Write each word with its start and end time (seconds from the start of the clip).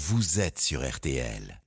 vous 0.00 0.38
êtes 0.38 0.60
sur 0.60 0.88
RTL. 0.88 1.60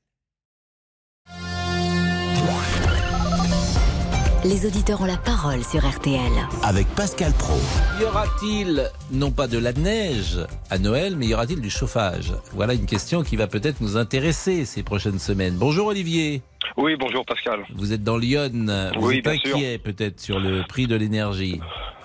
Les 4.46 4.66
auditeurs 4.66 5.02
ont 5.02 5.06
la 5.06 5.18
parole 5.18 5.62
sur 5.66 5.86
RTL. 5.86 6.32
Avec 6.64 6.88
Pascal 6.96 7.34
Pro. 7.34 7.58
Y 8.00 8.04
aura-t-il, 8.06 8.90
non 9.12 9.32
pas 9.32 9.48
de 9.50 9.58
la 9.58 9.74
neige 9.74 10.40
à 10.70 10.78
Noël, 10.80 11.18
mais 11.18 11.28
y 11.28 11.34
aura-t-il 11.34 11.60
du 11.60 11.70
chauffage? 11.70 12.32
Voilà 12.54 12.74
une 12.74 12.86
question 12.86 13.22
qui 13.24 13.36
va 13.36 13.48
peut-être 13.48 13.82
nous 13.82 13.98
intéresser 13.98 14.64
ces 14.64 14.82
prochaines 14.82 15.20
semaines. 15.20 15.56
Bonjour 15.56 15.88
Olivier. 15.88 16.42
Oui, 16.78 16.96
bonjour 16.98 17.26
Pascal. 17.26 17.66
Vous 17.76 17.92
êtes 17.92 18.04
dans 18.04 18.18
Lyon. 18.18 18.92
Vous 18.98 19.08
Oui, 19.08 19.18
êtes 19.18 19.26
bien 19.26 19.38
sûr. 19.40 19.56
inquiet 19.58 19.78
peut-être 19.78 20.22
sur 20.22 20.40
le 20.40 20.64
prix 20.70 20.88
de 20.88 20.96
l'énergie. 20.96 21.60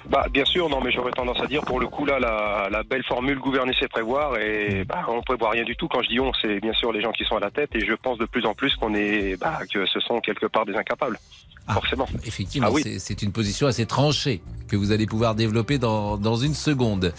Bah, 0.09 0.27
bien 0.31 0.45
sûr, 0.45 0.69
non, 0.69 0.81
mais 0.81 0.93
j'aurais 0.93 1.11
tendance 1.11 1.41
à 1.43 1.47
dire, 1.47 1.63
pour 1.63 1.81
le 1.81 1.89
coup, 1.89 2.05
là, 2.07 2.19
la, 2.21 2.69
la 2.71 2.83
belle 2.85 3.03
formule 3.05 3.39
gouverner, 3.41 3.73
c'est 3.81 3.89
prévoir, 3.89 4.39
et 4.39 4.85
bah, 4.85 5.05
on 5.09 5.21
prévoit 5.23 5.51
rien 5.51 5.65
du 5.65 5.75
tout. 5.77 5.89
Quand 5.89 6.03
je 6.03 6.09
dis 6.09 6.21
on, 6.21 6.33
c'est 6.41 6.61
bien 6.61 6.73
sûr 6.75 6.93
les 6.93 7.01
gens 7.03 7.11
qui 7.13 7.25
sont 7.25 7.37
à 7.37 7.41
la 7.41 7.51
tête, 7.51 7.71
et 7.75 7.85
je 7.85 7.93
pense 7.95 8.17
de 8.19 8.25
plus 8.25 8.47
en 8.47 8.55
plus 8.55 8.75
qu'on 8.77 8.95
est, 8.95 9.37
bah, 9.41 9.59
que 9.73 9.85
ce 9.87 9.99
sont 10.01 10.21
quelque 10.21 10.47
part 10.47 10.65
des 10.65 10.75
incapables. 10.77 11.19
Ah. 11.69 11.75
Forcément. 11.75 12.07
Effectivement, 12.25 12.69
Ah 12.71 12.73
oui. 12.73 12.83
c'est- 13.01 13.23
une 13.23 13.33
position 13.33 13.67
assez 13.67 13.87
tranchée 13.87 14.41
que 14.69 14.77
vous 14.77 14.93
allez 14.93 15.07
pouvoir 15.07 15.35
développer 15.35 15.79
dans, 15.79 16.17
dans 16.17 16.37
une 16.37 16.55
seconde. 16.55 17.13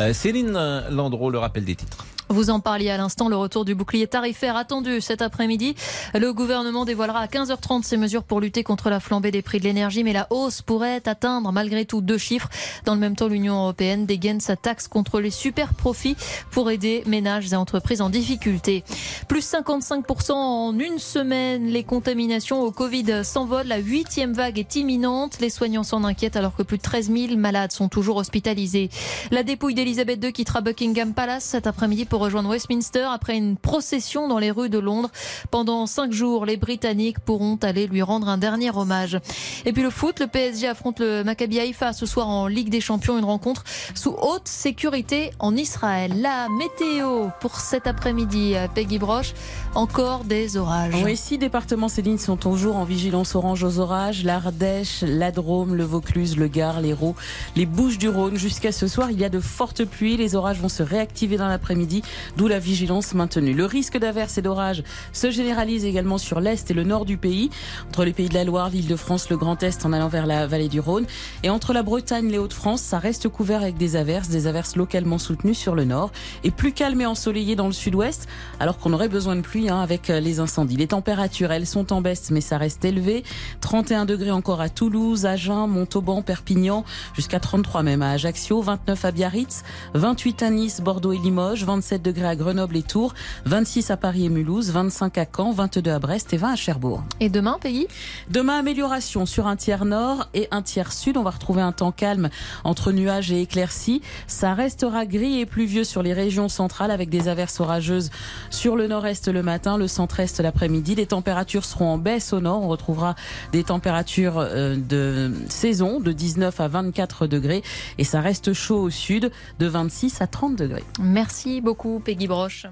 Euh, 0.00 0.14
Céline 0.14 0.58
Landreau, 0.90 1.28
le 1.30 1.38
rappel 1.38 1.66
des 1.66 1.74
titres. 1.74 2.06
Vous 2.30 2.50
en 2.50 2.60
parliez 2.60 2.90
à 2.90 2.96
l'instant, 2.96 3.28
le 3.28 3.34
retour 3.34 3.64
du 3.64 3.74
bouclier 3.74 4.06
tarifaire 4.06 4.54
attendu 4.54 5.00
cet 5.00 5.20
après-midi. 5.20 5.74
Le 6.14 6.32
gouvernement 6.32 6.84
dévoilera 6.84 7.18
à 7.18 7.26
15h30 7.26 7.82
ses 7.82 7.96
mesures 7.96 8.22
pour 8.22 8.40
lutter 8.40 8.62
contre 8.62 8.88
la 8.88 9.00
flambée 9.00 9.32
des 9.32 9.42
prix 9.42 9.58
de 9.58 9.64
l'énergie, 9.64 10.04
mais 10.04 10.12
la 10.12 10.28
hausse 10.30 10.62
pourrait 10.62 11.02
atteindre 11.06 11.50
malgré 11.50 11.86
tout 11.86 12.00
deux 12.00 12.18
chiffres. 12.18 12.48
Dans 12.84 12.94
le 12.94 13.00
même 13.00 13.16
temps, 13.16 13.26
l'Union 13.26 13.56
européenne 13.56 14.06
dégaine 14.06 14.38
sa 14.38 14.54
taxe 14.54 14.86
contre 14.86 15.18
les 15.18 15.32
super 15.32 15.74
profits 15.74 16.14
pour 16.52 16.70
aider 16.70 17.02
ménages 17.04 17.52
et 17.52 17.56
entreprises 17.56 18.00
en 18.00 18.10
difficulté. 18.10 18.84
Plus 19.26 19.44
55% 19.52 20.30
en 20.30 20.78
une 20.78 21.00
semaine, 21.00 21.66
les 21.66 21.82
contaminations 21.82 22.62
au 22.62 22.70
Covid 22.70 23.24
s'envolent. 23.24 23.66
La 23.66 23.78
huitième 23.78 24.34
vague 24.34 24.60
est 24.60 24.76
imminente. 24.76 25.40
Les 25.40 25.50
soignants 25.50 25.82
s'en 25.82 26.04
inquiètent 26.04 26.36
alors 26.36 26.54
que 26.54 26.62
plus 26.62 26.76
de 26.76 26.82
13 26.82 27.10
000 27.12 27.36
malades 27.36 27.72
sont 27.72 27.88
toujours 27.88 28.18
hospitalisés. 28.18 28.88
La 29.32 29.42
dépouille 29.42 29.74
d'Elisabeth 29.74 30.22
II 30.24 30.32
quittera 30.32 30.60
Buckingham 30.60 31.12
Palace 31.12 31.42
cet 31.42 31.66
après-midi 31.66 32.04
pour 32.04 32.19
rejoindre 32.20 32.50
Westminster 32.50 33.06
après 33.10 33.36
une 33.36 33.56
procession 33.56 34.28
dans 34.28 34.38
les 34.38 34.50
rues 34.50 34.68
de 34.68 34.78
Londres. 34.78 35.10
Pendant 35.50 35.86
cinq 35.86 36.12
jours, 36.12 36.46
les 36.46 36.56
Britanniques 36.56 37.18
pourront 37.20 37.56
aller 37.62 37.86
lui 37.86 38.02
rendre 38.02 38.28
un 38.28 38.38
dernier 38.38 38.70
hommage. 38.70 39.18
Et 39.64 39.72
puis 39.72 39.82
le 39.82 39.90
foot, 39.90 40.20
le 40.20 40.26
PSG 40.26 40.68
affronte 40.68 41.00
le 41.00 41.24
Maccabi 41.24 41.58
Haïfa 41.58 41.92
ce 41.92 42.06
soir 42.06 42.28
en 42.28 42.46
Ligue 42.46 42.70
des 42.70 42.80
Champions, 42.80 43.18
une 43.18 43.24
rencontre 43.24 43.64
sous 43.94 44.10
haute 44.10 44.46
sécurité 44.46 45.32
en 45.38 45.56
Israël. 45.56 46.12
La 46.20 46.48
météo 46.48 47.28
pour 47.40 47.56
cet 47.60 47.86
après-midi, 47.86 48.54
Peggy 48.74 48.98
Broche, 48.98 49.32
encore 49.74 50.24
des 50.24 50.56
orages. 50.56 51.02
Oui, 51.04 51.16
six 51.16 51.38
départements, 51.38 51.88
Céline, 51.88 52.18
sont 52.18 52.36
toujours 52.36 52.76
en 52.76 52.84
vigilance 52.84 53.34
orange 53.34 53.64
aux 53.64 53.78
orages. 53.78 54.24
L'Ardèche, 54.24 55.02
la 55.02 55.30
Drôme, 55.30 55.74
le 55.74 55.84
Vaucluse, 55.84 56.36
le 56.36 56.48
Gard, 56.48 56.80
l'Hérault, 56.80 57.14
les 57.56 57.66
Bouches 57.66 57.98
du 57.98 58.08
Rhône. 58.08 58.36
Jusqu'à 58.36 58.72
ce 58.72 58.86
soir, 58.86 59.10
il 59.10 59.18
y 59.18 59.24
a 59.24 59.28
de 59.28 59.40
fortes 59.40 59.84
pluies. 59.84 60.16
Les 60.16 60.34
orages 60.34 60.60
vont 60.60 60.68
se 60.68 60.82
réactiver 60.82 61.36
dans 61.36 61.48
l'après-midi, 61.48 62.02
d'où 62.36 62.48
la 62.48 62.58
vigilance 62.58 63.14
maintenue. 63.14 63.54
Le 63.54 63.64
risque 63.64 63.98
d'averses 63.98 64.38
et 64.38 64.42
d'orages 64.42 64.82
se 65.12 65.30
généralise 65.30 65.84
également 65.84 66.18
sur 66.18 66.40
l'Est 66.40 66.70
et 66.70 66.74
le 66.74 66.84
Nord 66.84 67.04
du 67.04 67.16
pays, 67.16 67.50
entre 67.88 68.04
les 68.04 68.12
pays 68.12 68.28
de 68.28 68.34
la 68.34 68.44
Loire, 68.44 68.70
l'Île-de-France, 68.70 69.30
le 69.30 69.36
Grand 69.36 69.62
Est 69.62 69.84
en 69.84 69.92
allant 69.92 70.08
vers 70.08 70.26
la 70.26 70.46
vallée 70.46 70.68
du 70.68 70.80
Rhône. 70.80 71.06
Et 71.42 71.50
entre 71.50 71.72
la 71.72 71.82
Bretagne 71.82 72.28
et 72.28 72.32
les 72.32 72.38
Hauts-de-France, 72.38 72.82
ça 72.82 72.98
reste 72.98 73.28
couvert 73.28 73.62
avec 73.62 73.76
des 73.76 73.96
averses, 73.96 74.28
des 74.28 74.46
averses 74.46 74.76
localement 74.76 75.18
soutenues 75.18 75.54
sur 75.54 75.74
le 75.74 75.84
Nord. 75.84 76.10
Et 76.44 76.50
plus 76.50 76.72
calme 76.72 77.00
et 77.00 77.06
ensoleillé 77.06 77.56
dans 77.56 77.66
le 77.66 77.72
Sud-Ouest, 77.72 78.28
alors 78.58 78.78
qu'on 78.78 78.92
aurait 78.92 79.08
besoin 79.08 79.36
de 79.36 79.40
pluie 79.40 79.68
hein, 79.68 79.80
avec 79.80 80.10
euh, 80.10 80.20
les 80.20 80.40
incendies. 80.40 80.76
Les 80.76 80.88
températures, 80.88 81.52
elles 81.52 81.66
sont 81.66 81.92
en 81.92 82.00
baisse, 82.00 82.30
mais 82.30 82.40
ça 82.40 82.58
reste 82.58 82.84
élevé. 82.84 83.24
31 83.60 84.04
degrés 84.04 84.30
encore 84.30 84.60
à 84.60 84.68
Toulouse, 84.68 85.26
Agen, 85.26 85.66
Montauban, 85.66 86.22
Perpignan, 86.22 86.84
jusqu'à 87.14 87.40
33 87.40 87.82
même 87.82 88.02
à 88.02 88.10
Ajaccio, 88.12 88.60
29 88.60 89.04
à 89.04 89.10
Biarritz, 89.10 89.62
28 89.94 90.42
à 90.42 90.50
Nice, 90.50 90.80
Bordeaux 90.80 91.12
et 91.12 91.18
Limoges, 91.18 91.64
27 91.64 91.99
degrés 92.02 92.26
à 92.26 92.36
Grenoble 92.36 92.76
et 92.76 92.82
Tours, 92.82 93.14
26 93.46 93.90
à 93.90 93.96
Paris 93.96 94.26
et 94.26 94.28
Mulhouse, 94.28 94.70
25 94.70 95.18
à 95.18 95.26
Caen, 95.36 95.52
22 95.52 95.90
à 95.90 95.98
Brest 95.98 96.32
et 96.32 96.36
20 96.36 96.52
à 96.52 96.56
Cherbourg. 96.56 97.02
Et 97.20 97.28
demain, 97.28 97.58
Peggy 97.60 97.86
Demain, 98.30 98.58
amélioration 98.58 99.26
sur 99.26 99.46
un 99.46 99.56
tiers 99.56 99.84
nord 99.84 100.28
et 100.34 100.48
un 100.50 100.62
tiers 100.62 100.92
sud. 100.92 101.16
On 101.16 101.22
va 101.22 101.30
retrouver 101.30 101.62
un 101.62 101.72
temps 101.72 101.92
calme 101.92 102.28
entre 102.64 102.92
nuages 102.92 103.32
et 103.32 103.40
éclaircies. 103.42 104.02
Ça 104.26 104.54
restera 104.54 105.06
gris 105.06 105.40
et 105.40 105.46
pluvieux 105.46 105.84
sur 105.84 106.02
les 106.02 106.12
régions 106.12 106.48
centrales 106.48 106.90
avec 106.90 107.08
des 107.08 107.28
averses 107.28 107.60
orageuses 107.60 108.10
sur 108.50 108.76
le 108.76 108.86
nord-est 108.86 109.28
le 109.28 109.42
matin, 109.42 109.76
le 109.76 109.88
centre-est 109.88 110.40
l'après-midi. 110.40 110.94
Les 110.94 111.06
températures 111.06 111.64
seront 111.64 111.90
en 111.90 111.98
baisse 111.98 112.32
au 112.32 112.40
nord. 112.40 112.62
On 112.62 112.68
retrouvera 112.68 113.14
des 113.52 113.64
températures 113.64 114.38
euh, 114.38 114.76
de 114.76 115.32
saison 115.48 116.00
de 116.00 116.12
19 116.12 116.60
à 116.60 116.68
24 116.68 117.26
degrés 117.26 117.62
et 117.98 118.04
ça 118.04 118.20
reste 118.20 118.52
chaud 118.52 118.80
au 118.80 118.90
sud 118.90 119.30
de 119.58 119.66
26 119.66 120.20
à 120.20 120.26
30 120.26 120.56
degrés. 120.56 120.84
Merci 121.00 121.60
beaucoup, 121.60 121.89
Peggy 121.98 122.28
Broche. 122.28 122.66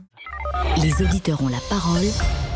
Les 0.83 1.03
auditeurs 1.03 1.43
ont 1.43 1.49
la 1.49 1.59
parole 1.69 2.05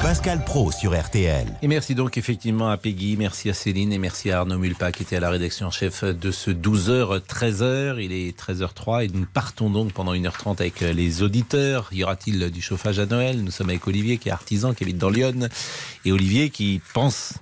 Pascal 0.01 0.45
Pro 0.45 0.71
sur 0.71 0.99
RTL. 0.99 1.47
Et 1.63 1.69
merci 1.69 1.95
donc 1.95 2.17
effectivement 2.17 2.69
à 2.71 2.77
Peggy, 2.77 3.17
merci 3.17 3.51
à 3.51 3.55
Céline 3.55 3.93
et 3.93 3.99
merci 3.99 4.31
à 4.31 4.41
Arnaud 4.41 4.59
Mulpa 4.59 4.93
qui 4.93 5.03
était 5.03 5.17
à 5.17 5.21
la 5.21 5.31
rédaction 5.31 5.67
en 5.67 5.71
chef 5.71 6.05
de 6.05 6.31
ce 6.31 6.51
12h-13h. 6.51 8.03
Il 8.03 8.13
est 8.13 8.39
13h03 8.39 9.05
et 9.05 9.09
nous 9.09 9.27
partons 9.27 9.71
donc 9.71 9.93
pendant 9.93 10.15
1h30 10.15 10.61
avec 10.61 10.81
les 10.81 11.23
auditeurs. 11.23 11.89
Y 11.93 12.05
aura-t-il 12.05 12.51
du 12.51 12.63
chauffage 12.63 12.99
à 12.99 13.07
Noël? 13.07 13.43
Nous 13.43 13.51
sommes 13.51 13.71
avec 13.71 13.87
Olivier 13.87 14.19
qui 14.19 14.29
est 14.29 14.33
artisan, 14.33 14.75
qui 14.75 14.85
habite 14.85 14.99
dans 14.99 15.11
Lyon. 15.11 15.49
Et 16.05 16.13
Olivier 16.13 16.51
qui 16.51 16.81
pense, 16.95 17.35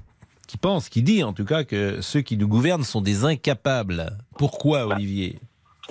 qui 0.47 0.57
pense, 0.57 0.89
qui 0.89 1.03
dit 1.03 1.23
en 1.23 1.33
tout 1.33 1.45
cas 1.45 1.65
que 1.65 2.01
ceux 2.01 2.21
qui 2.21 2.37
nous 2.37 2.49
gouvernent 2.49 2.85
sont 2.85 3.01
des 3.01 3.25
incapables. 3.25 4.17
Pourquoi 4.37 4.87
Olivier? 4.87 5.41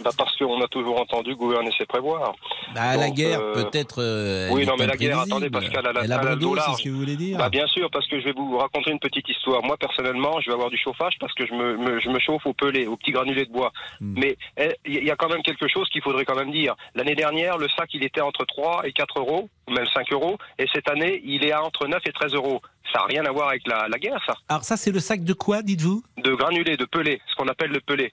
Bah, 0.04 0.12
parce 0.18 0.36
qu'on 0.38 0.62
a 0.62 0.68
toujours 0.68 1.00
entendu 1.00 1.36
gouverner, 1.36 1.70
c'est 1.78 1.88
prévoir. 1.88 2.34
bah, 2.74 2.96
La 2.98 3.10
guerre 3.10 3.40
euh, 3.42 3.54
peut-être... 3.64 4.02
euh, 4.02 4.48
elle 4.50 4.54
oui, 4.56 4.66
non, 4.66 4.76
mais 4.80 4.88
la 4.88 4.96
guerre, 4.98 5.20
attendez, 5.20 5.50
Pascal, 5.50 5.86
elle 5.90 5.98
a- 5.98 6.04
Elle 6.04 6.12
a 6.12 6.16
elle 6.16 6.22
a 6.22 6.24
bon 6.24 6.30
le 6.30 6.36
dos, 6.36 6.50
dos 6.50 6.56
c'est 6.62 6.68
large. 6.68 6.78
ce 6.80 6.84
que 6.84 6.90
vous 6.90 7.00
voulez 7.00 7.16
dire 7.16 7.38
Bah, 7.38 7.50
bien 7.50 7.68
sûr, 7.68 7.90
parce 7.92 8.08
que 8.08 8.20
je 8.20 8.26
vais 8.26 8.32
vous 8.34 8.58
raconter 8.58 8.92
une 8.92 9.00
petite 9.00 9.28
histoire. 9.28 9.64
Moi, 9.64 9.78
personnellement, 9.78 10.40
je 10.42 10.48
vais 10.48 10.54
avoir 10.54 10.70
du 10.70 10.78
chauffage 10.78 11.14
parce 11.20 11.34
que 11.34 11.46
je 11.46 11.54
me, 11.54 11.78
me- 11.78 12.00
je 12.00 12.10
me 12.10 12.20
chauffe 12.20 12.46
au 12.46 12.54
pelé, 12.54 12.88
au 12.88 12.96
petit 12.96 13.12
granulé 13.12 13.46
de 13.46 13.52
bois. 13.52 13.72
Hmm. 14.00 14.16
Mais 14.18 14.38
eh, 14.58 14.70
il 14.86 15.04
y 15.04 15.12
a 15.12 15.16
quand 15.16 15.30
même 15.30 15.42
quelque 15.44 15.68
chose 15.68 15.88
qu'il 15.90 16.02
faudrait 16.02 16.26
quand 16.26 16.36
même 16.36 16.52
dire. 16.52 16.76
L'année 16.96 17.16
dernière, 17.16 17.58
le 17.58 17.68
sac, 17.70 17.90
il 17.94 18.04
était 18.04 18.22
entre 18.22 18.46
3 18.46 18.81
et 18.86 18.94
4 18.94 19.20
euros, 19.20 19.50
ou 19.68 19.72
même 19.74 19.86
5 19.94 20.12
euros. 20.14 20.38
Et 20.58 20.66
cette 20.74 20.90
année, 20.90 21.22
il 21.26 21.44
est 21.44 21.52
à 21.52 21.64
entre 21.64 21.88
9 21.88 22.00
et 22.06 22.12
13 22.12 22.34
euros. 22.34 22.62
Ça 22.94 23.00
n'a 23.00 23.06
rien 23.06 23.26
à 23.26 23.31
voir 23.31 23.50
avec 23.50 23.68
la, 23.68 23.88
la 23.88 23.98
guerre, 24.00 24.20
ça. 24.26 24.34
Alors 24.48 24.64
ça 24.64 24.76
c'est 24.76 24.90
le 24.92 25.00
sac 25.00 25.24
de 25.24 25.34
quoi, 25.34 25.62
dites-vous? 25.62 26.02
De 26.18 26.34
granulés, 26.34 26.76
de 26.76 26.86
pelé, 26.86 27.22
ce 27.30 27.36
qu'on 27.36 27.48
appelle 27.48 27.70
le 27.70 27.81
pelé. 27.81 28.12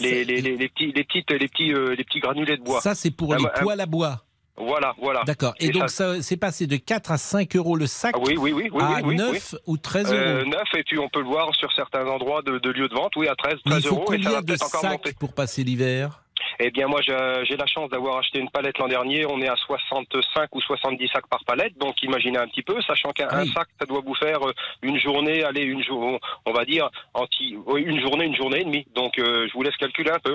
Les, 0.00 0.24
les, 0.24 0.40
les, 0.40 0.56
les 0.56 0.68
petits, 0.68 0.92
les, 0.92 1.04
petites, 1.04 1.30
les, 1.30 1.48
petits, 1.48 1.72
euh, 1.72 1.94
les 1.94 2.04
petits 2.04 2.20
granulés 2.20 2.56
de 2.56 2.62
bois. 2.62 2.80
Ça 2.80 2.94
c'est 2.94 3.10
pour 3.10 3.32
Ah, 3.34 3.38
les 3.38 3.44
bah, 3.44 3.52
ah, 3.54 3.62
poêles 3.62 3.80
à 3.80 3.86
bois. 3.86 4.22
Voilà, 4.58 4.94
voilà. 4.98 5.22
D'accord. 5.24 5.54
Et, 5.60 5.66
Et 5.66 5.70
donc, 5.70 5.90
ça- 5.90 6.14
ça, 6.16 6.22
c'est 6.22 6.38
passé 6.38 6.66
de 6.66 6.76
4 6.76 7.10
à 7.12 7.18
5 7.18 7.54
euros 7.56 7.76
le 7.76 7.86
sac 7.86 8.14
Ah 8.16 8.20
oui, 8.24 8.36
oui, 8.38 8.52
oui, 8.52 8.70
oui, 8.72 8.82
à 8.82 8.96
oui, 8.96 9.02
oui, 9.08 9.16
9 9.16 9.54
ou 9.66 9.76
13 9.76 10.10
Euh, 10.12 10.40
euros. 10.40 10.48
9 10.48 10.62
et 10.78 10.82
puis 10.84 10.98
on 10.98 11.08
peut 11.10 11.20
le 11.20 11.26
voir 11.26 11.54
sur 11.54 11.70
certains 11.74 12.06
endroits 12.06 12.40
de, 12.40 12.58
de 12.58 12.70
lieux 12.70 12.88
de 12.88 12.94
vente, 12.94 13.12
oui, 13.16 13.28
à 13.28 13.34
13, 13.34 13.56
Mais 13.66 13.72
13 13.72 13.82
il 13.84 13.88
faut 13.88 13.94
euros 13.96 14.12
et 14.14 14.16
ça 14.16 14.22
combien 14.24 14.30
va 14.30 14.40
de 14.40 14.46
peut-être 14.46 14.64
encore 14.66 14.84
monter. 14.90 15.08
sacs 15.10 15.18
pour 15.18 15.34
passer 15.34 15.62
l'hiver? 15.62 16.22
Eh 16.60 16.70
bien, 16.70 16.86
moi, 16.86 17.00
j'ai 17.02 17.56
la 17.56 17.66
chance 17.66 17.90
d'avoir 17.90 18.18
acheté 18.18 18.38
une 18.38 18.50
palette 18.50 18.78
l'an 18.78 18.88
dernier. 18.88 19.26
On 19.26 19.40
est 19.40 19.48
à 19.48 19.56
65 19.56 20.54
ou 20.54 20.60
70 20.60 21.08
sacs 21.08 21.26
par 21.28 21.44
palette. 21.44 21.76
Donc, 21.78 22.02
imaginez 22.02 22.38
un 22.38 22.46
petit 22.48 22.62
peu, 22.62 22.80
sachant 22.82 23.10
qu'un 23.10 23.28
oui. 23.42 23.52
sac, 23.54 23.66
ça 23.80 23.86
doit 23.86 24.00
vous 24.04 24.14
faire 24.14 24.42
euh, 24.46 24.52
une 24.82 24.98
journée, 24.98 25.42
allez, 25.44 25.62
une 25.62 25.82
jour, 25.82 26.18
on 26.46 26.52
va 26.52 26.64
dire, 26.64 26.88
anti, 27.14 27.56
une 27.76 28.00
journée, 28.00 28.24
une 28.26 28.36
journée 28.36 28.60
et 28.60 28.64
demie. 28.64 28.86
Donc, 28.94 29.18
euh, 29.18 29.46
je 29.48 29.52
vous 29.54 29.62
laisse 29.62 29.76
calculer 29.76 30.10
un 30.10 30.18
peu. 30.18 30.34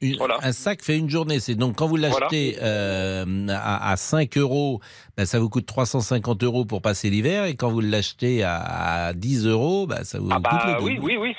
Une- 0.00 0.16
Voilà. 0.16 0.36
Un 0.42 0.50
sac 0.50 0.82
fait 0.82 0.98
une 0.98 1.08
journée. 1.08 1.38
C'est 1.38 1.54
donc 1.54 1.76
quand 1.76 1.86
vous 1.86 1.96
l'achetez 1.96 2.56
euh, 2.60 3.24
à, 3.50 3.92
à 3.92 3.96
5 3.96 4.36
euros, 4.36 4.80
ben, 5.16 5.26
ça 5.26 5.38
vous 5.38 5.48
coûte 5.48 5.64
350 5.64 6.42
euros 6.42 6.64
pour 6.64 6.82
passer 6.82 7.08
l'hiver. 7.08 7.44
Et 7.44 7.54
quand 7.54 7.70
vous 7.70 7.80
l'achetez 7.80 8.42
à, 8.42 8.56
à 9.06 9.12
10 9.12 9.46
euros, 9.46 9.86
ben, 9.86 10.02
ça 10.02 10.18
vous 10.18 10.28
Ah 10.32 10.36
coûte 10.36 10.42
bah 10.44 10.76
le 10.78 10.82
oui, 10.84 10.94
double. 10.96 11.06
oui, 11.06 11.16
oui, 11.18 11.28
oui, 11.28 11.36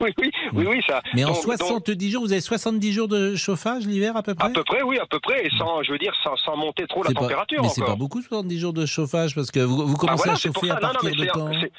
oui, 0.00 0.14
oui, 0.18 0.30
oui, 0.54 0.66
oui, 0.68 0.80
ça. 0.88 1.00
Mais 1.14 1.24
en 1.24 1.28
Donc- 1.32 1.44
donc, 1.46 1.56
70 1.58 2.10
jours, 2.10 2.22
vous 2.22 2.32
avez 2.32 2.40
70 2.40 2.92
jours 2.92 3.08
de 3.08 3.34
chauffage 3.36 3.86
l'hiver 3.86 4.16
à 4.16 4.22
peu 4.22 4.34
près 4.34 4.48
à 4.48 4.50
peu 4.50 4.64
près, 4.64 4.82
oui, 4.82 4.98
à 4.98 5.06
peu 5.06 5.18
près, 5.20 5.46
et 5.46 5.50
sans, 5.56 5.82
je 5.82 5.92
veux 5.92 5.98
dire, 5.98 6.12
sans, 6.22 6.36
sans 6.36 6.56
monter 6.56 6.86
trop 6.86 7.02
la 7.02 7.10
pas- 7.12 7.20
température 7.20 7.62
Mais 7.62 7.68
c'est 7.68 7.84
pas 7.84 7.96
beaucoup 7.96 8.20
70 8.22 8.58
jours 8.58 8.72
de 8.72 8.86
chauffage 8.86 9.34
parce 9.34 9.50
que 9.50 9.60
vous, 9.60 9.86
vous 9.86 9.94
Ah, 9.96 10.00
commencez 10.00 10.16
voilà, 10.24 10.32
à 10.32 10.36
chauffer 10.36 10.70
à 10.70 10.74
Non, 10.74 10.80
non, 10.88 10.92
partir 10.92 11.10
de 11.10 11.16
c'est- 11.22 11.26
quand 11.28 11.50
c'est- 11.60 11.72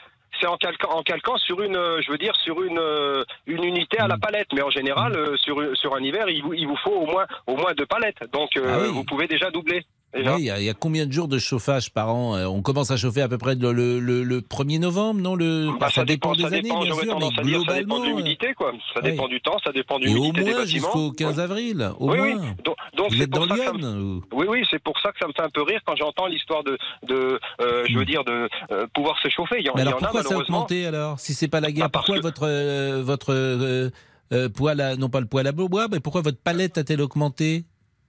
en 0.48 0.56
calquant, 0.58 0.92
en 0.92 1.04
calquant 1.04 1.38
sur 1.38 1.62
une, 1.62 1.76
euh, 1.76 2.02
je 2.02 2.10
veux 2.12 2.18
dire, 2.18 2.34
sur 2.46 2.62
une, 2.64 2.80
euh, 2.80 3.24
une 3.46 3.62
unité 3.64 4.00
à 4.00 4.08
la 4.08 4.16
Mm. 4.16 4.20
palette. 4.22 4.48
Mais 4.54 4.62
en 4.62 4.70
général, 4.70 5.14
euh, 5.14 5.36
sur, 5.38 5.58
sur 5.76 5.94
un 5.96 6.00
hiver, 6.02 6.30
il 6.30 6.42
vous, 6.44 6.54
il 6.54 6.66
vous 6.66 6.78
faut 6.78 6.92
au 6.94 7.06
moins, 7.08 7.26
au 7.46 7.58
moins 7.58 7.74
deux 7.78 7.86
palettes. 7.86 8.24
Donc, 8.32 8.50
euh, 8.56 8.64
Ah 8.70 8.78
oui. 8.84 8.88
vous 8.94 9.04
pouvez 9.04 9.28
déjà 9.28 9.52
doubler. 9.52 9.84
Il 10.18 10.24
y, 10.24 10.50
a- 10.50 10.60
il 10.60 10.66
y 10.66 10.70
a 10.70 10.74
combien 10.74 11.06
de 11.06 11.12
jours 11.12 11.28
de 11.28 11.38
chauffage 11.38 11.92
par 11.92 12.10
an 12.10 12.36
Euh, 12.36 12.46
On 12.46 12.62
commence 12.64 12.90
à 12.90 12.98
chauffer 12.98 13.22
à 13.22 13.28
peu 13.30 13.38
près 13.38 13.54
le, 13.54 13.72
le, 13.72 14.00
le- 14.00 14.24
le 14.24 14.42
1er 14.42 14.80
novembre, 14.80 15.22
non 15.22 15.36
le... 15.36 15.70
Bah, 15.80 15.90
Ça 15.94 16.04
dépend 16.04 16.34
des 16.34 16.42
ça 16.42 16.48
années, 16.48 16.62
dépend, 16.64 16.82
bien 16.84 16.94
sûr, 16.96 17.20
mais 17.20 17.28
dire, 17.30 17.36
ça 17.36 17.44
dépend 17.44 17.60
globalement... 17.60 18.00
de 18.00 18.06
l'humidité, 18.08 18.54
quoi. 18.56 18.72
Ça 18.96 19.02
dépend 19.02 19.28
du 19.28 19.40
temps, 19.40 19.58
ça 19.64 19.72
dépend 19.72 20.00
de 20.00 20.06
Et 20.06 20.10
au 20.10 20.14
l'humidité 20.16 20.44
des 20.44 20.50
moins 20.52 20.60
bâtiments. 20.62 20.88
jusqu'au 20.88 21.12
15 21.12 21.40
avril, 21.40 21.92
au 22.00 22.12
oui, 22.12 22.18
oui. 22.22 22.34
moins. 22.34 22.42
Donc, 22.66 22.76
donc 22.98 23.10
Vous 23.12 23.18
c'est 23.18 23.24
êtes 23.26 23.30
dans 23.30 23.46
me- 23.46 23.54
Lyon 23.56 24.00
ou- 24.00 24.36
Oui, 24.36 24.46
oui, 24.50 24.64
c'est 24.72 24.82
pour 24.82 25.00
ça 25.00 25.12
que 25.12 25.20
ça 25.22 25.28
me 25.28 25.34
fait 25.34 25.44
un 25.44 25.50
peu 25.50 25.62
rire 25.62 25.80
quand 25.86 25.96
j'entends 25.96 26.26
l'histoire 26.26 26.64
de, 26.64 26.76
de 27.08 27.40
euh, 27.62 27.86
je 27.88 27.98
veux 27.98 28.06
dire, 28.06 28.24
de 28.24 28.50
euh, 28.72 28.88
pouvoir 28.96 29.16
se 29.22 29.30
chauffer. 29.30 29.58
Il 29.60 29.66
y 29.68 29.70
en, 29.70 29.74
Mais 29.76 29.82
il 29.84 29.86
y 29.86 29.88
alors 29.90 30.00
a 30.00 30.06
pourquoi 30.08 30.24
ça 30.24 30.34
a 30.34 30.38
augmenté 30.40 30.88
alors? 30.88 31.20
Si 31.20 31.36
c'est 31.36 31.48
pas 31.48 31.60
la 31.60 31.72
guerre, 31.72 31.86
Bah, 31.86 31.90
parce 31.94 32.06
pourquoi 32.08 32.20
que- 32.22 32.28
votre 32.28 32.48
euh, 32.48 33.04
votre 33.06 33.32
euh, 33.34 33.90
euh, 34.34 34.50
poêle 34.50 34.82
à, 34.82 34.96
non 34.96 35.10
pas 35.10 35.20
le 35.20 35.28
poêle 35.28 35.46
à 35.48 35.52
bois, 35.52 35.88
mais 35.92 36.00
pourquoi 36.00 36.22
votre 36.22 36.40
palette 36.42 36.78
a-t-elle 36.80 37.02
augmenté? 37.02 37.66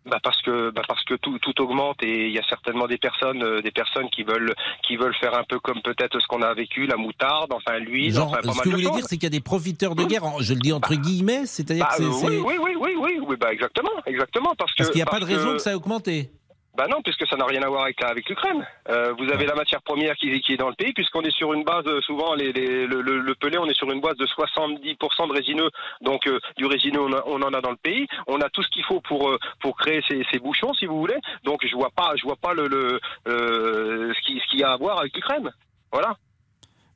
Bah 0.06 0.18
parce 0.22 0.40
que 0.40 0.70
bah 0.70 0.80
parce 0.88 1.04
que 1.04 1.12
tout, 1.14 1.38
tout 1.40 1.60
augmente 1.60 2.02
et 2.02 2.28
il 2.28 2.32
y 2.32 2.38
a 2.38 2.42
certainement 2.48 2.86
des 2.86 2.96
personnes 2.96 3.42
euh, 3.42 3.60
des 3.60 3.70
personnes 3.70 4.08
qui 4.08 4.22
veulent 4.22 4.54
qui 4.82 4.96
veulent 4.96 5.14
faire 5.20 5.34
un 5.34 5.44
peu 5.44 5.60
comme 5.60 5.82
peut-être 5.82 6.18
ce 6.20 6.26
qu'on 6.26 6.40
a 6.40 6.54
vécu 6.54 6.86
la 6.86 6.96
moutarde 6.96 7.52
enfin 7.52 7.78
l'huile 7.78 8.18
enfin 8.18 8.38
pas 8.40 8.42
ce 8.52 8.56
mal 8.56 8.56
que 8.64 8.70
de 8.70 8.70
vous 8.76 8.80
voulez 8.80 8.90
dire, 8.96 9.06
c'est 9.06 9.16
qu'il 9.16 9.24
y 9.24 9.26
a 9.26 9.30
des 9.30 9.40
profiteurs 9.42 9.94
de 9.94 10.04
guerre, 10.04 10.24
en- 10.24 10.40
je 10.40 10.54
le 10.54 10.60
dis 10.60 10.72
entre 10.72 10.94
guillemets, 10.94 11.44
c'est-à-dire 11.44 11.84
Bah, 11.84 11.96
que 11.98 12.02
c'est. 12.02 12.08
euh, 12.08 12.12
c'est- 12.12 12.26
oui, 12.38 12.38
oui, 12.40 12.56
oui, 12.58 12.76
oui, 12.80 12.94
oui, 12.98 13.18
oui, 13.26 13.36
bah 13.38 13.52
exactement, 13.52 13.90
exactement, 14.06 14.54
parce 14.56 14.72
que 14.72 14.78
Parce 14.78 14.90
qu'il 14.90 14.98
n'y 14.98 15.02
a 15.02 15.06
pas 15.06 15.20
de 15.20 15.24
raison 15.26 15.48
que- 15.50 15.52
que 15.56 15.58
ça 15.58 15.72
ait 15.72 15.74
augmenté. 15.74 16.30
Bah 16.76 16.86
non, 16.88 17.02
puisque 17.02 17.26
ça 17.26 17.36
n'a 17.36 17.44
rien 17.46 17.62
à 17.62 17.68
voir 17.68 17.82
avec, 17.82 18.02
avec 18.02 18.28
l'Ukraine. 18.28 18.64
Euh, 18.88 19.12
vous 19.18 19.24
avez 19.30 19.44
la 19.44 19.54
matière 19.54 19.82
première 19.82 20.14
qui, 20.14 20.40
qui 20.40 20.52
est 20.54 20.56
dans 20.56 20.68
le 20.68 20.74
pays, 20.76 20.92
puisqu'on 20.92 21.20
est 21.22 21.30
sur 21.36 21.52
une 21.52 21.64
base, 21.64 21.84
euh, 21.86 22.00
souvent, 22.02 22.34
les, 22.34 22.52
les- 22.52 22.86
le, 22.86 23.02
le, 23.02 23.18
le 23.18 23.34
pelé, 23.34 23.58
on 23.58 23.66
est 23.66 23.74
sur 23.76 23.90
une 23.90 24.00
base 24.00 24.16
de 24.16 24.24
70% 24.26 25.28
de 25.28 25.32
résineux. 25.32 25.68
Donc, 26.00 26.26
euh, 26.26 26.38
du 26.56 26.66
résineux, 26.66 27.00
on, 27.00 27.12
a- 27.12 27.22
on 27.26 27.42
en 27.42 27.52
a 27.52 27.60
dans 27.60 27.70
le 27.72 27.76
pays. 27.76 28.06
On 28.28 28.40
a 28.40 28.48
tout 28.50 28.62
ce 28.62 28.68
qu'il 28.68 28.84
faut 28.84 29.00
pour, 29.00 29.28
euh, 29.30 29.38
pour 29.60 29.76
créer 29.76 30.00
ces, 30.08 30.22
ces 30.30 30.38
bouchons, 30.38 30.72
si 30.74 30.86
vous 30.86 30.98
voulez. 30.98 31.18
Donc, 31.44 31.66
je 31.66 31.74
vois 31.74 31.90
pas, 31.94 32.12
je 32.16 32.22
vois 32.22 32.36
pas 32.36 32.54
le, 32.54 32.66
le, 32.68 33.00
euh, 33.28 34.12
ce 34.14 34.20
qui- 34.22 34.38
ce 34.40 34.46
qu'il 34.50 34.60
y 34.60 34.64
a 34.64 34.72
à 34.72 34.76
voir 34.76 35.00
avec 35.00 35.14
l'Ukraine. 35.14 35.50
Voilà. 35.92 36.14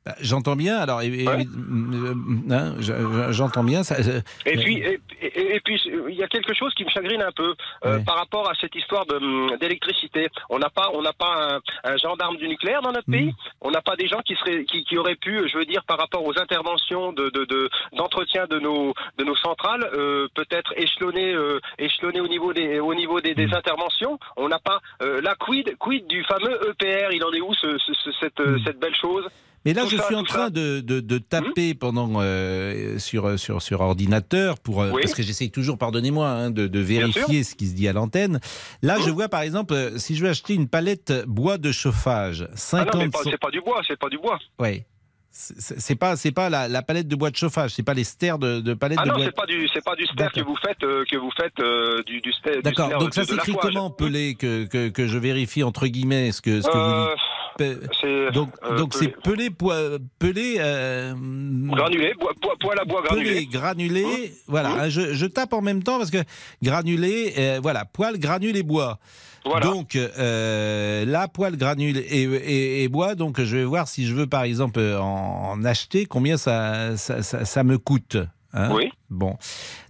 Bah, 0.05 0.13
J'entends 0.21 0.55
bien, 0.55 0.77
alors, 0.77 0.99
Ouais. 0.99 1.09
euh, 1.27 2.13
hein, 2.51 2.75
je- 2.79 2.93
je- 2.93 3.31
j'entends 3.31 3.63
bien. 3.63 3.81
Ça, 3.83 3.95
euh, 3.95 4.21
Et 4.45 4.55
puis, 4.57 4.77
et, 4.77 4.99
et- 5.21 5.55
et 5.55 5.59
puis, 5.61 5.81
il 6.09 6.13
y 6.15 6.21
a 6.21 6.27
quelque 6.27 6.53
chose 6.53 6.71
qui 6.75 6.85
me 6.85 6.89
chagrine 6.91 7.23
un 7.23 7.31
peu 7.31 7.55
euh, 7.85 7.97
Ouais. 7.97 8.03
par 8.03 8.15
rapport 8.17 8.47
à 8.47 8.53
cette 8.61 8.75
histoire 8.75 9.03
hum, 9.09 9.57
d'électricité. 9.59 10.27
On 10.51 10.59
n'a 10.59 10.69
pas, 10.69 10.91
on 10.93 11.01
n'a 11.01 11.13
pas 11.13 11.59
un, 11.83 11.91
un 11.91 11.97
gendarme 11.97 12.37
du 12.37 12.47
nucléaire 12.47 12.83
dans 12.83 12.91
notre 12.91 13.09
pays. 13.09 13.33
On 13.61 13.71
n'a 13.71 13.81
pas 13.81 13.95
des 13.95 14.07
gens 14.07 14.19
qui 14.23 14.35
seraient, 14.35 14.63
qui, 14.65 14.83
qui 14.83 14.95
auraient 14.97 15.15
pu, 15.15 15.49
je 15.49 15.57
veux 15.57 15.65
dire, 15.65 15.83
par 15.85 15.97
rapport 15.97 16.23
aux 16.23 16.37
interventions 16.39 17.11
de, 17.11 17.29
de, 17.31 17.45
de- 17.45 17.69
d'entretien 17.93 18.45
de 18.47 18.59
nos, 18.59 18.93
de 19.17 19.23
nos 19.23 19.35
centrales, 19.37 19.89
euh, 19.97 20.27
peut-être 20.35 20.71
échelonner, 20.77 21.33
euh, 21.33 21.59
échelonner 21.79 22.19
au 22.21 22.27
niveau 22.27 22.53
des, 22.53 22.79
au 22.79 22.93
niveau 22.93 23.21
des, 23.21 23.33
des 23.33 23.51
interventions. 23.53 24.19
On 24.37 24.47
n'a 24.49 24.59
pas 24.59 24.79
la 25.01 25.33
quid, 25.35 25.75
quid 25.79 26.05
du 26.07 26.23
fameux 26.25 26.59
EPR. 26.69 27.09
Il 27.11 27.23
en 27.23 27.31
est 27.33 27.41
où 27.41 27.53
ce, 27.55 27.77
ce- 27.79 27.93
ce- 27.93 28.11
cette, 28.19 28.39
Mhm. 28.39 28.59
cette 28.65 28.79
belle 28.79 28.95
chose? 28.95 29.25
Mais 29.65 29.73
là, 29.73 29.81
Tout 29.81 29.94
je 29.97 30.03
suis 30.03 30.15
en 30.15 30.23
train 30.23 30.49
de, 30.49 30.79
de, 30.81 30.99
de 30.99 31.17
taper 31.17 31.73
pendant 31.73 32.09
euh, 32.21 32.99
sur, 32.99 33.37
sur, 33.39 33.61
sur 33.61 33.81
ordinateur 33.81 34.59
pour 34.59 34.81
euh, 34.81 34.91
Oui. 34.93 35.01
parce 35.03 35.13
que 35.13 35.23
j'essaye 35.23 35.51
toujours, 35.51 35.77
pardonnez-moi, 35.77 36.27
hein, 36.27 36.51
de, 36.51 36.67
de 36.67 36.79
vérifier 36.79 37.43
ce 37.43 37.55
qui 37.55 37.67
se 37.67 37.73
dit 37.75 37.87
à 37.87 37.93
l'antenne. 37.93 38.39
Là, 38.81 38.97
je 39.03 39.09
vois 39.09 39.29
par 39.29 39.41
exemple, 39.41 39.73
euh, 39.73 39.97
si 39.97 40.15
je 40.15 40.23
veux 40.23 40.29
acheter 40.29 40.53
une 40.53 40.67
palette 40.67 41.25
bois 41.27 41.57
de 41.57 41.71
chauffage, 41.71 42.43
Ah 42.43 42.51
non, 42.51 42.91
50 42.91 42.95
mais 42.95 43.09
c'est 43.31 43.37
pas 43.39 43.51
du 43.51 43.61
bois, 43.61 43.81
c'est 43.87 43.99
pas 43.99 44.09
du 44.09 44.17
bois. 44.17 44.39
ouais. 44.59 44.85
C'est 45.37 45.95
pas 45.97 46.15
c'est 46.15 46.31
pas 46.31 46.49
la, 46.49 46.69
la 46.69 46.81
palette 46.81 47.09
de 47.09 47.15
bois 47.17 47.29
de 47.29 47.35
chauffage, 47.35 47.71
c'est 47.71 47.83
pas 47.83 47.93
les 47.93 48.05
stères 48.05 48.39
de, 48.39 48.61
de 48.61 48.73
palette 48.73 48.99
Ah 49.01 49.03
de 49.03 49.09
non, 49.09 49.15
bois. 49.17 49.25
c'est 49.25 49.35
pas 49.35 49.45
du, 49.45 49.67
c'est 49.73 49.83
pas 49.83 49.93
du 49.97 50.05
ster 50.05 50.31
que 50.31 50.39
vous 50.39 50.55
faites, 50.65 50.81
euh, 50.83 51.03
que 51.11 51.17
vous 51.17 51.29
faites 51.35 51.59
euh, 51.59 52.01
du, 52.03 52.21
du 52.21 52.31
D'accord. 52.63 52.87
Donc 52.99 53.09
de- 53.09 53.13
ça 53.15 53.23
de 53.23 53.27
s'écrit 53.27 53.53
comment 53.61 53.89
pelé 53.89 54.35
que, 54.35 54.63
que, 54.63 54.87
que 54.87 55.07
je 55.07 55.17
vérifie 55.17 55.63
entre 55.63 55.87
guillemets 55.87 56.31
ce 56.31 56.41
que 56.41 56.61
ce 56.61 56.67
que 56.69 56.77
Euh, 56.77 57.03
vous 57.03 57.09
dites. 57.09 57.19
C'est 57.57 58.31
Donc 58.31 58.49
euh, 58.63 58.77
donc 58.77 58.91
pelé. 58.91 59.13
c'est 59.15 59.21
pelé 59.21 59.49
pelé 60.19 60.55
euh, 60.59 61.13
granulé, 61.17 62.13
bois, 62.19 62.33
poids, 62.41 62.55
poil 62.59 62.79
à 62.79 62.85
bois 62.85 63.01
granulé. 63.03 63.29
pelé 63.29 63.45
granulé. 63.45 64.33
Voilà, 64.47 64.69
Mmh. 64.69 64.79
hein, 64.79 64.89
je, 64.89 65.13
je 65.13 65.25
tape 65.25 65.53
en 65.53 65.61
même 65.61 65.83
temps 65.83 65.97
parce 65.97 66.11
que 66.11 66.23
granulé, 66.61 67.33
euh, 67.37 67.59
voilà, 67.61 67.85
poil 67.85 68.17
granulé 68.19 68.63
bois. 68.63 68.99
Voilà. 69.45 69.67
Donc 69.67 69.95
euh, 69.95 71.05
là, 71.05 71.27
poil 71.27 71.55
granulé 71.55 71.99
et, 71.99 72.23
et, 72.23 72.83
et 72.83 72.87
bois. 72.87 73.13
Donc 73.15 73.39
je 73.41 73.57
vais 73.57 73.63
voir 73.63 73.87
si 73.87 74.05
je 74.07 74.13
veux 74.15 74.27
par 74.27 74.43
exemple 74.43 74.79
euh, 74.79 74.99
en, 74.99 75.51
en 75.51 75.63
acheter 75.65 76.05
combien 76.07 76.35
ça 76.37 76.97
ça, 76.97 77.21
ça, 77.21 77.45
ça 77.45 77.63
me 77.63 77.77
coûte. 77.77 78.17
Hein. 78.55 78.71
oui. 78.73 78.89
Bon, 79.11 79.37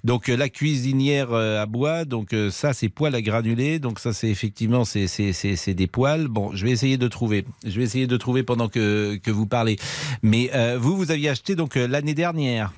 donc 0.04 0.28
euh, 0.30 0.36
la 0.36 0.50
cuisinière 0.50 1.32
euh, 1.32 1.62
à 1.62 1.66
bois, 1.66 2.04
donc 2.04 2.34
euh, 2.34 2.50
ça 2.50 2.74
c'est 2.74 2.90
poêle 2.90 3.16
à 3.16 3.22
granulés, 3.22 3.80
donc 3.80 4.00
ça 4.00 4.12
c'est 4.12 4.28
effectivement 4.30 4.84
c'est 4.84 5.08
c'est 5.08 5.32
c'est 5.32 5.56
c'est 5.56 5.74
des 5.74 5.88
poêles. 5.88 6.28
Bon, 6.28 6.52
je 6.54 6.66
vais 6.66 6.72
essayer 6.72 6.98
de 6.98 7.08
trouver, 7.08 7.46
je 7.66 7.78
vais 7.78 7.84
essayer 7.84 8.08
de 8.08 8.18
trouver 8.18 8.44
pendant 8.44 8.68
que 8.68 9.16
que 9.16 9.32
vous 9.32 9.48
parlez. 9.48 9.78
Mais 10.22 10.50
euh, 10.54 10.78
vous 10.78 10.98
vous 10.98 11.12
aviez 11.12 11.30
acheté 11.30 11.56
donc 11.56 11.76
l'année 11.76 12.14
dernière. 12.14 12.72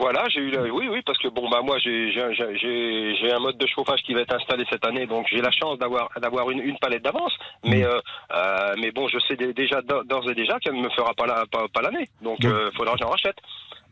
Voilà, 0.00 0.26
j'ai 0.30 0.40
eu, 0.40 0.50
la- 0.50 0.62
oui, 0.62 0.88
oui, 0.90 1.00
parce 1.04 1.18
que 1.18 1.28
bon, 1.28 1.50
bah 1.50 1.60
moi, 1.62 1.76
j'ai, 1.78 2.10
j'ai, 2.12 2.22
j'ai, 2.58 3.14
j'ai 3.20 3.30
un 3.30 3.38
mode 3.40 3.58
de 3.58 3.66
chauffage 3.66 4.00
qui 4.06 4.14
va 4.14 4.20
être 4.22 4.34
installé 4.34 4.64
cette 4.70 4.86
année, 4.86 5.06
donc 5.06 5.26
j'ai 5.30 5.42
la 5.42 5.50
chance 5.50 5.78
d'avoir, 5.78 6.08
d'avoir 6.18 6.50
une, 6.50 6.60
une 6.60 6.78
palette 6.78 7.02
d'avance. 7.04 7.32
Mais, 7.62 7.84
euh, 7.84 8.00
euh, 8.34 8.72
mais 8.80 8.90
bon, 8.90 9.06
je 9.08 9.18
sais 9.28 9.36
dé- 9.36 9.52
déjà 9.52 9.82
d'ores 9.82 10.30
et 10.30 10.34
déjà 10.34 10.58
qu'elle 10.60 10.76
ne 10.76 10.82
me 10.82 10.88
fera 10.90 11.12
pas, 11.12 11.26
la, 11.26 11.44
pas, 11.52 11.66
pas 11.68 11.82
l'année, 11.82 12.08
donc 12.22 12.42
euh, 12.46 12.70
faudra 12.74 12.94
que 12.94 13.00
j'en 13.02 13.10
rachète. 13.10 13.36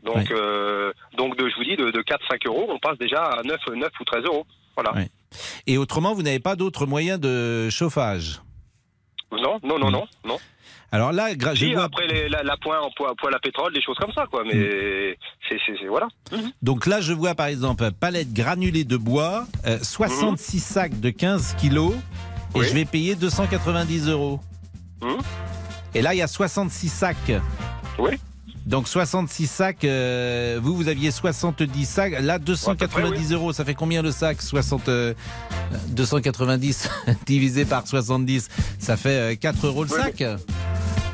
Donc, 0.05 0.17
Ouais. 0.17 0.27
euh, 0.33 0.93
donc 1.17 1.37
de, 1.37 1.49
je 1.49 1.55
vous 1.57 1.65
dis, 1.65 1.77
de, 1.77 1.91
de 1.91 2.01
4-5 2.03 2.47
euros, 2.47 2.67
on 2.71 2.79
passe 2.79 2.99
déjà 2.99 3.23
à 3.23 3.43
9, 3.43 3.57
9 3.75 3.91
ou 4.01 4.05
13 4.05 4.25
euros. 4.25 4.47
Voilà. 4.77 4.95
Ouais. 4.95 5.09
Et 5.67 5.77
autrement, 5.79 6.15
vous 6.15 6.23
n'avez 6.23 6.41
pas 6.41 6.57
d'autres 6.57 6.87
moyens 6.87 7.21
de 7.21 7.69
chauffage? 7.71 8.41
Non, 9.33 9.59
non, 9.63 9.79
non, 9.79 9.91
non, 9.91 10.05
non. 10.25 10.39
Alors 10.93 11.13
là, 11.13 11.29
Si, 11.55 11.73
vois- 11.73 11.85
après 11.85 12.09
les, 12.09 12.29
la, 12.29 12.43
la 12.43 12.57
pointe 12.57 12.83
en 12.83 12.91
poids, 12.91 13.15
poêle 13.17 13.35
à 13.35 13.39
pétrole, 13.39 13.73
des 13.73 13.81
choses 13.81 13.97
comme 13.99 14.13
ça, 14.13 14.27
quoi. 14.27 14.43
Mais 14.45 14.55
Mm. 14.55 15.15
c'est, 15.49 15.87
voilà. 15.87 16.09
donc 16.63 16.87
là 16.87 17.01
je 17.01 17.13
vois 17.13 17.35
par 17.37 17.47
exemple 17.47 17.91
palette 17.93 18.33
granulée 18.33 18.83
de 18.85 18.97
bois, 18.97 19.47
euh, 19.67 19.79
66 19.83 20.59
sacs 20.59 20.99
de 20.99 21.11
15 21.11 21.55
kilos, 21.57 21.93
et 22.55 22.59
Oui. 22.59 22.67
je 22.67 22.75
vais 22.75 22.85
payer 22.85 23.15
290 23.15 24.09
euros. 24.09 24.41
Mhm. 25.03 25.19
Et 25.95 26.03
là 26.03 26.13
il 26.15 26.19
y 26.19 26.23
a 26.23 26.27
66 26.27 26.89
sacs. 26.89 27.17
Oui. 27.99 28.13
Donc 28.67 28.87
66 28.89 29.47
sacs, 29.47 29.85
euh, 29.85 30.61
vous, 30.63 30.77
vous 30.77 30.89
aviez 30.89 31.11
70 31.11 31.85
sacs. 31.87 32.21
Là, 32.21 32.39
290 32.39 33.33
euros, 33.33 33.53
ça 33.53 33.65
fait 33.65 33.75
combien 33.75 34.03
le 34.03 34.13
sac 34.13 34.41
60, 34.43 34.89
euh, 34.89 35.15
290 35.89 36.89
divisé 37.27 37.65
par 37.65 37.87
70, 37.87 38.49
ça 38.79 38.97
fait 38.97 39.33
euh, 39.33 39.35
4 39.35 39.67
euros 39.67 39.85
le 39.85 39.91
Oui, 39.91 39.97
sac? 40.01 40.25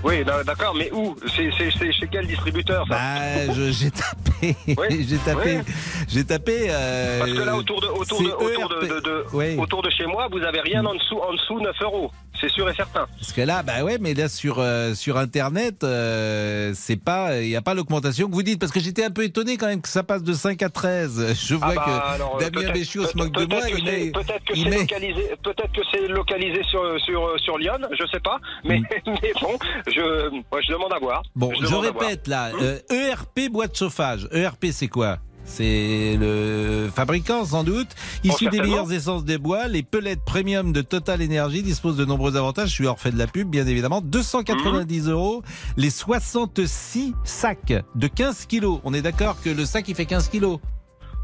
Oui, 0.05 0.25
da- 0.25 0.45
d'accord, 0.45 0.75
mais 0.77 0.91
où? 0.93 1.17
C'est, 1.35 1.51
chez 1.51 2.09
quel 2.13 2.27
distributeur 2.27 2.87
ça? 2.87 2.95
Bah, 2.95 3.53
je- 3.55 3.73
j'ai 3.73 3.91
tapé, 3.91 4.57
Oui, 4.79 5.07
j'ai 5.09 5.17
tapé, 5.19 5.57
oui. 5.67 5.75
j'ai 6.09 6.25
tapé. 6.25 6.67
euh, 6.69 7.19
Parce 7.21 7.33
que 7.33 7.43
là, 7.43 7.57
autour 7.57 7.81
de, 7.81 7.87
autour 7.89 8.23
de, 8.23 8.29
autour 8.29 8.69
de, 8.69 8.75
ERP. 8.87 8.89
de- 8.95 9.01
de- 9.01 9.25
Oui. 9.33 9.57
autour 9.57 9.83
de 9.83 9.91
chez 9.91 10.07
moi, 10.07 10.29
vous 10.31 10.39
avez 10.39 10.61
rien 10.61 10.85
en 10.85 10.95
dessous, 10.95 11.19
en 11.19 11.33
dessous 11.33 11.59
9 11.61 11.75
euros. 11.83 12.11
C'est 12.41 12.51
sûr 12.51 12.69
et 12.69 12.75
certain. 12.75 13.07
Parce 13.19 13.33
que 13.33 13.41
là, 13.41 13.63
bah 13.63 13.83
ouais, 13.85 13.99
mais 14.01 14.15
là 14.15 14.29
sur 14.29 14.59
euh, 14.59 14.95
sur 14.95 15.17
internet, 15.17 15.83
euh, 15.85 16.73
c'est 16.75 16.97
pas, 17.03 17.41
il 17.41 17.49
y 17.49 17.57
a 17.57 17.63
pas 17.63 17.75
l'augmentation 17.75 18.29
que 18.29 18.35
vous 18.35 18.43
dites. 18.43 18.59
Parce 18.61 18.73
que 18.73 18.81
j'étais 18.81 19.05
un 19.05 19.11
peu 19.11 19.25
étonné 19.25 19.57
quand 19.57 19.67
même 19.67 19.81
que 19.81 19.89
ça 19.89 20.03
passe 20.03 20.23
de 20.23 20.33
5 20.33 20.63
à 20.63 20.69
13. 20.69 21.35
Je 21.47 21.55
vois 21.55 21.69
Ah 21.71 21.75
bah, 21.75 21.85
que 21.85 22.15
alors, 22.15 22.39
euh, 22.41 22.49
Damien 22.51 22.73
Béchiot 22.73 23.07
se 23.07 23.17
moque 23.17 23.33
de 23.33 23.47
moi. 23.47 23.61
Peut-être 23.61 24.45
que 24.45 24.55
c'est 24.57 24.69
met- 24.69 24.79
localisé, 24.81 25.31
peut-être 25.43 25.73
que 25.73 25.81
c'est 25.93 26.09
localisé 26.09 26.63
sur, 26.65 27.01
sur, 27.01 27.35
sur 27.41 27.59
Lyon, 27.59 27.79
je 27.99 28.07
sais 28.13 28.21
pas. 28.21 28.39
Mais, 28.65 28.77
Mm. 28.81 28.85
mais 29.23 29.33
bon, 29.41 29.59
je, 29.87 30.31
moi, 30.31 30.61
je 30.67 30.73
demande 30.73 30.93
à 30.93 30.99
voir. 30.99 31.23
Bon, 31.35 31.53
je, 31.61 31.75
répète 31.75 32.27
là, 32.29 32.51
euh, 32.61 32.79
ERP 32.91 33.51
boîte 33.51 33.73
de 33.73 33.77
chauffage. 33.77 34.29
ERP, 34.33 34.67
c'est 34.73 34.89
quoi? 34.89 35.19
C'est 35.47 36.17
le 36.19 36.91
fabricant 36.95 37.45
sans 37.45 37.65
doute, 37.65 37.89
issu 38.25 38.49
des 38.49 38.61
meilleures 38.61 38.93
essences 38.93 39.25
des 39.25 39.39
bois. 39.39 39.69
Les 39.69 39.83
pellets 39.83 40.17
premium 40.17 40.73
de 40.73 40.83
Total 40.83 41.23
Energy 41.23 41.63
disposent 41.63 41.97
de 41.97 42.05
nombreux 42.05 42.37
avantages. 42.37 42.69
Je 42.69 42.75
suis 42.75 42.87
hors 42.87 42.99
fait 42.99 43.13
de 43.13 43.19
la 43.19 43.27
pub, 43.27 43.49
bien 43.49 43.67
évidemment. 43.67 44.01
290 44.01 45.09
euros. 45.09 45.43
Les 45.77 45.91
66 45.91 47.15
sacs 47.25 47.73
de 47.95 48.07
15 48.07 48.47
kilos. 48.47 48.81
On 48.85 48.93
est 48.93 49.03
d'accord 49.03 49.41
que 49.43 49.51
le 49.51 49.65
sac 49.65 49.89
il 49.89 49.95
fait 49.95 50.07
15 50.07 50.29
kilos? 50.29 50.59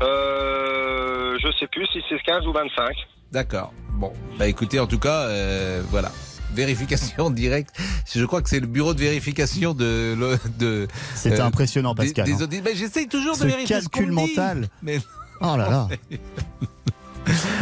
Euh, 0.03 1.37
je 1.43 1.49
sais 1.59 1.67
plus 1.67 1.87
si 1.93 2.01
c'est 2.09 2.21
15 2.23 2.47
ou 2.47 2.53
25. 2.53 2.97
D'accord. 3.33 3.73
Bon, 3.95 4.13
bah 4.39 4.49
écoutez, 4.49 4.81
en 4.81 4.87
tout 4.87 4.99
cas, 4.99 5.27
euh, 5.27 5.83
voilà. 5.91 6.11
Vérification 6.55 7.31
directe. 7.31 7.71
Je 8.15 8.25
crois 8.25 8.43
que 8.43 8.49
c'est 8.49 8.61
le 8.61 8.67
bureau 8.67 8.95
de 8.95 9.01
vérification 9.01 9.75
de. 9.75 10.17
de 10.59 10.87
C'était 11.15 11.41
Euh, 11.41 11.45
impressionnant, 11.47 11.95
Pascal. 11.95 12.27
des 12.27 12.43
hein. 12.43 12.49
Mais 12.65 12.75
j'essaye 12.75 13.09
toujours 13.09 13.35
Ce 13.37 13.45
de 13.45 13.49
vérifier 13.49 13.81
ce 13.81 13.89
calcul 13.89 14.13
me 14.13 14.27
dit. 14.27 14.31
mental. 14.37 14.69
Mais 14.83 15.01
Oh 15.41 15.57
là 15.57 15.69
là. 15.69 15.89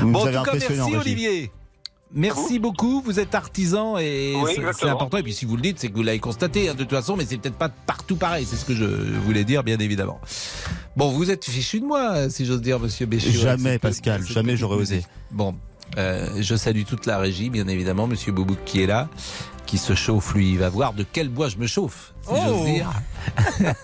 Vous 0.00 0.10
Bon, 0.10 0.20
en 0.20 0.26
tout 0.26 0.32
cas, 0.32 0.52
merci 0.54 0.66
Régis. 0.68 0.94
Olivier. 0.96 1.50
Merci 2.12 2.58
beaucoup. 2.58 3.00
Vous 3.02 3.20
êtes 3.20 3.34
artisan 3.36 3.96
et 3.98 4.34
Oui, 4.36 4.52
c'est- 4.56 4.62
c'est 4.80 4.88
important. 4.88 5.18
Et 5.18 5.22
puis 5.22 5.32
si 5.32 5.44
vous 5.44 5.54
le 5.54 5.62
dites, 5.62 5.78
c'est 5.78 5.88
que 5.88 5.94
vous 5.94 6.02
l'avez 6.02 6.18
constaté 6.18 6.68
hein, 6.68 6.74
de 6.74 6.78
toute 6.82 6.90
façon, 6.90 7.16
mais 7.16 7.24
c'est 7.24 7.36
peut-être 7.36 7.54
pas 7.54 7.68
partout 7.68 8.16
pareil. 8.16 8.44
C'est 8.50 8.56
ce 8.56 8.64
que 8.64 8.74
je 8.74 8.84
voulais 8.84 9.44
dire, 9.44 9.62
bien 9.62 9.78
évidemment. 9.78 10.18
Bon, 10.96 11.10
vous 11.10 11.30
êtes 11.30 11.44
fichu 11.44 11.78
de 11.80 11.84
moi, 11.86 12.28
si 12.28 12.46
j'ose 12.46 12.62
dire, 12.62 12.80
Monsieur 12.80 13.06
Béchiot. 13.06 13.40
Jamais, 13.40 13.74
C'est 13.74 13.78
Pascal, 13.78 14.22
c'est 14.26 14.32
jamais 14.32 14.56
j'aurais 14.56 14.76
osé. 14.76 15.04
Bon. 15.30 15.54
Euh, 15.98 16.28
je 16.38 16.54
salue 16.56 16.82
toute 16.88 17.06
la 17.06 17.18
régie, 17.18 17.50
bien 17.50 17.68
évidemment, 17.68 18.06
Monsieur 18.06 18.32
Boubouk 18.32 18.58
qui 18.64 18.82
est 18.82 18.86
là, 18.86 19.08
qui 19.66 19.78
se 19.78 19.94
chauffe, 19.94 20.34
lui, 20.34 20.52
il 20.52 20.58
va 20.58 20.68
voir 20.68 20.92
de 20.92 21.04
quel 21.10 21.28
bois 21.28 21.48
je 21.48 21.56
me 21.56 21.66
chauffe, 21.66 22.12
si 22.22 22.34
j'ose 22.34 22.58
Oh 22.60 22.64
dire. 22.64 22.90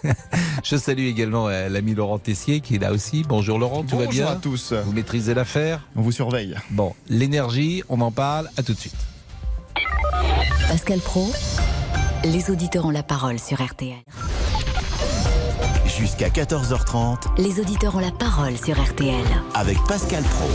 je 0.65 0.77
salue 0.77 1.07
également 1.07 1.49
euh, 1.49 1.69
l'ami 1.69 1.95
Laurent 1.95 2.19
Tessier 2.19 2.61
qui 2.61 2.77
est 2.77 2.79
là 2.79 2.93
aussi. 2.93 3.25
Bonjour 3.29 3.59
Laurent, 3.59 3.83
tout 3.83 3.97
va 3.97 4.07
Bonjour 4.07 4.25
bien 4.25 4.27
à 4.27 4.37
tous. 4.37 4.73
Vous 4.73 4.93
maîtrisez 4.93 5.35
l'affaire 5.35 5.87
On 5.97 6.03
vous 6.03 6.13
surveille. 6.13 6.57
Bon, 6.71 6.95
l'énergie, 7.09 7.83
on 7.89 8.01
en 8.01 8.11
parle, 8.11 8.51
à 8.57 8.63
tout 8.63 8.73
de 8.75 8.79
suite. 8.79 8.97
Pascal 10.69 11.01
Pro, 11.01 11.31
les 12.25 12.51
auditeurs 12.51 12.87
ont 12.87 12.91
la 12.91 13.03
parole 13.03 13.39
sur 13.39 13.65
RTL. 13.65 13.95
Jusqu'à 15.99 16.29
14h30 16.29 17.39
Les 17.39 17.59
auditeurs 17.61 17.97
ont 17.97 18.01
la 18.01 18.11
parole 18.11 18.57
sur 18.57 18.79
RTL. 18.79 19.15
avec 19.55 19.79
Pascal 19.89 20.23
Pro. 20.25 20.49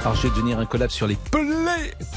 Alors 0.00 0.14
je 0.16 0.22
vais 0.22 0.30
devenir 0.30 0.58
un 0.58 0.66
collab 0.66 0.90
sur 0.90 1.06
les 1.06 1.16
pelés 1.30 1.67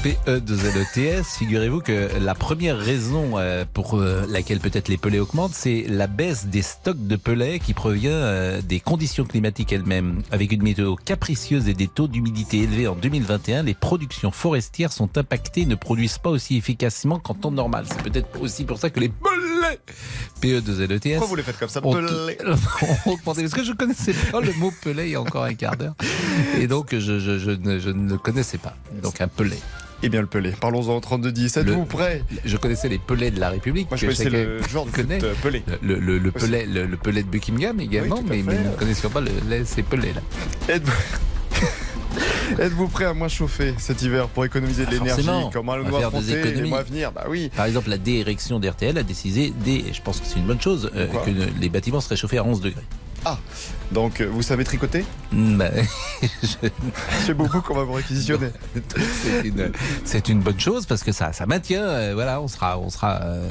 PE2LETS. 0.02 1.38
Figurez-vous 1.38 1.80
que 1.80 2.08
la 2.20 2.34
première 2.34 2.78
raison 2.78 3.38
euh, 3.38 3.64
pour 3.72 3.94
euh, 3.94 4.24
laquelle 4.28 4.58
peut-être 4.58 4.88
les 4.88 4.96
pelés 4.96 5.20
augmentent, 5.20 5.54
c'est 5.54 5.84
la 5.88 6.06
baisse 6.06 6.46
des 6.46 6.62
stocks 6.62 7.06
de 7.06 7.16
pelets 7.16 7.58
qui 7.58 7.72
provient 7.72 8.10
euh, 8.10 8.60
des 8.62 8.80
conditions 8.80 9.24
climatiques 9.24 9.72
elles-mêmes. 9.72 10.22
Avec 10.30 10.52
une 10.52 10.62
météo 10.62 10.96
capricieuse 10.96 11.68
et 11.68 11.74
des 11.74 11.88
taux 11.88 12.08
d'humidité 12.08 12.58
élevés 12.58 12.88
en 12.88 12.96
2021, 12.96 13.62
les 13.62 13.74
productions 13.74 14.30
forestières 14.30 14.92
sont 14.92 15.16
impactées 15.16 15.62
et 15.62 15.66
ne 15.66 15.76
produisent 15.76 16.18
pas 16.18 16.30
aussi 16.30 16.56
efficacement 16.56 17.18
qu'en 17.18 17.34
temps 17.34 17.52
normal. 17.52 17.84
C'est 17.88 18.02
peut-être 18.02 18.40
aussi 18.40 18.64
pour 18.64 18.78
ça 18.78 18.90
que 18.90 19.00
les 19.00 19.08
pelés 19.08 19.52
PE2LETS 20.40 21.12
Pourquoi 21.12 21.26
vous 21.28 21.36
les 21.36 21.42
faites 21.42 21.58
comme 21.58 21.68
ça 21.68 21.80
ont, 21.84 21.94
ont 23.06 23.12
augmenté. 23.12 23.42
Parce 23.42 23.54
que 23.54 23.64
je 23.64 23.72
connaissais 23.72 24.14
pas 24.30 24.40
le 24.40 24.52
mot 24.54 24.72
pelé 24.82 25.06
il 25.06 25.12
y 25.12 25.14
a 25.14 25.20
encore 25.20 25.44
un 25.44 25.54
quart 25.54 25.76
d'heure. 25.76 25.94
Et 26.58 26.66
donc, 26.66 26.90
je, 26.92 27.18
je, 27.18 27.38
je, 27.38 27.50
ne, 27.50 27.78
je 27.78 27.90
ne 27.90 28.10
le 28.10 28.18
connaissais 28.18 28.58
pas. 28.58 28.74
Donc, 29.02 29.20
un 29.20 29.28
pelé. 29.28 29.51
Eh 30.04 30.08
bien, 30.08 30.20
le 30.20 30.26
Pelé. 30.26 30.50
Parlons-en 30.60 30.96
au 30.96 31.00
32-10. 31.00 31.60
Êtes-vous 31.60 31.84
prêt 31.84 32.24
Je 32.44 32.56
connaissais 32.56 32.88
les 32.88 32.98
pelés 32.98 33.30
de 33.30 33.38
la 33.38 33.50
République. 33.50 33.88
Moi, 33.88 33.96
je 33.96 34.06
connaissais 34.06 34.30
le 34.30 34.60
joueur 34.62 34.84
de 34.86 34.90
connaît. 34.90 35.22
euh, 35.22 35.32
Pelé. 35.42 35.62
Le, 35.80 35.94
le, 36.00 36.18
le, 36.18 36.32
Aussi. 36.34 36.46
pelé, 36.46 36.66
le, 36.66 36.86
le 36.86 36.96
pelé 36.96 37.22
de 37.22 37.28
Buckingham 37.28 37.78
également, 37.80 38.16
Oui, 38.28 38.42
mais, 38.44 38.54
nous 38.56 38.70
ne 38.70 38.76
connaissions 38.76 39.10
pas 39.10 39.20
le, 39.20 39.30
ces 39.64 39.82
pelés 39.82 40.12
là. 40.12 40.20
Êtes-vous... 42.58 42.88
Prêt 42.88 43.04
à 43.06 43.14
moins 43.14 43.28
chauffer 43.28 43.74
cet 43.78 44.02
hiver 44.02 44.28
pour 44.28 44.44
économiser 44.44 44.82
de 44.84 44.90
Ah, 44.90 44.94
l'énergie 44.94 45.22
va 45.26 45.32
allons-nous 45.72 45.96
affronter 45.96 46.52
les 46.52 46.62
mois 46.68 46.80
à 46.80 46.82
venir? 46.82 47.12
Bah 47.12 47.24
oui. 47.28 47.50
Par 47.56 47.64
exemple, 47.66 47.88
la 47.88 47.96
direction 47.96 48.58
d'RTL 48.60 48.98
a 48.98 49.02
décidé, 49.02 49.52
et 49.66 49.92
je 49.92 50.02
pense 50.02 50.20
que 50.20 50.26
c'est 50.26 50.38
une 50.38 50.46
bonne 50.46 50.60
chose, 50.60 50.90
euh, 50.94 51.06
que 51.06 51.30
les 51.60 51.68
bâtiments 51.68 52.00
seraient 52.00 52.16
chauffés 52.16 52.38
à 52.38 52.44
11 52.44 52.60
degrés. 52.60 52.82
Donc, 53.92 54.20
euh, 54.20 54.26
vous 54.30 54.42
savez 54.42 54.64
tricoter? 54.64 55.04
Mm, 55.32 55.56
bah, 55.58 55.70
je- 56.42 56.68
C'est 57.26 57.34
beaucoup 57.34 57.60
qu'on 57.60 57.74
va 57.74 57.84
vous 57.84 57.92
réquisitionner. 57.92 58.48
c'est 60.04 60.28
une, 60.28 60.40
bonne 60.40 60.58
chose 60.60 60.86
parce 60.86 61.02
que 61.02 61.12
ça, 61.12 61.32
ça 61.32 61.46
maintient. 61.46 61.82
euh, 61.84 62.10
voilà, 62.14 62.40
on 62.40 62.48
sera, 62.48 62.78
on 62.78 62.90
sera. 62.90 63.20
euh, 63.22 63.50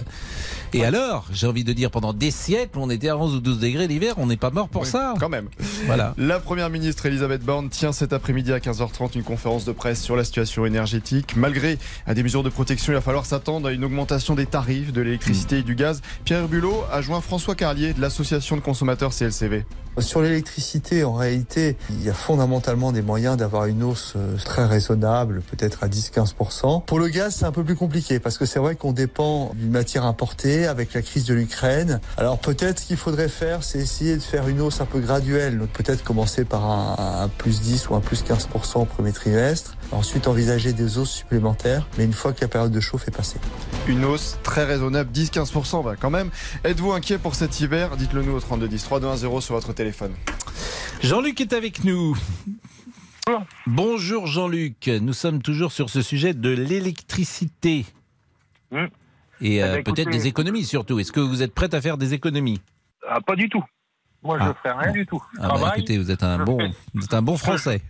Et 0.74 0.84
alors, 0.86 1.28
j'ai 1.32 1.48
envie 1.48 1.64
de 1.64 1.74
dire, 1.74 1.92
pendant 1.92 2.14
des 2.14 2.32
siècles, 2.32 2.78
on 2.80 2.90
était 2.90 3.10
à 3.10 3.18
11 3.18 3.36
ou 3.36 3.40
12 3.40 3.60
degrés 3.60 3.88
l'hiver, 3.88 4.16
on 4.18 4.26
n'est 4.28 4.38
pas 4.38 4.50
mort 4.52 4.68
pour 4.70 4.82
Oui, 4.84 4.88
ça. 4.88 5.14
Quand 5.20 5.30
même. 5.30 5.48
Voilà. 5.86 6.14
La 6.18 6.40
première 6.40 6.70
ministre 6.70 7.06
Elisabeth 7.06 7.44
Borne 7.44 7.70
tient 7.70 7.92
cet 7.92 8.14
après-midi 8.14 8.52
à 8.52 8.60
15h30 8.60 9.12
une 9.16 9.24
conférence 9.24 9.66
de 9.66 9.72
presse 9.72 10.02
sur 10.02 10.16
la 10.16 10.24
situation 10.24 10.66
énergétique. 10.66 11.36
Malgré 11.36 11.78
à 12.08 12.14
des 12.14 12.24
mesures 12.24 12.44
de 12.44 12.50
protection, 12.50 12.94
il 12.94 12.96
va 12.96 13.02
falloir 13.02 13.26
s'attendre 13.26 13.68
à 13.68 13.72
une 13.72 13.84
augmentation 13.84 14.36
des 14.36 14.46
tarifs 14.46 14.92
de 14.92 15.02
l'électricité 15.02 15.60
et 15.60 15.64
du 15.64 15.76
gaz. 15.76 16.02
Pierre 16.26 16.48
Bulot 16.48 16.84
a 16.92 17.02
joint 17.02 17.22
François 17.22 17.56
Carlier 17.56 17.94
de 17.94 18.02
l'association 18.02 18.56
de 18.56 18.62
consommateurs 18.62 19.12
CLCV. 19.14 19.66
Sur 20.00 20.22
l'électricité, 20.22 21.04
en 21.04 21.14
réalité, 21.14 21.76
il 21.90 22.02
y 22.02 22.10
a 22.10 22.14
fondamentalement 22.14 22.94
des 22.94 23.02
moyens 23.02 23.36
d'avoir 23.36 23.66
une 23.66 23.84
hausse 23.84 24.14
euh, 24.16 24.38
très 24.38 24.66
raisonnable, 24.66 25.42
peut-être 25.42 25.84
à 25.84 25.90
10-15%. 25.90 26.86
Pour 26.86 26.98
le 26.98 27.10
gaz, 27.10 27.36
c'est 27.36 27.46
un 27.46 27.52
peu 27.52 27.64
plus 27.64 27.76
compliqué 27.76 28.20
parce 28.20 28.38
que 28.38 28.46
c'est 28.46 28.60
vrai 28.60 28.76
qu'on 28.76 28.94
dépend 28.94 29.52
d'une 29.56 29.72
matière 29.72 30.06
importée 30.06 30.66
avec 30.66 30.94
la 30.94 31.02
crise 31.02 31.26
de 31.26 31.34
l'Ukraine. 31.34 32.00
Alors 32.16 32.40
peut-être 32.40 32.80
ce 32.80 32.86
qu'il 32.86 32.98
faudrait 32.98 33.28
faire, 33.28 33.64
c'est 33.64 33.80
essayer 33.80 34.16
de 34.16 34.22
faire 34.22 34.48
une 34.48 34.62
hausse 34.62 34.80
un 34.80 34.86
peu 34.86 35.00
graduelle. 35.00 35.58
Donc 35.58 35.70
peut-être 35.70 36.04
commencer 36.04 36.46
par 36.46 36.66
un, 36.66 37.24
un 37.24 37.28
plus 37.28 37.60
10 37.60 37.90
ou 37.90 37.96
un 37.96 38.02
plus 38.02 38.24
15% 38.24 38.80
au 38.80 38.86
premier 38.86 39.12
trimestre. 39.12 39.76
Ensuite 39.92 40.28
envisager 40.28 40.72
des 40.72 40.98
hausses 40.98 41.12
supplémentaires, 41.12 41.86
mais 41.98 42.06
une 42.06 42.14
fois 42.14 42.32
que 42.32 42.40
la 42.42 42.48
période 42.48 42.72
de 42.72 42.80
chauffe 42.80 43.08
est 43.10 43.16
passée. 43.16 43.40
Une 43.88 44.06
hausse 44.06 44.38
très 44.42 44.64
raisonnable, 44.64 45.12
10-15% 45.12 45.84
bah, 45.84 45.96
quand 46.00 46.10
même. 46.10 46.30
Êtes-vous 46.64 46.94
inquiet 46.94 47.18
pour 47.18 47.36
cet 47.36 47.60
hiver? 47.60 47.98
Dites-le 47.98 48.22
nous 48.24 48.32
au 48.34 48.40
3210 48.40 48.84
3210 48.84 49.42
sur 49.42 49.54
votre 49.56 49.74
téléphone. 49.74 50.14
Jean-Luc 51.04 51.42
est 51.42 51.52
avec 51.52 51.84
nous. 51.84 52.16
Bonjour 53.68 54.28
Jean-Luc, 54.28 54.88
nous 54.88 55.14
sommes 55.14 55.42
toujours 55.42 55.72
sur 55.74 55.90
ce 55.90 56.02
sujet 56.02 56.34
de 56.34 56.50
l'électricité. 56.50 57.86
Hmm. 58.72 58.86
Et 59.42 59.62
euh, 59.64 59.76
Eh 59.80 59.84
ben, 59.84 59.84
peut-être 59.94 60.10
des 60.10 60.28
économies 60.28 60.64
surtout. 60.66 61.00
Est-ce 61.00 61.12
que 61.12 61.20
vous 61.20 61.42
êtes 61.44 61.54
prête 61.54 61.74
à 61.74 61.82
faire 61.82 61.98
des 61.98 62.14
économies? 62.14 62.62
Ah, 63.08 63.20
pas 63.22 63.36
du 63.36 63.50
tout. 63.50 63.64
Moi, 64.24 64.38
je 64.38 64.44
Ah, 64.44 64.48
ne 64.50 64.54
ferai 64.54 64.72
rien 64.72 64.88
bon. 64.88 64.94
du 64.94 65.06
tout. 65.06 65.24
Ah 65.40 65.58
bah. 65.60 65.74
Écoutez, 65.76 65.98
vous 65.98 66.12
êtes 66.12 66.24
un 66.24 66.44
bon, 66.44 66.58
fais- 66.60 66.72
vous 66.94 67.04
êtes 67.04 67.14
un 67.14 67.22
bon 67.22 67.36
français. 67.38 67.82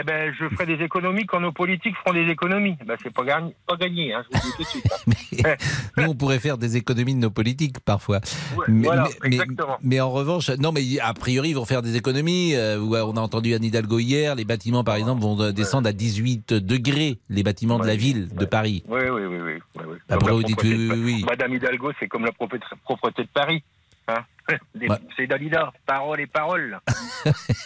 Eh 0.00 0.02
ben, 0.02 0.32
je 0.38 0.48
ferai 0.48 0.66
des 0.66 0.82
économies 0.84 1.26
quand 1.26 1.40
nos 1.40 1.52
politiques 1.52 1.94
feront 2.04 2.14
des 2.14 2.30
économies. 2.30 2.76
Ben, 2.86 2.96
c'est 3.02 3.12
pas 3.12 3.24
gagné, 3.24 3.54
pas 3.66 3.76
gagné, 3.76 4.12
hein, 4.14 4.24
je 4.32 4.38
vous 4.38 4.44
le 4.44 4.50
dis 4.50 4.56
tout 4.56 4.62
de 4.62 4.68
suite. 4.68 5.46
Nous, 5.96 6.04
on 6.04 6.14
pourrait 6.14 6.38
faire 6.38 6.58
des 6.58 6.76
économies 6.76 7.14
de 7.14 7.20
nos 7.20 7.30
politiques 7.30 7.80
parfois. 7.80 8.20
Ouais, 8.56 8.64
Mais, 8.68 8.84
voilà, 8.86 9.08
mais- 9.24 9.38
mais- 9.82 10.00
en 10.00 10.10
revanche, 10.10 10.50
non, 10.50 10.72
mais 10.72 10.82
a 11.00 11.12
priori, 11.14 11.50
ils 11.50 11.54
vont 11.54 11.64
faire 11.64 11.82
des 11.82 11.96
économies. 11.96 12.54
Euh, 12.54 12.78
ouais, 12.80 13.00
on 13.00 13.16
a 13.16 13.20
entendu 13.20 13.54
Anne 13.54 13.64
Hidalgo 13.64 13.98
hier, 13.98 14.34
les 14.34 14.44
bâtiments, 14.44 14.84
par 14.84 14.96
exemple, 14.96 15.22
vont 15.22 15.40
euh, 15.40 15.52
descendre 15.52 15.88
à 15.88 15.92
18 15.92 16.52
degrés, 16.54 17.18
les 17.28 17.42
bâtiments 17.42 17.78
de 17.78 17.84
la 17.86 17.92
Ouais, 17.92 17.96
ville 17.98 18.28
de 18.28 18.40
ouais. 18.40 18.46
Paris. 18.46 18.82
Oui, 18.88 19.00
oui, 19.04 19.22
oui, 19.26 19.36
oui. 19.40 19.52
oui, 19.76 21.22
de-. 21.22 21.26
Madame 21.26 21.54
Hidalgo, 21.54 21.92
c'est 22.00 22.08
comme 22.08 22.24
la 22.24 22.32
propreté 22.32 23.22
de 23.22 23.28
Paris. 23.32 23.62
Hein. 24.08 24.24
C'est 25.16 25.26
Dalida, 25.26 25.72
parole 25.86 26.20
et 26.20 26.26
parole. 26.26 26.78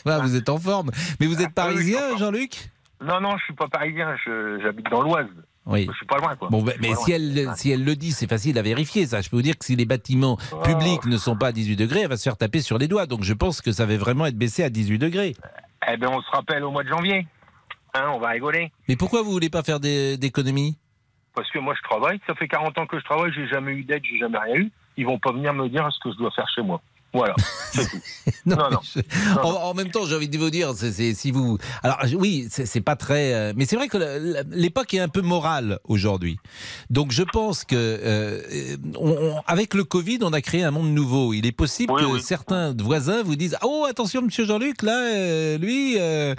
Ouais, 0.06 0.18
vous 0.22 0.36
êtes 0.36 0.48
en 0.48 0.58
forme. 0.58 0.90
Mais 1.20 1.26
vous 1.26 1.40
êtes 1.42 1.50
Ah, 1.56 1.66
oui, 1.68 1.72
parisien. 1.74 2.16
Jean-Luc? 2.18 2.70
Non, 3.00 3.20
non, 3.20 3.36
je 3.38 3.44
suis 3.44 3.54
pas 3.54 3.68
parisien, 3.68 4.16
je- 4.24 4.60
j'habite 4.62 4.88
dans 4.90 5.02
l'Oise. 5.02 5.28
Oui. 5.66 5.86
Je 5.90 5.96
suis 5.96 6.06
pas 6.06 6.16
loin, 6.16 6.34
quoi. 6.36 6.48
Bon, 6.48 6.62
ben, 6.62 6.74
mais 6.80 6.94
si 6.94 7.10
loin. 7.10 7.18
elle, 7.18 7.50
si 7.56 7.70
elle 7.70 7.84
le 7.84 7.94
dit, 7.94 8.12
c'est 8.12 8.28
facile 8.28 8.58
à 8.58 8.62
vérifier, 8.62 9.06
ça. 9.06 9.20
Je 9.20 9.28
peux 9.28 9.36
vous 9.36 9.42
dire 9.42 9.58
que 9.58 9.64
si 9.66 9.76
les 9.76 9.84
bâtiments 9.84 10.38
Oh. 10.52 10.60
publics 10.62 11.04
ne 11.04 11.16
sont 11.18 11.36
pas 11.36 11.48
à 11.48 11.52
18 11.52 11.76
degrés, 11.76 12.00
elle 12.02 12.08
va 12.08 12.16
se 12.16 12.22
faire 12.22 12.36
taper 12.38 12.60
sur 12.60 12.78
les 12.78 12.88
doigts. 12.88 13.06
Donc 13.06 13.22
je 13.22 13.34
pense 13.34 13.60
que 13.60 13.70
ça 13.72 13.84
va 13.84 13.96
vraiment 13.98 14.24
être 14.26 14.38
baissé 14.38 14.64
à 14.64 14.70
18 14.70 14.98
degrés. 14.98 15.36
Eh 15.90 15.96
ben, 15.98 16.08
on 16.10 16.22
se 16.22 16.30
rappelle 16.30 16.64
au 16.64 16.70
mois 16.70 16.84
de 16.84 16.88
janvier. 16.88 17.26
Hein, 17.94 18.10
on 18.14 18.18
va 18.18 18.28
rigoler. 18.28 18.72
Mais 18.88 18.96
pourquoi 18.96 19.22
vous 19.22 19.30
voulez 19.30 19.50
pas 19.50 19.62
faire 19.62 19.78
des- 19.80 20.16
d'économies 20.16 20.78
Parce 21.34 21.50
que 21.50 21.58
moi, 21.58 21.74
je 21.76 21.82
travaille. 21.88 22.18
Ça 22.26 22.34
fait 22.34 22.48
40 22.48 22.76
ans 22.78 22.86
que 22.86 22.98
je 22.98 23.04
travaille. 23.04 23.32
J'ai 23.34 23.46
jamais 23.48 23.72
eu 23.72 23.84
d'aide. 23.84 24.02
J'ai 24.10 24.18
jamais 24.18 24.38
rien 24.38 24.56
eu. 24.56 24.70
Ils 24.98 25.06
vont 25.06 25.20
pas 25.20 25.30
venir 25.30 25.54
me 25.54 25.68
dire 25.68 25.88
ce 25.92 25.98
que 26.00 26.10
je 26.10 26.18
dois 26.18 26.32
faire 26.32 26.48
chez 26.48 26.60
moi. 26.60 26.82
Voilà. 27.14 27.34
C'est 27.72 27.88
tout. 27.88 27.96
Non, 28.44 28.56
Non, 28.56 28.64
mais 28.68 28.74
non. 28.76 28.80
je- 28.82 29.34
Non, 29.36 29.58
en, 29.62 29.74
même 29.74 29.90
temps, 29.90 30.04
j'ai 30.06 30.14
envie 30.16 30.28
de 30.28 30.36
vous 30.38 30.50
dire, 30.50 30.72
c'est 30.74 31.14
si 31.14 31.30
vous. 31.30 31.56
Alors 31.82 31.98
oui, 32.16 32.48
c'est 32.50 32.80
pas 32.82 32.96
très. 32.96 33.32
euh, 33.32 33.52
mais 33.56 33.64
c'est 33.66 33.76
vrai 33.76 33.88
que 33.88 34.42
l'époque 34.50 34.92
est 34.94 34.98
un 35.00 35.08
peu 35.08 35.20
morale 35.22 35.78
aujourd'hui. 35.84 36.38
Donc 36.90 37.10
je 37.12 37.22
pense 37.22 37.64
que 37.64 37.74
euh, 37.76 38.76
on- 38.98 39.10
on- 39.10 39.40
avec 39.46 39.74
le 39.74 39.84
Covid, 39.84 40.18
on 40.22 40.32
a 40.32 40.40
créé 40.42 40.62
un 40.64 40.70
monde 40.70 40.90
nouveau. 40.92 41.32
Il 41.32 41.46
est 41.46 41.52
possible 41.52 41.92
Oui, 41.94 42.02
que 42.02 42.06
oui. 42.06 42.22
certains 42.22 42.74
voisins 42.78 43.22
vous 43.22 43.36
disent 43.36 43.56
oh 43.62 43.86
attention, 43.88 44.20
Monsieur 44.22 44.44
Jean-Luc, 44.44 44.82
là, 44.82 44.98
euh, 45.14 45.58
lui. 45.58 45.96
euh, 45.98 46.34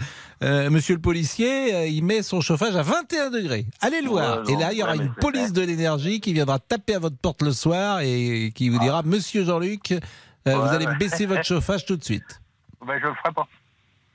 monsieur 0.70 0.96
le 0.96 1.02
policier, 1.02 1.74
euh, 1.76 1.88
il 1.88 2.04
met 2.04 2.22
son 2.24 2.40
chauffage 2.42 2.76
à 2.76 2.82
21 2.84 3.30
degrés. 3.30 3.66
Allez 3.82 4.02
le 4.02 4.08
voir. 4.10 4.48
et 4.50 4.56
là, 4.56 4.72
il 4.72 4.78
y 4.80 4.84
aura 4.84 4.96
ouais, 4.96 5.04
une 5.04 5.14
police 5.20 5.52
de 5.52 5.62
l'énergie 5.62 6.22
qui 6.22 6.32
viendra 6.34 6.60
taper 6.60 6.94
à 6.96 7.00
votre 7.00 7.18
porte 7.18 7.42
le 7.42 7.52
soir 7.52 8.00
et 8.02 8.52
qui 8.56 8.70
vous 8.70 8.80
dira 8.80 9.04
Monsieur 9.04 9.44
Jean-Luc, 9.44 9.94
euh, 10.48 10.56
vous 10.56 10.74
allez 10.74 10.86
ouais. 10.88 10.98
baisser 10.98 11.26
votre 11.26 11.44
chauffage 11.46 11.86
tout 11.86 11.96
de 11.98 12.04
suite. 12.04 12.42
Ben, 12.86 13.00
je 13.02 13.08
le 13.08 13.14
ferai 13.16 13.34
pas. 13.34 13.48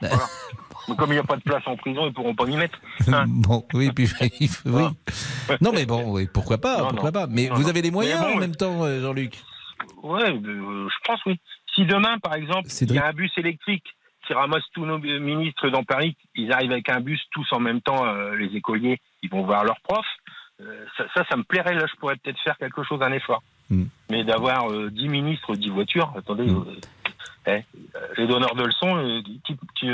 Voilà. 0.00 0.24
Mais 0.88 0.96
comme 0.98 1.10
il 1.10 1.14
n'y 1.14 1.18
a 1.18 1.24
pas 1.24 1.36
de 1.36 1.42
place 1.42 1.62
en 1.66 1.76
prison, 1.76 2.06
ils 2.06 2.12
pourront 2.12 2.34
pas 2.34 2.46
m'y 2.46 2.56
mettre. 2.56 2.78
Hein. 3.08 3.24
Bon, 3.28 3.64
oui, 3.74 3.90
puis 3.92 4.08
oui. 4.66 4.84
Non, 5.60 5.72
mais 5.72 5.86
bon, 5.86 6.10
oui, 6.12 6.28
pourquoi 6.32 6.58
pas, 6.58 6.78
Non, 6.78 6.88
pourquoi 6.88 7.10
non. 7.10 7.20
pas. 7.20 7.26
Mais 7.28 7.48
Non, 7.48 7.54
vous 7.56 7.68
avez 7.68 7.82
les 7.82 7.90
moyens 7.90 8.20
bon, 8.20 8.34
en 8.34 8.36
même 8.36 8.56
temps, 8.56 8.84
euh, 8.84 9.00
Jean-Luc. 9.00 9.38
Ouais, 10.02 10.30
euh, 10.30 10.88
je 10.88 10.96
pense 11.06 11.20
oui. 11.26 11.38
Si 11.74 11.84
demain, 11.86 12.18
par 12.18 12.34
exemple, 12.34 12.68
il 12.80 12.92
y 12.92 12.98
a 12.98 13.06
un 13.08 13.12
bus 13.12 13.32
électrique 13.36 13.84
qui 14.26 14.32
ramasse 14.32 14.62
tous 14.72 14.86
nos 14.86 14.98
ministres 14.98 15.68
dans 15.68 15.82
Paris, 15.84 16.16
ils 16.34 16.50
arrivent 16.52 16.72
avec 16.72 16.88
un 16.88 17.00
bus 17.00 17.20
tous 17.32 17.46
en 17.52 17.60
même 17.60 17.80
temps, 17.82 18.06
euh, 18.06 18.34
les 18.36 18.56
écoliers, 18.56 18.98
ils 19.22 19.30
vont 19.30 19.42
voir 19.44 19.64
leurs 19.64 19.80
profs. 19.80 20.06
euh, 20.60 20.86
ça, 20.96 21.04
ça, 21.14 21.24
ça 21.28 21.36
me 21.36 21.42
plairait. 21.42 21.74
Là, 21.74 21.86
je 21.92 21.96
pourrais 21.98 22.16
peut-être 22.16 22.40
faire 22.42 22.56
quelque 22.56 22.82
chose, 22.84 23.02
un 23.02 23.12
effort. 23.12 23.42
Mm. 23.70 23.84
Mais 24.10 24.24
d'avoir 24.24 24.70
euh, 24.70 24.90
10 24.90 25.08
ministres, 25.08 25.56
10 25.56 25.70
voitures, 25.70 26.12
attendez, 26.16 26.44
Mm. 26.44 26.64
euh, 27.48 27.52
eh, 27.56 27.64
les 28.18 28.26
donneurs 28.26 28.54
de 28.54 28.64
leçons, 28.64 28.96
euh, 28.96 29.20
qui- 29.44 29.56
qui, 29.78 29.86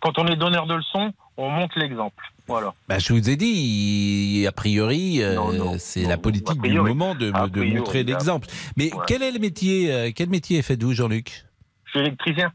quand 0.00 0.18
on 0.18 0.26
est 0.26 0.36
donneur 0.36 0.66
de 0.66 0.74
leçons, 0.74 1.12
on 1.36 1.50
montre 1.50 1.78
l'exemple. 1.78 2.24
Voilà. 2.46 2.72
Bah, 2.88 2.98
je 2.98 3.12
vous 3.12 3.28
ai 3.28 3.36
dit, 3.36 4.46
a 4.48 4.52
priori, 4.52 5.22
euh, 5.22 5.76
c'est 5.78 6.04
la 6.04 6.16
politique 6.16 6.48
a 6.50 6.54
du 6.54 6.60
priori. 6.60 6.88
moment 6.94 7.14
de, 7.14 7.30
priori, 7.30 7.74
montrer 7.74 8.04
l'exemple. 8.04 8.48
Mais 8.76 8.92
Ouais. 8.94 9.04
quel 9.06 9.22
est 9.22 9.30
le 9.32 9.38
métier 9.38 10.12
Quel 10.16 10.30
métier 10.30 10.62
faites-vous, 10.62 10.94
Jean-Luc? 10.94 11.44
Je 11.84 11.90
suis 11.90 12.00
électricien. 12.00 12.52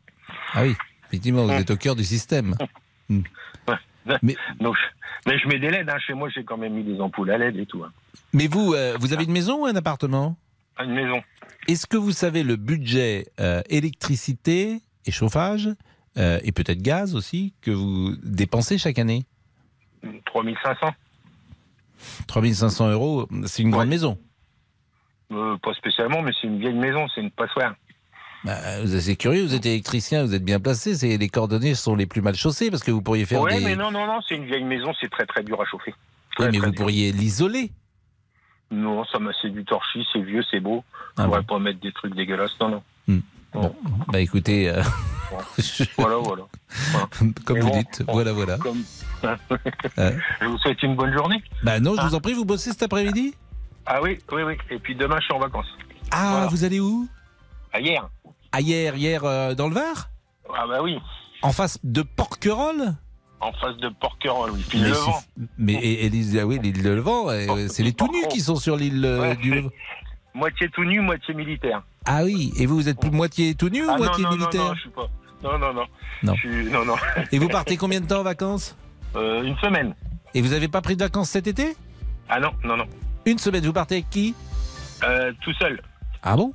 Ah 0.54 0.64
oui, 0.64 0.76
effectivement, 1.08 1.46
vous 1.46 1.52
êtes 1.52 1.70
au 1.72 1.78
cœur 1.78 1.96
du 1.96 2.04
système. 2.04 2.56
Mm. 3.10 3.20
Ouais. 3.68 4.16
Mais- 4.24 4.38
Donc, 4.62 4.76
je- 4.78 5.30
mais 5.30 5.38
je 5.38 5.46
mets 5.48 5.60
des 5.60 5.70
LED. 5.70 5.90
Hein. 5.90 5.98
Chez 6.08 6.14
moi, 6.14 6.30
j'ai 6.34 6.44
quand 6.46 6.58
même 6.58 6.74
mis 6.74 6.84
des 6.86 7.00
ampoules 7.02 7.30
à 7.32 7.38
LED 7.38 7.58
et 7.58 7.66
tout. 7.66 7.84
hein. 7.84 7.92
Mais 8.32 8.48
vous, 8.48 8.74
euh, 8.74 8.96
vous 8.98 9.12
avez 9.14 9.26
une 9.26 9.32
maison 9.34 9.64
ou 9.64 9.66
un 9.66 9.76
appartement? 9.76 10.38
À 10.78 10.84
une 10.86 10.94
maison. 10.94 11.22
Est-ce 11.68 11.86
que 11.88 11.98
vous 11.98 12.12
savez 12.12 12.44
le 12.44 12.56
budget 12.56 13.28
euh, 13.40 13.62
électricité 13.70 14.82
et 15.06 15.12
chauffage, 15.12 15.70
euh, 16.18 16.40
et 16.44 16.52
peut-être 16.52 16.82
gaz 16.82 17.16
aussi, 17.16 17.54
que 17.62 17.72
vous 17.72 18.16
dépensez 18.24 18.78
chaque 18.78 19.00
année? 19.00 19.26
3500. 20.26 20.88
3500 22.28 22.90
euros, 22.92 23.28
c'est 23.46 23.64
une 23.64 23.72
grande 23.72 23.88
maison. 23.88 24.18
Euh, 25.32 25.58
pas 25.58 25.74
spécialement, 25.74 26.22
mais 26.22 26.32
c'est 26.40 26.48
une 26.48 26.60
vieille 26.60 26.74
maison, 26.76 27.08
c'est 27.14 27.22
une 27.22 27.32
passoire. 27.32 27.76
Bah, 28.44 28.82
vous 28.84 29.10
êtes 29.10 29.18
curieux, 29.18 29.44
vous 29.44 29.56
êtes 29.56 29.66
électricien, 29.66 30.26
vous 30.26 30.36
êtes 30.36 30.44
bien 30.44 30.60
placé. 30.60 30.96
C'est 30.96 31.18
les 31.18 31.30
coordonnées 31.30 31.76
sont 31.76 31.96
les 31.96 32.06
plus 32.06 32.22
mal 32.22 32.36
chaussées 32.36 32.70
parce 32.70 32.84
que 32.84 32.92
vous 32.92 33.02
pourriez 33.02 33.26
faire 33.26 33.42
Ouais, 33.42 33.58
des. 33.60 33.64
mais 33.64 33.76
non, 33.78 33.90
non, 33.90 34.06
non, 34.06 34.20
c'est 34.28 34.36
une 34.36 34.46
vieille 34.46 34.66
maison, 34.66 34.92
c'est 35.00 35.10
très 35.10 35.26
très 35.26 35.44
dur 35.44 35.62
à 35.62 35.66
chauffer. 35.66 35.94
Oui, 36.40 36.48
mais 36.52 36.58
vous 36.60 36.72
dur. 36.72 36.76
pourriez 36.76 37.12
l'isoler. 37.14 37.72
Non, 38.74 39.06
ça 39.06 39.20
m'a 39.20 39.32
c'est 39.42 39.50
du 39.50 39.64
torchis, 39.66 40.06
c'est 40.12 40.22
vieux, 40.22 40.44
c'est 40.50 40.60
beau. 40.60 40.84
Ah 41.18 41.24
On 41.24 41.26
pourrait 41.26 41.44
pas 41.44 41.60
mettre 41.60 41.80
des 41.80 41.92
trucs 41.92 42.16
dégueulasses, 42.16 42.58
non, 42.60 42.70
non. 42.70 43.22
Bon, 43.54 43.76
bah 44.08 44.20
écoutez, 44.20 44.68
euh, 44.68 44.82
je- 45.60 45.84
Voilà, 45.98 46.16
voilà. 46.18 46.44
comme 47.14 47.34
Mais 47.52 47.60
vous 47.62 47.70
bon, 47.70 47.78
dites, 47.78 48.02
bon, 48.04 48.14
voilà, 48.14 48.34
voilà. 48.34 48.58
Comme... 48.58 48.84
Euh. 50.00 50.12
Je 50.42 50.46
vous 50.48 50.58
souhaite 50.58 50.82
une 50.82 50.96
bonne 50.96 51.14
journée. 51.14 51.42
Bah 51.62 51.80
non, 51.80 51.94
je 51.96 52.02
vous 52.02 52.16
en 52.16 52.20
prie, 52.20 52.34
vous 52.34 52.46
bossez 52.46 52.72
cet 52.72 52.82
après-midi? 52.82 53.36
Ah 53.86 54.02
oui, 54.02 54.18
oui, 54.32 54.42
oui. 54.42 54.58
Et 54.72 54.80
puis 54.80 54.96
demain, 54.96 55.18
je 55.20 55.26
suis 55.26 55.34
en 55.36 55.40
vacances. 55.40 55.68
Ah, 56.12 56.30
Voilà. 56.32 56.48
vous 56.48 56.64
allez 56.64 56.80
où? 56.80 57.08
À 57.72 57.80
hier. 57.80 58.10
Ah, 58.52 58.60
hier, 58.62 58.96
hier, 58.96 59.24
euh, 59.24 59.54
dans 59.54 59.68
le 59.68 59.76
Var? 59.76 60.10
Ah 60.56 60.66
bah 60.68 60.82
oui. 60.82 60.98
En 61.44 61.52
face 61.52 61.78
de 61.84 62.02
Porquerolles? 62.02 62.96
En 63.44 63.52
face 63.54 63.76
de 63.78 63.90
Porquerolles, 63.90 64.52
oui. 64.52 64.66
Puis 64.70 64.82
mais, 65.58 65.74
et- 65.74 66.40
ah 66.40 66.46
oui, 66.46 66.60
l'île 66.62 66.82
de 66.82 66.90
Levant, 66.90 67.28
c'est 67.68 67.84
les 67.84 67.94
tout 67.94 68.08
nus 68.08 68.28
qui 68.30 68.40
sont 68.40 68.56
sur 68.56 68.78
l'île 68.78 69.04
euh, 69.04 69.20
Ouais, 69.22 69.36
du 69.36 69.54
Levant. 69.54 69.70
Moitié 70.34 70.70
tout 70.70 70.84
nu, 70.84 71.00
moitié 71.02 71.34
militaire. 71.34 71.84
Ah 72.06 72.24
oui, 72.24 72.52
et 72.58 72.66
vous, 72.66 72.76
vous 72.76 72.90
êtes 72.90 73.00
plus 73.00 73.12
moitié 73.12 73.54
tout 73.54 73.70
nu 73.70 73.84
ou 73.86 73.90
ah 73.90 73.94
non, 73.94 73.98
moitié 73.98 74.24
non, 74.24 74.30
non, 74.32 74.38
militaire 74.38 74.64
non, 74.64 74.74
je 74.76 74.80
suis 74.82 74.90
pas. 74.90 75.10
Non, 75.44 75.60
non, 75.60 75.74
non. 75.74 75.86
Non. 76.24 76.34
Je 76.36 76.40
suis... 76.40 76.72
Non, 76.72 76.86
non. 76.86 76.96
Et 77.32 77.38
vous 77.38 77.50
partez 77.50 77.78
combien 77.78 78.02
de 78.02 78.08
temps 78.08 78.20
en 78.22 78.24
vacances 78.24 78.76
Euh, 79.16 79.44
une 79.44 79.56
semaine. 79.58 79.94
Et 80.34 80.42
vous 80.42 80.54
avez 80.54 80.68
pas 80.68 80.82
pris 80.82 80.96
de 80.96 81.04
vacances 81.04 81.30
cet 81.30 81.46
été 81.46 81.76
Ah 82.30 82.40
non, 82.40 82.50
non, 82.64 82.78
non. 82.78 82.86
Une 83.28 83.38
semaine, 83.38 83.64
vous 83.64 83.72
partez 83.74 83.96
avec 83.96 84.10
qui 84.10 84.34
Euh, 85.04 85.32
tout 85.44 85.54
seul. 85.54 85.80
Ah 86.24 86.36
bon 86.36 86.52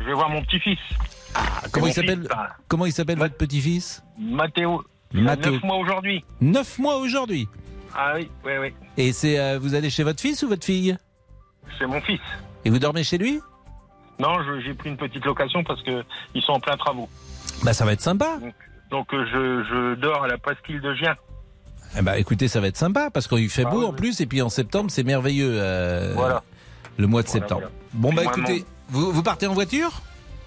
Je 0.00 0.04
vais 0.06 0.12
voir 0.14 0.28
mon 0.28 0.42
petit-fils. 0.42 0.80
Ah, 1.34 1.62
Comment 1.70 1.86
il 1.86 1.92
s'appelle 1.92 2.22
là, 2.22 2.56
Comment 2.66 2.86
il 2.86 2.92
s'appelle 2.92 3.18
votre 3.18 3.36
petit-fils 3.36 4.02
Mathéo. 4.18 4.82
Mathéo. 5.14 5.52
9 5.52 5.62
mois 5.64 5.76
aujourd'hui. 5.76 6.24
Neuf 6.40 6.78
mois 6.78 6.96
aujourd'hui. 6.96 7.48
Ah 7.94 8.14
oui, 8.16 8.30
oui, 8.44 8.52
oui. 8.60 8.74
Et 8.96 9.12
c'est 9.12 9.38
euh, 9.38 9.58
vous 9.60 9.74
allez 9.74 9.90
chez 9.90 10.02
votre 10.02 10.20
fils 10.20 10.42
ou 10.42 10.48
votre 10.48 10.64
fille? 10.64 10.96
C'est 11.78 11.86
mon 11.86 12.00
fils. 12.00 12.20
Et 12.64 12.70
vous 12.70 12.78
dormez 12.78 13.04
chez 13.04 13.18
lui? 13.18 13.40
Non, 14.18 14.42
je- 14.42 14.60
j'ai 14.60 14.74
pris 14.74 14.88
une 14.88 14.96
petite 14.96 15.24
location 15.24 15.62
parce 15.64 15.82
que 15.82 16.02
ils 16.34 16.42
sont 16.42 16.52
en 16.52 16.60
plein 16.60 16.76
travaux. 16.76 17.08
Bah 17.62 17.72
ça 17.72 17.84
va 17.84 17.92
être 17.92 18.00
sympa. 18.00 18.38
Donc 18.90 19.12
euh, 19.12 19.24
je, 19.30 19.64
je 19.68 19.94
dors 20.00 20.24
à 20.24 20.28
la 20.28 20.38
pasquille 20.38 20.80
de 20.80 20.94
Gien. 20.94 21.14
Eh 21.98 22.02
bah 22.02 22.18
écoutez, 22.18 22.48
ça 22.48 22.60
va 22.60 22.68
être 22.68 22.76
sympa 22.76 23.10
parce 23.10 23.28
qu'il 23.28 23.48
fait 23.50 23.64
Ah 23.66 23.70
beau 23.70 23.80
oui, 23.80 23.84
en 23.86 23.90
oui. 23.90 23.96
plus 23.96 24.20
et 24.22 24.26
puis 24.26 24.40
en 24.42 24.48
septembre 24.48 24.90
c'est 24.90 25.04
merveilleux. 25.04 25.50
euh, 25.54 26.12
Voilà. 26.14 26.42
Le 26.96 27.06
mois 27.06 27.22
de 27.22 27.28
Voilà, 27.28 27.46
septembre. 27.46 27.68
Bon 27.92 28.12
bah 28.12 28.22
écoutez, 28.24 28.64
vous 28.88 29.22
partez 29.22 29.46
en 29.46 29.54
voiture? 29.54 30.00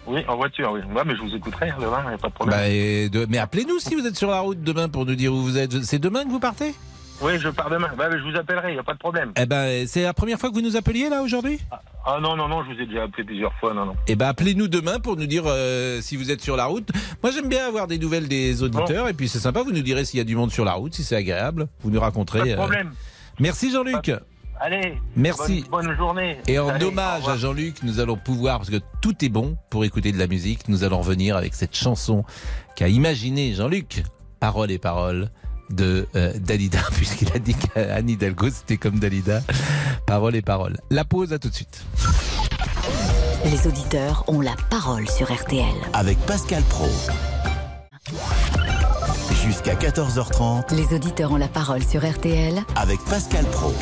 Oui, 0.08 0.24
en 0.28 0.36
voiture, 0.36 0.72
oui. 0.72 0.82
Ouais, 0.96 1.04
mais 1.06 1.16
je 1.16 1.22
vous 1.22 1.36
écouterai 1.36 1.70
hein, 1.70 1.76
demain, 1.80 2.04
y 2.12 2.14
a 2.14 2.18
pas 2.18 2.30
de 2.30 2.34
problème. 2.34 2.60
Bah, 2.60 2.68
et 2.68 3.10
de- 3.10 3.26
Mais 3.30 3.38
appelez-nous 3.40 3.80
si 3.80 3.96
vous 3.96 4.06
êtes 4.06 4.16
sur 4.16 4.30
la 4.30 4.40
route 4.40 4.62
demain 4.62 4.88
pour 4.90 5.06
nous 5.06 5.16
dire 5.16 5.34
où 5.34 5.42
vous 5.42 5.58
êtes. 5.58 5.84
C'est 5.84 6.00
demain 6.00 6.24
que 6.24 6.30
vous 6.30 6.40
partez? 6.40 6.74
Oui, 7.22 7.40
je 7.40 7.48
pars 7.48 7.70
demain. 7.70 7.90
Bah, 7.98 8.10
je 8.12 8.22
vous 8.30 8.36
appellerai, 8.38 8.76
y 8.76 8.78
a 8.78 8.84
pas 8.84 8.94
de 8.94 9.00
problème. 9.00 9.32
Eh 9.38 9.46
ben 9.46 9.88
c'est 9.88 10.04
la 10.04 10.14
première 10.14 10.38
fois 10.38 10.50
que 10.50 10.56
vous 10.56 10.62
nous 10.62 10.76
appeliez 10.76 11.08
là 11.10 11.22
aujourd'hui? 11.22 11.60
Ah 12.06 12.20
non, 12.22 12.36
non, 12.36 12.50
non, 12.50 12.64
je 12.64 12.74
vous 12.74 12.82
ai 12.82 12.86
déjà 12.86 13.04
appelé 13.04 13.24
plusieurs 13.24 13.54
fois, 13.54 13.74
non, 13.74 13.86
non. 13.86 13.96
Eh 14.08 14.16
ben 14.16 14.28
appelez-nous 14.28 14.68
demain 14.68 15.00
pour 15.00 15.16
nous 15.16 15.26
dire 15.26 15.44
euh, 15.46 16.02
si 16.02 16.18
vous 16.18 16.30
êtes 16.30 16.42
sur 16.42 16.58
la 16.58 16.66
route. 16.66 16.90
Moi 17.24 17.32
j'aime 17.32 17.48
bien 17.48 17.66
avoir 17.66 17.88
des 17.88 17.98
nouvelles 17.98 18.28
des 18.28 18.62
auditeurs 18.64 19.08
et 19.08 19.14
puis 19.14 19.30
c'est 19.30 19.40
sympa, 19.40 19.64
vous 19.64 19.72
nous 19.72 19.82
direz 19.82 20.04
s'il 20.04 20.18
y 20.18 20.22
a 20.22 20.26
du 20.26 20.36
monde 20.36 20.52
sur 20.52 20.66
la 20.66 20.74
route, 20.74 20.94
si 20.94 21.04
c'est 21.04 21.16
agréable. 21.16 21.68
Vous 21.82 21.90
nous 21.90 22.02
raconterez. 22.02 22.40
Pas 22.40 22.46
de 22.46 22.52
euh. 22.52 22.56
problème. 22.58 22.92
Merci 23.40 23.72
Jean-Luc. 23.72 24.12
Allez. 24.60 24.98
Merci. 25.16 25.66
Bonne, 25.70 25.88
bonne 25.88 25.98
journée. 25.98 26.38
Et 26.48 26.60
en 26.60 26.70
Allez, 26.70 26.86
hommage 26.86 27.28
à 27.28 27.38
Jean-Luc, 27.38 27.84
nous 27.84 28.00
allons 28.00 28.18
pouvoir, 28.18 28.58
parce 28.58 28.70
que 28.70 28.80
tout 29.02 29.24
est 29.24 29.30
bon 29.30 29.58
pour 29.70 29.86
écouter 29.86 30.12
de 30.12 30.18
la 30.18 30.28
musique, 30.28 30.68
nous 30.68 30.84
allons 30.84 31.00
revenir 31.00 31.36
avec 31.36 31.54
cette 31.54 31.76
chanson 31.76 32.24
qu'a 32.76 32.88
imaginé 32.88 33.54
Jean-Luc, 33.54 34.04
Paroles 34.39 34.72
et 34.72 34.80
paroles 34.80 35.30
de 35.70 36.08
euh, 36.15 36.34
Dalida, 36.39 36.80
puisqu'il 36.94 37.32
a 37.34 37.39
dit 37.39 37.56
qu'Anne 37.56 38.10
Hidalgo 38.10 38.50
c'était 38.50 38.78
comme 38.78 39.00
Dalida. 39.00 39.41
Paroles 40.06 40.36
et 40.36 40.41
paroles. 40.41 40.78
La 40.91 41.04
pause, 41.04 41.34
à 41.34 41.39
tout 41.39 41.50
de 41.50 41.56
suite. 41.56 41.84
Les 43.46 43.68
auditeurs 43.68 44.24
ont 44.28 44.41
la 44.41 44.56
parole 44.70 45.08
sur 45.10 45.32
RTL. 45.32 45.65
Avec 45.94 46.18
Pascal 46.20 46.63
Pro. 46.63 46.89
Jusqu'à 49.45 49.75
14h30 49.75 50.73
Les 50.75 50.95
auditeurs 50.95 51.31
ont 51.31 51.38
la 51.38 51.47
parole 51.47 51.84
sur 51.84 52.08
RTL 52.10 52.62
avec 52.75 52.99
Pascal 53.05 53.45
Pro. 53.45 53.73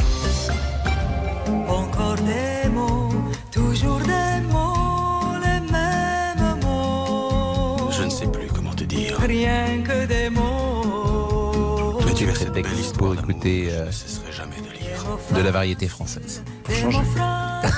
Encore 1.68 2.16
des 2.16 2.70
mots, 2.70 3.10
toujours 3.52 4.00
des 4.00 4.42
mots, 4.52 5.34
les 5.42 5.60
mêmes 5.72 6.60
mots. 6.64 7.90
Je 7.92 8.04
ne 8.04 8.10
sais 8.10 8.28
plus 8.28 8.48
comment 8.48 8.74
te 8.74 8.84
dire. 8.84 9.18
Rien 9.20 9.82
que 9.84 10.06
des 10.06 10.30
mots. 10.30 12.00
Mais 12.06 12.14
tu 12.14 12.26
as 12.30 12.36
Cet 12.36 12.38
cette 12.44 12.54
belle 12.54 12.64
texte 12.64 12.80
histoire 12.80 13.14
pour 13.16 13.24
écouter 13.32 13.68
d'amour, 13.68 13.74
je 13.74 13.82
euh, 13.82 13.86
ne 13.88 13.92
cesserai 13.92 14.32
jamais 14.32 14.58
de 14.58 14.72
lire. 14.74 15.06
de 15.36 15.42
la 15.42 15.52
variété 15.52 15.88
française. 15.88 16.44
Mots 16.84 16.92
frêles, 16.92 17.72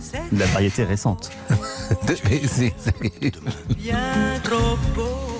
c'est 0.00 0.22
La 0.38 0.46
variété 0.46 0.84
récente. 0.84 1.30
De- 2.06 2.16
mais 2.30 2.40
c'est- 2.46 2.72
c'est- 2.78 3.02
bien 3.76 4.40
trop 4.42 4.76
beau. 4.94 5.33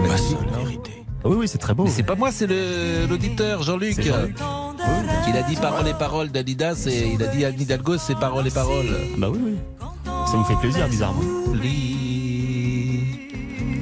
C'est 0.00 0.02
Ma 0.08 0.08
magnifique, 0.08 0.38
seule 0.38 0.50
non 0.50 0.64
vérité. 0.64 0.90
Ah 1.22 1.28
oui, 1.28 1.36
oui, 1.40 1.48
c'est 1.48 1.58
très 1.58 1.74
beau. 1.74 1.84
Mais 1.84 1.90
c'est 1.90 2.02
pas 2.02 2.14
moi, 2.14 2.32
c'est 2.32 2.46
le- 2.46 3.06
l'auditeur 3.08 3.62
Jean-Luc. 3.62 3.98
Il 5.28 5.36
a 5.36 5.42
dit 5.42 5.56
paroles 5.56 5.86
et 5.88 5.92
paroles 5.94 6.30
d'Adidas 6.30 6.86
et 6.90 7.10
il 7.14 7.22
a 7.22 7.26
dit 7.26 7.44
Anne 7.44 7.60
Hidalgo 7.60 7.98
c'est 7.98 8.18
paroles 8.18 8.46
et 8.46 8.50
paroles. 8.50 8.86
Bah 9.18 9.28
oui, 9.30 9.38
oui. 9.44 9.54
Ça 10.30 10.36
vous 10.36 10.44
fait 10.44 10.56
plaisir, 10.56 10.88
bizarrement. 10.88 11.20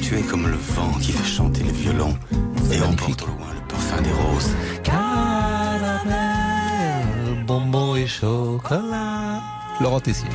Tu 0.00 0.16
es 0.18 0.22
comme 0.22 0.46
le 0.48 0.56
vent 0.56 0.90
qui 1.00 1.12
fait 1.12 1.28
chanter 1.28 1.62
les 1.62 1.70
violons 1.72 2.16
et 2.72 2.80
emporte 2.82 3.22
au 3.22 3.26
loin 3.26 3.52
le 3.54 3.60
parfum 3.68 4.00
des 4.02 4.10
roses. 4.10 4.50
Caramel, 4.82 6.14
bonbons 7.46 7.94
et 7.96 8.06
chocolat. 8.06 9.42
Laurent 9.80 10.00
Tessier. 10.00 10.28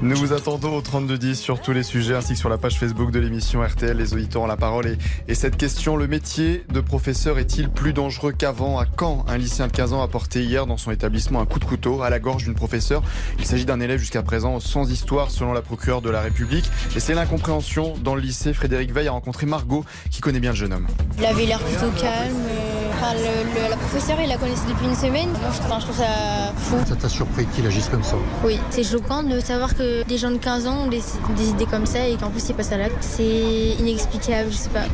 Nous 0.00 0.16
vous 0.16 0.32
attendons 0.32 0.74
au 0.76 0.80
3210 0.80 1.38
sur 1.38 1.60
tous 1.60 1.72
les 1.72 1.82
sujets 1.82 2.14
ainsi 2.14 2.32
que 2.32 2.38
sur 2.38 2.48
la 2.48 2.56
page 2.56 2.78
Facebook 2.78 3.10
de 3.10 3.18
l'émission 3.18 3.62
RTL. 3.62 3.94
Les 3.96 4.14
auditeurs 4.14 4.42
ont 4.42 4.46
la 4.46 4.56
parole. 4.56 4.86
Et, 4.86 4.98
et 5.28 5.34
cette 5.34 5.56
question, 5.58 5.96
le 5.96 6.06
métier 6.06 6.64
de 6.72 6.80
professeur 6.80 7.38
est-il 7.38 7.68
plus 7.68 7.92
dangereux 7.92 8.32
qu'avant? 8.32 8.78
À 8.78 8.86
quand 8.86 9.24
un 9.28 9.36
lycéen 9.36 9.66
de 9.66 9.72
15 9.72 9.92
ans 9.92 10.02
a 10.02 10.08
porté 10.08 10.42
hier 10.42 10.66
dans 10.66 10.78
son 10.78 10.90
établissement 10.92 11.40
un 11.40 11.46
coup 11.46 11.58
de 11.58 11.64
couteau 11.66 12.02
à 12.02 12.08
la 12.10 12.18
gorge 12.20 12.44
d'une 12.44 12.54
professeure? 12.54 13.02
Il 13.38 13.44
s'agit 13.44 13.66
d'un 13.66 13.80
élève 13.80 13.98
jusqu'à 13.98 14.22
présent 14.22 14.58
sans 14.60 14.90
histoire 14.90 15.30
selon 15.30 15.52
la 15.52 15.60
procureure 15.62 16.00
de 16.00 16.10
la 16.10 16.22
République. 16.22 16.70
Et 16.96 17.00
c'est 17.00 17.14
l'incompréhension 17.14 17.94
dans 18.02 18.14
le 18.14 18.22
lycée. 18.22 18.54
Frédéric 18.54 18.92
Veil 18.92 19.08
a 19.08 19.12
rencontré 19.12 19.44
Margot 19.46 19.84
qui 20.10 20.20
connaît 20.22 20.40
bien 20.40 20.50
le 20.50 20.56
jeune 20.56 20.72
homme. 20.72 20.86
Il 21.18 21.26
avait 21.26 21.44
l'air 21.46 21.58
plutôt 21.60 21.90
calme. 22.00 22.34
euh, 22.48 22.70
Enfin, 22.96 23.14
le- 23.14 23.64
le- 23.64 23.70
la 23.70 23.76
professeure, 23.76 24.18
il 24.22 24.28
la 24.28 24.36
connaissait 24.36 24.66
depuis 24.68 24.86
une 24.86 24.94
semaine. 24.94 25.28
Moi, 25.30 25.50
je, 25.52 25.60
enfin, 25.66 25.78
je 25.80 25.84
trouve 25.84 25.96
ça 25.96 26.52
fou. 26.56 26.76
Ça 26.86 26.94
t'a 26.94 27.08
surpris 27.08 27.44
qu'il 27.46 27.66
agisse 27.66 27.88
comme 27.88 28.04
ça? 28.04 28.14
Oui, 28.44 28.53
c'est 28.70 28.84
choquant 28.84 29.22
de 29.22 29.40
savoir 29.40 29.74
que 29.76 30.04
des 30.04 30.18
gens 30.18 30.30
de 30.30 30.38
15 30.38 30.66
ans 30.66 30.86
ont 30.86 30.88
des, 30.88 31.02
idées 31.48 31.66
comme 31.66 31.86
ça 31.86 32.06
et 32.06 32.16
qu'en 32.16 32.30
plus, 32.30 32.48
ils 32.48 32.54
passent 32.54 32.72
à 32.72 32.78
l'acte. 32.78 32.96
C'est 33.00 33.76
inexplicable, 33.78 34.50
je 34.50 34.56
sais 34.56 34.70
pas. 34.70 34.84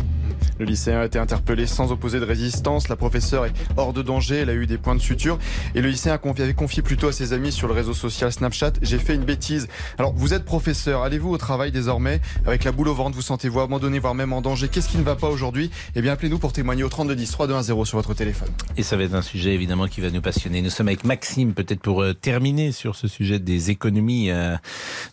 Le 0.60 0.66
lycéen 0.66 1.00
a 1.00 1.06
été 1.06 1.18
interpellé 1.18 1.66
sans 1.66 1.90
opposer 1.90 2.20
de 2.20 2.26
résistance. 2.26 2.90
La 2.90 2.96
professeure 2.96 3.46
est 3.46 3.52
hors 3.78 3.94
de 3.94 4.02
danger. 4.02 4.40
Elle 4.40 4.50
a 4.50 4.54
eu 4.54 4.66
des 4.66 4.76
points 4.76 4.94
de 4.94 5.00
suture. 5.00 5.38
Et 5.74 5.80
le 5.80 5.88
lycéen 5.88 6.20
avait 6.22 6.52
confié 6.52 6.82
plutôt 6.82 7.08
à 7.08 7.12
ses 7.12 7.32
amis 7.32 7.50
sur 7.50 7.66
le 7.66 7.72
réseau 7.72 7.94
social 7.94 8.30
Snapchat. 8.30 8.72
J'ai 8.82 8.98
fait 8.98 9.14
une 9.14 9.24
bêtise. 9.24 9.68
Alors, 9.96 10.12
vous 10.14 10.34
êtes 10.34 10.44
professeur. 10.44 11.02
Allez-vous 11.02 11.30
au 11.30 11.38
travail 11.38 11.72
désormais 11.72 12.20
Avec 12.44 12.64
la 12.64 12.72
boule 12.72 12.88
au 12.88 12.94
ventre, 12.94 13.16
vous 13.16 13.22
sentez-vous 13.22 13.60
abandonné, 13.60 13.98
voire 13.98 14.14
même 14.14 14.34
en 14.34 14.42
danger? 14.42 14.68
Qu'est-ce 14.68 14.90
qui 14.90 14.98
ne 14.98 15.02
va 15.02 15.16
pas 15.16 15.28
aujourd'hui? 15.28 15.70
Eh 15.96 16.02
bien, 16.02 16.12
appelez-nous 16.12 16.38
pour 16.38 16.52
témoigner 16.52 16.82
au 16.82 16.90
3210 16.90 17.30
3210 17.30 17.86
sur 17.86 17.96
votre 17.96 18.12
téléphone. 18.12 18.50
Et 18.76 18.82
ça 18.82 18.98
va 18.98 19.04
être 19.04 19.14
un 19.14 19.22
sujet 19.22 19.54
évidemment 19.54 19.88
qui 19.88 20.02
va 20.02 20.10
nous 20.10 20.20
passionner. 20.20 20.60
Nous 20.60 20.68
sommes 20.68 20.88
avec 20.88 21.04
Maxime, 21.04 21.54
peut-être 21.54 21.80
pour 21.80 22.02
euh, 22.02 22.12
terminer 22.12 22.72
sur 22.72 22.96
ce 22.96 23.08
sujet 23.08 23.38
des 23.38 23.70
économies 23.70 24.30
euh, 24.30 24.58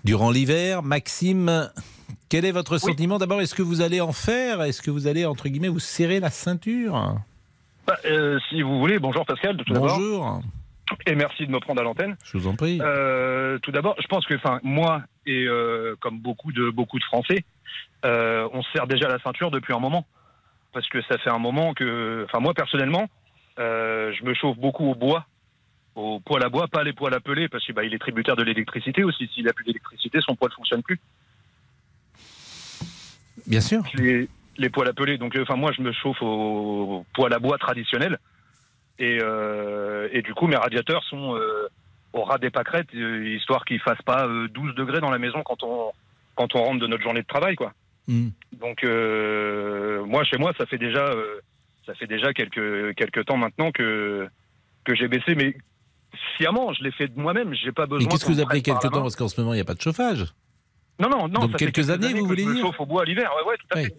durant 0.04 0.30
l'hiver. 0.30 0.84
Maxime, 0.84 1.70
quel 2.30 2.46
est 2.46 2.52
votre 2.52 2.78
sentiment 2.78 3.18
D'abord, 3.18 3.42
est-ce 3.42 3.56
que 3.56 3.62
vous 3.62 3.82
allez 3.82 4.02
en 4.02 4.12
faire 4.12 4.62
Est-ce 4.62 4.82
que 4.82 4.92
vous 4.92 5.08
allez, 5.08 5.26
entre 5.26 5.48
guillemets, 5.50 5.68
vous 5.68 5.80
serrer 5.80 6.20
la 6.20 6.30
ceinture 6.30 7.16
Bah, 7.86 7.98
euh, 8.06 8.40
si 8.50 8.62
vous 8.62 8.80
voulez, 8.80 9.00
bonjour 9.00 9.26
Pascal, 9.26 9.58
tout 9.58 9.74
d'abord. 9.74 9.98
Bonjour, 9.98 10.42
Et 11.06 11.16
merci 11.16 11.46
de 11.46 11.52
me 11.52 11.60
prendre 11.60 11.82
à 11.82 11.84
l'antenne. 11.84 12.18
je 12.24 12.38
vous 12.38 12.48
en 12.48 12.56
prie. 12.56 12.80
Euh, 12.82 13.60
tout 13.60 13.72
d'abord, 13.72 13.96
je 14.02 14.08
pense 14.08 14.26
que, 14.26 14.36
enfin, 14.36 14.60
moi 14.64 15.04
et 15.26 15.46
euh, 15.46 15.96
comme 16.00 16.20
beaucoup 16.20 16.52
de 16.52 16.70
beaucoup 16.70 17.00
de 17.00 17.04
Français, 17.04 17.44
on 18.04 18.62
se 18.62 18.72
serre 18.72 18.88
déjà 18.88 19.08
la 19.08 19.20
ceinture 19.20 19.52
depuis 19.52 19.74
un 19.74 19.80
moment. 19.80 20.06
parce 20.74 20.88
que 20.90 21.02
ça 21.04 21.18
fait 21.18 21.30
un 21.30 21.40
moment 21.40 21.74
que, 21.74 22.24
enfin 22.26 22.40
moi 22.40 22.54
personnellement, 22.54 23.08
je 23.58 24.24
me 24.24 24.34
chauffe 24.34 24.58
beaucoup 24.58 24.86
au 24.86 24.96
bois, 24.96 25.26
au 25.96 26.20
poêle 26.20 26.44
à 26.44 26.50
bois, 26.50 26.68
pas 26.68 26.84
les 26.84 26.94
poêles 26.94 27.16
à 27.16 27.20
peler, 27.20 27.50
parce 27.50 27.66
qu'il 27.66 27.74
bah, 27.74 27.84
il 27.84 27.94
est 27.94 28.00
tributaire 28.00 28.36
de 28.36 28.44
l'électricité 28.44 29.04
aussi. 29.04 29.28
S'il 29.34 29.46
n'a 29.46 29.54
plus 29.54 29.66
d'électricité, 29.66 30.20
son 30.22 30.36
poêle 30.36 30.52
ne 30.52 30.56
fonctionne 30.56 30.84
plus. 30.84 31.00
Bien 33.48 33.62
sûr. 33.62 33.82
Les, 33.96 34.28
les 34.58 34.70
poêles 34.70 34.90
à 34.90 34.94
peler. 34.94 35.18
Donc, 35.18 35.36
euh, 35.36 35.44
enfin 35.44 35.56
moi, 35.56 35.72
je 35.76 35.82
me 35.82 35.92
chauffe 35.92 36.22
au 36.22 37.06
poêle 37.14 37.34
à 37.34 37.40
bois 37.40 37.58
traditionnel, 37.58 38.20
et, 39.00 39.20
euh, 39.22 40.10
et 40.12 40.22
du 40.22 40.34
coup, 40.34 40.48
mes 40.48 40.56
radiateurs 40.56 41.04
sont 41.04 41.36
euh, 41.36 41.68
au 42.14 42.24
ras 42.24 42.40
des 42.40 42.50
pâquerettes, 42.50 42.94
euh, 42.96 43.36
histoire 43.36 43.64
qu'ils 43.66 43.80
fassent 43.80 44.02
pas 44.04 44.28
euh, 44.28 44.48
12 44.50 44.76
degrés 44.76 45.02
dans 45.02 45.12
la 45.12 45.20
maison 45.20 45.44
quand 45.44 45.64
on 45.64 45.92
quand 46.36 46.54
on 46.54 46.64
rentre 46.64 46.80
de 46.80 46.88
notre 46.88 47.02
journée 47.02 47.22
de 47.22 47.28
travail, 47.28 47.56
quoi. 47.56 47.74
Hmm. 48.08 48.30
Donc 48.54 48.84
moi 48.84 50.24
chez 50.24 50.38
moi 50.38 50.54
ça 50.58 50.66
fait 50.66 50.78
déjà 50.78 51.12
ça 51.86 51.94
fait 51.96 52.08
déjà 52.08 52.32
quelques 52.32 52.96
quelques 52.96 53.26
temps 53.26 53.36
maintenant 53.36 53.72
que 53.72 54.30
que 54.86 54.96
j'ai 54.96 55.10
baissé 55.10 55.36
mais 55.36 55.58
sciemment 56.38 56.72
je 56.72 56.84
l'ai 56.84 56.92
fait 56.92 57.08
de 57.10 57.20
moi-même 57.20 57.54
j'ai 57.54 57.74
pas 57.74 57.86
besoin 57.86 58.06
Mais 58.06 58.10
qu'est-ce 58.10 58.26
que 58.26 58.32
vous 58.32 58.40
appelez 58.40 58.62
quelques 58.62 58.80
temps? 58.80 59.02
Parce 59.02 59.18
qu'en 59.18 59.28
ce 59.28 59.42
moment, 59.42 59.54
il 59.54 59.58
n'y 59.58 59.62
a 59.62 59.66
pas 59.66 59.74
de 59.74 59.82
chauffage. 59.82 60.26
Non 61.00 61.10
non 61.10 61.28
non 61.28 61.40
Donc 61.42 61.52
ça 61.52 61.58
fait 61.58 61.72
quelques 61.72 61.90
années, 61.90 62.14
vous 62.14 62.26
voulez 62.26 62.46
dire 62.46 62.62
chauffe 62.66 62.80
au 62.80 62.86
bois 62.86 63.06
l'hiver. 63.06 63.30
Ouais 63.38 63.50
ouais 63.52 63.58
tout 63.58 63.68
à 63.72 63.78
Oui. 63.78 63.86
fait. 63.86 63.96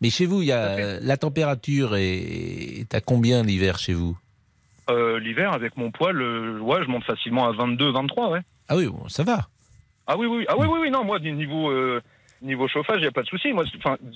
Mais 0.00 0.10
chez 0.10 0.26
vous, 0.26 0.42
il 0.42 0.46
y 0.48 0.52
a 0.52 1.00
la 1.00 1.16
température 1.16 1.96
est, 1.96 2.94
à 2.94 3.00
combien 3.00 3.42
l'hiver 3.42 3.78
chez 3.78 3.94
vous? 3.94 4.16
Euh, 4.90 5.18
l'hiver 5.18 5.52
avec 5.52 5.76
mon 5.76 5.90
euh, 6.22 6.58
ouais 6.60 6.82
je 6.84 6.88
monte 6.88 7.04
facilement 7.04 7.46
à 7.48 7.52
22 7.52 7.90
23 7.92 8.30
ouais. 8.30 8.40
Ah 8.68 8.76
oui, 8.76 8.86
bon, 8.86 9.08
ça 9.08 9.24
va. 9.24 9.48
ah 10.06 10.16
oui 10.16 10.26
oui 10.26 10.44
ah 10.48 10.54
oui 10.58 10.66
oui, 10.70 10.78
oui 10.82 10.90
non 10.90 11.04
moi 11.04 11.18
niveau 11.18 11.70
euh, 11.70 12.00
niveau 12.42 12.68
chauffage 12.68 12.96
il 13.00 13.04
y 13.04 13.08
a 13.08 13.10
pas 13.12 13.22
de 13.22 13.26
souci. 13.28 13.52
Moi 13.52 13.64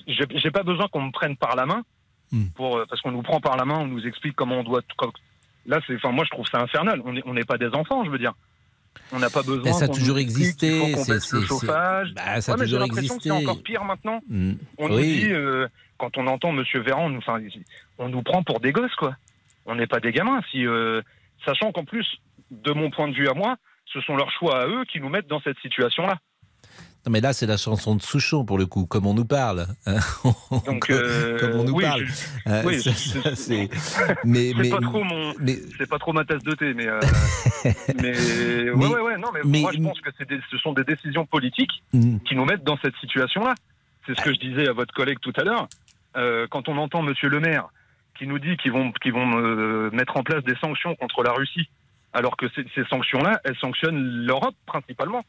j'ai 0.07 0.51
pas 0.51 0.63
besoin 0.63 0.89
qu'on 0.89 1.03
me 1.03 1.13
prenne 1.13 1.37
par 1.37 1.57
la 1.57 1.67
main 1.67 1.83
Hmm. 2.35 2.47
pour 2.55 2.79
euh, 2.79 2.87
parce 2.89 3.03
qu'on 3.03 3.11
nous 3.11 3.21
prend 3.21 3.41
par 3.41 3.59
la 3.59 3.67
main 3.67 3.77
on 3.81 3.87
nous 3.87 4.07
explique 4.07 4.35
comment 4.35 4.61
on 4.61 4.63
doit 4.65 4.81
comme- 4.97 5.11
là 5.67 5.81
c'est 5.87 5.95
enfin 5.97 6.13
moi 6.13 6.25
je 6.25 6.31
trouve 6.31 6.47
ça 6.47 6.63
infernal. 6.63 7.03
On 7.05 7.15
est- 7.15 7.23
on 7.27 7.35
n'est 7.35 7.45
pas 7.45 7.59
des 7.59 7.69
enfants 7.75 8.07
je 8.07 8.11
veux 8.11 8.17
dire 8.19 8.33
on 9.13 9.19
n'a 9.19 9.31
pas 9.31 9.43
besoin 9.43 9.63
Mais 9.65 9.73
ça 9.73 9.85
a 9.85 9.89
toujours 9.89 10.15
nous 10.17 10.21
existé, 10.23 10.95
c'est- 10.97 11.33
le 11.33 11.41
chauffage. 11.43 12.13
Bah, 12.15 12.41
ça 12.41 12.53
a 12.53 12.57
Ouais, 12.57 12.65
toujours 12.65 12.81
l'impression 12.81 13.17
que 13.17 13.23
c'est 13.23 13.29
existé. 13.31 13.51
encore 13.51 13.63
pire 13.63 13.85
maintenant. 13.85 14.21
Hmm. 14.29 14.53
on 14.79 14.89
nous 14.89 15.01
dit 15.01 15.27
euh, 15.33 15.69
quand 15.99 16.17
on 16.19 16.27
entend 16.27 16.53
Monsieur 16.53 16.81
Véran 16.81 17.09
nous 17.11 17.19
enfin 17.19 17.39
on 17.99 18.09
nous 18.09 18.23
prend 18.23 18.43
pour 18.43 18.61
des 18.61 18.73
gosses 18.73 18.95
quoi. 18.97 19.17
On 19.67 19.75
n'est 19.77 19.87
pas 19.87 20.01
des 20.01 20.13
gamins 20.13 20.41
si 20.51 20.67
euh, 20.67 21.03
sachant 21.45 21.73
qu'en 21.73 21.85
plus 21.85 22.07
de 22.51 22.73
mon 22.73 22.91
point 22.91 23.09
de 23.09 23.15
vue 23.15 23.29
à 23.29 23.35
moi 23.35 23.57
ce 23.93 24.01
sont 24.01 24.17
leurs 24.17 24.31
choix 24.33 24.63
à 24.63 24.67
eux 24.67 24.85
qui 24.91 25.01
nous 25.01 25.09
mettent 25.09 25.29
dans 25.29 25.41
cette 25.43 25.59
situation 25.61 26.07
là 26.07 26.19
Non, 27.05 27.11
mais 27.11 27.21
là, 27.21 27.33
c'est 27.33 27.47
la 27.47 27.57
chanson 27.57 27.97
de 27.97 28.03
Souchon, 28.03 28.45
pour 28.45 28.59
le 28.59 28.67
coup, 28.67 28.87
comme 28.87 29.07
on 29.07 29.15
nous 29.15 29.25
parle. 29.25 29.67
hein. 29.87 29.97
Donc, 30.67 30.87
comme, 30.87 30.97
euh, 30.97 31.39
comme 31.41 31.61
on 31.61 31.65
nous 31.65 31.73
oui, 31.75 31.83
parle. 31.83 32.05
je- 32.07 32.13
Euh, 32.51 32.63
oui, 32.65 32.81
c'est- 32.81 33.19
mais, 34.25 34.51
c'est 34.53 34.55
mais, 34.57 34.71
pas 34.71 34.81
trop 34.81 35.03
mon, 35.03 35.35
mais- 35.41 35.59
pas 35.91 35.99
trop 35.99 36.13
ma 36.13 36.25
tasse 36.25 36.45
de 36.45 36.53
thé, 36.55 36.75
mais, 36.75 36.87
euh, 36.87 37.01
mais, 38.01 38.71
ouais, 38.71 38.73
Mais- 38.77 38.87
ouais, 38.87 39.01
ouais, 39.01 39.19
non, 39.19 39.29
mais, 39.35 39.61
moi 39.61 39.73
je 39.75 39.79
pense 39.83 40.01
que 40.01 40.11
des- 40.25 40.41
ce 40.51 40.59
sont 40.59 40.73
des 40.73 40.85
décisions 40.85 41.27
politiques 41.27 41.83
Hmm. 41.93 42.19
qui 42.21 42.37
nous 42.37 42.45
mettent 42.45 42.63
dans 42.65 42.79
cette 42.83 42.95
situation-là. 43.01 43.55
C'est 44.07 44.17
ce 44.17 44.23
que 44.25 44.33
je 44.33 44.39
disais 44.39 44.69
à 44.69 44.73
votre 44.73 44.95
collègue 44.95 45.19
tout 45.21 45.33
à 45.37 45.43
l'heure. 45.45 45.69
Euh, 46.17 46.47
quand 46.51 46.69
on 46.69 46.77
entend 46.77 47.03
Monsieur 47.03 47.29
le 47.29 47.41
Maire 47.41 47.67
qui 48.19 48.27
nous 48.29 48.39
dit 48.39 48.57
qu'ils 48.59 48.73
vont, 48.73 48.93
vont 49.13 49.91
mettre 49.91 50.17
en 50.17 50.23
place 50.23 50.45
des 50.45 50.55
sanctions 50.57 50.95
contre 50.97 51.23
la 51.25 51.33
Russie, 51.33 51.69
alors 52.13 52.37
que 52.37 52.47
ces, 52.55 52.65
ces 52.75 52.85
sanctions-là, 52.85 53.41
elles 53.45 53.57
sanctionnent 53.57 53.99
l'Europe 54.27 54.55
principalement. 54.67 55.25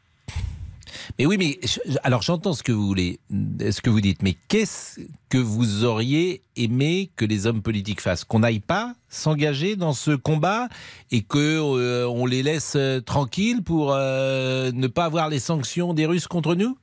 Mais 1.20 1.26
oui, 1.26 1.38
mais 1.38 1.60
je- 1.64 1.98
alors 2.04 2.22
j'entends 2.22 2.54
ce 2.54 2.64
que 2.64 2.72
vous 2.72 2.86
voulez, 2.88 3.20
ce 3.32 3.82
que 3.82 3.90
vous 3.90 4.02
dites, 4.02 4.22
mais 4.24 4.36
qu'est-ce 4.48 5.00
que 5.30 5.38
vous 5.38 5.84
auriez 5.84 6.44
aimé 6.56 7.10
que 7.16 7.26
les 7.26 7.48
hommes 7.48 7.62
politiques 7.62 8.02
fassent? 8.02 8.24
Qu'on 8.24 8.40
n'aille 8.40 8.60
pas 8.60 8.96
s'engager 9.10 9.76
dans 9.76 9.94
ce 9.94 10.12
combat 10.12 10.68
et 11.12 11.22
que 11.22 11.38
euh, 11.38 12.08
on 12.08 12.26
les 12.26 12.44
laisse 12.44 12.74
euh, 12.76 13.00
tranquilles 13.02 13.64
pour 13.64 13.94
euh, 13.94 14.72
ne 14.74 14.88
pas 14.88 15.06
avoir 15.06 15.30
les 15.30 15.40
sanctions 15.40 15.94
des 15.94 16.06
Russes 16.06 16.28
contre 16.28 16.56
nous? 16.56 16.78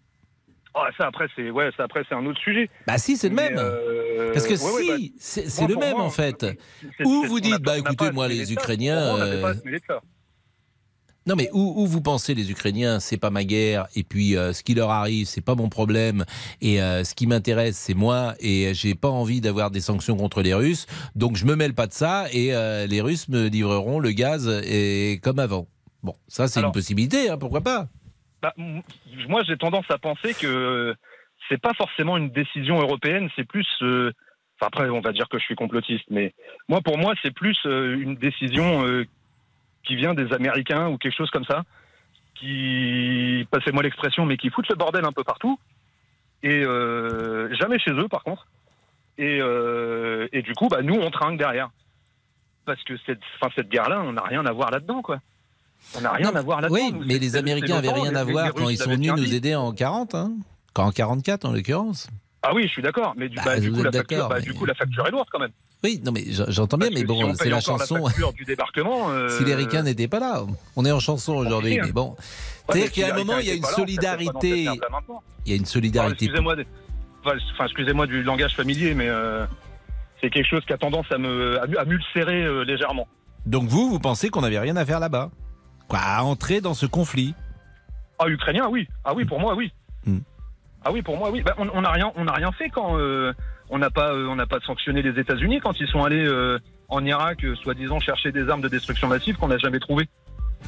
Ah, 0.73 0.87
ça 0.97 1.09
après 1.09 1.27
c'est 1.35 1.51
ouais, 1.51 1.71
ça 1.77 1.83
après 1.85 2.05
c'est 2.09 2.15
un 2.15 2.25
autre 2.27 2.41
sujet. 2.41 2.71
Bah 2.87 2.97
si, 2.97 3.17
c'est 3.17 3.29
le 3.29 3.35
Mais, 3.35 3.51
même. 3.51 3.59
euh, 3.59 4.33
Parce 4.33 4.47
que 4.47 4.53
ouais, 4.55 4.73
ouais, 4.93 4.97
si, 5.19 5.43
bah, 5.43 5.43
c'est 5.49 5.67
le 5.67 5.75
même 5.75 5.97
moi, 5.97 6.05
en 6.05 6.11
fait. 6.11 6.47
c'est- 6.97 7.03
vous 7.05 7.41
dites, 7.41 7.61
bah 7.61 7.77
écoutez, 7.79 8.13
moi 8.13 8.29
les. 8.29 8.53
Ukrainiens. 8.53 9.17
Non 11.31 11.37
mais 11.37 11.49
où, 11.53 11.75
où 11.77 11.87
vous 11.87 12.01
pensez 12.01 12.35
les 12.35 12.51
Ukrainiens, 12.51 12.99
c'est 12.99 13.17
pas 13.17 13.31
ma 13.31 13.45
guerre 13.45 13.87
et 13.95 14.03
puis 14.03 14.37
euh, 14.37 14.53
ce 14.53 14.65
qui 14.65 14.75
leur 14.75 14.91
arrive, 14.91 15.27
c'est 15.27 15.45
pas 15.45 15.55
mon 15.55 15.69
problème 15.69 16.25
et 16.61 16.83
euh, 16.83 17.05
ce 17.05 17.15
qui 17.15 17.29
m'intéresse, 17.29 17.77
c'est 17.77 17.95
moi 17.95 18.35
et 18.41 18.75
j'ai 18.75 18.97
pas 18.97 19.11
envie 19.11 19.41
d'avoir 19.41 19.71
des 19.71 19.81
sanctions 19.81 20.17
contre 20.17 20.43
les 20.43 20.55
Russes, 20.55 20.89
donc 21.15 21.37
je 21.37 21.45
me 21.47 21.55
mêle 21.55 21.73
pas 21.73 21.87
de 21.87 21.93
ça 21.93 22.25
et 22.33 22.53
euh, 22.53 22.89
les 22.89 23.01
Russes 23.01 23.29
me 23.29 23.47
livreront 23.47 24.01
le 24.01 24.11
gaz 24.11 24.49
et 24.67 25.21
comme 25.23 25.39
avant. 25.39 25.69
Bon, 26.03 26.17
ça 26.27 26.49
c'est 26.49 26.63
une 26.63 26.73
possibilité, 26.73 27.31
hein, 27.31 27.39
pourquoi 27.39 27.61
pas? 27.61 27.87
Bah, 28.43 28.53
moi, 29.29 29.45
j'ai 29.47 29.57
tendance 29.57 29.89
à 29.89 29.99
penser 29.99 30.35
que 30.35 30.97
c'est 31.49 31.61
pas 31.63 31.75
forcément 31.75 32.17
une 32.17 32.31
décision 32.31 32.81
européenne, 32.81 33.29
c'est 33.37 33.47
plus. 33.47 33.69
euh, 33.83 34.11
après, 34.61 34.91
on 34.91 35.01
va 35.01 35.13
dire 35.13 35.29
que 35.29 35.39
je 35.39 35.45
suis 35.45 35.55
complotiste, 35.55 36.05
mais 36.11 36.35
moi, 36.69 36.81
pour 36.83 36.99
moi, 36.99 37.15
c'est 37.23 37.33
plus 37.33 37.57
euh, 37.67 37.97
une 37.99 38.17
décision 38.17 38.85
euh, 38.85 39.07
qui 39.85 39.97
vient 39.97 40.15
des 40.15 40.33
Américains 40.33 40.89
ou 40.89 40.99
quelque 40.99 41.17
chose 41.17 41.31
comme 41.31 41.45
ça, 41.45 41.65
qui, 42.35 43.47
passez-moi 43.51 43.83
l'expression, 43.83 44.25
mais 44.25 44.37
qui 44.37 44.51
foutent 44.51 44.69
le 44.69 44.77
bordel 44.77 45.05
un 45.05 45.13
peu 45.13 45.25
partout, 45.25 45.59
et 46.43 46.63
euh, 46.65 47.55
jamais 47.55 47.79
chez 47.79 47.93
eux, 47.93 48.09
par 48.09 48.23
contre. 48.23 48.47
Et, 49.19 49.39
euh, 49.41 50.29
et 50.33 50.43
du 50.43 50.55
coup, 50.55 50.69
bah, 50.69 50.83
nous, 50.83 50.95
on 50.95 51.11
trinque 51.11 51.39
derrière. 51.39 51.71
Parce 52.65 52.83
que 52.85 52.95
cette, 53.05 53.21
enfin, 53.37 53.53
cette 53.55 53.69
guerre-là, 53.69 54.01
on 54.03 54.13
n'a 54.13 54.23
rien 54.23 54.45
à 54.47 54.53
voir 54.53 54.71
là-dedans, 54.71 55.03
quoi. 55.03 55.21
On 55.97 56.01
n'a 56.01 56.13
rien 56.13 56.31
Non, 56.31 56.37
à 56.37 56.43
voir 56.43 56.61
là-dedans. 56.61 56.79
Oui, 56.79 56.95
mais 57.07 57.19
les 57.19 57.37
Américains 57.37 57.67
c'est 57.67 57.79
avaient 57.79 57.89
longtemps, 57.89 58.03
rien 58.03 58.15
à 58.15 58.25
voir 58.25 58.55
quand 58.55 58.69
ils 58.69 58.77
sont 58.77 58.91
venus 58.91 59.13
nous 59.13 59.35
aider 59.35 59.55
en 59.55 59.73
40, 59.73 60.15
hein 60.15 60.33
Quand 60.73 60.85
en 60.85 60.93
44 60.93 61.45
en 61.47 61.53
l'occurrence. 61.53 62.09
Ah 62.43 62.55
oui, 62.55 62.63
je 62.63 62.69
suis 62.69 62.83
d'accord, 62.83 63.13
mais 63.17 63.29
du, 63.29 63.37
Bah, 63.37 63.43
bah, 63.45 63.57
coup, 63.61 63.83
la 63.83 63.93
facture, 63.93 63.93
d'accord, 64.17 64.29
bah, 64.31 64.37
mais- 64.39 64.43
du 64.45 64.55
coup, 64.55 64.65
la 64.65 64.75
facture 64.75 65.07
est 65.07 65.11
lourde 65.11 65.29
quand 65.31 65.39
même. 65.39 65.51
Oui, 65.83 66.01
non 66.05 66.13
mais 66.13 66.25
j'entends 66.29 66.77
bien, 66.77 66.89
mais 66.91 66.99
si 67.01 67.05
bon, 67.05 67.25
on 67.25 67.35
c'est 67.35 67.49
la 67.49 67.61
chanson. 67.61 67.97
La 67.97 68.03
facture 68.05 68.33
du 68.33 68.45
débarquement. 68.45 69.11
euh, 69.11 69.29
Si 69.39 69.45
les 69.45 69.55
ricains 69.55 69.83
n'étaient 69.83 70.09
pas 70.09 70.21
là, 70.21 70.43
on 70.77 70.85
est 70.85 70.93
en 70.93 71.01
chanson 71.01 71.35
aujourd'hui, 71.35 71.79
hein. 71.79 71.83
mais 71.87 71.93
bon. 71.93 72.17
C'est-à-dire 72.19 72.85
mais 72.85 72.91
qu'il 72.91 73.03
y 73.03 73.05
a 73.05 73.09
si 73.09 73.13
un 73.13 73.17
moment, 73.17 73.39
il 73.39 73.47
y 73.47 73.51
a 73.51 73.55
une 73.55 73.63
là, 73.63 73.69
solidarité. 73.69 74.69
Il 75.47 75.51
y 75.51 75.53
a 75.53 75.57
une 75.57 75.65
solidarité. 75.67 76.25
Excusez-moi, 76.27 76.57
des- 76.57 76.67
enfin, 77.25 78.07
du 78.07 78.23
langage 78.23 78.55
familier, 78.55 78.95
mais 78.95 79.09
euh, 79.09 79.47
c'est 80.21 80.31
quelque 80.31 80.49
chose 80.49 80.65
qui 80.67 80.73
a 80.73 80.79
tendance 80.79 81.07
à 81.11 81.19
m'ulcérer 81.19 82.43
euh, 82.45 82.63
légèrement. 82.65 83.07
Donc 83.47 83.69
vous, 83.69 83.89
vous 83.89 84.01
pensez 84.01 84.29
qu'on 84.29 84.43
n'avait 84.43 84.59
rien 84.59 84.77
à 84.77 84.85
faire 84.85 85.01
là-bas? 85.01 85.31
Quoi, 85.89 85.99
à 85.99 86.23
entrer 86.23 86.61
dans 86.61 86.75
ce 86.75 86.87
conflit? 86.87 87.35
Ah, 88.19 88.29
ukrainien, 88.29 88.69
oui. 88.69 88.87
Ah 89.05 89.15
oui, 89.15 89.25
pour 89.25 89.41
moi, 89.41 89.55
oui. 89.55 89.73
Hmm. 90.07 90.19
Ah 90.85 90.93
oui, 90.93 91.03
pour 91.03 91.17
moi, 91.17 91.31
oui. 91.31 91.43
Bah, 91.43 91.55
on 91.59 91.81
n'a 91.83 91.91
rien, 91.91 92.11
on 92.17 92.25
n'a 92.25 92.33
rien 92.33 92.53
fait 92.53 92.71
quand 92.71 92.99
euh, 92.99 93.33
on 93.69 93.79
n'a 93.79 93.91
pas, 93.91 94.13
euh, 94.13 94.27
on 94.29 94.37
n'a 94.37 94.47
pas 94.47 94.61
sanctionné 94.67 95.03
les 95.03 95.19
États-Unis 95.21 95.61
quand 95.61 95.79
ils 95.81 95.87
sont 95.89 96.03
allés 96.05 96.27
euh, 96.27 96.59
en 96.89 97.05
Irak, 97.05 97.45
soi-disant 97.63 98.01
chercher 98.01 98.33
des 98.33 98.49
armes 98.49 98.63
de 98.63 98.69
destruction 98.69 99.07
massive 99.09 99.37
qu'on 99.37 99.49
n'a 99.49 99.59
jamais 99.59 99.79
trouvées, 99.81 100.09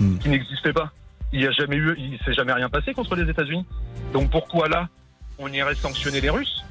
Hmm. 0.01 0.17
qui 0.19 0.29
n'existaient 0.31 0.73
pas. 0.73 0.91
Il 1.35 1.41
n'y 1.41 1.47
a 1.47 1.51
jamais 1.51 1.77
eu, 1.77 1.95
il 1.99 2.19
s'est 2.25 2.33
jamais 2.33 2.53
rien 2.55 2.69
passé 2.71 2.95
contre 2.95 3.15
les 3.15 3.29
États-Unis. 3.31 3.67
Donc 4.15 4.31
pourquoi 4.31 4.69
là, 4.69 4.89
on 5.39 5.49
irait 5.53 5.75
sanctionner 5.75 6.21
les 6.23 6.31
Russes 6.31 6.63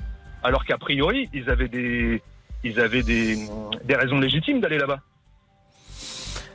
alors 0.44 0.66
qu'a 0.66 0.80
priori 0.80 1.30
ils 1.34 1.48
avaient 1.50 1.68
des, 1.68 2.22
ils 2.64 2.80
avaient 2.80 3.04
des, 3.04 3.38
des 3.84 3.96
raisons 3.96 4.20
légitimes 4.20 4.60
d'aller 4.60 4.80
là-bas? 4.80 5.02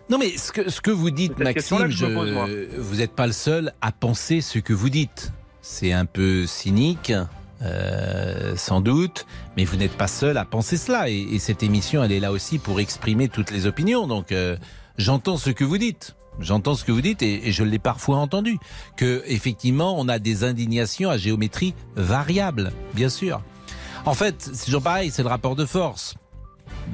Non 0.09 0.19
mais 0.19 0.37
ce 0.37 0.53
que, 0.53 0.71
ce 0.71 0.81
que 0.81 0.91
vous 0.91 1.11
dites, 1.11 1.39
Maxime, 1.39 1.79
pose, 1.79 1.91
je- 1.91 2.77
vous 2.81 2.97
n'êtes 2.97 3.15
pas 3.15 3.27
le 3.27 3.33
seul 3.33 3.73
à 3.81 3.91
penser 3.93 4.41
ce 4.41 4.59
que 4.61 4.73
vous 4.73 4.89
dites. 4.91 5.33
C'est 5.69 5.93
un 5.93 6.07
peu 6.07 6.47
cynique, 6.47 7.13
euh, 7.61 8.55
sans 8.57 8.81
doute, 8.81 9.27
mais 9.57 9.65
vous 9.65 9.77
n'êtes 9.77 9.97
pas 9.97 10.07
seul 10.07 10.39
à 10.39 10.45
penser 10.45 10.77
cela. 10.77 11.11
Et, 11.11 11.19
et 11.19 11.39
cette 11.41 11.65
émission, 11.65 12.05
elle 12.05 12.13
est 12.13 12.21
là 12.21 12.31
aussi 12.31 12.59
pour 12.59 12.79
exprimer 12.79 13.29
toutes 13.29 13.51
les 13.51 13.67
opinions. 13.67 14.07
Donc 14.07 14.31
euh, 14.31 14.57
j'entends 14.97 15.37
ce 15.37 15.51
que 15.51 15.65
vous 15.65 15.77
dites. 15.77 16.15
J'entends 16.39 16.77
ce 16.77 16.85
que 16.85 16.93
vous 16.93 17.01
dites 17.01 17.21
et, 17.21 17.51
je 17.51 17.65
l'ai 17.65 17.81
parfois 17.81 18.19
entendu. 18.19 18.59
Que 18.97 19.25
effectivement, 19.27 19.99
on 19.99 20.09
a 20.09 20.21
des 20.21 20.45
indignations 20.45 21.11
à 21.11 21.19
géométrie 21.19 21.75
variable, 21.97 22.73
bien 22.95 23.09
sûr. 23.09 23.43
En 24.07 24.15
fait, 24.15 24.49
c'est 24.53 24.67
toujours 24.67 24.83
pareil, 24.83 25.11
c'est 25.11 25.25
le 25.25 25.29
rapport 25.29 25.57
de 25.57 25.67
force. 25.67 26.15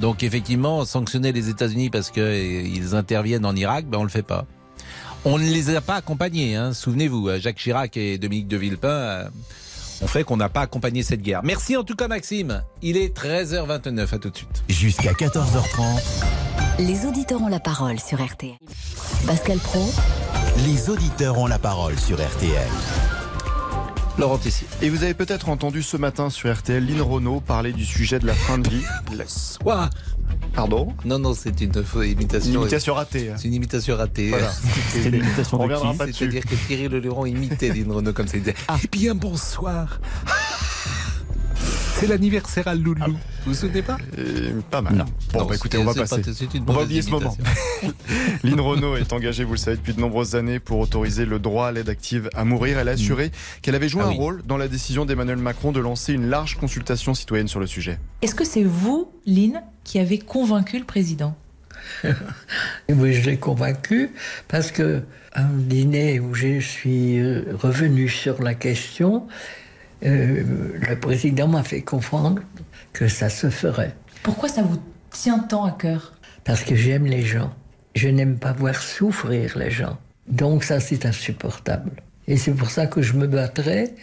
Donc 0.00 0.22
effectivement, 0.22 0.86
sanctionner 0.86 1.32
les 1.32 1.50
États-Unis 1.50 1.90
parce 1.90 2.10
qu'ils 2.10 2.94
interviennent 2.94 3.44
en 3.44 3.54
Irak, 3.54 3.86
ben 3.86 3.98
on 3.98 4.04
le 4.04 4.08
fait 4.08 4.22
pas. 4.22 4.46
On 5.24 5.38
ne 5.38 5.44
les 5.44 5.74
a 5.76 5.80
pas 5.80 5.94
accompagnés, 5.96 6.56
hein, 6.56 6.72
souvenez-vous, 6.72 7.28
euh, 7.28 7.38
Jacques 7.38 7.56
Chirac 7.56 7.96
et 7.96 8.18
Dominique 8.18 8.48
de 8.48 8.56
Villepin 8.56 8.88
euh, 8.88 9.24
ont 10.02 10.08
fait 10.08 10.24
qu'on 10.24 10.36
n'a 10.36 10.48
pas 10.48 10.62
accompagné 10.62 11.04
cette 11.04 11.22
guerre. 11.22 11.42
Merci 11.44 11.76
en 11.76 11.84
tout 11.84 11.94
cas 11.94 12.08
Maxime. 12.08 12.64
Il 12.82 12.96
est 12.96 13.16
13h29, 13.16 14.14
à 14.14 14.18
tout 14.18 14.30
de 14.30 14.36
suite. 14.36 14.64
Jusqu'à 14.68 15.12
14h30, 15.12 16.02
Les 16.80 17.06
auditeurs 17.06 17.40
ont 17.40 17.48
la 17.48 17.60
parole 17.60 18.00
sur 18.00 18.20
RTL. 18.20 18.58
Pascal 19.24 19.58
Pro, 19.58 19.92
les 20.66 20.90
auditeurs 20.90 21.38
ont 21.38 21.46
la 21.46 21.60
parole 21.60 21.96
sur 22.00 22.16
RTL. 22.16 22.68
Laurent 24.18 24.38
Tessier. 24.38 24.66
Et 24.82 24.90
vous 24.90 25.02
avez 25.04 25.14
peut-être 25.14 25.48
entendu 25.48 25.82
ce 25.82 25.96
matin 25.96 26.28
sur 26.30 26.52
RTL 26.54 26.84
Lynn 26.84 27.00
Renault 27.00 27.40
parler 27.40 27.72
du 27.72 27.84
sujet 27.84 28.18
de 28.18 28.26
la 28.26 28.34
fin 28.34 28.58
de 28.58 28.68
vie. 28.68 28.82
Quoi 29.62 29.88
Pardon? 30.54 30.92
Non, 31.04 31.18
non, 31.18 31.32
c'est 31.34 31.60
une 31.62 31.82
fausse 31.82 32.06
imitation. 32.06 32.50
Une 32.52 32.60
imitation 32.60 32.94
ratée. 32.94 33.30
hein. 33.30 33.34
C'est 33.38 33.48
une 33.48 33.54
imitation 33.54 33.96
ratée. 33.96 34.28
Voilà. 34.28 34.50
C'est 34.90 35.04
une 35.04 35.14
imitation 35.14 35.58
On 35.60 35.66
de. 35.66 36.12
C'est-à-dire 36.12 36.44
que 36.44 36.54
Thierry 36.66 36.88
Leluron 36.88 37.24
imitait 37.26 37.70
Lynn 37.70 37.90
Renault 37.90 38.12
comme 38.12 38.28
ça. 38.28 38.36
Il 38.36 38.40
disait 38.42 38.54
Eh 38.82 38.88
bien, 38.88 39.14
bonsoir. 39.14 39.98
C'est 42.02 42.08
l'anniversaire 42.08 42.66
à 42.68 42.74
Loulou. 42.74 43.00
Vous 43.06 43.16
vous 43.46 43.54
souvenez 43.54 43.82
pas 43.82 43.96
Euh, 44.18 44.60
pas 44.70 44.82
mal. 44.82 44.94
Non. 44.94 45.04
Bon, 45.32 45.40
Non, 45.40 45.46
bah, 45.46 45.54
écoutez, 45.54 45.78
on 45.78 45.84
va 45.84 45.94
passer. 45.94 46.20
pas- 46.20 46.32
c'est 46.34 46.52
une 46.54 46.64
On 46.68 46.72
va 46.72 46.82
oublier 46.82 47.00
ce 47.02 47.10
moment. 47.10 47.36
Lynn 48.44 48.60
Renault 48.60 48.96
est 48.96 49.12
engagée, 49.12 49.44
vous 49.44 49.52
le 49.52 49.58
savez, 49.58 49.76
depuis 49.76 49.94
de 49.94 50.00
nombreuses 50.00 50.34
années 50.34 50.58
pour 50.58 50.78
autoriser 50.78 51.24
le 51.24 51.38
droit 51.38 51.68
à 51.68 51.72
l'aide 51.72 51.88
active 51.88 52.28
à 52.34 52.44
mourir. 52.44 52.78
Elle 52.78 52.88
a 52.88 52.92
assuré 52.92 53.30
qu'elle 53.62 53.74
avait 53.74 53.88
joué 53.88 54.02
Ah 54.04 54.08
un 54.08 54.10
oui. 54.10 54.16
rôle 54.16 54.42
dans 54.46 54.56
la 54.56 54.68
décision 54.68 55.04
d'Emmanuel 55.04 55.38
Macron 55.38 55.72
de 55.72 55.80
lancer 55.80 56.12
une 56.12 56.28
large 56.28 56.56
consultation 56.56 57.14
citoyenne 57.14 57.48
sur 57.48 57.60
le 57.60 57.66
sujet. 57.66 57.98
Est-ce 58.22 58.34
que 58.34 58.44
c'est 58.44 58.64
vous, 58.64 59.10
Lynn, 59.26 59.62
qui 59.84 59.98
avez 59.98 60.18
convaincu 60.18 60.78
le 60.78 60.84
président 60.84 61.36
Oui, 62.88 63.12
je 63.14 63.28
l'ai 63.30 63.38
convaincu 63.38 64.10
parce 64.48 64.70
que 64.70 65.02
un 65.34 65.48
dîner 65.48 66.20
où 66.20 66.34
je 66.34 66.60
suis 66.60 67.18
euh, 67.18 67.42
revenu 67.54 68.08
sur 68.08 68.42
la 68.42 68.54
question, 68.54 69.26
euh, 70.04 70.42
le 70.88 70.98
président 70.98 71.48
m'a 71.48 71.62
fait 71.62 71.82
comprendre 71.82 72.42
que 72.92 73.08
ça 73.08 73.28
se 73.28 73.50
ferait. 73.50 73.94
Pourquoi 74.22 74.48
ça 74.48 74.62
vous 74.62 74.78
tient 75.10 75.38
tant 75.38 75.64
à 75.64 75.72
cœur? 75.72 76.12
Parce 76.44 76.64
que 76.64 76.74
j'aime 76.74 77.06
les 77.06 77.22
gens. 77.22 77.52
Je 77.94 78.08
n'aime 78.08 78.38
pas 78.38 78.52
voir 78.52 78.76
souffrir 78.76 79.56
les 79.58 79.70
gens. 79.70 79.98
Donc 80.26 80.64
ça, 80.64 80.80
c'est 80.80 81.06
insupportable. 81.06 81.90
Et 82.26 82.36
c'est 82.36 82.52
pour 82.52 82.70
ça 82.70 82.86
que 82.86 83.02
je 83.02 83.14
me 83.14 83.26
battrai. 83.26 83.94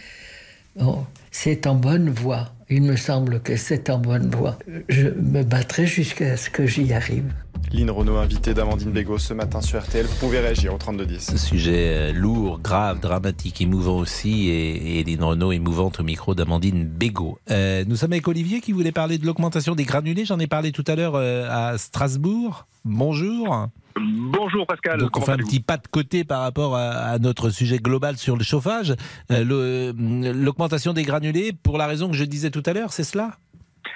Bon, 0.75 1.05
c'est 1.31 1.67
en 1.67 1.75
bonne 1.75 2.09
voie. 2.09 2.53
Il 2.71 2.83
me 2.83 2.95
semble 2.95 3.39
que 3.41 3.55
c'est 3.57 3.89
en 3.89 3.97
bonne 3.97 4.29
voie. 4.29 4.55
Je 4.89 5.07
me 5.07 5.41
battrai 5.41 5.87
jusqu'à 5.87 6.37
ce 6.37 6.51
que 6.51 6.67
j'y 6.67 6.93
arrive. 6.93 7.33
Lynn 7.73 7.89
Renault, 7.89 8.17
invitée 8.17 8.53
d'Amandine 8.53 8.91
Bégaud 8.91 9.17
ce 9.17 9.33
matin 9.33 9.59
sur 9.61 9.81
RTL. 9.81 10.05
Vous 10.05 10.15
pouvez 10.19 10.39
réagir 10.39 10.73
au 10.73 10.77
3210. 10.77 11.31
Ce 11.31 11.37
sujet 11.37 11.87
euh, 11.87 12.13
lourd, 12.13 12.59
grave, 12.59 12.99
dramatique, 12.99 13.59
émouvant 13.61 13.97
aussi, 13.97 14.49
et, 14.49 14.99
et 14.99 15.03
Lynn 15.03 15.23
Renault 15.23 15.51
émouvante 15.51 15.99
au 15.99 16.03
micro 16.03 16.35
d'Amandine 16.35 16.87
Bégaud. 16.87 17.39
Euh, 17.49 17.83
nous 17.87 17.95
sommes 17.95 18.13
avec 18.13 18.27
Olivier 18.27 18.61
qui 18.61 18.71
voulait 18.71 18.91
parler 18.91 19.17
de 19.17 19.25
l'augmentation 19.25 19.73
des 19.73 19.83
granulés. 19.83 20.25
J'en 20.25 20.37
ai 20.37 20.47
parlé 20.47 20.71
tout 20.71 20.85
à 20.85 20.95
l'heure 20.95 21.15
euh, 21.15 21.47
à 21.49 21.77
Strasbourg. 21.79 22.67
Bonjour. 22.85 23.67
Bonjour 23.95 24.65
Pascal. 24.67 24.99
Donc 24.99 25.17
on 25.17 25.21
fait 25.21 25.31
un 25.31 25.37
petit 25.37 25.59
pas 25.59 25.77
de 25.77 25.87
côté 25.87 26.23
par 26.23 26.41
rapport 26.41 26.75
à, 26.75 26.89
à 26.91 27.19
notre 27.19 27.49
sujet 27.49 27.77
global 27.79 28.17
sur 28.17 28.37
le 28.37 28.43
chauffage. 28.43 28.93
Euh, 29.31 29.43
le- 29.43 30.31
L'augmentation 30.31 30.93
des 30.93 31.03
granulés, 31.03 31.51
pour 31.53 31.77
la 31.77 31.87
raison 31.87 32.09
que 32.09 32.15
je 32.15 32.23
disais 32.23 32.51
tout 32.51 32.63
à 32.65 32.73
l'heure, 32.73 32.93
c'est 32.93 33.03
cela? 33.03 33.31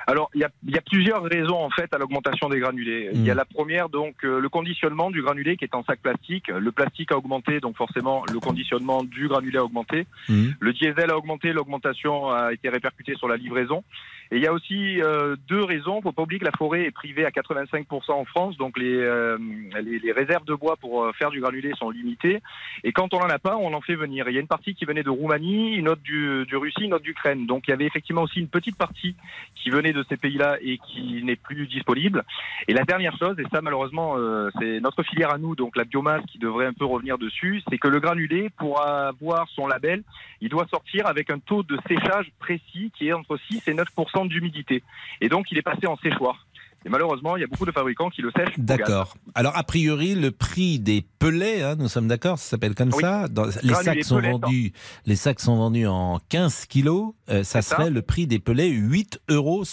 Alors, 0.08 0.30
il 0.34 0.42
y 0.42 0.44
a, 0.44 0.50
il 0.68 0.74
y 0.74 0.78
a 0.78 0.82
plusieurs 0.82 1.24
raisons 1.24 1.56
en 1.64 1.70
fait 1.70 1.94
à 1.94 1.98
l'augmentation 1.98 2.50
des 2.50 2.60
granulés. 2.60 3.10
Il 3.14 3.24
y 3.24 3.30
a 3.32 3.34
Mm. 3.36 3.38
la 3.38 3.46
première, 3.46 3.90
donc 3.90 4.16
euh, 4.26 4.40
le 4.42 4.50
conditionnement 4.50 5.12
du 5.12 5.22
granulé 5.22 5.56
qui 5.56 5.64
est 5.66 5.76
en 5.76 5.84
sac 5.84 6.00
plastique. 6.02 6.48
Le 6.50 6.72
plastique 6.74 7.12
a 7.14 7.18
augmenté, 7.18 7.60
donc 7.62 7.78
forcément 7.78 8.24
le 8.34 8.40
conditionnement 8.40 9.04
du 9.04 9.28
granulé 9.30 9.58
a 9.58 9.64
augmenté. 9.64 10.06
Le 10.28 10.74
diesel 10.74 11.10
a 11.12 11.18
augmenté, 11.18 11.54
l'augmentation 11.54 12.30
a 12.30 12.52
été 12.52 12.68
répercutée 12.70 13.16
sur 13.16 13.28
la 13.30 13.38
livraison. 13.38 13.84
Et 14.32 14.38
il 14.38 14.44
y 14.44 14.48
a 14.48 14.54
aussi 14.54 15.02
euh, 15.02 15.36
deux 15.48 15.64
raisons. 15.64 16.02
Faut 16.02 16.12
pas 16.12 16.24
oublier 16.24 16.40
que 16.40 16.46
la 16.46 16.52
forêt 16.58 16.86
est 16.86 16.92
privée 16.92 17.26
à 17.26 17.30
85% 17.30 18.12
en 18.12 18.26
France, 18.26 18.58
donc 18.58 18.78
les, 18.78 18.96
euh, 18.96 19.38
les, 19.82 20.12
réserves 20.12 20.46
de 20.46 20.54
bois 20.54 20.76
pour 20.78 21.04
euh, 21.04 21.12
faire 21.14 21.30
du 21.30 21.40
granulé 21.40 21.72
sont 21.78 21.90
limitées. 21.90 22.42
Et 22.84 22.92
quand 22.92 23.14
on 23.14 23.20
en 23.20 23.30
a 23.30 23.40
pas, 23.40 23.58
on 23.58 23.74
en 23.74 23.82
fait 23.82 23.96
venir. 23.96 24.28
Il 24.30 24.34
y 24.34 24.38
a 24.38 24.42
une 24.42 24.48
partie 24.48 24.76
qui 24.76 24.86
venait 24.86 25.04
de 25.04 25.10
Roumanie, 25.10 25.76
une 25.76 25.90
autre 25.90 26.02
du, 26.02 26.46
du 26.46 26.58
Russie, 26.58 26.84
une 26.84 26.94
autre 26.94 27.04
d'Ukraine. 27.04 27.46
Donc 27.46 27.68
il 27.68 27.72
y 27.72 27.74
avait 27.74 27.86
effectivement 27.86 28.24
aussi 28.24 28.40
une 28.40 28.48
petite 28.48 28.78
partie 28.78 29.16
qui 29.56 29.70
venait 29.70 29.94
de 29.94 30.04
ces 30.10 30.18
pays-là 30.18 30.58
et 30.62 30.78
qui 30.78 31.24
n'est 31.24 31.36
plus 31.36 31.68
disponible. 31.68 32.24
Et 32.68 32.74
la 32.74 32.84
dernière 32.84 33.18
chose, 33.18 33.40
et 33.40 33.46
ça 33.52 33.62
malheureusement 33.62 34.16
euh, 34.18 34.50
c'est 34.60 34.80
notre 34.80 35.04
filière 35.04 35.32
à 35.32 35.38
nous, 35.38 35.56
donc 35.56 35.76
la 35.76 35.84
biomasse 35.84 36.26
qui 36.32 36.40
devrait 36.40 36.66
un 36.66 36.74
peu 36.74 36.86
revenir 36.86 37.18
dessus, 37.18 37.62
c'est 37.70 37.78
que 37.78 37.88
le 37.88 38.00
granulé, 38.00 38.50
pour 38.58 38.82
avoir 38.82 39.48
son 39.50 39.68
label, 39.68 40.04
il 40.42 40.50
doit 40.50 40.68
sortir 40.70 41.08
avec 41.08 41.30
un 41.30 41.40
taux 41.40 41.64
de 41.64 41.78
séchage 41.88 42.32
précis 42.40 42.92
qui 42.98 43.08
est 43.08 43.14
entre 43.14 43.38
6 43.50 43.68
et 43.68 43.74
9 43.74 43.88
d'humidité. 44.26 44.84
Et 45.22 45.30
donc 45.30 45.48
il 45.52 45.58
est 45.58 45.62
passé 45.64 45.88
en 45.88 45.98
séchoir. 45.98 46.46
Et 46.86 46.90
malheureusement, 46.90 47.38
il 47.38 47.40
y 47.40 47.44
a 47.46 47.48
beaucoup 47.48 47.66
de 47.66 47.72
fabricants 47.72 48.10
qui 48.10 48.22
le 48.22 48.30
sèchent. 48.36 48.60
D'accord. 48.60 49.16
Alors, 49.36 49.56
a 49.56 49.64
priori, 49.64 50.16
le 50.16 50.32
prix 50.32 50.80
des 50.80 51.06
pelets, 51.18 51.64
hein, 51.64 51.76
nous 51.78 51.88
sommes 51.88 52.10
d'accord, 52.10 52.38
ça 52.38 52.50
s'appelle 52.50 52.76
comme 52.76 52.90
Oui. 52.94 53.00
ça. 53.02 53.30
Dans- 53.30 53.46
les 53.64 53.74
sacs 53.74 54.04
sont 54.04 54.20
vendus, 54.20 54.74
les 55.06 55.16
sacs 55.16 55.40
sont 55.40 55.56
vendus 55.56 55.88
en 55.88 56.20
15 56.28 56.66
kilos. 56.66 57.14
Euh, 57.30 57.46
ça 57.46 57.62
serait 57.62 57.90
le 57.90 58.02
prix 58.02 58.28
des 58.28 58.40
pelets 58.40 58.68
8,76 58.68 59.20
euros 59.30 59.64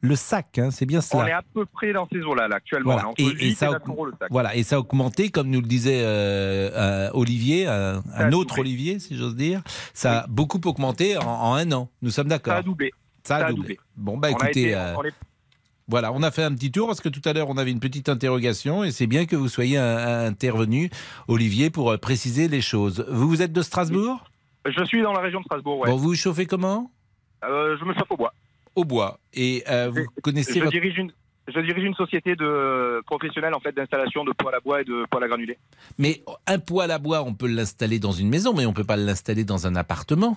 le 0.00 0.16
sac. 0.16 0.58
hein, 0.58 0.72
c'est 0.72 0.86
bien 0.86 0.98
On 0.98 1.02
cela. 1.02 1.28
est 1.28 1.32
à 1.32 1.42
peu 1.54 1.64
près 1.66 1.92
dans 1.92 2.08
ces 2.12 2.18
eaux-là 2.20 2.48
là, 2.48 2.56
actuellement. 2.56 2.94
Voilà. 2.94 3.10
Et, 3.18 3.24
8 3.26 3.46
et 3.46 3.54
ça, 3.54 3.68
a 3.68 3.72
9 3.74 3.82
augm- 3.82 3.90
euros 3.92 4.06
le 4.06 4.12
sac. 4.18 4.28
voilà. 4.32 4.56
et 4.56 4.64
ça 4.64 4.74
a 4.74 4.78
augmenté, 4.80 5.30
comme 5.30 5.50
nous 5.50 5.60
le 5.60 5.68
disait 5.68 6.00
euh, 6.02 6.68
euh, 6.74 7.10
Olivier, 7.14 7.68
un, 7.68 7.98
autre 8.32 8.56
doublé. 8.56 8.60
Olivier, 8.62 8.98
si 8.98 9.16
j'ose 9.16 9.36
dire. 9.36 9.62
Ça 9.94 10.22
a 10.22 10.26
beaucoup 10.26 10.60
augmenté 10.64 11.16
en, 11.16 11.22
en 11.26 11.54
un 11.54 11.70
an. 11.70 11.90
Nous 12.02 12.10
sommes 12.10 12.26
d'accord. 12.28 12.54
Ça 12.54 12.58
a 12.58 12.62
doublé. 12.62 12.90
Ça 13.26 13.36
a 13.36 13.40
Ça 13.40 13.46
a 13.46 13.48
doublé. 13.50 13.62
doublé. 13.74 13.78
Bon, 13.96 14.16
bah 14.18 14.28
On 14.30 14.36
écoutez. 14.36 14.50
été- 14.62 14.74
euh, 14.74 14.94
on 14.96 15.02
est- 15.04 15.14
voilà, 15.88 16.12
on 16.12 16.22
a 16.22 16.30
fait 16.30 16.42
un 16.42 16.52
petit 16.54 16.72
tour 16.72 16.86
parce 16.88 17.00
que 17.00 17.08
tout 17.08 17.22
à 17.24 17.32
l'heure 17.32 17.48
on 17.48 17.56
avait 17.58 17.70
une 17.70 17.78
petite 17.80 18.08
interrogation 18.08 18.82
et 18.84 18.90
c'est 18.90 19.06
bien 19.06 19.24
que 19.26 19.36
vous 19.36 19.48
soyez 19.48 19.78
intervenu, 19.78 20.90
Olivier, 21.28 21.70
pour 21.70 21.90
euh, 21.92 21.96
préciser 21.96 22.48
les 22.48 22.60
choses. 22.60 23.04
Vous, 23.08 23.28
vous 23.28 23.42
êtes 23.42 23.52
de 23.52 23.62
Strasbourg? 23.62 24.24
Je 24.66 24.84
suis 24.84 25.00
dans 25.02 25.12
la 25.12 25.20
région 25.20 25.38
de 25.40 25.44
Strasbourg. 25.44 25.78
Ouais. 25.80 25.88
Bon, 25.90 25.96
vous 25.96 26.08
vous 26.08 26.14
chauffez 26.16 26.46
comment? 26.46 26.90
Euh, 27.44 27.76
je 27.78 27.84
me 27.84 27.94
chauffe 27.94 28.10
au 28.10 28.16
bois. 28.16 28.32
Au 28.74 28.84
bois. 28.84 29.20
Et 29.32 29.62
euh, 29.68 29.90
vous 29.94 30.06
connaissez 30.22 30.54
Je 30.54 30.58
votre... 30.60 30.72
dirige 30.72 30.98
une. 30.98 31.12
Je 31.48 31.60
dirige 31.60 31.84
une 31.84 31.94
société 31.94 32.34
de 32.34 33.00
professionnelle 33.06 33.54
en 33.54 33.60
fait 33.60 33.70
d'installation 33.70 34.24
de 34.24 34.32
poêle 34.32 34.56
à 34.56 34.58
bois 34.60 34.80
et 34.80 34.84
de 34.84 35.06
poêle 35.08 35.22
à 35.22 35.28
granulés. 35.28 35.56
Mais 35.96 36.24
un 36.48 36.58
poêle 36.58 36.90
à 36.90 36.98
bois, 36.98 37.22
on 37.22 37.34
peut 37.34 37.46
l'installer 37.46 38.00
dans 38.00 38.10
une 38.10 38.28
maison, 38.28 38.52
mais 38.52 38.66
on 38.66 38.72
peut 38.72 38.82
pas 38.82 38.96
l'installer 38.96 39.44
dans 39.44 39.64
un 39.68 39.76
appartement. 39.76 40.36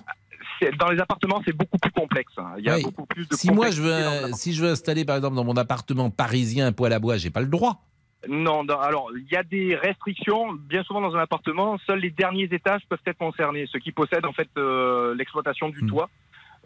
Dans 0.78 0.88
les 0.90 0.98
appartements, 1.00 1.40
c'est 1.44 1.56
beaucoup 1.56 1.78
plus 1.78 1.90
complexe. 1.92 2.32
hein. 2.38 2.52
Il 2.58 2.64
y 2.64 2.68
a 2.70 2.76
Oui. 2.76 2.82
beaucoup 2.82 3.06
plus 3.06 3.26
de. 3.28 3.34
Si 3.34 3.50
moi 3.50 3.70
je 3.70 3.80
veux, 3.82 4.32
si 4.32 4.52
je 4.52 4.62
veux 4.64 4.70
installer 4.70 5.04
par 5.04 5.16
exemple 5.16 5.36
dans 5.36 5.44
mon 5.44 5.56
appartement 5.56 6.10
parisien 6.10 6.66
un 6.66 6.72
poêle 6.72 6.92
à 6.92 6.98
bois, 6.98 7.16
j'ai 7.16 7.30
pas 7.30 7.40
le 7.40 7.46
droit. 7.48 7.82
Non, 8.28 8.66
alors 8.68 9.10
il 9.16 9.26
y 9.32 9.36
a 9.36 9.42
des 9.42 9.74
restrictions. 9.76 10.52
Bien 10.52 10.82
souvent 10.82 11.00
dans 11.00 11.16
un 11.16 11.20
appartement, 11.20 11.78
seuls 11.86 12.00
les 12.00 12.10
derniers 12.10 12.48
étages 12.52 12.82
peuvent 12.88 12.98
être 13.06 13.16
concernés, 13.18 13.66
ceux 13.72 13.78
qui 13.78 13.92
possèdent 13.92 14.26
en 14.26 14.32
fait 14.32 14.48
euh, 14.58 15.14
l'exploitation 15.14 15.68
Hmm. 15.68 15.72
du 15.72 15.86
toit. 15.86 16.10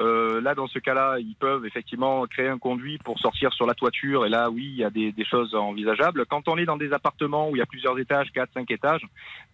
Euh, 0.00 0.40
là, 0.40 0.56
dans 0.56 0.66
ce 0.66 0.80
cas-là, 0.80 1.18
ils 1.20 1.36
peuvent 1.36 1.64
effectivement 1.66 2.26
créer 2.26 2.48
un 2.48 2.58
conduit 2.58 2.98
pour 2.98 3.20
sortir 3.20 3.52
sur 3.52 3.64
la 3.64 3.74
toiture. 3.74 4.26
Et 4.26 4.28
là, 4.28 4.50
oui, 4.50 4.64
il 4.64 4.74
y 4.76 4.82
a 4.82 4.90
des, 4.90 5.12
des 5.12 5.24
choses 5.24 5.54
envisageables. 5.54 6.26
Quand 6.26 6.48
on 6.48 6.58
est 6.58 6.64
dans 6.64 6.76
des 6.76 6.92
appartements 6.92 7.48
où 7.48 7.54
il 7.54 7.60
y 7.60 7.62
a 7.62 7.66
plusieurs 7.66 7.96
étages, 8.00 8.32
4, 8.32 8.50
5 8.54 8.68
étages, 8.72 9.02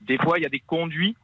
des 0.00 0.16
fois, 0.16 0.38
il 0.38 0.42
y 0.42 0.46
a 0.46 0.48
des 0.48 0.60
conduits 0.60 1.14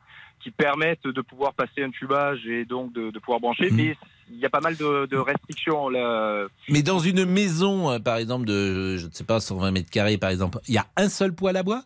qui 0.40 0.50
permettent 0.50 1.06
de 1.06 1.20
pouvoir 1.20 1.54
passer 1.54 1.82
un 1.82 1.90
tubage 1.90 2.46
et 2.46 2.64
donc 2.64 2.92
de, 2.92 3.10
de 3.10 3.18
pouvoir 3.18 3.40
brancher. 3.40 3.70
Mhm. 3.70 3.76
Mais 3.76 3.96
il 4.30 4.38
y 4.38 4.44
a 4.46 4.50
pas 4.50 4.60
mal 4.60 4.76
de, 4.76 5.06
de 5.06 5.16
restrictions. 5.16 5.88
Là. 5.88 6.46
Mais 6.68 6.82
dans 6.82 6.98
une 6.98 7.24
maison, 7.24 7.90
euh, 7.90 7.98
par 7.98 8.16
exemple 8.16 8.46
de, 8.46 8.96
je 8.96 9.06
ne 9.06 9.12
sais 9.12 9.24
pas, 9.24 9.40
120 9.40 9.70
mètres 9.72 9.90
carrés 9.90 10.18
par 10.18 10.30
exemple, 10.30 10.58
il 10.68 10.74
y 10.74 10.78
a 10.78 10.86
un 10.96 11.08
seul 11.08 11.34
poêle 11.34 11.56
à 11.56 11.62
bois? 11.62 11.82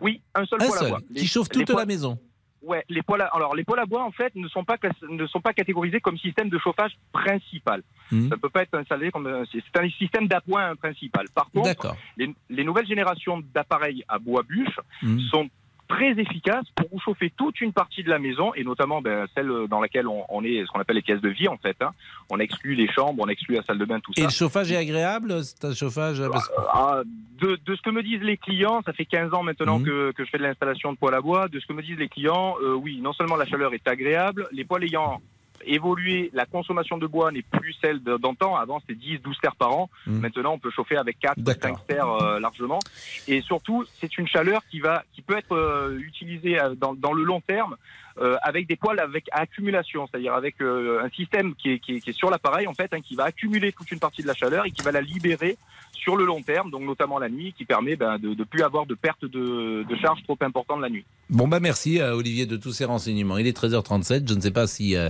Oui, 0.00 0.20
un 0.34 0.44
seul 0.44 0.60
Un 0.62 0.66
poêle 0.66 0.76
à 0.76 0.80
seul, 0.80 0.90
bois. 0.90 1.00
qui 1.08 1.14
Les- 1.14 1.26
chauffe 1.26 1.48
toute 1.48 1.68
la 1.70 1.86
maison. 1.86 2.18
Ouais, 2.62 2.82
les 2.88 3.02
poêles 3.02 3.20
à, 3.20 3.26
alors 3.26 3.54
les 3.54 3.62
poêles 3.62 3.80
à 3.80 3.84
bois 3.84 4.02
en 4.04 4.10
fait 4.10 4.34
ne 4.34 4.48
sont 4.48 4.64
pas 4.64 4.78
ne 5.10 5.26
sont 5.26 5.42
pas 5.42 5.52
catégorisés 5.52 6.00
comme 6.00 6.16
système 6.16 6.48
de 6.48 6.58
chauffage 6.58 6.92
principal. 7.12 7.82
Mhm. 8.10 8.30
Ça 8.30 8.36
peut 8.38 8.48
pas 8.48 8.62
être 8.62 8.74
installé 8.74 9.10
comme 9.10 9.26
un- 9.26 9.44
c'est 9.52 9.62
un 9.78 9.88
système 9.90 10.26
d'appoint 10.28 10.74
principal. 10.76 11.26
Par 11.34 11.50
contre, 11.50 11.94
les 12.16 12.64
nouvelles 12.64 12.86
générations 12.86 13.42
d'appareils 13.54 14.02
à 14.08 14.18
bois 14.18 14.42
bûche 14.42 14.80
Mhm. 15.02 15.20
sont 15.30 15.48
très 15.94 16.10
efficaces 16.20 16.66
pour 16.74 16.88
vous 16.92 16.98
chauffer 17.00 17.30
toute 17.36 17.60
une 17.60 17.72
partie 17.72 18.02
de 18.02 18.10
la 18.10 18.18
maison 18.18 18.52
et 18.54 18.64
notamment 18.64 19.00
ben, 19.00 19.26
celle 19.34 19.50
dans 19.68 19.80
laquelle 19.80 20.08
on, 20.08 20.24
on 20.28 20.42
est 20.44 20.62
ce 20.64 20.70
qu'on 20.70 20.80
appelle 20.80 20.96
les 20.96 21.02
pièces 21.02 21.20
de 21.20 21.28
vie 21.28 21.48
en 21.48 21.56
fait. 21.56 21.76
hein. 21.82 21.90
On 22.30 22.38
exclut 22.40 22.74
les 22.74 22.88
chambres, 22.90 23.22
on 23.24 23.28
exclut 23.28 23.54
la 23.54 23.62
salle 23.62 23.78
de 23.78 23.84
bain, 23.84 24.00
tout 24.00 24.12
Et 24.16 24.20
ça. 24.22 24.26
le 24.26 24.32
chauffage 24.32 24.72
est 24.72 24.76
agréable 24.76 25.42
C'est 25.44 25.64
un 25.64 25.74
chauffage 25.74 26.20
parce 26.32 26.48
que- 26.48 26.54
Ah, 26.72 27.02
de, 27.40 27.58
de 27.64 27.74
ce 27.76 27.82
que 27.82 27.90
me 27.90 28.02
disent 28.02 28.22
les 28.22 28.36
clients, 28.36 28.80
ça 28.84 28.92
fait 28.92 29.04
15 29.04 29.32
ans 29.34 29.42
maintenant 29.42 29.78
Mhm. 29.78 29.84
que, 29.84 30.12
que 30.12 30.24
je 30.24 30.30
fais 30.30 30.38
de 30.38 30.42
l'installation 30.44 30.92
de 30.92 30.98
poêle 30.98 31.14
à 31.14 31.20
bois. 31.20 31.48
De 31.48 31.60
ce 31.60 31.66
que 31.66 31.72
me 31.72 31.82
disent 31.82 31.98
les 31.98 32.08
clients, 32.08 32.56
euh, 32.62 32.74
oui, 32.74 33.00
non 33.00 33.12
seulement 33.12 33.36
la 33.36 33.46
chaleur 33.46 33.72
est 33.74 33.86
agréable, 33.86 34.48
les 34.52 34.64
poêles 34.64 34.84
ayant 34.84 35.20
évolué, 35.66 36.30
la 36.32 36.46
consommation 36.46 36.98
de 36.98 37.06
bois 37.06 37.30
n'est 37.32 37.42
plus 37.42 37.74
celle 37.80 38.00
d'antan. 38.00 38.56
Avant, 38.56 38.80
c'était 38.80 38.94
10, 38.94 39.18
12 39.20 39.36
terres 39.40 39.56
par 39.56 39.72
an. 39.76 39.90
Mhm. 40.06 40.20
Maintenant, 40.20 40.52
on 40.54 40.58
peut 40.58 40.70
chauffer 40.70 40.96
avec 40.96 41.18
4, 41.18 41.38
D'accord. 41.40 41.78
5 41.78 41.86
terres 41.86 42.10
euh, 42.10 42.40
largement. 42.40 42.80
Et 43.28 43.40
surtout, 43.40 43.84
c'est 44.00 44.18
une 44.18 44.28
chaleur 44.28 44.62
qui, 44.70 44.80
va, 44.80 45.04
qui 45.14 45.22
peut 45.22 45.36
être 45.36 45.56
euh, 45.56 45.98
utilisée 45.98 46.60
euh, 46.60 46.74
dans, 46.74 46.94
dans 46.94 47.12
le 47.12 47.24
long 47.24 47.40
terme 47.40 47.76
euh, 48.18 48.36
avec 48.42 48.66
des 48.68 48.76
poils 48.76 48.98
avec 49.00 49.26
accumulation, 49.32 50.06
c'est-à-dire 50.06 50.34
avec 50.34 50.60
euh, 50.60 51.02
un 51.04 51.10
système 51.10 51.54
qui 51.54 51.72
est, 51.72 51.78
qui 51.78 51.96
est, 51.96 52.00
qui 52.00 52.10
est 52.10 52.14
sur 52.14 52.30
l'appareil 52.30 52.66
en 52.66 52.74
fait, 52.74 52.92
hein, 52.92 53.00
qui 53.00 53.14
va 53.14 53.24
accumuler 53.24 53.72
toute 53.72 53.90
une 53.90 53.98
partie 53.98 54.22
de 54.22 54.26
la 54.26 54.34
chaleur 54.34 54.66
et 54.66 54.70
qui 54.70 54.82
va 54.82 54.92
la 54.92 55.00
libérer 55.00 55.56
sur 56.04 56.16
le 56.16 56.24
long 56.26 56.42
terme, 56.42 56.70
donc 56.70 56.82
notamment 56.82 57.18
la 57.18 57.28
nuit, 57.30 57.54
qui 57.56 57.64
permet 57.64 57.96
ben, 57.96 58.18
de 58.18 58.34
ne 58.34 58.44
plus 58.44 58.62
avoir 58.62 58.84
de 58.84 58.94
perte 58.94 59.24
de, 59.24 59.84
de 59.88 59.96
charge 59.96 60.22
trop 60.24 60.36
importante 60.42 60.80
la 60.80 60.90
nuit. 60.90 61.04
Bon, 61.30 61.48
bah 61.48 61.60
merci 61.60 62.00
à 62.00 62.14
Olivier 62.14 62.44
de 62.44 62.56
tous 62.56 62.72
ces 62.72 62.84
renseignements. 62.84 63.38
Il 63.38 63.46
est 63.46 63.56
13h37. 63.56 64.28
Je 64.28 64.34
ne 64.34 64.40
sais 64.40 64.50
pas 64.50 64.66
si 64.66 64.96
euh, 64.96 65.08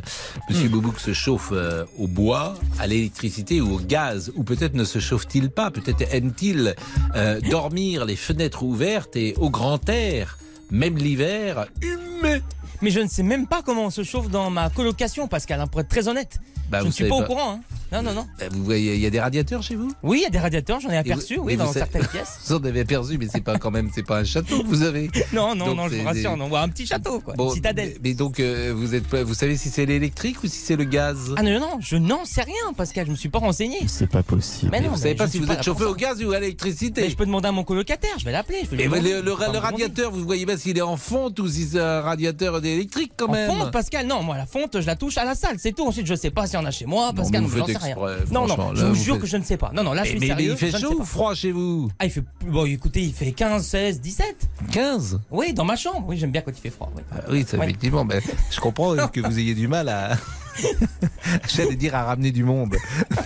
Monsieur 0.49 0.69
Boubouk 0.69 1.01
se 1.01 1.13
chauffe 1.13 1.51
euh, 1.53 1.85
au 1.99 2.07
bois, 2.07 2.55
à 2.79 2.87
l'électricité 2.87 3.61
ou 3.61 3.75
au 3.75 3.81
gaz, 3.81 4.33
ou 4.37 4.45
peut-être 4.45 4.75
ne 4.75 4.85
se 4.85 5.01
chauffe-t-il 5.01 5.51
pas? 5.51 5.73
Peut-être 5.73 6.03
aime-t-il 6.15 6.77
euh, 7.17 7.41
dormir 7.41 8.05
les 8.05 8.17
fenêtres 8.17 8.63
ouvertes 8.63 9.17
et 9.17 9.35
au 9.39 9.51
grand 9.51 9.89
air, 9.89 10.39
même 10.71 10.97
l'hiver, 10.97 11.67
humé. 11.83 12.41
Mais 12.83 12.91
je 12.91 13.01
ne 13.01 13.09
sais 13.09 13.23
même 13.23 13.47
pas 13.47 13.63
comment 13.63 13.85
on 13.87 13.91
se 13.91 14.03
chauffe 14.03 14.29
dans 14.29 14.51
ma 14.51 14.71
colocation, 14.71 15.29
Pascal, 15.29 15.61
hein, 15.61 15.67
pour 15.67 15.81
être 15.81 15.89
très 15.89 16.09
honnête. 16.09 16.39
Bah, 16.71 16.79
je 16.79 16.83
vous 16.83 16.89
ne 16.89 16.93
suis 16.93 17.05
pas, 17.05 17.11
pas. 17.11 17.23
au 17.23 17.27
courant. 17.27 17.53
hein. 17.55 17.61
Non, 17.93 18.03
non, 18.03 18.13
non. 18.13 18.27
Euh, 18.43 18.49
Vous 18.51 18.65
voyez, 18.65 18.95
il 18.95 19.01
y 19.01 19.07
a 19.07 19.11
des 19.11 19.21
radiateurs 19.21 19.63
chez 19.63 19.77
vous? 19.77 19.93
Oui, 20.03 20.19
il 20.21 20.23
y 20.23 20.27
a 20.27 20.31
des 20.31 20.39
radiateurs, 20.41 20.81
j'en 20.81 20.91
ai 20.91 20.97
aperçu, 20.97 21.37
vous- 21.37 21.43
oui, 21.43 21.53
mais 21.53 21.57
dans 21.59 21.67
vous 21.67 21.75
savez- 21.75 21.87
certaines 21.93 22.09
pièces. 22.11 22.39
Vous 22.49 22.55
en 22.57 22.65
avez 22.65 22.81
aperçu, 22.81 23.19
mais 23.19 23.29
c'est 23.33 23.41
pas 23.43 23.57
quand 23.59 23.71
même, 23.71 23.91
c'est 23.95 24.03
pas 24.03 24.19
un 24.19 24.25
château 24.25 24.63
que 24.63 24.67
vous 24.67 24.83
avez. 24.83 25.11
Non, 25.33 25.55
non, 25.55 25.67
Donc, 25.67 25.77
non, 25.77 25.89
je 25.89 25.97
vous 25.97 26.05
rassure, 26.05 26.33
des- 26.33 26.37
non, 26.39 26.55
un 26.57 26.69
petit 26.71 26.87
château, 26.87 27.21
quoi, 27.21 27.35
Bon, 27.35 27.49
une 27.51 27.55
citadelle. 27.55 27.91
Mais, 28.03 28.11
mais 28.11 28.15
donc, 28.15 28.41
euh, 28.41 28.73
vous 28.75 28.95
êtes, 28.97 29.15
vous 29.15 29.35
savez 29.35 29.57
si 29.57 29.69
c'est 29.69 29.87
l'électrique 29.87 30.43
ou 30.43 30.49
si 30.49 30.57
c'est 30.59 30.75
le 30.77 30.85
gaz? 30.85 31.35
Ah 31.37 31.43
non, 31.43 31.61
non, 31.61 31.77
je 31.81 31.97
n'en 31.97 32.25
sais 32.25 32.43
rien, 32.43 32.73
Pascal, 32.77 33.07
je 33.07 33.13
me 33.13 33.17
suis 33.17 33.29
pas 33.29 33.39
renseigné. 33.39 33.79
C'est 33.87 34.09
pas 34.11 34.23
possible. 34.25 34.71
Mais 34.73 34.81
non, 34.81 34.89
Vous 34.89 34.95
mais 34.97 35.01
savez 35.03 35.15
pas 35.15 35.29
si 35.29 35.39
vous 35.39 35.51
êtes 35.53 35.63
chauffé 35.63 35.85
au 35.85 35.95
gaz 35.95 36.21
ou 36.25 36.33
à 36.33 36.41
l'électricité 36.41 37.03
Mais 37.03 37.11
je 37.11 37.17
peux 37.17 37.27
demander 37.27 37.49
à 37.49 37.53
mon 37.53 37.63
colocataire, 37.65 38.19
je 38.19 38.25
vais 38.25 38.33
l'appeler. 38.33 38.63
demander. 38.73 39.23
le, 39.23 39.33
radiateur, 39.59 40.11
vous 40.11 40.25
voyez 40.25 40.47
pas 40.47 40.57
s'il 40.57 40.77
est 40.79 40.83
en 40.83 40.97
fonte 40.97 41.39
ou 41.39 41.47
si 41.49 41.65
c'est 41.67 41.81
un 41.81 42.01
radiateur 42.01 42.57
électrique 42.65 43.13
quand 43.17 43.27
En 43.29 43.33
même? 43.33 43.51
fonte, 43.51 43.71
Pascal, 43.71 44.07
non, 44.07 44.23
moi 44.23 44.37
la 44.37 44.47
fonte, 44.47 44.81
je 44.81 44.87
la 44.87 44.97
touche 44.97 45.17
à 45.19 45.25
la 45.25 45.35
salle, 45.37 45.57
c'est 45.59 45.73
tout. 45.73 45.87
Ensuite, 45.87 46.07
je 46.07 46.15
sais 46.15 46.31
pas 46.31 46.47
si 46.55 46.63
on 46.63 46.65
a 46.67 46.71
chez 46.71 46.87
moi, 46.87 47.13
Pascal, 47.13 47.41
mais 47.43 47.47
non, 47.49 47.53
vous 47.53 47.59
j'en 47.59 47.67
sais 47.67 47.77
rien. 47.79 47.97
Non, 48.31 48.47
non, 48.47 48.75
je 48.75 48.85
vous 48.87 48.95
jure 48.95 49.19
que 49.19 49.27
je 49.27 49.37
ne 49.37 49.43
sais 49.43 49.57
pas. 49.57 49.73
Non, 49.75 49.83
non, 49.83 49.93
là, 49.93 50.05
je 50.05 50.13
Mais- 50.13 50.19
suis 50.19 50.29
mais- 50.29 50.35
mais 50.35 50.41
sérieux. 50.43 50.53
il 50.53 50.57
fait 50.73 50.79
chaud 50.79 51.01
ou 51.01 51.05
froid 51.05 51.35
chez 51.35 51.51
vous? 51.51 51.91
Ah, 51.99 52.05
il 52.05 52.11
fait. 52.11 52.23
Bon, 52.47 52.65
écoutez, 52.65 53.03
il 53.03 53.13
fait 53.13 53.33
15, 53.33 53.67
16, 53.67 54.01
17. 54.01 54.49
15 54.71 55.21
Oui, 55.31 55.53
dans 55.53 55.65
ma 55.65 55.75
chambre. 55.77 56.05
Oui, 56.09 56.17
j'aime 56.17 56.31
bien 56.31 56.43
quand 56.43 56.53
il 56.57 56.61
fait 56.61 56.71
froid. 56.71 56.93
Oui, 56.97 57.03
Ah 57.13 57.17
Oui, 57.31 57.45
ça, 57.49 57.57
Ouais. 57.57 57.65
effectivement. 57.65 58.05
mais 58.05 58.21
je 58.51 58.61
comprends 58.61 58.95
que 59.13 59.21
vous 59.21 59.39
ayez 59.39 59.55
du 59.55 59.67
mal 59.69 59.89
à. 59.89 60.17
J'allais 61.55 61.77
dire 61.77 61.95
à 61.95 62.05
ramener 62.05 62.33
du 62.33 62.45
monde. 62.45 62.77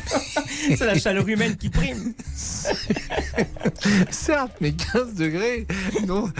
C'est 0.76 0.86
la 0.86 0.98
chaleur 0.98 1.26
humaine 1.28 1.56
qui 1.56 1.68
prime. 1.68 2.12
Certes, 4.10 4.52
mais 4.60 4.72
15 4.72 5.14
degrés, 5.14 5.66
non, 6.06 6.30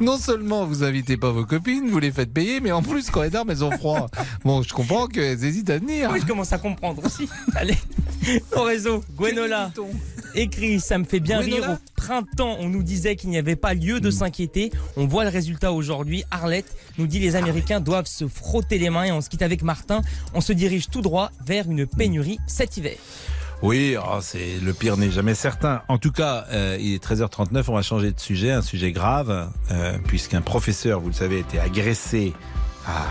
non 0.00 0.18
seulement 0.18 0.64
vous 0.66 0.82
invitez 0.82 1.16
pas 1.16 1.30
vos 1.30 1.44
copines, 1.44 1.88
vous 1.88 1.98
les 1.98 2.10
faites 2.10 2.32
payer, 2.32 2.60
mais 2.60 2.72
en 2.72 2.82
plus, 2.82 3.10
quand 3.10 3.22
elles 3.22 3.30
dorment, 3.30 3.50
elles 3.50 3.64
ont 3.64 3.70
froid. 3.70 4.08
Bon, 4.44 4.62
je 4.62 4.72
comprends 4.72 5.06
qu'elles 5.06 5.44
hésitent 5.44 5.70
à 5.70 5.78
venir. 5.78 6.10
Oui, 6.12 6.20
je 6.20 6.26
commence 6.26 6.52
à 6.52 6.58
comprendre 6.58 7.04
aussi. 7.04 7.28
Allez, 7.54 7.78
au 8.56 8.62
réseau, 8.62 9.02
Gwenola 9.16 9.70
écrit 10.34 10.80
Ça 10.80 10.98
me 10.98 11.04
fait 11.04 11.20
bien 11.20 11.40
Gwenola 11.40 11.66
rire. 11.66 11.78
Au 11.78 12.00
printemps, 12.00 12.56
on 12.60 12.68
nous 12.68 12.82
disait 12.82 13.16
qu'il 13.16 13.30
n'y 13.30 13.38
avait 13.38 13.56
pas 13.56 13.74
lieu 13.74 14.00
de 14.00 14.10
s'inquiéter. 14.10 14.72
On 14.96 15.06
voit 15.06 15.24
le 15.24 15.30
résultat 15.30 15.72
aujourd'hui. 15.72 16.24
Arlette 16.30 16.74
nous 16.98 17.06
dit 17.06 17.18
Les 17.18 17.36
Américains 17.36 17.80
doivent 17.80 18.06
se 18.06 18.26
frotter 18.26 18.78
les 18.78 18.90
mains 18.90 19.04
et 19.04 19.12
on 19.12 19.20
se 19.20 19.28
quitte 19.28 19.42
avec 19.42 19.62
Martin. 19.62 20.02
On 20.34 20.40
se 20.40 20.52
dirige 20.52 20.88
tout 20.88 21.00
droit 21.00 21.30
vers 21.44 21.70
une 21.70 21.86
pénurie 21.86 22.38
cet 22.46 22.76
hiver. 22.76 22.96
Oui, 23.62 23.96
oh, 23.98 24.18
c'est 24.22 24.58
le 24.62 24.72
pire 24.72 24.96
n'est 24.96 25.10
jamais 25.10 25.34
certain. 25.34 25.82
En 25.88 25.98
tout 25.98 26.12
cas, 26.12 26.46
euh, 26.50 26.78
il 26.80 26.94
est 26.94 27.04
13h39, 27.04 27.64
on 27.68 27.74
va 27.74 27.82
changer 27.82 28.10
de 28.10 28.18
sujet, 28.18 28.52
un 28.52 28.62
sujet 28.62 28.90
grave, 28.90 29.50
euh, 29.70 29.98
puisqu'un 30.06 30.40
professeur, 30.40 31.00
vous 31.00 31.08
le 31.08 31.14
savez, 31.14 31.36
a 31.36 31.40
été 31.40 31.60
agressé 31.60 32.32
à 32.86 33.04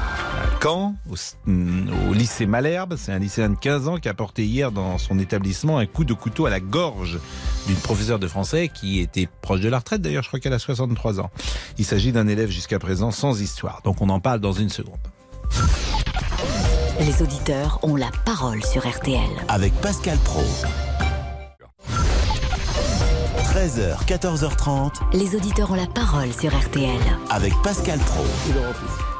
Caen, 0.61 0.95
au, 1.07 1.15
mm, 1.45 1.89
au 2.09 2.13
lycée 2.13 2.47
Malherbe. 2.47 2.95
C'est 2.97 3.11
un 3.11 3.19
lycéen 3.19 3.49
de 3.49 3.55
15 3.55 3.87
ans 3.87 3.97
qui 3.97 4.09
a 4.09 4.15
porté 4.15 4.43
hier 4.43 4.71
dans 4.71 4.97
son 4.97 5.19
établissement 5.19 5.77
un 5.77 5.85
coup 5.85 6.03
de 6.03 6.13
couteau 6.13 6.47
à 6.47 6.49
la 6.49 6.59
gorge 6.59 7.19
d'une 7.67 7.77
professeure 7.77 8.17
de 8.17 8.27
français 8.27 8.71
qui 8.73 8.99
était 8.99 9.29
proche 9.41 9.61
de 9.61 9.69
la 9.69 9.77
retraite. 9.77 10.01
D'ailleurs, 10.01 10.23
je 10.23 10.29
crois 10.29 10.39
qu'elle 10.39 10.53
a 10.53 10.59
63 10.59 11.19
ans. 11.19 11.29
Il 11.77 11.85
s'agit 11.85 12.11
d'un 12.11 12.27
élève 12.27 12.49
jusqu'à 12.49 12.79
présent 12.79 13.11
sans 13.11 13.39
histoire. 13.39 13.81
Donc 13.83 14.01
on 14.01 14.09
en 14.09 14.19
parle 14.19 14.39
dans 14.39 14.53
une 14.53 14.69
seconde. 14.69 14.97
Les 16.99 17.21
auditeurs 17.21 17.79
ont 17.83 17.95
la 17.95 18.11
parole 18.25 18.61
sur 18.61 18.85
RTL. 18.85 19.29
Avec 19.47 19.73
Pascal 19.75 20.17
Pro. 20.17 20.41
13h, 23.53 24.05
14h30. 24.05 24.91
Les 25.13 25.33
auditeurs 25.33 25.71
ont 25.71 25.75
la 25.75 25.87
parole 25.87 26.33
sur 26.33 26.53
RTL. 26.53 26.99
Avec 27.29 27.53
Pascal 27.63 27.99
Pro. 27.99 28.25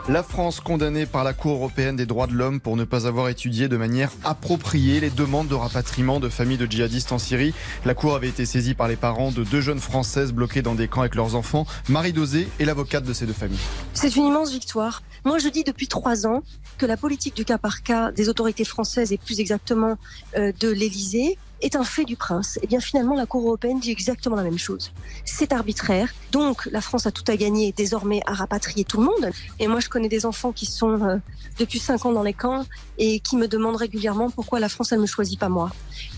La 0.09 0.23
France 0.23 0.59
condamnée 0.59 1.05
par 1.05 1.23
la 1.23 1.33
Cour 1.33 1.53
européenne 1.53 1.95
des 1.95 2.05
droits 2.05 2.27
de 2.27 2.33
l'homme 2.33 2.59
pour 2.59 2.75
ne 2.75 2.83
pas 2.83 3.07
avoir 3.07 3.29
étudié 3.29 3.67
de 3.69 3.77
manière 3.77 4.11
appropriée 4.25 4.99
les 4.99 5.11
demandes 5.11 5.47
de 5.47 5.55
rapatriement 5.55 6.19
de 6.19 6.27
familles 6.29 6.57
de 6.57 6.65
djihadistes 6.65 7.11
en 7.11 7.19
Syrie. 7.19 7.53
La 7.85 7.93
Cour 7.93 8.15
avait 8.15 8.27
été 8.27 8.45
saisie 8.45 8.73
par 8.73 8.87
les 8.87 8.95
parents 8.97 9.31
de 9.31 9.43
deux 9.43 9.61
jeunes 9.61 9.79
Françaises 9.79 10.33
bloquées 10.33 10.63
dans 10.63 10.75
des 10.75 10.87
camps 10.87 11.01
avec 11.01 11.15
leurs 11.15 11.35
enfants. 11.35 11.65
Marie 11.87 12.11
Dosé 12.11 12.49
est 12.59 12.65
l'avocate 12.65 13.03
de 13.05 13.13
ces 13.13 13.25
deux 13.25 13.33
familles. 13.33 13.59
C'est 13.93 14.15
une 14.15 14.25
immense 14.25 14.51
victoire. 14.51 15.03
Moi, 15.25 15.37
je 15.37 15.47
dis 15.47 15.63
depuis 15.63 15.87
trois 15.87 16.25
ans 16.25 16.41
que 16.79 16.87
la 16.87 16.97
politique 16.97 17.35
du 17.35 17.45
cas 17.45 17.59
par 17.59 17.83
cas 17.83 18.11
des 18.11 18.29
autorités 18.29 18.65
françaises 18.65 19.11
et 19.11 19.17
plus 19.17 19.39
exactement 19.39 19.97
euh, 20.37 20.51
de 20.59 20.69
l'Élysée 20.69 21.37
est 21.61 21.75
un 21.75 21.83
fait 21.83 22.05
du 22.05 22.15
prince. 22.15 22.57
Et 22.63 22.67
bien 22.67 22.79
finalement, 22.79 23.15
la 23.15 23.25
Cour 23.25 23.45
européenne 23.45 23.79
dit 23.79 23.91
exactement 23.91 24.37
la 24.37 24.43
même 24.43 24.57
chose. 24.57 24.91
C'est 25.25 25.51
arbitraire. 25.51 26.13
Donc, 26.31 26.65
la 26.67 26.79
France 26.79 27.05
a 27.05 27.11
tout 27.11 27.25
à 27.27 27.35
gagner 27.35 27.73
désormais 27.73 28.21
à 28.25 28.33
rapatrier 28.33 28.85
tout 28.85 28.97
le 28.97 29.05
monde. 29.05 29.31
Et 29.59 29.67
moi, 29.67 29.81
je 29.81 29.89
connais 29.89 30.07
des 30.07 30.25
enfants 30.25 30.53
qui 30.53 30.65
sont 30.65 31.03
euh, 31.03 31.17
depuis 31.59 31.79
cinq 31.79 32.05
ans 32.05 32.13
dans 32.13 32.23
les 32.23 32.33
camps 32.33 32.65
et 32.99 33.21
qui 33.21 33.37
me 33.37 33.47
demandent 33.47 33.77
régulièrement 33.77 34.29
pourquoi 34.29 34.59
la 34.59 34.69
France, 34.69 34.91
elle 34.91 34.99
me 34.99 35.05
choisit 35.05 35.39
pas 35.39 35.49
moi. 35.49 35.71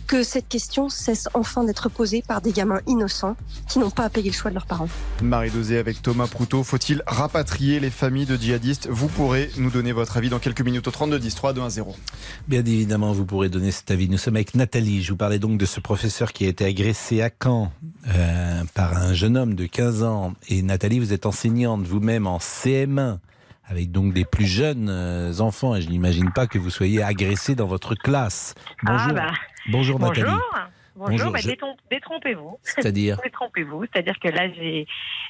Que 0.07 0.23
cette 0.23 0.49
question 0.49 0.89
cesse 0.89 1.29
enfin 1.33 1.63
d'être 1.63 1.87
posée 1.87 2.23
par 2.27 2.41
des 2.41 2.51
gamins 2.51 2.81
innocents 2.87 3.37
qui 3.69 3.79
n'ont 3.79 3.91
pas 3.91 4.03
à 4.03 4.09
payer 4.09 4.31
le 4.31 4.35
choix 4.35 4.49
de 4.49 4.55
leurs 4.55 4.65
parents. 4.65 4.89
Marie 5.21 5.51
Dosé 5.51 5.77
avec 5.77 6.01
Thomas 6.01 6.27
Proutot. 6.27 6.63
Faut-il 6.63 7.03
rapatrier 7.05 7.79
les 7.79 7.91
familles 7.91 8.25
de 8.25 8.35
djihadistes? 8.35 8.89
Vous 8.89 9.07
pourrez 9.07 9.49
nous 9.57 9.69
donner 9.69 9.93
votre 9.93 10.17
avis 10.17 10.29
dans 10.29 10.39
quelques 10.39 10.61
minutes 10.61 10.87
au 10.87 10.91
32 10.91 11.19
10 11.19 11.35
3 11.35 11.53
2 11.53 11.61
1 11.61 11.69
0. 11.69 11.95
Bien 12.47 12.59
évidemment, 12.59 13.13
vous 13.13 13.25
pourrez 13.25 13.47
donner 13.47 13.71
cet 13.71 13.91
avis. 13.91 14.09
Nous 14.09 14.17
sommes 14.17 14.35
avec 14.35 14.55
Nathalie. 14.55 15.03
Je 15.03 15.11
vous 15.11 15.17
parlais 15.17 15.39
donc 15.39 15.57
de 15.57 15.65
ce 15.65 15.79
professeur 15.79 16.33
qui 16.33 16.45
a 16.45 16.49
été 16.49 16.65
agressé 16.65 17.21
à 17.21 17.29
Caen 17.41 17.71
euh, 18.07 18.63
par 18.73 18.97
un 18.97 19.13
jeune 19.13 19.37
homme 19.37 19.53
de 19.53 19.65
15 19.65 20.03
ans. 20.03 20.33
Et 20.49 20.61
Nathalie, 20.63 20.99
vous 20.99 21.13
êtes 21.13 21.25
enseignante 21.25 21.83
vous-même 21.83 22.27
en 22.27 22.39
CM1 22.39 23.19
avec 23.71 23.91
donc 23.91 24.13
des 24.13 24.25
plus 24.25 24.45
jeunes 24.45 24.89
euh, 24.89 25.39
enfants. 25.39 25.75
Et 25.75 25.81
je 25.81 25.89
n'imagine 25.89 26.31
pas 26.31 26.45
que 26.45 26.59
vous 26.59 26.69
soyez 26.69 27.01
agressé 27.01 27.55
dans 27.55 27.67
votre 27.67 27.95
classe. 27.95 28.53
Bonjour. 28.83 29.07
Ah 29.11 29.13
bah. 29.13 29.31
Bonjour 29.69 29.99
Nathalie. 29.99 30.23
Bonjour. 30.23 30.41
Bonjour, 30.93 31.11
Bonjour, 31.17 31.31
bah, 31.31 31.39
je- 31.41 31.47
détom- 31.49 31.77
détrompez-vous. 31.89 32.57
C'est-à-dire 32.63 33.17
Détrompez-vous. 33.23 33.85
C'est-à-dire 33.85 34.19
que 34.19 34.27
là, 34.27 34.51
j'ai, 34.53 34.85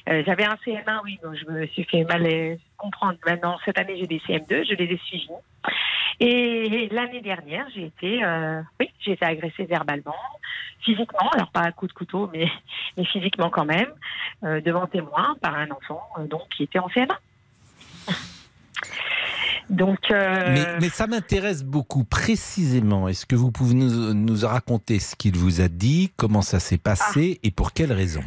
euh, 0.08 0.22
j'avais 0.26 0.44
un 0.44 0.56
CM1, 0.66 1.00
oui, 1.04 1.18
donc 1.22 1.36
je 1.36 1.50
me 1.50 1.66
suis 1.68 1.84
fait 1.84 2.02
mal 2.04 2.26
euh, 2.26 2.56
comprendre. 2.76 3.16
Maintenant, 3.24 3.56
cette 3.64 3.78
année, 3.78 3.96
j'ai 3.98 4.08
des 4.08 4.18
CM2, 4.18 4.66
je 4.68 4.74
les 4.74 4.92
ai 4.92 5.00
suivis. 5.06 5.28
Et 6.18 6.88
l'année 6.90 7.20
dernière, 7.20 7.66
j'ai 7.74 7.86
été, 7.86 8.22
euh, 8.24 8.60
oui, 8.80 8.90
j'ai 9.00 9.12
été 9.12 9.24
agressée 9.24 9.64
verbalement, 9.64 10.14
physiquement, 10.80 11.30
alors 11.32 11.50
pas 11.52 11.60
à 11.62 11.72
coup 11.72 11.86
de 11.86 11.92
couteau, 11.92 12.28
mais, 12.32 12.46
mais 12.96 13.04
physiquement 13.04 13.48
quand 13.48 13.64
même, 13.64 13.88
euh, 14.44 14.60
devant 14.60 14.86
témoin, 14.88 15.36
par 15.40 15.56
un 15.56 15.70
enfant 15.70 16.02
donc 16.28 16.42
qui 16.56 16.64
était 16.64 16.80
en 16.80 16.88
CM1. 16.88 17.06
Donc, 19.72 20.10
euh, 20.10 20.52
mais, 20.52 20.80
mais 20.82 20.88
ça 20.90 21.06
m'intéresse 21.06 21.64
beaucoup. 21.64 22.04
Précisément. 22.04 23.08
Est-ce 23.08 23.24
que 23.24 23.34
vous 23.34 23.50
pouvez 23.50 23.74
nous, 23.74 24.12
nous 24.12 24.46
raconter 24.46 24.98
ce 24.98 25.16
qu'il 25.16 25.34
vous 25.34 25.62
a 25.62 25.68
dit, 25.68 26.12
comment 26.16 26.42
ça 26.42 26.60
s'est 26.60 26.78
passé 26.78 27.40
et 27.42 27.50
pour 27.50 27.72
quelles 27.72 27.92
raisons 27.92 28.24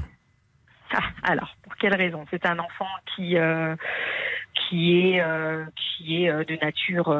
Ah, 0.91 1.03
alors, 1.23 1.55
pour 1.61 1.75
quelle 1.75 1.95
raison? 1.95 2.25
C'est 2.31 2.47
un 2.47 2.57
enfant 2.57 2.89
qui 3.15 3.37
euh, 3.37 3.75
qui 4.55 4.99
est 4.99 5.21
euh, 5.21 5.65
qui 5.75 6.25
est 6.25 6.31
de 6.31 6.65
nature 6.65 7.13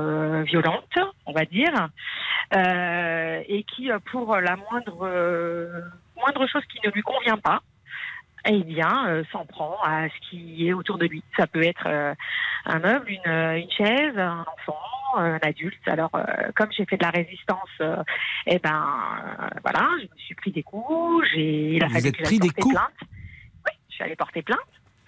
violente, 0.44 0.98
on 1.28 1.32
va 1.32 1.46
dire, 1.46 1.90
et 2.52 3.64
qui, 3.76 3.90
pour 4.12 4.36
la 4.38 4.56
moindre 4.56 5.86
moindre 6.18 6.48
chose 6.48 6.64
qui 6.72 6.80
ne 6.84 6.92
lui 6.92 7.04
convient 7.04 7.38
pas, 7.38 7.62
eh 8.48 8.64
bien, 8.64 9.08
euh, 9.08 9.24
s'en 9.32 9.46
prend 9.46 9.78
à 9.84 10.08
ce 10.10 10.30
qui 10.30 10.68
est 10.68 10.74
autour 10.74 10.98
de 10.98 11.06
lui. 11.06 11.24
Ça 11.38 11.48
peut 11.48 11.64
être 11.64 11.88
euh, 11.88 12.14
un 12.66 12.80
meuble, 12.80 13.10
une, 13.10 13.32
euh, 13.32 13.58
une 13.58 13.72
chaise, 13.72 14.18
un 14.18 14.42
enfant, 14.42 14.78
un 15.18 15.40
adulte. 15.42 15.80
Alors, 15.88 16.12
euh, 16.16 16.24
comme 16.56 16.72
j'ai 16.72 16.86
fait 16.86 16.98
de 16.98 17.04
la 17.04 17.10
résistance, 17.12 17.70
eh 18.48 18.60
ben, 18.60 18.86
voilà, 19.64 19.88
je 20.00 20.04
me 20.04 20.18
suis 20.18 20.36
pris 20.36 20.52
des 20.52 20.64
coups. 20.64 21.28
J'ai, 21.34 21.76
il 21.76 21.84
a 21.84 21.88
Vous 21.88 21.94
fallu 21.94 22.08
êtes 22.08 22.18
que 22.18 22.24
pris 22.24 22.40
des 22.40 22.50
coups? 22.50 22.74
plainte. 22.74 22.94
Oui, 23.66 23.72
je 23.90 23.96
suis 23.96 24.04
allée 24.04 24.16
porter 24.16 24.42
plainte. 24.42 24.60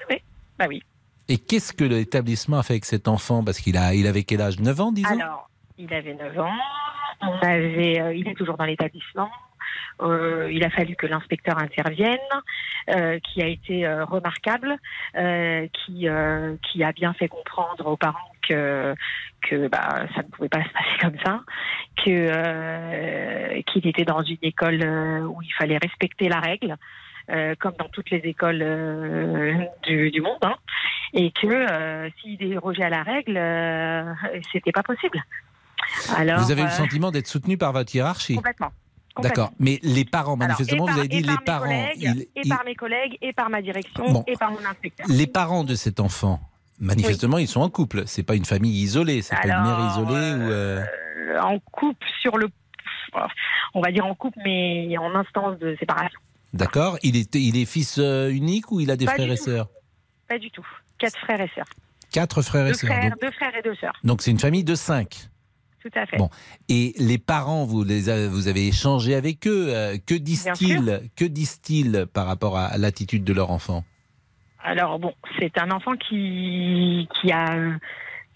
Oui, 0.10 0.18
bah 0.58 0.66
oui. 0.68 0.82
Et 1.30 1.38
qu'est-ce 1.38 1.74
que 1.74 1.84
l'établissement 1.84 2.58
a 2.60 2.64
fait 2.64 2.74
avec 2.74 2.86
cet 2.86 3.08
enfant? 3.08 3.44
Parce 3.44 3.60
qu'il 3.60 3.78
a, 3.78 3.94
il 3.94 4.08
avait 4.08 4.24
quel 4.24 4.42
âge? 4.42 4.60
9 4.60 4.80
ans, 4.82 4.92
disons 4.94 5.20
Alors, 5.20 5.50
il 5.78 5.94
avait 5.94 6.14
9 6.14 6.40
ans. 6.40 6.56
On 7.22 7.38
avait, 7.40 8.18
il 8.18 8.28
est 8.28 8.36
toujours 8.36 8.56
dans 8.58 8.64
l'établissement. 8.66 9.30
Euh, 10.02 10.50
il 10.52 10.64
a 10.64 10.70
fallu 10.70 10.96
que 10.96 11.08
l'inspecteur 11.08 11.58
intervienne, 11.58 12.18
euh, 12.90 13.20
qui 13.20 13.42
a 13.42 13.48
été 13.48 13.86
euh, 13.86 14.06
remarquable, 14.06 14.78
qui, 15.74 16.08
qui 16.64 16.84
a 16.84 16.92
bien 16.92 17.14
fait 17.14 17.28
comprendre 17.28 17.88
aux 17.88 17.98
parents 17.98 18.32
que, 18.48 18.94
que 19.42 19.68
bah, 19.68 20.06
ça 20.16 20.22
ne 20.22 20.28
pouvait 20.30 20.50
pas 20.50 20.64
se 20.64 20.70
passer 20.70 20.98
comme 21.02 21.18
ça, 21.26 21.42
que 22.04 23.62
qu'il 23.64 23.88
était 23.88 24.06
dans 24.06 24.22
une 24.22 24.38
école 24.42 24.84
où 25.28 25.42
il 25.42 25.54
fallait 25.58 25.80
respecter 25.80 26.30
la 26.30 26.40
règle. 26.40 26.78
euh, 27.30 27.56
comme 27.60 27.74
dans 27.78 27.90
toutes 27.90 28.10
les 28.10 28.20
écoles 28.20 28.62
euh, 28.62 29.54
du, 29.84 30.12
du 30.12 30.22
monde, 30.22 30.38
hein, 30.42 30.56
et 31.14 31.32
que 31.32 31.48
euh, 31.48 32.10
s'il 32.22 32.38
dérogeait 32.38 32.84
à 32.84 32.90
la 32.90 33.04
règle, 33.04 33.40
c'était 34.52 34.72
pas 34.72 34.84
possible. 34.84 35.22
Alors, 36.16 36.40
vous 36.40 36.52
avez 36.52 36.62
eu 36.62 36.66
le 36.66 36.72
sentiment 36.72 37.12
d'être 37.12 37.28
soutenu 37.28 37.58
par 37.58 37.74
votre 37.74 37.94
hiérarchie? 37.94 38.36
Complètement. 38.36 38.72
D'accord. 39.22 39.52
Mais 39.60 39.80
les 39.84 40.06
parents, 40.06 40.36
manifestement, 40.38 40.86
par- 40.86 40.94
vous 40.96 41.00
avez 41.00 41.08
dit 41.10 41.22
les 41.22 41.38
parents. 41.46 41.66
et 41.96 42.50
par 42.50 42.64
mes 42.66 42.76
collègues, 42.76 43.18
et 43.22 43.34
par 43.34 43.50
ma 43.50 43.62
direction, 43.62 44.12
Bon. 44.12 44.24
et 44.28 44.34
par 44.34 44.52
mon 44.52 44.64
inspecteur. 44.66 45.06
Les 45.10 45.28
parents 45.28 45.64
de 45.64 45.76
cet 45.76 46.00
enfant, 46.00 46.40
manifestement, 46.80 47.38
ils 47.38 47.48
sont 47.48 47.62
en 47.62 47.70
couple. 47.70 48.04
C'est 48.08 48.24
pas 48.24 48.36
une 48.36 48.46
famille 48.46 48.82
isolée. 48.82 49.22
C'est 49.22 49.36
pas 49.36 49.48
une 49.48 49.64
mère 49.64 49.88
isolée 49.92 50.34
ou. 50.46 50.50
euh, 50.52 50.84
Euh, 51.30 51.42
en 51.42 51.60
couple 51.60 52.06
sur 52.22 52.38
le. 52.38 52.48
On 53.74 53.82
va 53.82 53.92
dire 53.92 54.06
en 54.06 54.16
couple, 54.16 54.40
mais 54.46 54.98
en 54.98 55.14
instance 55.16 55.58
de 55.60 55.76
séparation. 55.80 56.20
D'accord. 56.54 56.98
Il 57.04 57.18
est, 57.18 57.34
il 57.36 57.58
est 57.58 57.66
fils 57.66 57.98
euh, 57.98 58.30
unique 58.30 58.72
ou 58.72 58.80
il 58.80 58.90
a 58.92 58.96
des 58.96 59.06
Pas 59.06 59.14
frères 59.16 59.32
et 59.32 59.38
tout. 59.38 59.44
sœurs? 59.44 59.68
Pas 60.30 60.38
du 60.40 60.50
tout. 60.52 60.66
Quatre 60.98 61.18
frères 61.20 61.42
et 61.42 61.50
sœurs. 61.54 61.66
Quatre 62.12 62.42
frères 62.42 62.68
et 62.68 62.72
Deux 62.72 62.78
sœurs. 62.78 62.90
frères, 62.96 63.10
Donc- 63.12 63.22
deux 63.22 63.32
frères 63.32 63.56
et 63.58 63.62
deux 63.62 63.76
sœurs. 63.76 63.94
Donc 64.04 64.22
c'est 64.22 64.32
une 64.32 64.40
famille 64.40 64.64
de 64.64 64.76
cinq. 64.76 65.28
Tout 65.82 65.90
à 65.96 66.06
fait. 66.06 66.18
Bon. 66.18 66.30
Et 66.70 66.94
les 66.98 67.18
parents, 67.18 67.66
vous, 67.66 67.84
les 67.84 68.10
a- 68.10 68.28
vous 68.28 68.48
avez 68.48 68.68
échangé 68.68 69.16
avec 69.16 69.48
eux. 69.48 69.68
euh, 69.70 69.98
que 70.06 70.16
disent-ils 70.16 71.02
Que 71.16 71.26
disent-ils 71.26 72.06
par 72.14 72.26
rapport 72.26 72.58
à 72.58 72.78
l'attitude 72.78 73.24
de 73.24 73.34
leur 73.34 73.52
enfant? 73.52 73.84
Alors 74.64 75.00
bon, 75.00 75.14
c'est 75.40 75.58
un 75.60 75.72
enfant 75.72 75.94
qui 75.96 77.08
qui 77.22 77.32
a 77.32 77.56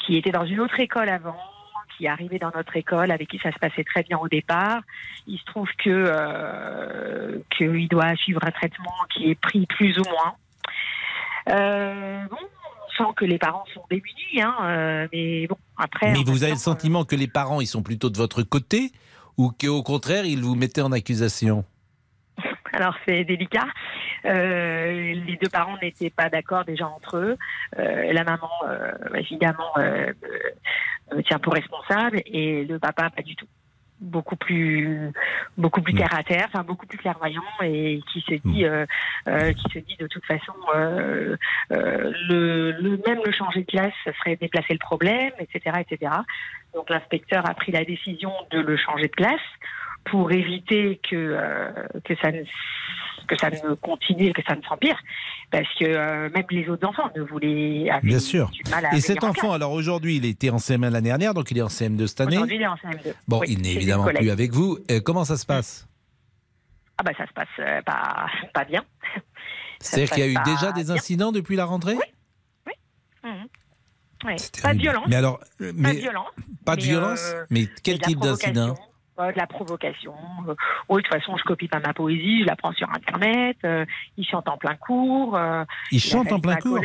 qui 0.05 0.15
était 0.17 0.31
dans 0.31 0.45
une 0.45 0.59
autre 0.61 0.79
école 0.79 1.09
avant, 1.09 1.35
qui 1.97 2.05
est 2.05 2.09
arrivé 2.09 2.37
dans 2.39 2.51
notre 2.55 2.77
école, 2.77 3.11
avec 3.11 3.27
qui 3.27 3.37
ça 3.39 3.51
se 3.51 3.59
passait 3.59 3.83
très 3.83 4.03
bien 4.03 4.17
au 4.17 4.27
départ. 4.29 4.81
Il 5.27 5.37
se 5.39 5.43
trouve 5.45 5.67
que 5.83 5.89
euh, 5.89 7.39
qu'il 7.57 7.87
doit 7.89 8.15
suivre 8.15 8.39
un 8.45 8.51
traitement 8.51 8.93
qui 9.13 9.29
est 9.29 9.35
pris 9.35 9.65
plus 9.65 9.97
ou 9.99 10.03
moins. 10.09 10.35
Euh, 11.49 12.23
bon, 12.29 12.37
on 12.39 12.60
sent 12.97 13.13
que 13.15 13.25
les 13.25 13.37
parents 13.37 13.65
sont 13.73 13.83
démunis, 13.89 14.41
hein, 14.41 14.55
euh, 14.61 15.07
mais 15.13 15.47
bon, 15.47 15.57
après. 15.77 16.11
Mais 16.11 16.23
vous 16.25 16.43
avez 16.43 16.53
le 16.53 16.57
sentiment 16.57 17.05
que 17.05 17.15
les 17.15 17.27
parents, 17.27 17.61
ils 17.61 17.67
sont 17.67 17.83
plutôt 17.83 18.09
de 18.09 18.17
votre 18.17 18.43
côté 18.43 18.91
ou 19.37 19.51
qu'au 19.51 19.83
contraire, 19.83 20.25
ils 20.25 20.41
vous 20.41 20.55
mettaient 20.55 20.81
en 20.81 20.91
accusation? 20.91 21.63
Alors 22.73 22.95
c'est 23.05 23.23
délicat. 23.25 23.65
Euh, 24.25 25.13
les 25.13 25.37
deux 25.41 25.49
parents 25.49 25.77
n'étaient 25.81 26.09
pas 26.09 26.29
d'accord 26.29 26.63
déjà 26.63 26.87
entre 26.87 27.17
eux. 27.17 27.37
Euh, 27.79 28.13
la 28.13 28.23
maman, 28.23 28.49
euh, 28.67 28.91
évidemment, 29.15 29.71
euh, 29.77 30.13
me- 31.11 31.17
me 31.17 31.23
tient 31.23 31.39
pour 31.39 31.53
responsable 31.53 32.21
et 32.25 32.63
le 32.65 32.79
papa 32.79 33.09
pas 33.09 33.21
du 33.23 33.35
tout. 33.35 33.47
Beaucoup 34.01 34.35
plus, 34.35 35.11
beaucoup 35.57 35.81
plus 35.81 35.93
terre 35.93 36.13
à 36.17 36.23
terre, 36.23 36.47
enfin 36.51 36.63
beaucoup 36.63 36.87
plus 36.87 36.97
clairvoyant 36.97 37.43
et 37.61 38.01
qui 38.11 38.21
se 38.21 38.33
dit, 38.33 38.65
euh, 38.65 38.85
euh, 39.27 39.53
qui 39.53 39.71
se 39.71 39.77
dit 39.77 39.95
de 39.99 40.07
toute 40.07 40.25
façon, 40.25 40.53
euh, 40.75 41.37
euh, 41.71 42.11
le, 42.27 42.71
le 42.71 42.99
même 43.05 43.19
le 43.23 43.31
changer 43.31 43.61
de 43.61 43.67
classe, 43.67 43.93
serait 44.05 44.37
déplacer 44.37 44.73
le 44.73 44.79
problème, 44.79 45.31
etc., 45.39 45.81
etc. 45.87 46.11
Donc 46.73 46.89
l'inspecteur 46.89 47.47
a 47.47 47.53
pris 47.53 47.71
la 47.71 47.85
décision 47.85 48.31
de 48.49 48.59
le 48.59 48.75
changer 48.75 49.07
de 49.07 49.15
classe 49.15 49.39
pour 50.05 50.31
éviter 50.31 50.99
que 51.09 51.15
euh, 51.15 51.71
que 52.03 52.15
ça 52.21 52.31
ne 52.31 52.43
que 53.27 53.37
ça 53.37 53.49
ne 53.49 53.75
continue 53.75 54.33
que 54.33 54.41
ça 54.47 54.55
ne 54.55 54.61
s'empire 54.63 54.97
parce 55.51 55.67
que 55.79 55.85
euh, 55.85 56.29
même 56.33 56.45
les 56.49 56.67
autres 56.69 56.87
enfants 56.87 57.09
ne 57.15 57.21
voulaient 57.21 57.89
Bien 58.03 58.19
sûr. 58.19 58.49
du 58.49 58.61
mal 58.69 58.85
à 58.85 58.95
Et 58.95 59.01
cet 59.01 59.23
en 59.23 59.29
enfant, 59.29 59.51
alors 59.53 59.71
aujourd'hui, 59.71 60.17
il 60.17 60.25
était 60.25 60.49
en 60.49 60.57
CM1 60.57 60.89
l'année 60.89 61.09
dernière, 61.09 61.33
donc 61.33 61.51
il 61.51 61.57
est 61.57 61.61
en 61.61 61.67
CM2 61.67 62.07
cette 62.07 62.21
année. 62.21 62.37
Aujourd'hui, 62.37 62.55
il 62.57 62.61
est 62.61 62.67
en 62.67 62.75
CM2. 62.75 63.13
Bon, 63.27 63.39
Oui, 63.39 63.47
il 63.49 63.61
n'est 63.61 63.73
évidemment 63.73 64.05
plus 64.05 64.29
avec 64.31 64.51
vous. 64.51 64.79
Euh, 64.89 64.99
comment 65.01 65.23
ça 65.25 65.37
se 65.37 65.45
passe? 65.45 65.87
Ah 66.97 67.03
bah 67.03 67.11
ça 67.17 67.25
se 67.25 67.33
passe 67.33 67.47
euh, 67.59 67.81
pas 67.81 68.27
pas 68.53 68.65
bien. 68.65 68.83
C'est-à-dire 69.79 70.09
qu'il 70.11 70.19
y 70.23 70.27
a 70.27 70.29
eu 70.29 70.43
déjà 70.45 70.71
des 70.71 70.83
bien. 70.85 70.95
incidents 70.95 71.31
depuis 71.31 71.55
la 71.55 71.65
rentrée? 71.65 71.95
Mhm. 73.23 73.47
Ouais. 74.25 74.35
Pas 74.61 74.73
de 74.73 74.79
violence. 74.79 75.05
Mais 75.07 75.15
alors, 75.15 75.39
pas 75.59 75.65
de 75.93 75.99
violence. 75.99 76.27
pas 76.65 76.75
de 76.75 76.81
mais, 76.81 76.87
violence 76.87 77.21
euh, 77.33 77.45
Mais 77.49 77.67
quel 77.83 77.99
type 77.99 78.19
d'incident? 78.19 78.75
De 79.31 79.37
la 79.37 79.45
provocation. 79.47 80.13
Euh, 80.47 80.55
oh, 80.89 80.97
de 80.97 81.01
toute 81.01 81.13
façon, 81.13 81.37
je 81.37 81.43
copie 81.43 81.67
pas 81.67 81.79
ma 81.79 81.93
poésie, 81.93 82.41
je 82.41 82.45
la 82.47 82.55
prends 82.55 82.71
sur 82.73 82.89
Internet. 82.89 83.57
euh, 83.65 83.85
il 84.17 84.25
chante 84.25 84.47
en 84.47 84.57
plein 84.57 84.75
cours. 84.75 85.35
euh, 85.37 85.63
Il 85.91 85.99
chante 85.99 86.31
en 86.31 86.39
plein 86.39 86.55
cours? 86.57 86.79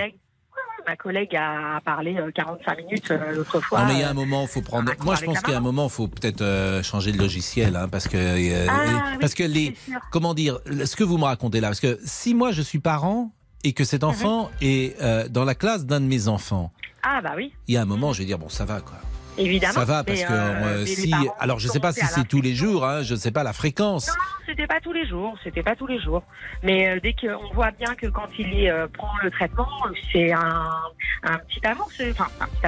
Ma 0.87 0.95
collègue 0.97 1.35
a 1.35 1.81
parlé 1.85 2.17
euh, 2.17 2.31
45 2.31 2.79
minutes 2.79 3.11
l'autre 3.35 3.61
fois. 3.61 3.81
Non, 3.81 3.87
mais 3.89 3.95
il 3.95 4.01
y 4.01 4.03
a 4.05 4.11
un 4.11 4.15
moment, 4.15 4.43
il 4.43 4.49
faut 4.49 4.61
prendre. 4.63 4.93
Moi, 5.05 5.17
je 5.17 5.25
pense 5.25 5.41
qu'il 5.41 5.51
y 5.51 5.55
a 5.55 5.59
un 5.59 5.61
moment, 5.61 5.87
il 5.87 5.91
faut 5.91 6.07
peut-être 6.07 6.43
euh, 6.43 6.81
changer 6.85 7.11
de 7.11 7.19
logiciel, 7.19 7.75
hein, 7.75 7.89
parce 7.89 8.07
que 8.07 8.17
euh, 8.17 8.67
Ah, 8.71 8.85
et- 8.85 8.95
oui, 9.15 9.19
parce 9.21 9.35
que 9.35 9.43
les, 9.43 9.75
comment 10.13 10.33
dire, 10.33 10.59
ce 10.85 10.95
que 10.95 11.03
vous 11.03 11.19
me 11.19 11.25
racontez 11.25 11.61
là, 11.61 11.69
parce 11.69 11.81
que 11.81 11.99
si 12.05 12.35
moi 12.37 12.53
je 12.53 12.63
suis 12.63 12.79
parent 12.79 13.33
et 13.65 13.73
que 13.73 13.83
Mhm. 13.83 13.87
cet 13.89 14.05
enfant 14.05 14.49
est 14.61 14.95
euh, 15.03 15.27
dans 15.29 15.45
la 15.45 15.57
classe 15.57 15.87
d'un 15.87 15.99
de 16.01 16.07
mes 16.07 16.29
enfants, 16.29 16.71
Ah 17.03 17.21
bah 17.21 17.33
oui, 17.37 17.53
il 17.67 17.75
y 17.75 17.77
a 17.79 17.83
un 17.83 17.87
moment, 17.87 18.13
je 18.13 18.21
vais 18.21 18.25
dire 18.27 18.39
bon, 18.39 18.49
ça 18.49 18.65
va 18.65 18.81
quoi. 18.81 18.99
Évidemment. 19.39 19.73
Ça 19.75 19.85
va 19.85 20.05
parce 20.05 20.21
Mais, 20.21 20.27
que 20.27 20.33
euh, 20.33 20.87
si, 20.87 21.13
alors 21.39 21.59
je 21.59 21.67
sont 21.69 21.75
sais 21.75 21.81
pas 21.81 21.93
si 21.93 22.05
c'est 22.07 22.27
tous 22.29 22.41
les 22.41 22.55
jours, 22.55 22.85
hein, 22.85 23.03
je 23.03 23.15
sais 23.15 23.31
pas 23.31 23.43
la 23.43 23.53
fréquence. 23.53 24.09
Non, 24.09 24.15
c'était 24.47 24.67
pas 24.67 24.81
tous 24.81 24.93
les 24.93 25.07
jours, 25.07 25.37
c'était 25.45 25.63
pas 25.63 25.75
tous 25.77 25.87
les 25.87 26.01
jours. 26.01 26.23
Mais 26.63 26.89
euh, 26.89 27.01
dès 27.03 27.15
qu'on 27.15 27.53
voit 27.55 27.71
bien 27.73 27.95
que 27.95 28.07
quand 28.07 28.29
il 28.39 28.69
euh, 28.69 28.87
prend 28.89 29.11
le 29.23 29.31
traitement, 29.31 29.69
c'est 30.13 30.33
un, 30.33 30.71
un 31.25 31.39
petit 31.39 31.61
c'est- 31.97 32.11
enfin 32.13 32.27
un 32.41 32.47
petit 32.47 32.61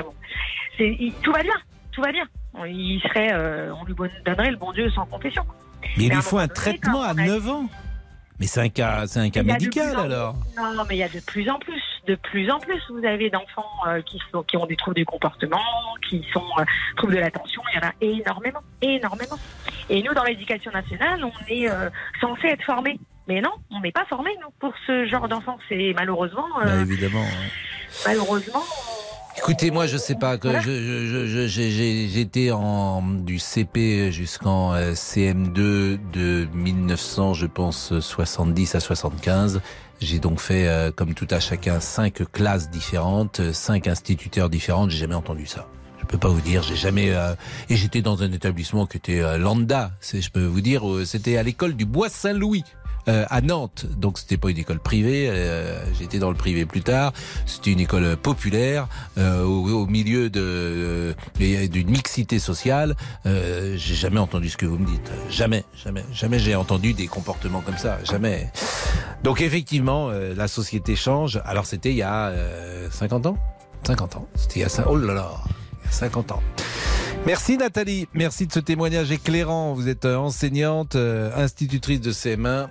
il- 1.00 1.12
tout 1.22 1.32
va 1.32 1.42
bien, 1.42 1.54
tout 1.92 2.02
va 2.02 2.12
bien. 2.12 2.24
Il 2.66 3.00
serait, 3.02 3.30
euh, 3.32 3.72
on 3.80 3.84
lui 3.84 3.94
donnerait 4.24 4.50
le 4.50 4.56
bon 4.56 4.72
Dieu 4.72 4.90
sans 4.90 5.06
confession. 5.06 5.44
Mais 5.96 6.04
il 6.04 6.08
Mais 6.08 6.14
lui 6.16 6.22
faut 6.22 6.38
un 6.38 6.42
donné, 6.46 6.54
traitement 6.54 7.02
à 7.02 7.08
quand 7.14 7.20
on 7.20 7.24
a- 7.24 7.26
9 7.26 7.48
ans. 7.48 7.68
Mais 8.40 8.46
c'est 8.46 8.60
un 8.60 8.68
cas, 8.68 9.06
c'est 9.06 9.18
un 9.20 9.30
cas 9.30 9.42
médical 9.42 9.92
plus 9.94 10.00
alors. 10.00 10.36
Non, 10.56 10.84
mais 10.88 10.94
il 10.96 10.98
y 10.98 11.02
a 11.02 11.08
de 11.08 11.18
plus 11.20 11.50
en 11.50 11.58
plus, 11.58 11.82
de 12.06 12.14
plus 12.14 12.48
en 12.50 12.58
plus, 12.60 12.80
vous 12.90 13.04
avez 13.04 13.30
d'enfants 13.30 13.66
euh, 13.88 14.00
qui 14.02 14.20
sont, 14.30 14.42
qui 14.44 14.56
ont 14.56 14.66
des 14.66 14.76
troubles 14.76 14.94
du 14.96 15.04
comportement, 15.04 15.60
qui 16.08 16.24
sont 16.32 16.44
euh, 16.58 16.64
troubles 16.96 17.14
de 17.16 17.18
l'attention. 17.20 17.60
Il 17.72 17.80
y 17.80 17.84
en 17.84 17.88
a 17.88 17.92
énormément, 18.00 18.60
énormément. 18.80 19.38
Et 19.90 20.02
nous, 20.02 20.14
dans 20.14 20.22
l'éducation 20.24 20.70
nationale, 20.70 21.24
on 21.24 21.32
est 21.48 21.68
euh, 21.68 21.90
censé 22.20 22.46
être 22.48 22.62
formés. 22.62 22.98
Mais 23.26 23.40
non, 23.40 23.50
on 23.70 23.80
n'est 23.80 23.92
pas 23.92 24.06
formés 24.06 24.30
nous 24.40 24.50
pour 24.60 24.72
ce 24.86 25.04
genre 25.06 25.28
d'enfants. 25.28 25.58
C'est 25.68 25.92
malheureusement, 25.96 26.46
euh, 26.62 26.64
Bah, 26.64 26.80
évidemment. 26.92 27.24
malheureusement, 28.06 28.62
Écoutez, 29.38 29.70
moi, 29.70 29.86
je 29.86 29.96
sais 29.96 30.14
pas 30.14 30.36
que 30.36 30.60
je, 30.60 30.70
je, 30.70 31.06
je- 31.06 31.26
je- 31.26 31.46
j'ai- 31.46 31.70
j'ai- 31.70 32.08
j'étais 32.08 32.50
en 32.50 33.02
du 33.02 33.38
CP 33.38 34.10
jusqu'en 34.12 34.74
euh, 34.74 34.92
CM2 34.94 35.98
de 36.12 36.46
1900, 36.52 37.34
je 37.34 37.46
pense 37.46 37.98
70 38.00 38.74
à 38.74 38.80
75. 38.80 39.60
J'ai 40.00 40.18
donc 40.18 40.40
fait, 40.40 40.68
euh, 40.68 40.90
comme 40.92 41.14
tout 41.14 41.26
à 41.30 41.40
chacun, 41.40 41.80
cinq 41.80 42.22
classes 42.32 42.68
différentes, 42.70 43.52
cinq 43.52 43.86
instituteurs 43.86 44.50
différentes. 44.50 44.90
J'ai 44.90 44.98
jamais 44.98 45.14
entendu 45.14 45.46
ça. 45.46 45.66
Je 46.00 46.06
peux 46.06 46.18
pas 46.18 46.28
vous 46.28 46.40
dire, 46.40 46.62
j'ai 46.62 46.76
jamais. 46.76 47.10
euh, 47.10 47.34
et 47.68 47.76
j'étais 47.76 48.02
dans 48.02 48.22
un 48.22 48.32
établissement 48.32 48.86
qui 48.86 48.96
était 48.96 49.20
euh, 49.20 49.36
lambda. 49.38 49.90
C'est, 50.00 50.20
je 50.20 50.30
peux 50.30 50.44
vous 50.44 50.60
dire, 50.60 50.88
euh, 50.88 51.04
c'était 51.04 51.36
à 51.36 51.42
l'école 51.42 51.74
du 51.74 51.84
Bois 51.84 52.08
Saint-Louis. 52.08 52.64
Euh, 53.08 53.24
à 53.30 53.40
Nantes, 53.40 53.86
donc 53.96 54.18
c'était 54.18 54.36
pas 54.36 54.50
une 54.50 54.58
école 54.58 54.78
privée. 54.80 55.28
euh, 55.30 55.82
J'étais 55.98 56.18
dans 56.18 56.30
le 56.30 56.36
privé 56.36 56.66
plus 56.66 56.82
tard. 56.82 57.12
C'était 57.46 57.72
une 57.72 57.80
école 57.80 58.16
populaire 58.16 58.86
euh, 59.16 59.42
au, 59.44 59.68
au 59.82 59.86
milieu 59.86 60.30
de 60.30 61.14
euh, 61.40 61.68
d'une 61.68 61.90
mixité 61.90 62.38
sociale. 62.38 62.96
Euh, 63.26 63.74
j'ai 63.76 63.94
jamais 63.94 64.20
entendu 64.20 64.48
ce 64.48 64.56
que 64.56 64.66
vous 64.66 64.78
me 64.78 64.86
dites. 64.86 65.10
Jamais, 65.30 65.64
jamais, 65.82 66.04
jamais 66.12 66.38
j'ai 66.38 66.54
entendu 66.54 66.92
des 66.94 67.06
comportements 67.06 67.60
comme 67.60 67.78
ça. 67.78 67.98
Jamais. 68.04 68.50
Donc 69.24 69.40
effectivement, 69.40 70.10
euh, 70.10 70.34
la 70.36 70.48
société 70.48 70.94
change. 70.96 71.40
Alors 71.44 71.66
c'était 71.66 71.90
il 71.90 71.96
y 71.96 72.02
a 72.02 72.26
euh, 72.28 72.88
50 72.90 73.26
ans? 73.26 73.38
50 73.86 74.16
ans. 74.16 74.28
C'était 74.34 74.60
il 74.60 74.62
y 74.62 74.64
a 74.64 74.68
5... 74.68 74.84
Oh 74.88 74.96
là 74.96 75.14
là, 75.14 75.30
il 75.82 75.86
y 75.86 75.88
a 75.88 75.92
50 75.92 76.32
ans. 76.32 76.42
Merci 77.26 77.56
Nathalie, 77.58 78.06
merci 78.14 78.46
de 78.46 78.52
ce 78.52 78.60
témoignage 78.60 79.10
éclairant. 79.10 79.74
Vous 79.74 79.88
êtes 79.88 80.04
enseignante, 80.06 80.96
institutrice 80.96 82.00
de 82.00 82.12
CM1. 82.12 82.68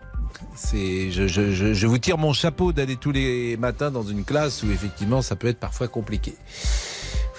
C'est, 0.55 1.11
je, 1.11 1.27
je, 1.27 1.51
je, 1.51 1.73
je 1.73 1.87
vous 1.87 1.97
tire 1.97 2.17
mon 2.17 2.33
chapeau 2.33 2.71
d'aller 2.73 2.95
tous 2.95 3.11
les 3.11 3.57
matins 3.57 3.91
dans 3.91 4.03
une 4.03 4.23
classe 4.23 4.63
où 4.63 4.71
effectivement 4.71 5.21
ça 5.21 5.35
peut 5.35 5.47
être 5.47 5.59
parfois 5.59 5.87
compliqué. 5.87 6.35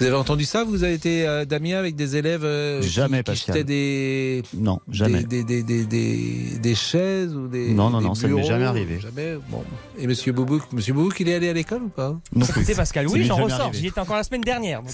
Vous 0.01 0.07
avez 0.07 0.15
entendu 0.15 0.45
ça 0.45 0.63
Vous 0.63 0.85
avez 0.85 0.95
été 0.95 1.27
euh, 1.27 1.45
Damien 1.45 1.77
avec 1.77 1.97
des 1.97 2.15
élèves 2.17 2.45
euh, 2.45 2.81
qui- 2.81 2.89
Jamais, 2.89 3.25
qui, 3.25 3.35
jetaient 3.35 3.65
des 3.65 4.45
Non, 4.55 4.79
jamais. 4.89 5.25
des, 5.25 5.43
des, 5.43 5.63
des, 5.65 5.85
des, 5.85 5.85
des- 5.87 6.59
des 6.61 6.75
chaises 6.77 7.35
ou 7.35 7.49
des 7.49 7.71
Non, 7.73 7.91
non, 7.91 7.99
des 7.99 8.05
non, 8.07 8.15
ça 8.15 8.29
ne 8.29 8.35
m'est 8.35 8.37
bureaux 8.41 8.49
jamais 8.49 8.65
arrivé. 8.65 9.01
Jamais. 9.01 9.37
Bon. 9.49 9.65
Et 9.99 10.07
Monsieur 10.07 10.31
Boubouk, 10.33 10.73
Monsieur 10.73 10.95
Boubouk, 10.95 11.19
il 11.19 11.29
est 11.29 11.35
allé 11.35 11.49
à 11.49 11.53
l'école 11.53 11.83
ou 11.83 11.89
pas? 11.89 12.15
Non 12.33 12.47
plus. 12.47 12.61
Écoutez 12.61 12.77
Pascal, 12.77 13.09
oui, 13.09 13.25
j'en 13.25 13.37
ressors. 13.43 13.73
J'y 13.73 13.89
étais 13.89 13.99
encore 14.01 14.15
la 14.17 14.23
semaine 14.23 14.43
dernière. 14.43 14.83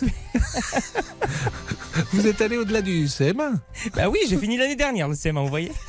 Vous 2.13 2.27
êtes 2.27 2.41
allé 2.41 2.57
au-delà 2.57 2.83
du 2.83 3.07
CM1 3.07 3.55
bah 3.95 4.09
oui, 4.09 4.19
j'ai 4.29 4.37
fini 4.37 4.57
l'année 4.57 4.77
dernière 4.77 5.09
le 5.09 5.15
CM1, 5.15 5.43
vous 5.43 5.49
voyez. 5.49 5.73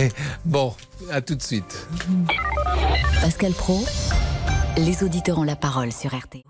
Eh, 0.00 0.10
bon, 0.44 0.74
à 1.10 1.20
tout 1.20 1.34
de 1.34 1.42
suite. 1.42 1.88
Pascal 3.20 3.52
Pro, 3.52 3.84
les 4.76 5.02
auditeurs 5.02 5.38
ont 5.38 5.44
la 5.44 5.56
parole 5.56 5.90
sur 5.92 6.14
RT. 6.14 6.44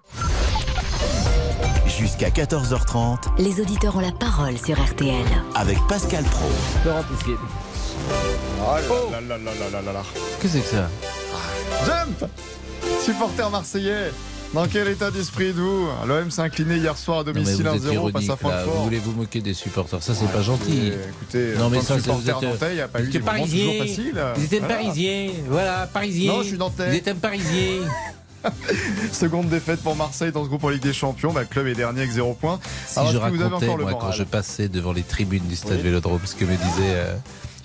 Jusqu'à 1.86 2.28
14h30 2.28 3.16
Les 3.38 3.60
auditeurs 3.60 3.96
ont 3.96 4.00
la 4.00 4.12
parole 4.12 4.58
sur 4.58 4.78
RTL. 4.78 5.24
avec 5.54 5.78
Pascal 5.88 6.24
Pro. 6.24 6.46
Laurent 6.84 7.02
Tessier. 7.04 7.34
Oh 8.60 9.10
là 9.12 9.20
là 9.20 9.38
là 9.38 9.54
là 9.54 9.70
là 9.72 9.82
là 9.82 9.92
là. 9.94 10.02
Qu'est-ce 10.42 10.58
que 10.58 10.58
c'est 10.58 10.60
que 10.60 10.76
ça? 10.76 10.90
Jump 11.86 12.30
Supporter 13.02 13.48
marseillais 13.50 14.10
dans 14.54 14.66
quel 14.66 14.88
état 14.88 15.10
d'esprit 15.10 15.48
êtes-vous 15.48 15.88
L'OM 16.06 16.30
s'est 16.30 16.42
incliné 16.42 16.76
hier 16.76 16.96
soir 16.96 17.18
à 17.20 17.24
Non, 17.24 17.32
domicile 17.32 17.66
vous 17.68 17.86
êtes 17.88 17.94
1-0 17.94 18.12
face 18.12 18.30
à. 18.30 18.36
Francfort. 18.36 18.74
Vous 18.76 18.84
voulez 18.84 18.98
vous 18.98 19.12
moquer 19.12 19.40
des 19.40 19.54
supporters, 19.54 20.02
ça 20.02 20.14
c'est 20.14 20.30
pas 20.32 20.42
gentil. 20.42 20.92
Écoutez, 21.10 21.54
non 21.58 21.66
en 21.66 21.70
mais 21.70 21.80
ça 21.80 21.94
vous 21.94 22.00
supporter 22.00 22.30
êtes 22.30 22.42
nantais, 22.42 22.70
il 22.72 22.74
n'y 22.76 22.80
a 22.80 22.88
pas 22.88 23.00
eu 23.00 23.04
vous 23.06 23.10
des 23.12 23.20
parisien. 23.20 23.66
toujours 23.66 23.82
faciles. 23.86 24.22
Vous 24.36 24.44
êtes 24.54 24.62
un 24.62 24.66
Voilà. 24.66 24.74
parisien, 24.82 25.30
voilà, 25.48 25.86
parisien. 25.92 26.32
Non, 26.32 26.42
je 26.42 26.48
suis 26.48 26.58
nantais. 26.58 26.88
Vous 26.90 26.96
êtes 26.96 27.08
un 27.08 27.14
parisien. 27.14 27.72
Seconde 29.12 29.48
défaite 29.48 29.80
pour 29.82 29.96
Marseille 29.96 30.30
dans 30.32 30.44
ce 30.44 30.48
groupe 30.48 30.62
en 30.64 30.68
Ligue 30.68 30.82
des 30.82 30.92
Champions. 30.92 31.32
Bah, 31.32 31.40
le 31.40 31.46
club 31.46 31.66
est 31.66 31.74
dernier 31.74 32.00
avec 32.02 32.12
0 32.12 32.34
points. 32.34 32.60
Si 32.86 32.98
Alors, 32.98 33.10
je 33.12 33.18
que 33.18 33.22
vous 33.22 33.34
avez 33.42 33.44
racontais, 33.44 33.66
moi, 33.76 33.94
quand 34.00 34.12
je 34.12 34.22
passais 34.22 34.68
devant 34.68 34.92
les 34.92 35.02
tribunes 35.02 35.44
du 35.46 35.56
stade 35.56 35.72
Oui. 35.78 35.82
Vélodrome, 35.82 36.20
ce 36.24 36.34
que 36.36 36.44
me 36.44 36.52
disait, 36.56 36.94
euh, 36.94 37.14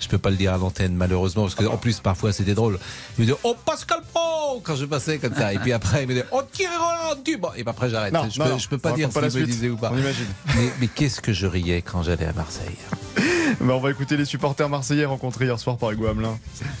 je 0.04 0.08
peux 0.08 0.18
pas 0.18 0.30
le 0.30 0.36
dire 0.36 0.52
à 0.54 0.58
l'antenne 0.58 0.94
malheureusement, 0.94 1.42
parce 1.42 1.54
que 1.54 1.64
en 1.64 1.76
plus 1.76 2.00
parfois 2.00 2.32
c'était 2.32 2.54
drôle. 2.54 2.78
Il 3.18 3.22
me 3.22 3.26
disait 3.26 3.38
Oh 3.44 3.56
Pascal 3.64 4.00
Pro 4.12 4.60
quand 4.62 4.76
je 4.76 4.84
passais 4.84 5.18
comme 5.18 5.34
ça, 5.34 5.52
et 5.52 5.58
puis 5.58 5.72
après 5.72 6.02
il 6.04 6.08
me 6.08 6.14
disait 6.14 6.26
Oh 6.32 6.42
Thierry 6.52 6.74
Roland, 6.76 7.20
tu 7.24 7.36
bon, 7.36 7.48
et 7.56 7.62
puis 7.62 7.70
après 7.70 7.90
j'arrête. 7.90 8.12
Non, 8.12 8.28
Je, 8.30 8.38
non, 8.38 8.44
peux, 8.46 8.50
non, 8.52 8.58
je 8.58 8.68
peux 8.68 8.76
on 8.76 8.78
pas 8.78 8.92
dire 8.92 9.08
pas 9.10 9.20
la 9.20 9.28
me 9.28 9.44
disait 9.44 9.68
ou 9.70 9.76
pas. 9.76 9.90
On 9.92 9.98
imagine. 9.98 10.26
Mais, 10.56 10.70
mais 10.80 10.86
qu'est-ce 10.88 11.20
que 11.20 11.32
je 11.32 11.46
riais 11.46 11.82
quand 11.82 12.02
j'allais 12.02 12.26
à 12.26 12.32
Marseille 12.32 12.76
Bah, 13.60 13.74
on 13.74 13.80
va 13.80 13.90
écouter 13.90 14.16
les 14.16 14.24
supporters 14.24 14.68
marseillais 14.68 15.04
rencontrés 15.04 15.44
hier 15.46 15.58
soir 15.58 15.76
par 15.76 15.90
Hugo 15.92 16.06
Hamelin. 16.08 16.36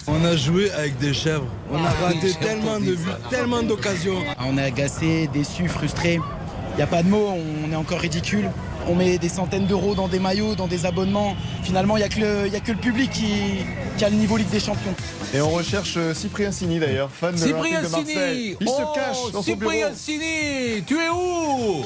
On 0.06 0.24
a 0.24 0.36
joué 0.36 0.70
avec 0.72 0.98
des 0.98 1.14
chèvres. 1.14 1.46
On 1.70 1.76
a 1.84 1.88
Ah, 1.88 2.06
raté 2.06 2.32
tellement 2.40 2.78
de 2.80 2.94
buts, 2.94 2.98
ça. 3.06 3.28
tellement 3.30 3.62
d'occasions. 3.62 4.18
On 4.40 4.58
est 4.58 4.62
agacé, 4.64 5.28
déçu, 5.32 5.68
frustré. 5.68 6.20
Il 6.72 6.76
n'y 6.76 6.82
a 6.82 6.86
pas 6.88 7.02
de 7.04 7.08
mots, 7.08 7.32
on 7.66 7.70
est 7.72 7.76
encore 7.76 8.00
ridicule. 8.00 8.50
On 8.88 8.94
met 8.94 9.18
des 9.18 9.28
centaines 9.28 9.66
d'euros 9.66 9.94
dans 9.94 10.08
des 10.08 10.18
maillots, 10.18 10.54
dans 10.54 10.66
des 10.66 10.84
abonnements. 10.86 11.34
Finalement, 11.62 11.96
il 11.96 12.00
n'y 12.00 12.04
a, 12.04 12.08
que 12.08 12.20
le- 12.20 12.46
il 12.46 12.52
y 12.52 12.56
a 12.56 12.60
que 12.60 12.72
le 12.72 12.78
public 12.78 13.10
qui, 13.10 13.32
qui 13.96 14.04
a 14.04 14.10
le 14.10 14.16
niveau 14.16 14.36
Ligue 14.36 14.50
des 14.50 14.60
Champions. 14.60 14.94
Et 15.32 15.40
on 15.40 15.50
recherche 15.50 15.94
euh, 15.96 16.12
Cyprien 16.14 16.52
Sini 16.52 16.78
d'ailleurs, 16.78 17.10
fan 17.10 17.32
de 17.34 17.38
Cyprien 17.38 17.80
l'Olympique 17.80 17.82
de 17.82 17.88
Marseille. 17.88 18.44
Sini 18.44 18.56
Il 18.60 18.68
Oh, 18.68 18.76
se 18.76 18.94
cache 18.98 19.32
dans 19.32 19.42
son. 19.42 19.42
Cyprien 19.42 19.94
Sini 19.94 20.82
Tu 20.86 20.96
es 20.96 21.08
où? 21.08 21.84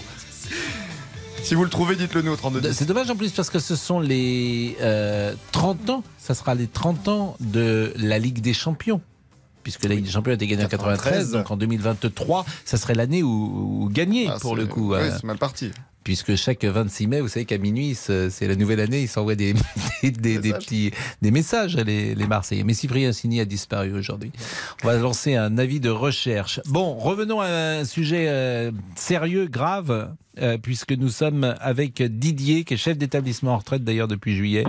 Si 1.44 1.54
vous 1.54 1.62
le 1.64 1.70
trouvez, 1.70 1.94
dites-le 1.96 2.22
nous 2.22 2.32
au 2.32 2.36
32 2.36 2.72
C'est 2.72 2.84
dommage 2.84 3.08
en 3.10 3.16
plus 3.16 3.30
parce 3.30 3.48
que 3.48 3.58
ce 3.60 3.76
sont 3.76 4.00
les 4.00 4.76
euh, 4.80 5.34
30 5.52 5.88
ans, 5.90 6.02
ça 6.18 6.34
sera 6.34 6.54
les 6.54 6.66
30 6.66 7.08
ans 7.08 7.36
de 7.40 7.92
la 7.96 8.18
Ligue 8.18 8.40
des 8.40 8.52
Champions. 8.54 9.00
Puisque 9.62 9.84
la 9.84 9.94
Ligue 9.94 10.04
des 10.04 10.10
Champions 10.10 10.32
a 10.32 10.34
été 10.34 10.46
gagnée 10.46 10.64
en 10.64 10.68
93, 10.68 11.02
93. 11.02 11.30
donc 11.32 11.50
en 11.50 11.56
2023, 11.56 12.44
ça 12.64 12.76
serait 12.76 12.94
l'année 12.94 13.22
où, 13.22 13.82
où 13.84 13.88
gagner 13.88 14.28
Ah, 14.30 14.38
pour 14.40 14.56
le 14.56 14.66
coup. 14.66 14.90
ouais, 14.90 14.98
euh, 14.98 15.10
c'est 15.14 15.24
mal 15.24 15.36
parti. 15.38 15.70
Puisque 16.04 16.36
chaque 16.36 16.64
26 16.64 17.06
mai, 17.06 17.20
vous 17.20 17.28
savez 17.28 17.44
qu'à 17.44 17.58
minuit, 17.58 17.94
c'est 17.94 18.30
la 18.46 18.56
nouvelle 18.56 18.80
année, 18.80 19.02
ils 19.02 19.08
s'envoient 19.08 19.34
des, 19.34 19.54
des, 20.02 20.10
des- 20.10 20.38
des 20.38 20.52
petits 20.52 20.90
des 21.22 21.30
messages, 21.30 21.76
les, 21.76 22.14
les 22.14 22.26
Marseillais. 22.26 22.64
Mais 22.64 22.74
Cyprien 22.74 23.12
Sini 23.12 23.40
a 23.40 23.44
disparu 23.44 23.92
aujourd'hui. 23.92 24.32
On 24.82 24.86
va 24.86 24.96
lancer 24.96 25.34
un 25.34 25.58
avis 25.58 25.80
de 25.80 25.90
recherche. 25.90 26.60
Bon, 26.66 26.94
revenons 26.96 27.40
à 27.40 27.46
un 27.48 27.84
sujet 27.84 28.26
euh, 28.28 28.70
sérieux, 28.96 29.46
grave, 29.46 30.14
euh, 30.40 30.56
puisque 30.56 30.92
nous 30.92 31.08
sommes 31.10 31.54
avec 31.60 32.02
Didier, 32.02 32.64
qui 32.64 32.74
est 32.74 32.78
chef 32.78 32.96
d'établissement 32.96 33.52
en 33.54 33.58
retraite 33.58 33.84
d'ailleurs 33.84 34.08
depuis 34.08 34.34
juillet. 34.36 34.64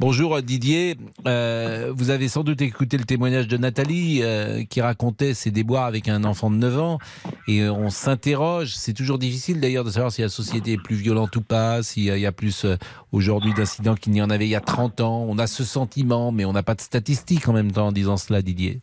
Bonjour 0.00 0.42
Didier, 0.42 0.96
Euh, 1.26 1.92
vous 1.96 2.10
avez 2.10 2.28
sans 2.28 2.42
doute 2.42 2.60
écouté 2.60 2.98
le 2.98 3.04
témoignage 3.04 3.46
de 3.48 3.56
Nathalie 3.56 4.20
euh, 4.22 4.64
qui 4.64 4.80
racontait 4.80 5.34
ses 5.34 5.50
déboires 5.52 5.84
avec 5.86 6.08
un 6.08 6.24
enfant 6.24 6.50
de 6.50 6.56
9 6.56 6.78
ans. 6.80 6.98
Et 7.46 7.60
euh, 7.62 7.72
on 7.72 7.90
s'interroge, 7.90 8.74
c'est 8.76 8.92
toujours 8.92 9.18
difficile 9.18 9.60
d'ailleurs 9.60 9.84
de 9.84 9.90
savoir 9.90 10.10
si 10.12 10.20
la 10.20 10.28
société 10.28 10.72
est 10.72 10.82
plus 10.82 10.96
violente 10.96 11.34
ou 11.36 11.40
pas, 11.42 11.82
s'il 11.82 12.04
y 12.04 12.26
a- 12.26 12.32
plus 12.32 12.64
euh, 12.64 12.76
aujourd'hui 13.12 13.54
d'incidents 13.54 13.94
qu'il 13.94 14.12
n'y 14.12 14.20
en 14.20 14.30
avait 14.30 14.46
il 14.46 14.50
y 14.50 14.56
a 14.56 14.60
30 14.60 15.00
ans, 15.00 15.24
on 15.28 15.38
a 15.38 15.46
ce 15.46 15.62
sentiment 15.64 16.32
mais 16.32 16.44
on 16.44 16.52
n'a 16.52 16.64
pas 16.64 16.74
de 16.74 16.80
statistiques 16.80 17.48
en 17.48 17.52
même 17.52 17.70
temps 17.70 17.86
en 17.86 17.92
disant 17.92 18.16
cela 18.16 18.42
Didier. 18.42 18.80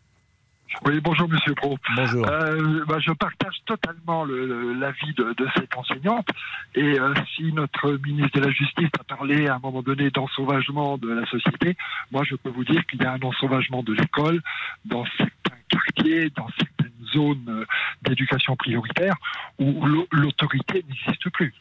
Oui, 0.86 1.00
bonjour 1.02 1.30
Monsieur 1.30 1.54
Pro. 1.54 1.78
Bonjour. 1.96 2.26
Euh, 2.28 2.84
bah, 2.88 2.98
je 3.00 3.12
partage 3.12 3.56
totalement 3.66 4.24
le- 4.24 4.48
le- 4.48 4.74
l'avis 4.74 5.14
de, 5.14 5.34
de 5.38 5.48
cette 5.56 5.76
enseignante. 5.78 6.28
Et 6.76 7.00
euh, 7.00 7.14
si 7.36 7.52
notre 7.54 7.92
ministre 8.04 8.40
de 8.40 8.46
la 8.46 8.52
Justice 8.52 8.90
a 9.00 9.04
parlé 9.04 9.48
à 9.48 9.56
un 9.56 9.60
moment 9.60 9.84
donné 9.84 10.10
d'ensauvagement 10.10 10.98
de 10.98 11.10
la 11.12 11.26
société, 11.28 11.76
moi 12.12 12.24
je 12.24 12.36
peux 12.36 12.50
vous 12.50 12.64
dire 12.64 12.84
qu'il 12.88 13.02
y 13.02 13.06
a 13.06 13.14
un 13.14 13.22
ensauvagement 13.22 13.84
de 13.84 13.94
l'école 13.94 14.42
dans 14.86 15.06
certains 15.18 15.58
quartiers, 15.70 16.30
dans 16.32 16.48
certaines 16.58 16.92
zones 17.14 17.46
euh, 17.50 17.66
d'éducation 18.04 18.56
prioritaire 18.56 19.16
où 19.60 19.86
l'au- 19.86 20.08
l'autorité 20.12 20.84
n'existe 20.88 21.30
plus. 21.30 21.54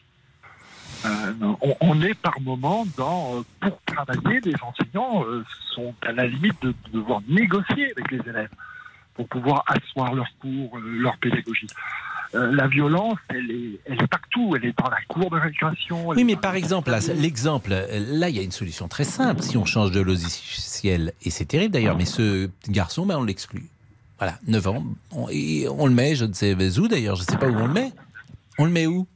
Euh, 1.05 1.33
on, 1.61 1.75
on 1.81 2.01
est 2.01 2.13
par 2.13 2.39
moment 2.41 2.85
dans 2.97 3.39
euh, 3.39 3.43
pour 3.59 3.79
travailler, 3.85 4.39
les 4.41 4.55
enseignants 4.61 5.25
euh, 5.25 5.43
sont 5.75 5.93
à 6.01 6.11
la 6.11 6.25
limite 6.27 6.59
de, 6.63 6.69
de 6.69 6.91
devoir 6.93 7.21
négocier 7.27 7.91
avec 7.97 8.09
les 8.11 8.19
élèves 8.29 8.49
pour 9.15 9.27
pouvoir 9.27 9.63
asseoir 9.67 10.13
leurs 10.13 10.31
cours, 10.39 10.77
euh, 10.77 10.81
leur 10.81 11.17
pédagogie. 11.17 11.67
Euh, 12.33 12.51
la 12.53 12.67
violence, 12.67 13.17
elle 13.29 13.51
est, 13.51 13.79
elle 13.85 14.01
est 14.01 14.07
partout. 14.07 14.55
Elle 14.55 14.65
est 14.65 14.77
dans 14.77 14.89
la 14.89 15.01
cour 15.07 15.29
de 15.29 15.37
récréation. 15.37 16.09
Oui, 16.09 16.23
mais 16.23 16.37
par 16.37 16.55
exemple, 16.55 16.89
là, 16.89 16.99
l'exemple, 17.15 17.71
euh, 17.73 17.99
là, 18.07 18.29
il 18.29 18.35
y 18.35 18.39
a 18.39 18.43
une 18.43 18.51
solution 18.51 18.87
très 18.87 19.03
simple. 19.03 19.41
Si 19.41 19.57
on 19.57 19.65
change 19.65 19.91
de 19.91 19.99
logiciel, 19.99 21.13
et 21.23 21.29
c'est 21.29 21.45
terrible 21.45 21.73
d'ailleurs, 21.73 21.97
mais 21.97 22.05
ce 22.05 22.49
garçon, 22.69 23.05
ben, 23.05 23.17
on 23.17 23.23
l'exclut. 23.23 23.65
Voilà, 24.17 24.37
9 24.47 24.67
ans, 24.67 24.85
on, 25.11 25.27
et 25.29 25.67
on 25.67 25.87
le 25.87 25.93
met, 25.93 26.15
je 26.15 26.25
ne 26.25 26.33
sais 26.33 26.53
où 26.53 26.87
d'ailleurs, 26.87 27.15
je 27.15 27.23
ne 27.23 27.25
sais 27.25 27.37
pas 27.37 27.47
où 27.47 27.55
on 27.55 27.67
le 27.67 27.73
met. 27.73 27.91
On 28.59 28.65
le 28.65 28.71
met 28.71 28.85
où? 28.85 29.07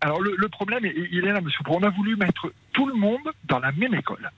Alors 0.00 0.20
le, 0.20 0.34
le 0.34 0.48
problème, 0.48 0.84
il 0.84 1.26
est 1.26 1.32
là, 1.32 1.42
monsieur. 1.42 1.60
On 1.68 1.82
a 1.82 1.90
voulu 1.90 2.16
mettre 2.16 2.50
tout 2.72 2.86
le 2.86 2.94
monde 2.94 3.20
dans 3.44 3.58
la 3.58 3.70
même 3.72 3.94
école. 3.94 4.30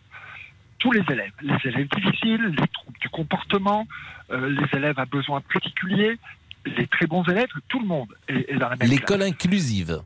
Tous 0.82 0.90
les 0.90 1.04
élèves. 1.12 1.32
Les 1.42 1.56
élèves 1.64 1.88
difficiles, 1.94 2.42
les 2.58 2.68
troubles 2.68 2.98
du 3.00 3.08
comportement, 3.08 3.86
euh, 4.30 4.50
les 4.50 4.76
élèves 4.76 4.98
à 4.98 5.04
besoins 5.04 5.40
particuliers, 5.40 6.18
les 6.66 6.88
très 6.88 7.06
bons 7.06 7.22
élèves, 7.28 7.50
tout 7.68 7.78
le 7.78 7.86
monde 7.86 8.12
est, 8.26 8.50
est 8.50 8.56
dans 8.56 8.68
la 8.68 8.74
même. 8.74 8.88
L'école 8.88 9.22
inclusive. 9.22 10.02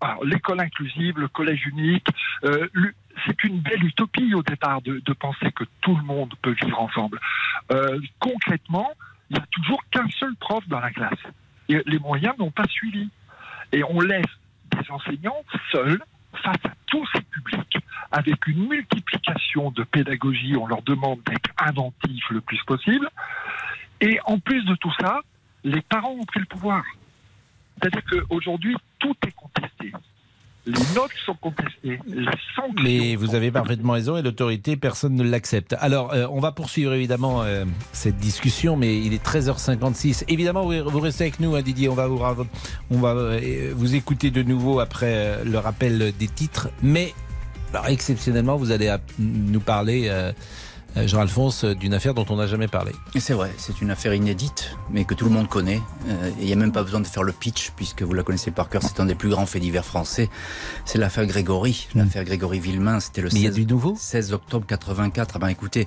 Alors, 0.00 0.24
l'école 0.24 0.60
inclusive, 0.60 1.18
le 1.18 1.26
collège 1.26 1.66
unique, 1.66 2.06
euh, 2.44 2.68
c'est 3.26 3.42
une 3.42 3.58
belle 3.58 3.82
utopie 3.82 4.32
au 4.34 4.44
départ 4.44 4.80
de, 4.82 5.02
de 5.04 5.12
penser 5.12 5.50
que 5.50 5.64
tout 5.80 5.96
le 5.96 6.04
monde 6.04 6.32
peut 6.40 6.54
vivre 6.62 6.80
ensemble. 6.80 7.18
Euh, 7.72 7.98
concrètement, 8.20 8.88
il 9.30 9.36
n'y 9.38 9.42
a 9.42 9.46
toujours 9.50 9.82
qu'un 9.90 10.08
seul 10.20 10.36
prof 10.36 10.62
dans 10.68 10.80
la 10.80 10.92
classe. 10.92 11.18
Et 11.68 11.82
les 11.84 11.98
moyens 11.98 12.38
n'ont 12.38 12.52
pas 12.52 12.68
suivi. 12.68 13.08
Et 13.72 13.82
on 13.82 14.00
laisse 14.00 14.24
des 14.70 14.88
enseignants 14.88 15.42
seuls 15.72 16.00
face 16.38 16.64
à 16.64 16.70
tous 16.86 17.06
ces 17.14 17.22
publics, 17.22 17.78
avec 18.10 18.46
une 18.46 18.68
multiplication 18.68 19.70
de 19.70 19.82
pédagogie. 19.84 20.56
On 20.56 20.66
leur 20.66 20.82
demande 20.82 21.20
d'être 21.24 21.50
inventifs 21.58 22.30
le 22.30 22.40
plus 22.40 22.62
possible. 22.64 23.08
Et 24.00 24.18
en 24.26 24.38
plus 24.38 24.64
de 24.64 24.74
tout 24.76 24.92
ça, 25.00 25.20
les 25.64 25.80
parents 25.82 26.12
ont 26.12 26.24
pris 26.24 26.40
le 26.40 26.46
pouvoir. 26.46 26.84
C'est-à-dire 27.78 28.02
qu'aujourd'hui, 28.04 28.76
tout 28.98 29.16
est 29.26 29.32
contesté. 29.32 29.92
Les 30.66 30.72
notes 30.96 31.12
sont 31.24 31.34
contestées. 31.34 32.00
Mais 32.82 33.14
vous 33.14 33.36
avez 33.36 33.52
parfaitement 33.52 33.92
raison 33.92 34.16
et 34.16 34.22
l'autorité, 34.22 34.76
personne 34.76 35.14
ne 35.14 35.22
l'accepte. 35.22 35.76
Alors, 35.78 36.12
euh, 36.12 36.26
on 36.30 36.40
va 36.40 36.50
poursuivre 36.50 36.92
évidemment 36.92 37.42
euh, 37.44 37.64
cette 37.92 38.16
discussion, 38.16 38.76
mais 38.76 38.98
il 39.00 39.14
est 39.14 39.24
13h56. 39.24 40.24
Évidemment, 40.26 40.64
vous, 40.64 40.90
vous 40.90 41.00
restez 41.00 41.24
avec 41.24 41.38
nous, 41.38 41.54
hein, 41.54 41.62
Didier. 41.62 41.88
On 41.88 41.94
va, 41.94 42.08
vous, 42.08 42.18
ra- 42.18 42.36
on 42.90 42.98
va 42.98 43.10
euh, 43.14 43.72
vous 43.76 43.94
écouter 43.94 44.32
de 44.32 44.42
nouveau 44.42 44.80
après 44.80 45.44
le 45.44 45.58
rappel 45.58 46.12
des 46.18 46.28
titres. 46.28 46.68
Mais, 46.82 47.14
alors, 47.72 47.86
exceptionnellement, 47.86 48.56
vous 48.56 48.72
allez 48.72 48.92
nous 49.20 49.60
parler, 49.60 50.10
Jean-Alphonse, 51.04 51.64
d'une 51.64 51.92
affaire 51.94 52.14
dont 52.14 52.24
on 52.30 52.36
n'a 52.36 52.46
jamais 52.46 52.68
parlé. 52.68 52.92
C'est 53.18 53.34
vrai, 53.34 53.52
c'est 53.58 53.80
une 53.82 53.90
affaire 53.90 54.14
inédite, 54.14 54.76
mais 54.90 55.04
que 55.04 55.14
tout 55.14 55.26
le 55.26 55.30
monde 55.30 55.48
connaît. 55.48 55.80
Euh, 56.08 56.30
il 56.40 56.46
n'y 56.46 56.52
a 56.52 56.56
même 56.56 56.72
pas 56.72 56.82
besoin 56.82 57.00
de 57.00 57.06
faire 57.06 57.22
le 57.22 57.32
pitch, 57.32 57.72
puisque 57.76 58.02
vous 58.02 58.14
la 58.14 58.22
connaissez 58.22 58.50
par 58.50 58.68
cœur. 58.68 58.82
C'est 58.82 59.00
un 59.00 59.06
des 59.06 59.14
plus 59.14 59.28
grands 59.28 59.46
faits 59.46 59.60
divers 59.62 59.84
français. 59.84 60.30
C'est 60.84 60.98
l'affaire 60.98 61.26
Grégory. 61.26 61.88
L'affaire 61.94 62.24
Grégory 62.24 62.60
Villemain, 62.60 63.00
c'était 63.00 63.20
le 63.20 63.26
Hmm. 63.28 63.32
Mais 63.34 63.40
il 63.40 63.44
y 63.44 63.46
a 63.46 63.50
16, 63.50 63.56
du 63.56 63.66
nouveau? 63.66 63.94
16 63.98 64.32
octobre 64.32 64.64
84. 64.66 65.32
Ah 65.34 65.38
ben 65.40 65.48
écoutez, 65.48 65.86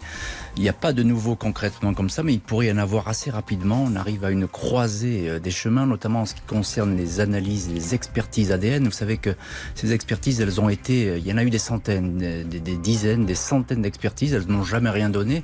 il 0.57 0.61
n'y 0.63 0.69
a 0.69 0.73
pas 0.73 0.93
de 0.93 1.01
nouveau 1.03 1.35
concrètement 1.35 1.93
comme 1.93 2.09
ça, 2.09 2.21
mais 2.21 2.33
il 2.33 2.39
pourrait 2.41 2.67
y 2.67 2.71
en 2.71 2.77
avoir 2.77 3.07
assez 3.07 3.31
rapidement. 3.31 3.83
On 3.87 3.95
arrive 3.95 4.25
à 4.25 4.31
une 4.31 4.47
croisée 4.47 5.29
euh, 5.29 5.39
des 5.39 5.51
chemins, 5.51 5.85
notamment 5.87 6.21
en 6.21 6.25
ce 6.25 6.35
qui 6.35 6.41
concerne 6.41 6.95
les 6.95 7.19
analyses, 7.21 7.69
les 7.73 7.95
expertises 7.95 8.51
ADN. 8.51 8.85
Vous 8.85 8.91
savez 8.91 9.17
que 9.17 9.31
ces 9.73 9.93
expertises, 9.93 10.41
elles 10.41 10.59
ont 10.61 10.69
été, 10.69 11.07
euh, 11.09 11.17
il 11.17 11.25
y 11.25 11.33
en 11.33 11.37
a 11.37 11.43
eu 11.43 11.49
des 11.49 11.57
centaines, 11.59 12.17
des, 12.17 12.43
des- 12.43 12.59
des 12.59 12.77
dizaines, 12.77 13.25
des 13.25 13.35
centaines 13.35 13.81
d'expertises. 13.81 14.33
Elles 14.33 14.47
n'ont 14.47 14.63
jamais 14.63 14.89
rien 14.99 15.09
donné. 15.09 15.43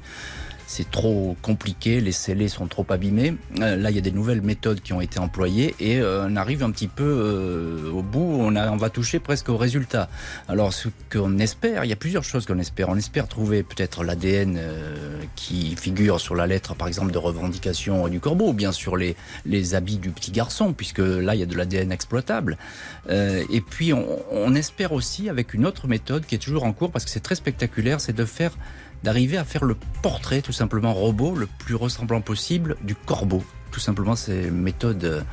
c'est 0.67 0.89
trop 0.89 1.37
compliqué, 1.41 2.01
les 2.01 2.11
scellés 2.11 2.49
sont 2.49 2.67
trop 2.67 2.85
abîmés. 2.89 3.35
Euh, 3.61 3.75
là, 3.77 3.91
il 3.91 3.95
y 3.95 3.99
a 3.99 4.01
des 4.01 4.11
nouvelles 4.11 4.41
méthodes 4.41 4.81
qui 4.81 4.93
ont 4.93 5.01
été 5.01 5.19
employées 5.19 5.75
et 5.79 6.01
euh, 6.01 6.27
on 6.27 6.35
arrive 6.35 6.63
un 6.63 6.71
petit 6.71 6.87
peu 6.87 7.03
euh, 7.03 7.91
au 7.91 8.01
bout, 8.01 8.41
on, 8.41 8.75
va 8.77 8.89
toucher 8.89 9.19
presque 9.19 9.49
au 9.49 9.57
résultat. 9.57 10.09
Alors, 10.47 10.73
ce 10.73 10.89
qu'on 11.11 11.37
espère, 11.37 11.85
il 11.85 11.89
y 11.89 11.93
a 11.93 11.95
plusieurs 11.95 12.23
choses 12.23 12.45
qu'on 12.45 12.59
espère. 12.59 12.89
On 12.89 12.97
espère 12.97 13.27
trouver 13.27 13.63
peut-être 13.63 14.03
l'ADN 14.03 14.59
qui 15.35 15.75
figure 15.75 16.19
sur 16.19 16.35
la 16.35 16.47
lettre, 16.47 16.75
par 16.75 16.87
exemple, 16.87 17.11
de 17.11 17.17
revendication 17.17 18.07
du 18.07 18.19
corbeau, 18.19 18.51
bien 18.51 18.71
sur 18.71 18.97
les, 18.97 19.15
habits 19.75 19.97
du 19.97 20.09
petit 20.09 20.31
garçon, 20.31 20.73
puisque 20.73 20.99
là, 20.99 21.35
il 21.35 21.39
y 21.39 21.43
a 21.43 21.45
de 21.45 21.55
l'ADN 21.55 21.91
exploitable. 21.91 22.57
Et 23.09 23.61
puis, 23.61 23.93
on, 23.93 24.05
on 24.31 24.55
espère 24.55 24.91
aussi, 24.91 25.29
avec 25.29 25.53
une 25.53 25.65
autre 25.65 25.87
méthode 25.87 26.25
qui 26.25 26.35
est 26.35 26.39
toujours 26.39 26.65
en 26.65 26.73
cours, 26.73 26.91
parce 26.91 27.05
que 27.05 27.11
c'est 27.11 27.21
très 27.21 27.35
spectaculaire, 27.35 28.01
c'est 28.01 28.15
de 28.15 28.25
faire 28.25 28.51
d'arriver 29.03 29.37
à 29.37 29.43
faire 29.43 29.63
le 29.65 29.75
portrait 30.01 30.41
tout 30.41 30.51
simplement 30.53 30.93
robot 30.93 31.35
le 31.35 31.47
plus 31.59 31.75
ressemblant 31.75 32.21
possible 32.21 32.75
du 32.83 32.95
corbeau. 32.95 33.43
Tout 33.71 33.79
simplement, 33.81 34.15
c'est 34.15 34.43
une 34.43 34.61
méthode 34.61 35.25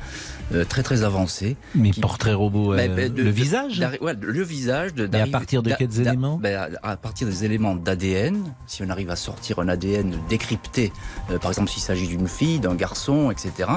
euh, 0.53 0.65
très 0.65 0.83
très 0.83 1.03
avancée. 1.03 1.55
Mais 1.75 1.91
portrait 1.91 2.33
robot, 2.33 2.73
euh, 2.73 2.77
de- 3.07 3.17
le 3.21 3.23
de- 3.25 3.29
visage 3.29 3.79
ouais, 4.01 4.13
Le 4.19 4.43
visage. 4.43 4.93
De, 4.93 5.09
Et 5.15 5.21
à 5.21 5.27
partir 5.27 5.63
de 5.63 5.71
quels 5.71 6.01
éléments 6.01 6.37
ben, 6.37 6.69
à 6.83 6.89
à 6.91 6.97
partir 6.97 7.25
des 7.25 7.45
éléments 7.45 7.73
d'ADN, 7.75 8.53
si 8.67 8.83
on 8.83 8.89
arrive 8.89 9.09
à 9.09 9.15
sortir 9.15 9.59
un 9.59 9.69
ADN 9.69 10.13
décrypté, 10.27 10.91
euh, 11.31 11.39
par 11.39 11.51
exemple 11.51 11.69
s'il 11.69 11.81
s'agit 11.81 12.07
d'une 12.07 12.27
fille, 12.27 12.59
d'un 12.59 12.75
garçon, 12.75 13.31
etc. 13.31 13.69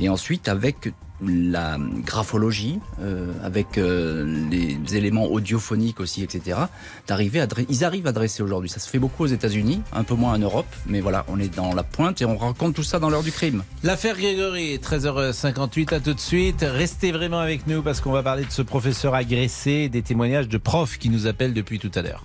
Et 0.00 0.08
ensuite 0.08 0.48
avec 0.48 0.92
la 1.26 1.78
graphologie, 2.04 2.78
euh, 3.00 3.32
avec 3.42 3.78
euh, 3.78 4.24
les 4.50 4.78
éléments 4.96 5.26
audiophoniques 5.26 6.00
aussi, 6.00 6.22
etc. 6.22 6.58
D'arriver 7.06 7.40
à 7.40 7.46
ils 7.68 7.84
arrivent 7.84 8.06
à 8.06 8.12
dresser 8.12 8.42
aujourd'hui. 8.42 8.70
Ça 8.70 8.78
se 8.78 8.88
fait 8.88 8.98
beaucoup 8.98 9.24
aux 9.24 9.28
États-Unis, 9.28 9.82
un 9.92 10.04
peu 10.04 10.14
moins 10.14 10.34
en 10.34 10.38
Europe, 10.38 10.66
mais 10.86 11.00
voilà, 11.00 11.24
on 11.28 11.40
est 11.40 11.54
dans 11.54 11.74
la 11.74 11.82
pointe 11.82 12.22
et 12.22 12.24
on 12.24 12.36
raconte 12.36 12.74
tout 12.74 12.82
ça 12.82 12.98
dans 12.98 13.10
l'heure 13.10 13.22
du 13.22 13.32
crime. 13.32 13.64
L'affaire 13.82 14.16
Grégory, 14.16 14.76
13h58, 14.76 15.94
à 15.94 16.00
tout 16.00 16.14
de 16.14 16.20
suite. 16.20 16.64
Restez 16.66 17.12
vraiment 17.12 17.40
avec 17.40 17.66
nous 17.66 17.82
parce 17.82 18.00
qu'on 18.00 18.12
va 18.12 18.22
parler 18.22 18.44
de 18.44 18.50
ce 18.52 18.62
professeur 18.62 19.14
agressé, 19.14 19.88
des 19.88 20.02
témoignages 20.02 20.48
de 20.48 20.58
profs 20.58 20.98
qui 20.98 21.10
nous 21.10 21.26
appellent 21.26 21.54
depuis 21.54 21.78
tout 21.78 21.92
à 21.94 22.02
l'heure. 22.02 22.24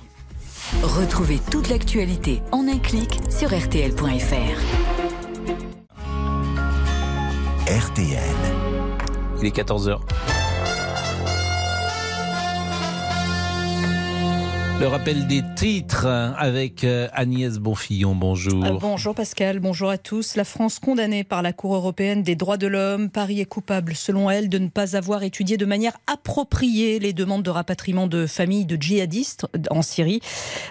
Retrouvez 0.82 1.40
toute 1.52 1.70
l'actualité 1.70 2.42
en 2.52 2.68
un 2.68 2.80
clic 2.80 3.20
sur 3.30 3.50
rtl.fr. 3.50 4.60
RTL. 7.68 8.63
Il 9.44 9.48
est 9.48 9.58
14h. 9.58 10.00
Le 14.80 14.88
rappel 14.88 15.28
des 15.28 15.42
titres 15.56 16.08
avec 16.08 16.84
euh, 16.84 17.08
Agnès 17.14 17.58
Bonfillon. 17.58 18.16
Bonjour. 18.16 18.66
Euh, 18.66 18.78
bonjour 18.80 19.14
Pascal, 19.14 19.60
bonjour 19.60 19.90
à 19.90 19.98
tous. 19.98 20.36
La 20.36 20.44
France 20.44 20.80
condamnée 20.80 21.24
par 21.24 21.42
la 21.42 21.54
Cour 21.54 21.76
européenne 21.76 22.24
des 22.24 22.36
droits 22.36 22.58
de 22.58 22.68
l'homme. 22.68 23.10
Paris 23.10 23.40
est 23.40 23.46
coupable, 23.46 23.96
selon 23.96 24.30
elle, 24.30 24.50
de 24.50 24.58
ne 24.58 24.68
pas 24.68 24.96
avoir 24.96 25.24
étudié 25.24 25.58
de 25.58 25.66
manière 25.66 25.98
appropriée 26.08 27.00
les 27.00 27.14
demandes 27.14 27.44
de 27.44 27.50
rapatriement 27.50 28.08
de 28.08 28.26
familles 28.26 28.66
de 28.66 28.76
djihadistes 28.82 29.46
en 29.72 29.82
Syrie. 29.82 30.22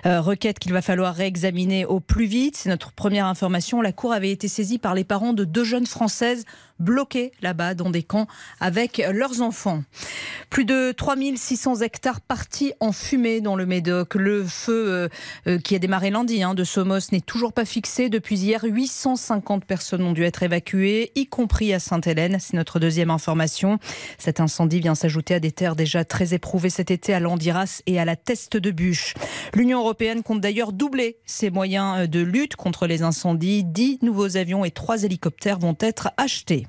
Euh, 0.04 0.20
requête 0.20 0.58
qu'il 0.58 0.72
va 0.72 0.82
falloir 0.82 1.14
réexaminer 1.14 1.86
au 1.86 2.00
plus 2.00 2.26
vite. 2.26 2.56
C'est 2.56 2.68
notre 2.68 2.92
première 2.92 3.26
information. 3.26 3.80
La 3.80 3.92
Cour 3.92 4.12
avait 4.12 4.30
été 4.30 4.48
saisie 4.48 4.78
par 4.78 4.94
les 4.94 5.04
parents 5.04 5.32
de 5.32 5.44
deux 5.44 5.64
jeunes 5.64 5.86
Françaises 5.86 6.44
bloquées 6.82 7.32
là-bas 7.40 7.74
dans 7.74 7.90
des 7.90 8.02
camps 8.02 8.26
avec 8.60 9.02
leurs 9.12 9.40
enfants. 9.40 9.82
Plus 10.50 10.64
de 10.64 10.92
3600 10.92 11.80
hectares 11.80 12.20
partis 12.20 12.72
en 12.80 12.92
fumée 12.92 13.40
dans 13.40 13.56
le 13.56 13.64
Médoc. 13.64 14.14
Le 14.14 14.44
feu 14.44 14.84
euh, 14.88 15.08
euh, 15.46 15.58
qui 15.58 15.74
a 15.74 15.78
démarré 15.78 16.10
lundi 16.10 16.42
hein, 16.42 16.54
de 16.54 16.64
Somos 16.64 17.10
n'est 17.12 17.20
toujours 17.20 17.52
pas 17.52 17.64
fixé. 17.64 18.08
Depuis 18.08 18.38
hier, 18.38 18.60
850 18.62 19.64
personnes 19.64 20.02
ont 20.02 20.12
dû 20.12 20.24
être 20.24 20.42
évacuées, 20.42 21.12
y 21.14 21.26
compris 21.26 21.72
à 21.72 21.78
Sainte-Hélène. 21.78 22.36
C'est 22.40 22.54
notre 22.54 22.80
deuxième 22.80 23.10
information. 23.10 23.78
Cet 24.18 24.40
incendie 24.40 24.80
vient 24.80 24.94
s'ajouter 24.94 25.34
à 25.34 25.40
des 25.40 25.52
terres 25.52 25.76
déjà 25.76 26.04
très 26.04 26.34
éprouvées 26.34 26.70
cet 26.70 26.90
été 26.90 27.14
à 27.14 27.20
Landiras 27.20 27.82
et 27.86 27.98
à 27.98 28.04
la 28.04 28.16
Teste 28.16 28.56
de 28.56 28.70
Bûche. 28.70 29.14
L'Union 29.54 29.80
européenne 29.80 30.22
compte 30.22 30.40
d'ailleurs 30.40 30.72
doubler 30.72 31.16
ses 31.24 31.50
moyens 31.50 32.00
euh, 32.00 32.06
de 32.06 32.20
lutte 32.20 32.56
contre 32.56 32.86
les 32.86 33.02
incendies. 33.02 33.64
Dix 33.64 33.98
nouveaux 34.02 34.36
avions 34.36 34.64
et 34.64 34.70
trois 34.70 35.02
hélicoptères 35.02 35.58
vont 35.58 35.76
être 35.80 36.10
achetés. 36.16 36.66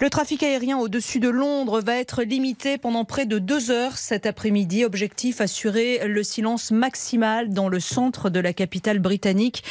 Le 0.00 0.10
trafic 0.10 0.44
aérien 0.44 0.78
au-dessus 0.78 1.18
de 1.18 1.28
Londres 1.28 1.80
va 1.80 1.96
être 1.96 2.22
limité 2.22 2.78
pendant 2.78 3.04
près 3.04 3.26
de 3.26 3.40
deux 3.40 3.72
heures 3.72 3.98
cet 3.98 4.26
après-midi. 4.26 4.84
Objectif 4.84 5.40
assurer 5.40 6.06
le 6.06 6.22
silence 6.22 6.70
maximal 6.70 7.50
dans 7.50 7.68
le 7.68 7.80
centre 7.80 8.30
de 8.30 8.38
la 8.38 8.52
capitale 8.52 9.00
britannique 9.00 9.64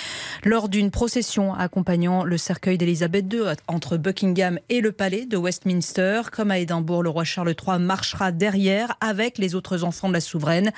lors 0.43 0.67
d'une 0.67 0.91
procession 0.91 1.53
accompagnant 1.53 2.25
le 2.25 2.37
cercueil 2.37 2.77
d'Elisabeth 2.77 3.31
II 3.31 3.43
entre 3.69 3.95
Buckingham 3.95 4.59
et 4.67 4.81
le 4.81 4.91
palais 4.91 5.25
de 5.25 5.37
Westminster. 5.37 6.23
Comme 6.33 6.51
à 6.51 6.59
Édimbourg, 6.59 7.03
le 7.03 7.09
roi 7.09 7.23
Charles 7.23 7.55
III 7.65 7.79
marchera 7.79 8.33
derrière 8.33 8.97
avec 8.99 9.37
les 9.37 9.55
autres 9.55 9.85
enfants 9.85 10.09
de 10.09 10.13
la 10.13 10.19
souveraine. 10.19 10.73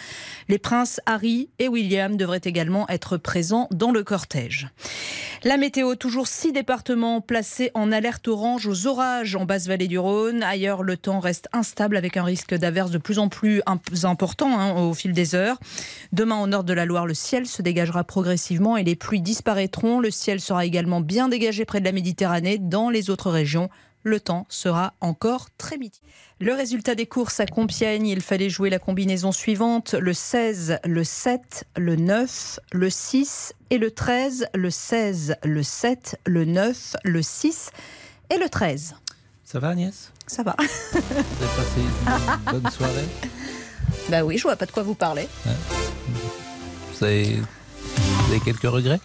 Les 0.47 0.59
princes 0.59 1.01
Harry 1.07 1.49
et 1.57 1.67
William 1.67 2.17
devraient 2.17 2.41
également 2.43 2.87
être 2.87 3.17
présents 3.17 3.67
dans 3.71 3.91
le 3.91 4.03
cortège. 4.03 4.67
La 5.43 5.57
météo, 5.57 5.95
toujours 5.95 6.27
six 6.27 6.51
départements 6.51 7.19
placés 7.19 7.71
en 7.73 7.91
alerte 7.91 8.27
orange 8.27 8.67
aux 8.67 8.85
orages 8.85 9.38
en 9.39 9.45
basse-vallée 9.45 9.87
du 9.87 9.97
Rhône. 9.97 10.43
Ailleurs, 10.43 10.83
le 10.83 10.97
temps 10.97 11.19
reste 11.21 11.47
instable 11.53 11.95
avec 11.95 12.17
un 12.17 12.23
risque 12.23 12.53
d'averse 12.53 12.91
de 12.91 12.97
plus 12.97 13.19
en 13.19 13.29
plus 13.29 13.61
imp- 13.65 14.03
important 14.03 14.59
hein, 14.59 14.73
au 14.81 14.93
fil 14.93 15.13
des 15.13 15.33
heures. 15.33 15.57
Demain, 16.11 16.41
au 16.41 16.47
nord 16.47 16.65
de 16.65 16.73
la 16.73 16.85
Loire, 16.85 17.07
le 17.07 17.13
ciel 17.13 17.47
se 17.47 17.61
dégagera 17.61 18.03
progressivement 18.03 18.75
et 18.75 18.83
les 18.83 18.97
pluies 18.97 19.21
disparaîtront. 19.21 20.01
Le 20.01 20.11
ciel 20.11 20.41
sera 20.41 20.65
également 20.65 20.99
bien 20.99 21.29
dégagé 21.29 21.63
près 21.63 21.79
de 21.79 21.85
la 21.85 21.93
Méditerranée. 21.93 22.57
Dans 22.57 22.89
les 22.89 23.09
autres 23.09 23.31
régions, 23.31 23.69
le 24.03 24.19
temps 24.19 24.45
sera 24.49 24.93
encore 24.99 25.47
très 25.57 25.77
mitigé. 25.77 26.01
Le 26.41 26.53
résultat 26.53 26.95
des 26.95 27.05
courses 27.05 27.39
à 27.39 27.45
Compiègne, 27.45 28.07
il 28.07 28.21
fallait 28.21 28.49
jouer 28.49 28.69
la 28.69 28.79
combinaison 28.79 29.31
suivante 29.31 29.93
le 29.93 30.13
16, 30.13 30.79
le 30.83 31.03
7, 31.05 31.65
le 31.77 31.95
9, 31.95 32.59
le 32.73 32.89
6 32.89 33.53
et 33.69 33.77
le 33.77 33.91
13, 33.91 34.47
le 34.53 34.69
16, 34.69 35.35
le 35.43 35.63
7, 35.63 36.17
le 36.25 36.45
9, 36.45 36.95
le 37.03 37.21
6 37.21 37.71
et 38.33 38.37
le 38.37 38.47
13. 38.49 38.95
Ça 39.51 39.57
va 39.59 39.69
Agnès? 39.69 40.11
Ça 40.27 40.43
va. 40.43 40.55
Vous 40.59 40.97
avez 40.99 41.23
passé 41.57 41.79
une 41.81 42.51
bonne 42.61 42.71
soirée? 42.71 43.05
Bah 44.09 44.23
oui, 44.23 44.37
je 44.37 44.43
vois 44.43 44.55
pas 44.55 44.67
de 44.67 44.71
quoi 44.71 44.83
vous 44.83 44.93
parlez. 44.93 45.27
vous 46.93 47.03
avez, 47.03 47.35
vous 47.35 48.31
avez 48.31 48.39
quelques 48.41 48.61
regrets? 48.61 48.99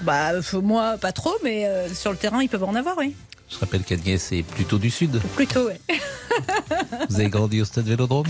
Bah 0.00 0.32
moi 0.64 0.96
pas 1.00 1.12
trop, 1.12 1.34
mais 1.44 1.66
euh, 1.66 1.88
sur 1.94 2.10
le 2.10 2.16
terrain 2.16 2.42
ils 2.42 2.48
peuvent 2.48 2.64
en 2.64 2.74
avoir, 2.74 2.98
oui. 2.98 3.14
Je 3.48 3.58
rappelle 3.58 3.84
qu'Agnès 3.84 4.32
est 4.32 4.42
plutôt 4.42 4.78
du 4.78 4.90
sud. 4.90 5.20
Plutôt, 5.36 5.66
ouais. 5.66 5.80
Vous 7.08 7.20
avez 7.20 7.28
grandi 7.28 7.60
au 7.60 7.64
stade 7.64 7.84
Vélodrome? 7.84 8.26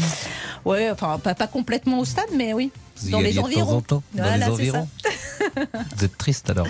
Ouais, 0.66 0.90
enfin 0.90 1.18
pas, 1.18 1.34
pas 1.34 1.46
complètement 1.46 2.00
au 2.00 2.04
stade, 2.04 2.28
mais 2.34 2.52
oui. 2.52 2.70
Vous 2.96 3.08
y 3.08 3.10
dans 3.12 3.20
les 3.20 3.28
alliez 3.28 3.36
de 3.36 3.40
temps 3.40 3.46
environs. 3.46 3.76
en 3.76 3.80
temps 3.80 4.02
Dans 4.12 4.22
Voilà, 4.24 4.36
les 4.36 4.52
environs 4.52 4.88
Vous 5.96 6.04
êtes 6.04 6.18
triste 6.18 6.50
alors 6.50 6.66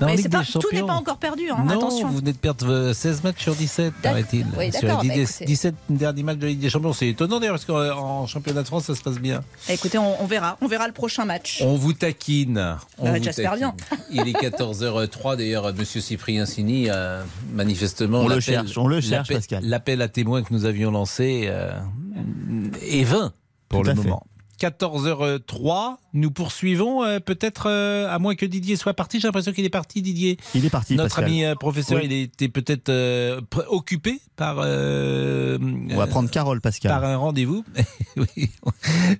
Non, 0.00 0.08
Mais 0.08 0.22
pas- 0.28 0.42
tout 0.44 0.60
n'est 0.72 0.82
pas 0.82 0.94
encore 0.94 1.18
perdu, 1.18 1.48
hein, 1.50 1.64
non, 1.64 1.74
attention. 1.76 2.08
vous 2.08 2.16
venez 2.18 2.32
de 2.32 2.36
perdre 2.38 2.68
euh, 2.68 2.92
16 2.92 3.22
matchs 3.22 3.42
sur 3.42 3.54
17, 3.54 3.94
paraît-il. 4.02 4.44
Oui, 4.58 4.72
sur 4.72 4.82
les 4.82 4.88
bah, 4.88 4.98
10 5.02 5.10
écoutez. 5.10 5.44
17 5.44 5.74
derniers 5.88 6.22
matchs 6.24 6.38
de 6.38 6.46
Ligue 6.48 6.58
des 6.58 6.68
Champions. 6.68 6.92
C'est 6.92 7.08
étonnant 7.08 7.38
d'ailleurs, 7.38 7.54
parce 7.54 7.64
qu'en 7.64 8.26
championnat 8.26 8.62
de 8.62 8.66
France, 8.66 8.84
ça 8.86 8.94
se 8.96 9.02
passe 9.02 9.18
bien. 9.20 9.42
Écoutez, 9.68 9.98
on, 9.98 10.20
on 10.20 10.26
verra, 10.26 10.58
on 10.60 10.66
verra 10.66 10.88
le 10.88 10.92
prochain 10.92 11.24
match. 11.24 11.62
On 11.64 11.76
vous 11.76 11.92
taquine. 11.92 12.76
On 12.98 13.04
Bah, 13.04 13.18
vous 13.18 13.24
taquine. 13.24 13.50
bien. 13.56 13.74
Il 14.10 14.20
est 14.28 14.32
14h03. 14.32 15.36
D'ailleurs, 15.36 15.72
Monsieur 15.74 16.00
Cyprien 16.00 16.44
Sini, 16.44 16.86
euh, 16.90 17.22
manifestement, 17.52 18.18
On 18.20 18.22
le 18.24 18.28
l'appel- 18.30 18.42
cherche, 18.42 18.76
on 18.78 18.88
le 18.88 19.00
cherche, 19.00 19.28
l'appel- 19.28 19.36
Pascal. 19.36 19.64
L'appel 19.64 20.02
à 20.02 20.08
témoins 20.08 20.42
que 20.42 20.52
nous 20.52 20.64
avions 20.64 20.90
lancé 20.90 21.44
euh, 21.46 21.72
est 22.82 23.04
vain 23.04 23.32
pour 23.68 23.82
Tout 23.82 23.88
le 23.90 23.94
fait. 23.94 24.08
Moment. 24.64 25.38
14h03, 25.38 25.96
nous 26.14 26.30
poursuivons 26.30 27.04
euh, 27.04 27.18
peut-être 27.20 27.68
euh, 27.68 28.08
à 28.12 28.18
moins 28.18 28.34
que 28.34 28.46
Didier 28.46 28.76
soit 28.76 28.94
parti. 28.94 29.20
J'ai 29.20 29.28
l'impression 29.28 29.52
qu'il 29.52 29.64
est 29.64 29.70
parti, 29.70 30.02
Didier. 30.02 30.38
Il 30.54 30.64
est 30.64 30.70
parti, 30.70 30.94
Notre 30.96 31.08
Pascal. 31.16 31.24
ami 31.24 31.44
euh, 31.44 31.54
professeur, 31.54 31.98
Oui. 31.98 32.06
il 32.06 32.12
était 32.12 32.48
peut-être 32.48 32.88
euh, 32.88 33.40
occupé 33.68 34.20
par. 34.36 34.56
euh, 34.60 35.58
On 35.90 35.96
va 35.96 36.06
prendre 36.06 36.30
Carole, 36.30 36.60
Pascal. 36.60 36.90
Par 36.92 37.04
un 37.04 37.16
rendez-vous. 37.16 37.64
oui, 38.16 38.50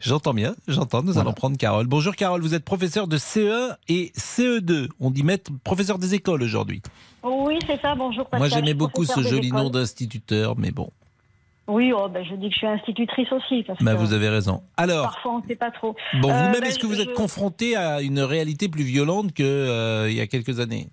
j'entends 0.00 0.34
bien, 0.34 0.54
j'entends. 0.68 1.02
Nous 1.02 1.18
allons 1.18 1.32
prendre 1.32 1.56
Carole. 1.56 1.86
Bonjour 1.86 2.14
Carole, 2.16 2.40
vous 2.40 2.54
êtes 2.54 2.64
professeur 2.64 3.08
de 3.08 3.18
CE1 3.18 3.76
et 3.88 4.12
CE2. 4.16 4.88
On 5.00 5.10
dit 5.10 5.22
maître 5.22 5.50
professeur 5.64 5.98
des 5.98 6.14
écoles 6.14 6.42
aujourd'hui. 6.42 6.82
Oui, 7.22 7.58
c'est 7.66 7.80
ça, 7.80 7.94
bonjour 7.94 8.24
Pascal. 8.28 8.38
Moi 8.38 8.48
j'aimais 8.48 8.74
beaucoup 8.74 9.04
ce 9.04 9.22
joli 9.22 9.50
nom 9.50 9.70
d'instituteur, 9.70 10.56
mais 10.58 10.70
bon, 10.70 10.90
Oui, 11.66 11.92
oh, 11.96 12.08
ben, 12.08 12.24
je 12.24 12.34
dis 12.34 12.48
que 12.48 12.52
je 12.52 12.58
suis 12.58 12.66
institutrice 12.66 13.32
aussi. 13.32 13.62
Parce 13.62 13.82
bah, 13.82 13.92
que 13.94 13.98
vous 13.98 14.12
avez 14.12 14.28
raison. 14.28 14.62
Alors, 14.76 15.04
Parfois, 15.04 15.32
on 15.36 15.38
ne 15.40 15.46
sait 15.46 15.56
pas 15.56 15.70
trop. 15.70 15.96
bon, 16.20 16.28
Euh, 16.30 16.32
vous-même, 16.32 16.60
ben, 16.60 16.64
est-ce 16.64 16.78
que 16.78 16.86
vous 16.86 16.94
je- 16.94 17.02
êtes 17.02 17.14
confronté 17.14 17.74
à 17.76 18.02
une 18.02 18.20
réalité 18.20 18.68
plus 18.68 18.84
violente 18.84 19.32
qu'il 19.32 19.44
y 20.12 20.20
a 20.20 20.26
quelques 20.26 20.60
années? 20.60 20.88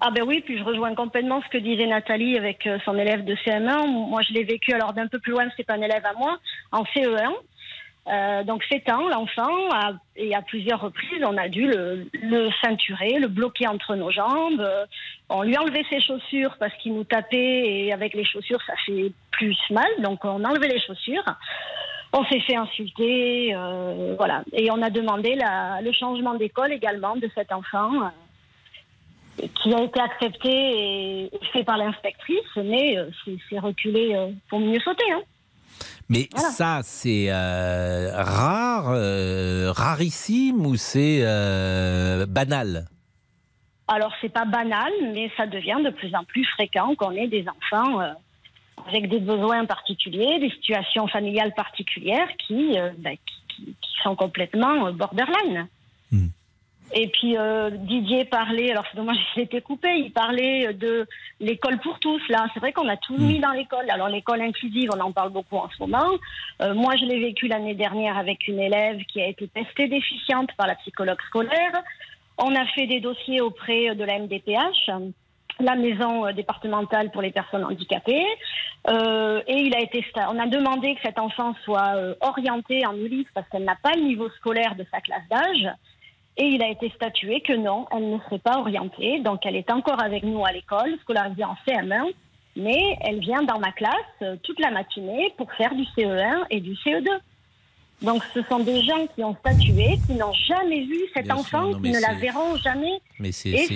Ah 0.00 0.12
ben 0.14 0.22
oui, 0.24 0.40
puis 0.44 0.56
je 0.56 0.62
rejoins 0.62 0.94
complètement 0.94 1.42
ce 1.42 1.48
que 1.48 1.58
disait 1.58 1.86
Nathalie 1.88 2.36
avec 2.38 2.64
euh, 2.68 2.78
son 2.84 2.96
élève 2.96 3.24
de 3.24 3.34
CM1. 3.44 3.88
Moi, 4.08 4.20
je 4.28 4.32
l'ai 4.32 4.44
vécu 4.44 4.72
alors 4.72 4.92
d'un 4.92 5.08
peu 5.08 5.18
plus 5.18 5.32
loin, 5.32 5.44
c'est 5.56 5.66
pas 5.66 5.74
un 5.74 5.82
élève 5.82 6.04
à 6.06 6.12
moi, 6.16 6.38
en 6.70 6.84
CE1. 6.84 7.32
Euh, 8.10 8.42
donc 8.44 8.64
7 8.64 8.88
ans, 8.90 9.08
l'enfant, 9.08 9.68
et 10.16 10.34
à 10.34 10.40
plusieurs 10.40 10.80
reprises, 10.80 11.22
on 11.26 11.36
a 11.36 11.48
dû 11.48 11.66
le, 11.66 12.48
ceinturer, 12.62 13.18
le 13.18 13.28
bloquer 13.28 13.68
entre 13.68 13.96
nos 13.96 14.10
jambes. 14.10 14.60
Euh, 14.60 14.86
On 15.28 15.42
lui 15.42 15.56
enlevait 15.58 15.84
ses 15.90 16.00
chaussures 16.00 16.56
parce 16.58 16.74
qu'il 16.76 16.94
nous 16.94 17.04
tapait 17.04 17.86
et 17.86 17.92
avec 17.92 18.14
les 18.14 18.24
chaussures, 18.24 18.60
ça 18.66 18.74
fait 18.86 19.12
plus 19.30 19.58
mal. 19.70 19.88
Donc 20.00 20.24
on 20.24 20.42
enlevait 20.42 20.68
les 20.68 20.80
chaussures. 20.80 21.24
On 22.14 22.24
s'est 22.24 22.40
fait 22.40 22.56
insulter, 22.56 23.54
euh, 23.54 24.14
voilà. 24.16 24.42
Et 24.54 24.70
on 24.70 24.80
a 24.80 24.88
demandé 24.88 25.36
le 25.82 25.92
changement 25.92 26.34
d'école 26.34 26.72
également 26.72 27.16
de 27.16 27.28
cet 27.34 27.52
enfant, 27.52 28.10
qui 29.36 29.74
a 29.74 29.82
été 29.82 30.00
accepté 30.00 31.24
et 31.24 31.30
fait 31.52 31.64
par 31.64 31.76
l'inspectrice, 31.76 32.56
mais 32.56 32.96
c'est 33.50 33.58
reculé 33.58 34.16
pour 34.48 34.60
mieux 34.60 34.80
sauter. 34.80 35.04
Hein. 35.12 35.20
Mais 36.10 36.28
ça, 36.36 36.80
c'est 36.82 37.26
euh, 37.28 38.10
rare, 38.14 38.90
euh, 38.90 39.70
rarissime 39.72 40.64
ou 40.64 40.76
c'est 40.76 41.20
euh, 41.22 42.24
banal? 42.26 42.86
Alors, 43.88 44.12
c'est 44.20 44.28
pas 44.32 44.44
banal, 44.44 44.90
mais 45.14 45.30
ça 45.36 45.46
devient 45.46 45.78
de 45.84 45.90
plus 45.90 46.14
en 46.14 46.24
plus 46.24 46.44
fréquent 46.46 46.94
qu'on 46.94 47.12
ait 47.12 47.28
des 47.28 47.44
enfants 47.48 48.00
avec 48.88 49.08
des 49.10 49.18
besoins 49.20 49.64
particuliers, 49.66 50.38
des 50.40 50.50
situations 50.50 51.08
familiales 51.08 51.52
particulières 51.54 52.28
qui, 52.38 52.76
bah, 52.98 53.10
qui, 53.12 53.42
qui- 53.56 53.64
qui 53.80 54.02
sont 54.02 54.14
complètement 54.16 54.90
borderline. 54.92 55.66
Et 56.92 57.08
puis 57.08 57.36
euh, 57.36 57.70
Didier 57.70 58.24
parlait, 58.24 58.70
alors 58.70 58.84
c'est 58.90 58.96
dommage 58.96 59.18
qu'il 59.32 59.42
était 59.42 59.60
coupé, 59.60 59.88
il 59.96 60.12
parlait 60.12 60.72
de 60.72 61.06
l'école 61.40 61.78
pour 61.78 61.98
tous. 61.98 62.20
Là, 62.28 62.46
c'est 62.54 62.60
vrai 62.60 62.72
qu'on 62.72 62.88
a 62.88 62.96
tout 62.96 63.16
mis 63.16 63.38
dans 63.40 63.52
l'école. 63.52 63.90
Alors 63.90 64.08
l'école 64.08 64.40
inclusive, 64.40 64.90
on 64.94 65.00
en 65.00 65.12
parle 65.12 65.30
beaucoup 65.30 65.56
en 65.56 65.68
ce 65.68 65.78
moment. 65.80 66.10
Euh, 66.62 66.74
moi, 66.74 66.96
je 66.96 67.04
l'ai 67.04 67.20
vécu 67.20 67.46
l'année 67.46 67.74
dernière 67.74 68.16
avec 68.16 68.48
une 68.48 68.60
élève 68.60 68.98
qui 69.04 69.20
a 69.20 69.28
été 69.28 69.48
testée 69.48 69.88
déficiente 69.88 70.50
par 70.56 70.66
la 70.66 70.76
psychologue 70.76 71.20
scolaire. 71.26 71.82
On 72.38 72.54
a 72.54 72.64
fait 72.66 72.86
des 72.86 73.00
dossiers 73.00 73.40
auprès 73.40 73.94
de 73.94 74.04
la 74.04 74.18
MDPH, 74.20 74.90
la 75.60 75.74
maison 75.74 76.26
euh, 76.26 76.32
départementale 76.32 77.10
pour 77.10 77.22
les 77.22 77.32
personnes 77.32 77.64
handicapées, 77.64 78.26
Euh, 78.88 79.42
et 79.46 79.56
il 79.56 79.74
a 79.74 79.80
été, 79.80 80.04
on 80.28 80.38
a 80.38 80.46
demandé 80.46 80.94
que 80.94 81.00
cet 81.02 81.18
enfant 81.18 81.54
soit 81.64 81.96
euh, 81.96 82.14
orienté 82.20 82.86
en 82.86 82.96
ULIS 82.96 83.26
parce 83.34 83.46
qu'elle 83.48 83.64
n'a 83.64 83.76
pas 83.82 83.92
le 83.94 84.02
niveau 84.02 84.30
scolaire 84.30 84.76
de 84.76 84.86
sa 84.90 85.00
classe 85.00 85.28
d'âge. 85.30 85.68
Et 86.40 86.46
il 86.46 86.62
a 86.62 86.68
été 86.68 86.88
statué 86.90 87.40
que 87.40 87.52
non, 87.52 87.86
elle 87.90 88.10
ne 88.10 88.18
serait 88.20 88.38
pas 88.38 88.58
orientée. 88.58 89.18
Donc 89.20 89.44
elle 89.44 89.56
est 89.56 89.70
encore 89.70 90.00
avec 90.00 90.22
nous 90.22 90.44
à 90.44 90.52
l'école, 90.52 90.96
scolarisée 91.02 91.44
en 91.44 91.56
CM1, 91.66 92.12
mais 92.54 92.96
elle 93.00 93.18
vient 93.18 93.42
dans 93.42 93.58
ma 93.58 93.72
classe 93.72 93.92
euh, 94.22 94.36
toute 94.44 94.60
la 94.60 94.70
matinée 94.70 95.34
pour 95.36 95.52
faire 95.54 95.74
du 95.74 95.82
CE1 95.96 96.44
et 96.50 96.60
du 96.60 96.74
CE2. 96.74 97.08
Donc 98.00 98.22
ce 98.32 98.40
sont 98.48 98.60
des 98.60 98.80
gens 98.84 99.06
qui 99.14 99.24
ont 99.24 99.34
statué, 99.40 99.98
qui 100.06 100.14
n'ont 100.14 100.32
jamais 100.46 100.84
vu 100.84 101.00
cet 101.14 101.24
Bien 101.24 101.34
sûr, 101.36 101.40
enfant, 101.58 101.68
non, 101.70 101.80
qui 101.80 101.90
ne 101.90 101.98
la 102.00 102.14
verront 102.14 102.56
jamais. 102.56 103.00
Mais 103.18 103.32
c'est. 103.32 103.66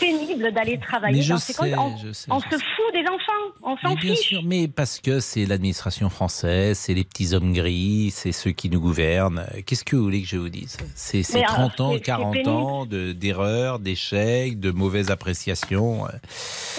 Pénible 0.00 0.52
d'aller 0.52 0.78
travailler 0.78 1.16
Mais 1.16 1.22
je 1.22 1.32
dans 1.32 1.38
sais. 1.38 1.74
On, 1.76 1.96
je 1.98 2.12
sais, 2.12 2.30
on 2.30 2.38
je 2.38 2.44
se 2.44 2.54
fout 2.54 2.92
des 2.94 3.00
enfants, 3.02 3.54
on 3.62 3.76
s'en 3.76 3.88
Mais 3.90 3.96
bien 4.00 4.14
fiche. 4.14 4.26
sûr, 4.28 4.42
mais 4.44 4.68
parce 4.68 5.00
que 5.00 5.18
c'est 5.20 5.46
l'administration 5.46 6.08
française, 6.10 6.78
c'est 6.78 6.94
les 6.94 7.02
petits 7.04 7.34
hommes 7.34 7.52
gris, 7.52 8.10
c'est 8.14 8.30
ceux 8.32 8.52
qui 8.52 8.70
nous 8.70 8.80
gouvernent. 8.80 9.44
Qu'est-ce 9.66 9.84
que 9.84 9.96
vous 9.96 10.04
voulez 10.04 10.22
que 10.22 10.28
je 10.28 10.36
vous 10.36 10.48
dise? 10.48 10.76
C'est 10.94 11.22
c'est 11.24 11.38
Mais 11.40 11.44
alors, 11.44 11.56
30 11.74 11.80
ans, 11.80 11.90
c'est- 11.90 11.96
c'est 11.98 12.02
40 12.04 12.32
pénible. 12.32 12.50
ans 12.50 12.86
de- 12.86 13.12
d'erreurs, 13.12 13.78
d'échecs, 13.80 14.58
de 14.60 14.70
mauvaises 14.70 15.10
appréciations. 15.10 16.06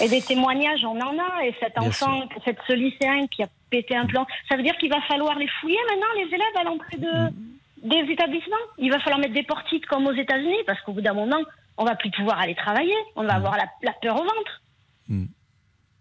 Et 0.02 0.08
des 0.08 0.22
témoignages, 0.22 0.84
on 0.84 0.98
en 1.00 1.18
a. 1.18 1.44
Et 1.46 1.54
cet 1.60 1.78
enfant, 1.78 2.22
cette, 2.44 2.58
ce 2.66 2.72
lycéen 2.72 3.26
qui 3.28 3.42
a 3.42 3.48
pété 3.70 3.96
un 3.96 4.06
plan, 4.06 4.26
ça 4.48 4.56
veut 4.56 4.62
dire 4.62 4.76
qu'il 4.78 4.90
va 4.90 5.00
falloir 5.02 5.38
les 5.38 5.48
fouiller 5.60 5.78
maintenant, 5.88 6.12
les 6.16 6.34
élèves, 6.34 6.56
à 6.58 6.64
l'entrée 6.64 6.96
de, 6.98 7.88
des 7.88 8.12
établissements. 8.12 8.56
Il 8.78 8.90
va 8.90 8.98
falloir 9.00 9.20
mettre 9.20 9.34
des 9.34 9.42
portiques 9.42 9.86
comme 9.86 10.06
aux 10.06 10.12
États-Unis, 10.14 10.62
parce 10.66 10.80
qu'au 10.82 10.92
bout 10.92 11.00
d'un 11.00 11.14
moment, 11.14 11.40
on 11.78 11.84
va 11.84 11.94
plus 11.96 12.10
pouvoir 12.10 12.40
aller 12.40 12.54
travailler. 12.54 12.96
On 13.16 13.24
va 13.24 13.34
avoir 13.34 13.56
la, 13.56 13.64
la 13.82 13.92
peur 13.92 14.16
au 14.16 14.24
ventre. 14.24 14.62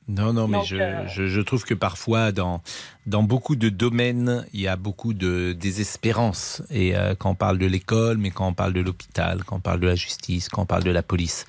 Non, 0.10 0.34
non, 0.34 0.48
mais 0.48 0.58
Donc, 0.58 0.66
je, 0.66 0.76
euh, 0.76 1.08
je, 1.08 1.28
je 1.28 1.42
trouve 1.42 1.64
que 1.64 1.76
parfois, 1.76 2.32
dans, 2.32 2.62
dans 3.06 3.22
beaucoup 3.22 3.56
de 3.56 3.70
domaines, 3.70 4.46
il 4.54 4.62
y 4.62 4.68
a 4.68 4.76
beaucoup 4.76 5.14
de 5.14 5.54
désespérance. 5.54 6.64
Et 6.72 6.96
euh, 6.96 7.14
quand 7.14 7.30
on 7.30 7.36
parle 7.36 7.60
de 7.60 7.68
l'école, 7.68 8.18
mais 8.18 8.32
quand 8.32 8.48
on 8.48 8.54
parle 8.54 8.74
de 8.74 8.82
l'hôpital, 8.82 9.44
quand 9.44 9.58
on 9.58 9.60
parle 9.60 9.80
de 9.80 9.88
la 9.88 9.96
justice, 9.96 10.50
quand 10.50 10.64
on 10.64 10.66
parle 10.66 10.84
de 10.84 10.90
la 10.90 11.04
police, 11.04 11.46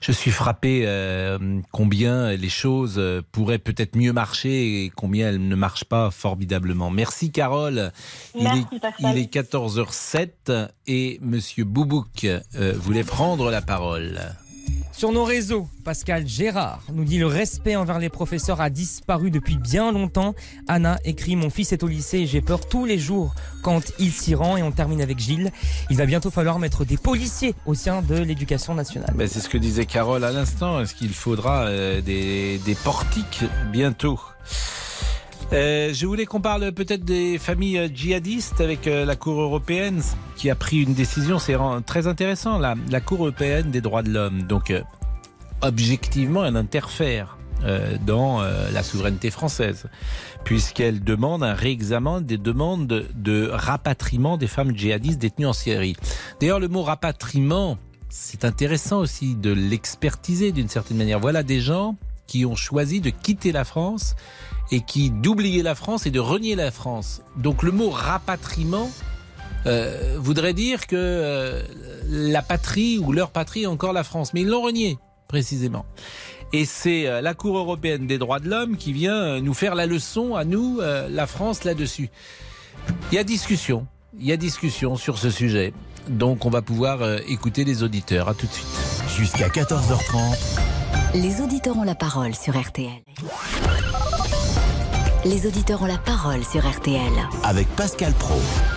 je 0.00 0.12
suis 0.12 0.30
frappé 0.30 0.84
euh, 0.86 1.60
combien 1.72 2.32
les 2.32 2.48
choses 2.48 2.94
euh, 2.98 3.20
pourraient 3.32 3.58
peut-être 3.58 3.96
mieux 3.96 4.12
marcher 4.12 4.84
et 4.84 4.90
combien 4.90 5.28
elles 5.28 5.46
ne 5.46 5.56
marchent 5.56 5.84
pas 5.84 6.12
formidablement. 6.12 6.90
Merci 6.90 7.32
Carole. 7.32 7.90
Merci, 8.40 8.66
il, 8.72 8.76
est, 8.76 9.12
il 9.12 9.18
est 9.18 9.34
14h07 9.34 10.68
et 10.86 11.18
Monsieur 11.20 11.64
Boubouk 11.64 12.24
euh, 12.24 12.74
voulait 12.76 13.02
prendre 13.02 13.50
la 13.50 13.60
parole. 13.60 14.20
Sur 14.96 15.10
nos 15.10 15.24
réseaux, 15.24 15.66
Pascal 15.82 16.24
Gérard 16.24 16.80
nous 16.92 17.04
dit 17.04 17.18
le 17.18 17.26
respect 17.26 17.74
envers 17.74 17.98
les 17.98 18.08
professeurs 18.08 18.60
a 18.60 18.70
disparu 18.70 19.32
depuis 19.32 19.56
bien 19.56 19.90
longtemps. 19.90 20.36
Anna 20.68 21.00
écrit 21.04 21.34
Mon 21.34 21.50
fils 21.50 21.72
est 21.72 21.82
au 21.82 21.88
lycée 21.88 22.18
et 22.18 22.26
j'ai 22.28 22.40
peur 22.40 22.68
tous 22.68 22.84
les 22.84 22.96
jours 22.96 23.34
quand 23.64 23.82
il 23.98 24.12
s'y 24.12 24.36
rend. 24.36 24.56
Et 24.56 24.62
on 24.62 24.70
termine 24.70 25.02
avec 25.02 25.18
Gilles. 25.18 25.50
Il 25.90 25.96
va 25.96 26.06
bientôt 26.06 26.30
falloir 26.30 26.60
mettre 26.60 26.84
des 26.84 26.96
policiers 26.96 27.56
au 27.66 27.74
sein 27.74 28.02
de 28.02 28.14
l'éducation 28.14 28.76
nationale. 28.76 29.12
Ben, 29.16 29.26
c'est 29.26 29.40
ce 29.40 29.48
que 29.48 29.58
disait 29.58 29.84
Carole 29.84 30.22
à 30.22 30.30
l'instant. 30.30 30.80
Est-ce 30.80 30.94
qu'il 30.94 31.12
faudra 31.12 31.64
euh, 31.64 32.00
des 32.00 32.76
portiques 32.84 33.42
bientôt? 33.72 34.20
Euh, 35.52 35.92
je 35.92 36.06
voulais 36.06 36.26
qu'on 36.26 36.40
parle 36.40 36.72
peut-être 36.72 37.04
des 37.04 37.38
familles 37.38 37.78
euh, 37.78 37.88
djihadistes 37.92 38.60
avec 38.60 38.86
euh, 38.86 39.04
la 39.04 39.14
Cour 39.14 39.40
européenne 39.40 40.02
qui 40.36 40.50
a 40.50 40.54
pris 40.54 40.82
une 40.82 40.94
décision. 40.94 41.38
C'est 41.38 41.56
très 41.86 42.06
intéressant. 42.06 42.58
La, 42.58 43.00
Cour 43.00 43.20
européenne 43.20 43.70
des 43.70 43.80
droits 43.80 44.02
de 44.02 44.10
l'homme. 44.10 44.42
Donc, 44.42 44.70
euh, 44.70 44.82
objectivement, 45.62 46.44
elle 46.44 46.56
interfère 46.56 47.38
dans 48.04 48.42
la 48.42 48.82
souveraineté 48.82 49.30
française, 49.30 49.86
puisqu'elle 50.44 51.02
demande 51.02 51.42
un 51.42 51.54
réexamen 51.54 52.20
des 52.20 52.36
demandes 52.36 52.86
de, 52.86 53.06
de 53.14 53.48
rapatriement 53.50 54.36
des 54.36 54.48
femmes 54.48 54.76
djihadistes 54.76 55.18
détenues 55.18 55.46
en 55.46 55.54
Syrie. 55.54 55.96
D'ailleurs, 56.40 56.60
le 56.60 56.68
mot 56.68 56.82
rapatriement, 56.82 57.78
c'est 58.10 58.44
intéressant 58.44 58.98
aussi 58.98 59.34
de 59.34 59.50
l'expertiser 59.50 60.52
d'une 60.52 60.68
certaine 60.68 60.98
manière. 60.98 61.20
Voilà 61.20 61.42
des 61.42 61.60
gens 61.60 61.96
qui 62.26 62.44
ont 62.46 62.56
choisi 62.56 63.00
de 63.00 63.10
quitter 63.10 63.52
la 63.52 63.64
France 63.64 64.14
et 64.70 64.80
qui 64.80 65.10
d'oublier 65.10 65.62
la 65.62 65.74
France 65.74 66.06
et 66.06 66.10
de 66.10 66.20
renier 66.20 66.54
la 66.54 66.70
France. 66.70 67.22
Donc 67.36 67.62
le 67.62 67.70
mot 67.70 67.90
rapatriement 67.90 68.90
euh, 69.66 70.16
voudrait 70.18 70.52
dire 70.52 70.86
que 70.86 70.96
euh, 70.96 71.62
la 72.08 72.42
patrie 72.42 72.98
ou 72.98 73.12
leur 73.12 73.30
patrie 73.30 73.62
est 73.62 73.66
encore 73.66 73.92
la 73.92 74.04
France. 74.04 74.34
Mais 74.34 74.42
ils 74.42 74.48
l'ont 74.48 74.62
renié, 74.62 74.98
précisément. 75.28 75.86
Et 76.52 76.64
c'est 76.64 77.06
euh, 77.06 77.20
la 77.20 77.34
Cour 77.34 77.56
européenne 77.56 78.06
des 78.06 78.18
droits 78.18 78.40
de 78.40 78.48
l'homme 78.48 78.76
qui 78.76 78.92
vient 78.92 79.40
nous 79.40 79.54
faire 79.54 79.74
la 79.74 79.86
leçon 79.86 80.34
à 80.34 80.44
nous, 80.44 80.80
la 80.80 81.26
France, 81.26 81.64
là-dessus. 81.64 82.10
Il 83.10 83.14
y 83.14 83.18
a 83.18 83.24
discussion. 83.24 83.86
Il 84.18 84.26
y 84.26 84.32
a 84.32 84.36
discussion 84.36 84.96
sur 84.96 85.18
ce 85.18 85.30
sujet. 85.30 85.72
Donc 86.08 86.44
on 86.44 86.50
va 86.50 86.60
pouvoir 86.60 87.18
écouter 87.26 87.64
les 87.64 87.82
auditeurs. 87.82 88.28
À 88.28 88.34
tout 88.34 88.46
de 88.46 88.52
suite. 88.52 88.66
Jusqu'à 89.16 89.48
14h30. 89.48 90.73
Les 91.14 91.40
auditeurs 91.40 91.76
ont 91.76 91.82
la 91.84 91.94
parole 91.94 92.34
sur 92.34 92.58
RTL. 92.60 92.90
Les 95.24 95.46
auditeurs 95.46 95.80
ont 95.82 95.86
la 95.86 95.96
parole 95.96 96.44
sur 96.44 96.68
RTL. 96.68 97.00
Avec 97.42 97.66
Pascal 97.76 98.12
Pro. 98.14 98.34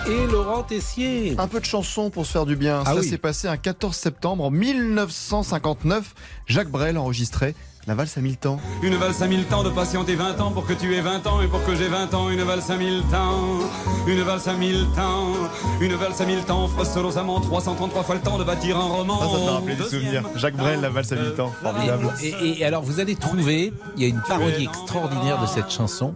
Et 0.08 0.26
Laurent 0.26 0.62
Tessier. 0.62 1.34
Un 1.38 1.46
peu 1.46 1.60
de 1.60 1.64
chanson 1.66 2.08
pour 2.10 2.24
se 2.26 2.32
faire 2.32 2.46
du 2.46 2.56
bien. 2.56 2.82
Ah 2.86 2.94
Ça 2.94 3.00
oui. 3.00 3.08
s'est 3.08 3.18
passé 3.18 3.48
un 3.48 3.56
14 3.56 3.94
septembre 3.94 4.44
en 4.44 4.50
1959. 4.50 6.14
Jacques 6.46 6.70
Brel 6.70 6.96
enregistrait 6.96 7.54
La 7.88 7.94
valse 7.94 8.18
à 8.18 8.20
mille 8.20 8.36
temps. 8.36 8.60
Une 8.82 8.96
valse 8.96 9.22
à 9.22 9.26
mille 9.26 9.44
temps 9.46 9.62
de 9.62 9.70
patienter 9.70 10.14
20 10.14 10.38
ans 10.42 10.50
pour 10.50 10.66
que 10.66 10.74
tu 10.74 10.94
aies 10.94 11.00
20 11.00 11.26
ans 11.26 11.40
et 11.40 11.46
pour 11.48 11.64
que 11.64 11.74
j'ai 11.74 11.88
20 11.88 12.12
ans. 12.12 12.28
Une 12.28 12.42
valse 12.42 12.68
à 12.68 12.76
mille 12.76 13.02
temps, 13.10 13.60
une 14.06 14.20
valse 14.20 14.46
à 14.46 14.52
mille 14.52 14.86
temps, 14.94 15.32
une 15.80 15.94
valse 15.94 16.20
à 16.20 16.26
mille 16.26 16.42
temps. 16.44 16.68
Froissolosament 16.68 17.40
333 17.40 18.02
fois 18.02 18.14
le 18.16 18.20
temps 18.20 18.36
de 18.36 18.44
bâtir 18.44 18.76
un 18.78 18.84
roman. 18.84 19.18
Ça, 19.20 19.38
ça 19.38 19.44
m'a 19.44 19.52
rappelé 19.52 19.74
des 19.74 19.84
souvenirs. 19.84 20.22
Jacques 20.36 20.56
Brel, 20.56 20.82
La 20.82 20.90
valse 20.90 21.12
à 21.12 21.16
mille 21.16 21.32
temps. 21.34 21.50
Formidable. 21.62 22.10
Et, 22.22 22.28
et- 22.28 22.60
et 22.60 22.64
alors, 22.66 22.82
vous 22.82 23.00
allez 23.00 23.16
trouver, 23.16 23.72
il 23.96 24.02
y 24.02 24.04
a 24.04 24.08
une 24.08 24.20
parodie 24.20 24.64
extraordinaire 24.64 25.40
de 25.40 25.46
cette 25.46 25.70
chanson, 25.70 26.14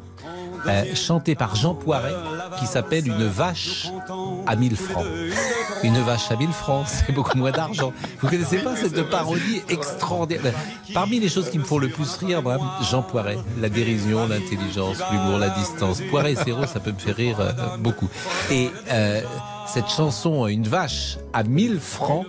euh, 0.67 0.95
chantée 0.95 1.35
par 1.35 1.57
Jean 1.57 1.75
Poiret, 1.75 2.15
qui 2.59 2.67
s'appelle 2.67 3.07
Une 3.07 3.27
vache 3.27 3.91
à 4.47 4.57
1000 4.57 4.77
francs. 4.77 5.07
Une 5.83 5.99
vache 5.99 6.31
à 6.31 6.37
1000 6.37 6.51
francs, 6.51 6.87
c'est 6.89 7.13
beaucoup 7.13 7.37
moins 7.37 7.51
d'argent. 7.51 7.93
Vous 8.21 8.29
connaissez 8.29 8.59
pas 8.59 8.77
cette 8.77 9.09
parodie 9.11 9.63
extraordinaire? 9.69 10.55
Parmi 10.95 11.19
les 11.19 11.29
choses 11.29 11.51
qui 11.51 11.59
me 11.59 11.65
font 11.65 11.79
le 11.79 11.89
plus 11.89 12.17
rire, 12.17 12.43
Jean 12.91 13.03
Poiret, 13.03 13.39
la 13.61 13.69
dérision, 13.69 14.27
l'intelligence, 14.29 14.99
l'humour, 15.11 15.39
la 15.39 15.51
distance. 15.51 16.01
Poiret 16.11 16.33
et 16.33 16.37
Serrault, 16.37 16.67
ça 16.67 16.81
peut 16.81 16.93
me 16.93 16.99
faire 16.99 17.17
rire 17.17 17.41
euh, 17.41 17.77
beaucoup. 17.79 18.09
Et 18.51 18.71
euh, 18.91 19.23
cette 19.67 19.89
chanson, 19.89 20.47
Une 20.47 20.69
vache 20.69 21.19
à 21.33 21.43
1000 21.45 21.81
francs, 21.81 22.27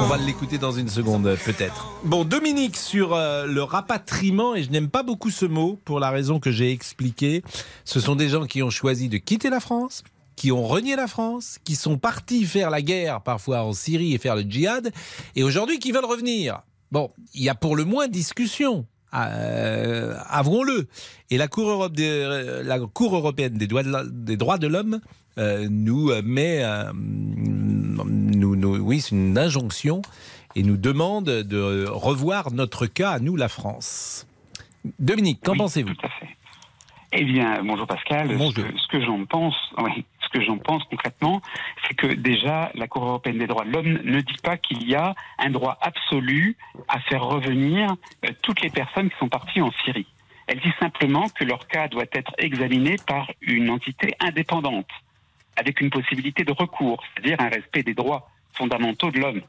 On 0.00 0.06
va 0.06 0.16
l'écouter 0.18 0.58
dans 0.58 0.72
une 0.72 0.88
seconde, 0.88 1.36
peut-être. 1.44 1.86
Bon, 2.04 2.24
Dominique, 2.24 2.76
sur 2.76 3.14
euh, 3.14 3.46
le 3.46 3.62
rapatriement, 3.62 4.54
et 4.54 4.62
je 4.62 4.70
n'aime 4.70 4.88
pas 4.88 5.02
beaucoup 5.02 5.30
ce 5.30 5.44
mot 5.46 5.78
pour 5.84 6.00
la 6.00 6.10
raison 6.10 6.38
que 6.40 6.50
j'ai 6.50 6.72
expliquée. 6.72 7.42
Ce 7.84 8.00
sont 8.00 8.16
des 8.16 8.28
gens 8.28 8.46
qui 8.46 8.62
ont 8.62 8.70
choisi 8.70 9.08
de 9.08 9.18
quitter 9.18 9.50
la 9.50 9.60
France, 9.60 10.02
qui 10.36 10.52
ont 10.52 10.64
renié 10.66 10.96
la 10.96 11.06
France, 11.08 11.58
qui 11.64 11.74
sont 11.76 11.98
partis 11.98 12.44
faire 12.44 12.70
la 12.70 12.80
guerre, 12.82 13.20
parfois 13.20 13.62
en 13.64 13.72
Syrie, 13.72 14.14
et 14.14 14.18
faire 14.18 14.36
le 14.36 14.42
djihad, 14.42 14.92
et 15.36 15.42
aujourd'hui 15.42 15.78
qui 15.78 15.92
veulent 15.92 16.04
revenir. 16.04 16.60
Bon, 16.92 17.10
il 17.34 17.42
y 17.42 17.48
a 17.48 17.54
pour 17.54 17.76
le 17.76 17.84
moins 17.84 18.08
discussion. 18.08 18.86
Euh, 19.14 20.14
avouons-le. 20.28 20.86
Et 21.30 21.38
la 21.38 21.48
Cour, 21.48 21.68
Europe 21.70 21.94
des- 21.94 22.06
euh, 22.08 22.62
la 22.62 22.78
Cour 22.78 23.16
européenne 23.16 23.54
des 23.58 23.66
droits 23.66 24.58
de 24.58 24.66
l'homme 24.66 25.00
nous 25.38 26.10
euh, 26.10 26.22
met, 26.24 26.62
euh, 26.62 26.90
nous, 26.94 28.56
nous- 28.56 28.76
oui, 28.78 29.00
c'est 29.00 29.14
une 29.14 29.38
injonction 29.38 30.02
et 30.56 30.62
nous 30.62 30.76
demande 30.76 31.24
de 31.26 31.86
revoir 31.88 32.50
notre 32.52 32.86
cas 32.86 33.10
à 33.12 33.18
nous, 33.18 33.36
la 33.36 33.48
France. 33.48 34.26
Dominique, 34.98 35.40
qu'en 35.44 35.56
pensez-vous 35.56 35.92
Eh 37.12 37.24
bien, 37.24 37.62
bonjour 37.62 37.86
Pascal. 37.86 38.28
Bonjour. 38.36 38.64
Ce 38.66 38.70
que, 38.72 38.78
ce 38.78 38.88
que 38.88 39.00
j'en 39.04 39.24
pense, 39.26 39.54
oui, 39.78 40.04
ce 40.22 40.28
que 40.38 40.44
j'en 40.44 40.58
pense 40.58 40.82
concrètement, 40.84 41.40
c'est 41.86 41.94
que 41.94 42.06
déjà 42.06 42.70
la 42.74 42.86
Cour 42.86 43.04
européenne 43.04 43.38
des 43.38 43.46
droits 43.46 43.64
de 43.64 43.70
l'homme 43.70 43.98
ne 44.04 44.20
dit 44.20 44.36
pas 44.42 44.56
qu'il 44.56 44.88
y 44.88 44.94
a 44.94 45.14
un 45.38 45.50
droit 45.50 45.78
absolu 45.80 46.56
à 46.88 47.00
faire 47.00 47.24
revenir 47.24 47.94
euh, 48.24 48.30
toutes 48.42 48.60
les 48.60 48.70
personnes 48.70 49.10
qui 49.10 49.16
sont 49.18 49.28
parties 49.28 49.60
en 49.60 49.70
Syrie. 49.84 50.06
Elle 50.46 50.60
dit 50.60 50.72
simplement 50.80 51.28
que 51.28 51.44
leur 51.44 51.66
cas 51.68 51.88
doit 51.88 52.04
être 52.12 52.32
examiné 52.38 52.96
par 53.06 53.30
une 53.42 53.68
entité 53.70 54.14
indépendante, 54.20 54.88
avec 55.58 55.80
une 55.80 55.90
possibilité 55.90 56.44
de 56.44 56.52
recours, 56.52 57.02
c'est-à-dire 57.14 57.36
un 57.40 57.48
respect 57.48 57.82
des 57.82 57.94
droits 57.94 58.30
fondamentaux 58.52 59.10
de 59.10 59.18
l'homme. 59.18 59.42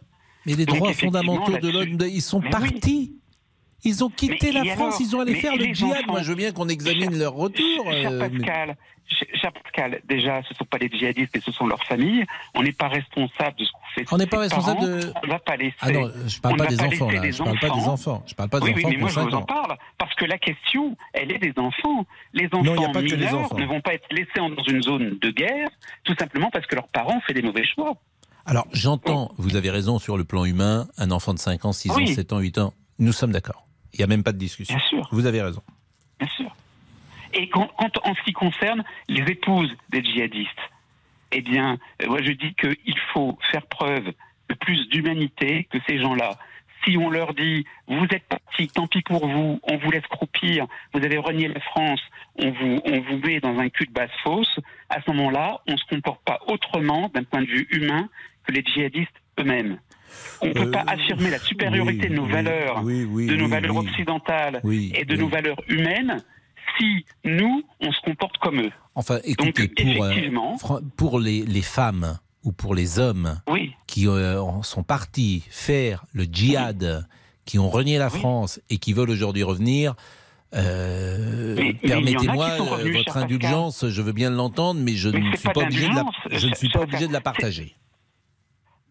Mais 0.46 0.56
les 0.56 0.66
Donc, 0.66 0.78
droits 0.78 0.94
fondamentaux 0.94 1.58
de 1.58 1.70
l'homme, 1.70 1.98
ils 2.02 2.22
sont 2.22 2.40
Mais 2.40 2.48
oui. 2.48 2.52
partis. 2.52 3.16
Ils 3.84 4.04
ont 4.04 4.10
quitté 4.10 4.52
Mais 4.52 4.64
la 4.64 4.76
France, 4.76 4.96
alors 4.96 5.02
ils 5.02 5.16
ont 5.16 5.20
allé 5.22 5.36
faire 5.36 5.56
le 5.56 5.66
djihad. 5.74 6.00
enfants 6.04 6.12
Moi, 6.12 6.22
je 6.22 6.30
veux 6.30 6.36
bien 6.36 6.52
qu'on 6.52 6.68
examine 6.68 7.18
leur 7.18 7.34
retour. 7.34 7.92
Cher 7.92 8.12
euh, 8.12 8.20
Pascal, 8.20 8.78
cher 9.36 9.52
Pascal, 9.52 10.02
déjà, 10.08 10.42
ce 10.44 10.54
ne 10.54 10.56
sont 10.58 10.66
pas 10.66 10.78
les 10.78 10.90
djihadistes, 10.90 11.32
mais 11.34 11.42
ce 11.42 11.52
sont 11.52 11.68
leurs 11.68 11.84
familles. 11.84 12.26
On 12.56 12.64
n'est 12.64 12.72
pas 12.72 12.88
responsable 12.88 13.58
de 13.58 13.66
ce 13.66 13.72
qu'on 13.72 13.80
fait. 13.96 14.06
On 14.14 14.18
n'est 14.18 14.28
pas 14.28 14.40
responsable 14.40 14.82
de- 14.82 15.12
On 15.22 15.26
ne 15.28 15.32
va 15.32 15.40
pas 15.40 15.56
laisser. 15.58 15.76
Ah 15.82 15.92
non, 15.92 16.10
je 16.28 16.40
parle 16.40 16.58
pas 16.58 16.66
ne 16.66 16.70
des 16.70 16.82
enfants, 16.82 17.10
là. 17.12 17.32
Je 17.32 17.38
parle 17.44 17.60
pas 17.60 17.70
des 17.70 17.88
enfants. 17.88 18.24
Je 18.28 18.34
parle 18.36 18.50
pas 18.50 18.60
des 18.60 18.66
oui, 18.66 18.72
enfants 18.72 18.88
oui, 18.88 18.94
mais 18.96 19.02
moi 19.02 19.10
je 19.10 19.20
vous 19.20 19.34
en 19.36 19.42
parle 19.44 19.78
parce 19.98 20.14
que 20.16 20.26
la 20.26 20.38
question, 20.38 20.96
elle 21.14 21.32
est 21.32 21.40
des 21.40 21.54
enfants. 21.58 22.06
Les 22.34 22.48
enfants 22.52 22.64
Non, 22.76 22.92
pas 22.92 23.02
les 23.02 23.16
mineurs 23.16 23.36
enfants. 23.40 23.58
ne 23.58 23.66
vont 23.66 23.82
pas 23.82 23.94
être 23.96 24.08
laissés 24.12 24.30
dans 24.38 24.64
une 24.68 24.82
zone 24.84 25.18
de 25.20 25.32
guerre, 25.32 25.70
tout 26.04 26.16
simplement 26.20 26.50
parce 26.52 26.66
que 26.68 26.76
leurs 26.76 26.88
parents 26.88 27.18
ont 27.18 27.22
fait 27.22 27.34
des 27.34 27.42
mauvais 27.42 27.66
choix. 27.66 27.94
Alors, 28.46 28.66
j'entends, 28.74 29.32
vous 29.38 29.56
avez 29.56 29.70
raison 29.70 30.00
sur 30.00 30.18
le 30.18 30.24
plan 30.24 30.46
humain, 30.46 30.88
un 30.98 31.12
enfant 31.12 31.34
de 31.34 31.40
5 31.40 31.66
ans, 31.66 31.72
6 31.72 31.92
ans, 31.92 31.96
Oui. 31.98 32.08
7 32.16 32.34
ans, 32.34 32.40
8 32.40 32.58
ans, 32.58 32.74
nous 32.98 33.12
sommes 33.12 33.32
d'accord. 33.32 33.66
Il 33.94 33.98
n'y 33.98 34.04
a 34.04 34.08
même 34.08 34.24
pas 34.24 34.32
de 34.32 34.38
discussion. 34.38 34.76
Bien 34.76 34.88
sûr. 34.88 35.08
Vous 35.12 35.26
avez 35.26 35.42
raison. 35.42 35.62
Bien 36.20 36.30
sûr. 36.36 36.56
Et 37.34 37.50
quand, 37.50 37.70
quand- 37.78 38.06
en 38.08 38.16
ce 38.16 38.22
qui 38.24 38.34
concerne 38.34 38.84
les 39.08 39.22
épouses 39.32 39.76
des 39.90 40.04
djihadistes, 40.04 40.50
eh 41.32 41.42
bien, 41.42 41.78
euh, 42.02 42.08
moi 42.08 42.20
je 42.24 42.32
dis 42.32 42.54
qu'il 42.56 43.00
faut 43.14 43.38
faire 43.52 43.66
preuve 43.68 44.06
de 44.50 44.56
plus 44.56 44.88
d'humanité 44.90 45.68
que 45.72 45.78
ces 45.88 46.00
gens-là. 46.00 46.38
Si 46.86 46.98
on 46.98 47.10
leur 47.10 47.34
dit, 47.34 47.66
vous 47.88 48.06
êtes 48.06 48.24
partis, 48.24 48.68
tant 48.70 48.88
pis 48.88 49.02
pour 49.02 49.28
vous, 49.28 49.60
on 49.64 49.78
vous 49.78 49.92
laisse 49.92 50.08
croupir, 50.08 50.66
vous 50.94 51.04
avez 51.04 51.18
renié 51.18 51.50
la 51.50 51.60
France, 51.60 52.02
on 52.38 52.52
vous, 52.52 52.82
on 52.86 53.02
vous 53.02 53.18
met 53.18 53.40
dans 53.42 53.60
un 53.60 53.70
cul 53.70 53.86
de 53.86 53.92
basse 53.92 54.10
fosse, 54.24 54.60
à 54.90 55.02
ce 55.02 55.12
moment-là, 55.12 55.60
on 55.68 55.74
ne 55.74 55.78
se 55.78 55.84
comporte 55.86 56.24
pas 56.24 56.40
autrement 56.48 57.12
d'un 57.14 57.24
point 57.24 57.42
de 57.42 57.48
vue 57.48 57.68
humain 57.72 58.08
que 58.48 58.54
les 58.54 58.64
djihadistes 58.64 59.12
eux-mêmes. 59.40 59.78
On 60.42 60.48
ne 60.48 60.54
peut 60.54 60.72
pas 60.72 60.84
affirmer 60.88 61.30
la 61.30 61.38
supériorité 61.38 62.08
oui, 62.08 62.10
de 62.10 62.16
nos 62.16 62.26
oui, 62.26 62.32
valeurs, 62.32 62.82
oui, 62.84 63.28
de 63.28 63.36
nos 63.36 63.48
valeurs 63.48 63.76
occidentales 63.76 64.62
et 64.96 65.06
de 65.06 65.16
nos 65.16 65.28
valeurs 65.28 65.62
humaines 65.68 66.24
si 66.78 67.06
nous, 67.24 67.64
on 67.82 67.92
se 67.92 68.02
comporte 68.02 68.38
comme 68.38 68.60
eux. 68.62 68.72
Enfin, 68.96 69.20
écoutez, 69.24 69.68
Donc, 69.68 69.76
pour, 69.76 70.04
euh, 70.04 70.10
effectivement- 70.12 70.58
pour 70.98 71.20
les, 71.20 71.44
les 71.46 71.62
femmes 71.62 72.20
ou 72.44 72.52
pour 72.52 72.76
les 72.76 73.00
hommes 73.00 73.40
Oui. 73.48 73.74
qui 73.88 74.08
euh, 74.08 74.42
sont 74.64 74.84
partis 74.84 75.44
faire 75.50 76.06
le 76.14 76.24
djihad, 76.24 77.08
qui 77.46 77.60
ont 77.60 77.70
renié 77.70 77.98
la 77.98 78.10
France 78.10 78.60
et 78.70 78.78
qui 78.78 78.94
veulent 78.94 79.10
aujourd'hui 79.10 79.44
revenir, 79.44 79.96
euh, 80.56 81.56
permettez-moi 81.84 82.58
votre 82.58 83.04
Pascal. 83.06 83.24
indulgence, 83.24 83.88
je 83.88 84.02
veux 84.02 84.12
bien 84.14 84.30
l'entendre, 84.30 84.80
mais 84.82 84.94
je 84.94 85.10
Mais 85.10 85.20
ne 85.20 85.36
suis 85.36 85.48
pas 85.48 85.54
pas 85.54 85.62
obligé 85.62 85.84
de 85.90 85.96
la, 85.96 86.04
d'indulgence, 86.04 86.16
je 86.30 86.34
ne 86.36 86.40
cher- 86.40 86.58
suis 86.58 86.68
pas 86.70 86.80
cher 86.80 86.82
obligé 86.88 87.08
de 87.08 87.14
la 87.14 87.22
Pascal. 87.22 87.42
partager. 87.44 87.76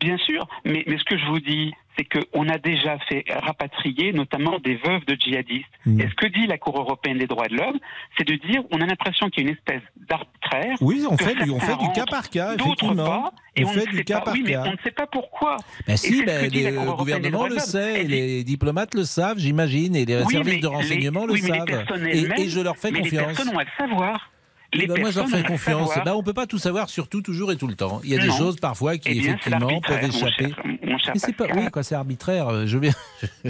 Bien 0.00 0.16
sûr, 0.18 0.46
mais, 0.64 0.84
mais 0.86 0.96
ce 0.98 1.04
que 1.04 1.18
je 1.18 1.26
vous 1.26 1.40
dis, 1.40 1.72
c'est 1.98 2.04
qu'on 2.04 2.48
a 2.48 2.58
déjà 2.58 2.96
fait 3.08 3.24
rapatrier 3.28 4.12
notamment 4.12 4.58
des 4.60 4.76
veuves 4.76 5.04
de 5.06 5.16
djihadistes. 5.18 5.66
Mm. 5.84 6.00
Et 6.00 6.08
ce 6.08 6.14
que 6.14 6.26
dit 6.28 6.46
la 6.46 6.56
Cour 6.56 6.78
européenne 6.78 7.18
des 7.18 7.26
droits 7.26 7.48
de 7.48 7.56
l'homme, 7.56 7.78
c'est 8.16 8.26
de 8.26 8.34
dire 8.34 8.62
on 8.70 8.80
a 8.80 8.86
l'impression 8.86 9.28
qu'il 9.30 9.42
y 9.44 9.46
a 9.46 9.50
une 9.50 9.56
espèce 9.56 9.82
d'arbitraire. 10.08 10.76
Oui, 10.80 11.04
on 11.10 11.16
fait 11.16 11.34
du- 11.34 11.50
on 11.50 11.58
fait 11.60 11.76
du 11.76 11.90
cas 11.94 12.04
par 12.08 12.30
cas, 12.30 12.54
d'autres 12.56 12.84
effectivement. 12.84 13.04
pas, 13.04 13.32
et 13.56 13.64
On 13.64 13.68
on, 13.68 13.72
fait 13.72 13.86
du 13.86 14.04
cas 14.04 14.18
pas. 14.20 14.24
par 14.26 14.34
oui, 14.34 14.42
mais 14.44 14.52
cas. 14.52 14.64
on 14.66 14.72
ne 14.72 14.76
sait 14.84 14.90
pas 14.92 15.06
pourquoi. 15.08 15.56
Ben 15.86 15.94
Et 15.94 15.96
si, 15.96 16.22
ben, 16.24 16.48
le 16.50 16.96
gouvernement 16.96 17.46
le 17.48 17.58
sait, 17.58 18.04
et 18.04 18.08
les 18.08 18.44
diplomates 18.44 18.94
le 18.94 19.02
savent, 19.04 19.38
j'imagine, 19.38 19.96
et 19.96 20.04
les 20.04 20.22
Oui, 20.22 20.32
services 20.34 20.60
de 20.60 20.66
renseignement 20.68 21.26
les- 21.26 21.40
le 21.40 21.46
savent. 21.48 22.06
et 22.38 22.48
je 22.48 22.60
leur 22.60 22.76
fais 22.76 22.90
mais 22.92 23.00
confiance. 23.00 23.28
Les 23.28 23.34
personnes 23.34 23.54
ont 23.54 23.58
à 23.58 23.64
le 23.64 23.70
savoir. 23.76 24.30
Eh 24.72 24.86
ben, 24.86 25.00
moi, 25.00 25.10
je 25.10 25.16
leur 25.16 25.24
personnes 25.26 25.42
fais 25.42 25.46
confiance. 25.48 25.88
savoir. 25.88 26.04
Ben, 26.04 26.12
on 26.14 26.22
peut 26.22 26.34
pas 26.34 26.46
tout 26.46 26.58
savoir 26.58 26.90
sur 26.90 27.08
tout, 27.08 27.22
toujours 27.22 27.52
et 27.52 27.56
tout 27.56 27.66
le 27.68 27.74
temps. 27.74 28.00
Il 28.04 28.10
y 28.10 28.14
a 28.14 28.18
des 28.18 28.30
choses 28.30 28.56
parfois 28.56 28.98
qui, 28.98 29.08
Eh 29.10 29.14
bien, 29.20 29.34
effectivement, 29.34 29.80
peuvent 29.80 30.04
échapper. 30.04 30.52
c'est 31.14 31.34
pas, 31.34 31.46
oui, 31.54 31.70
quoi, 31.72 31.82
c'est 31.82 31.94
arbitraire. 31.94 32.48
euh, 32.48 32.66
Je 32.66 32.76
bien. 32.78 32.92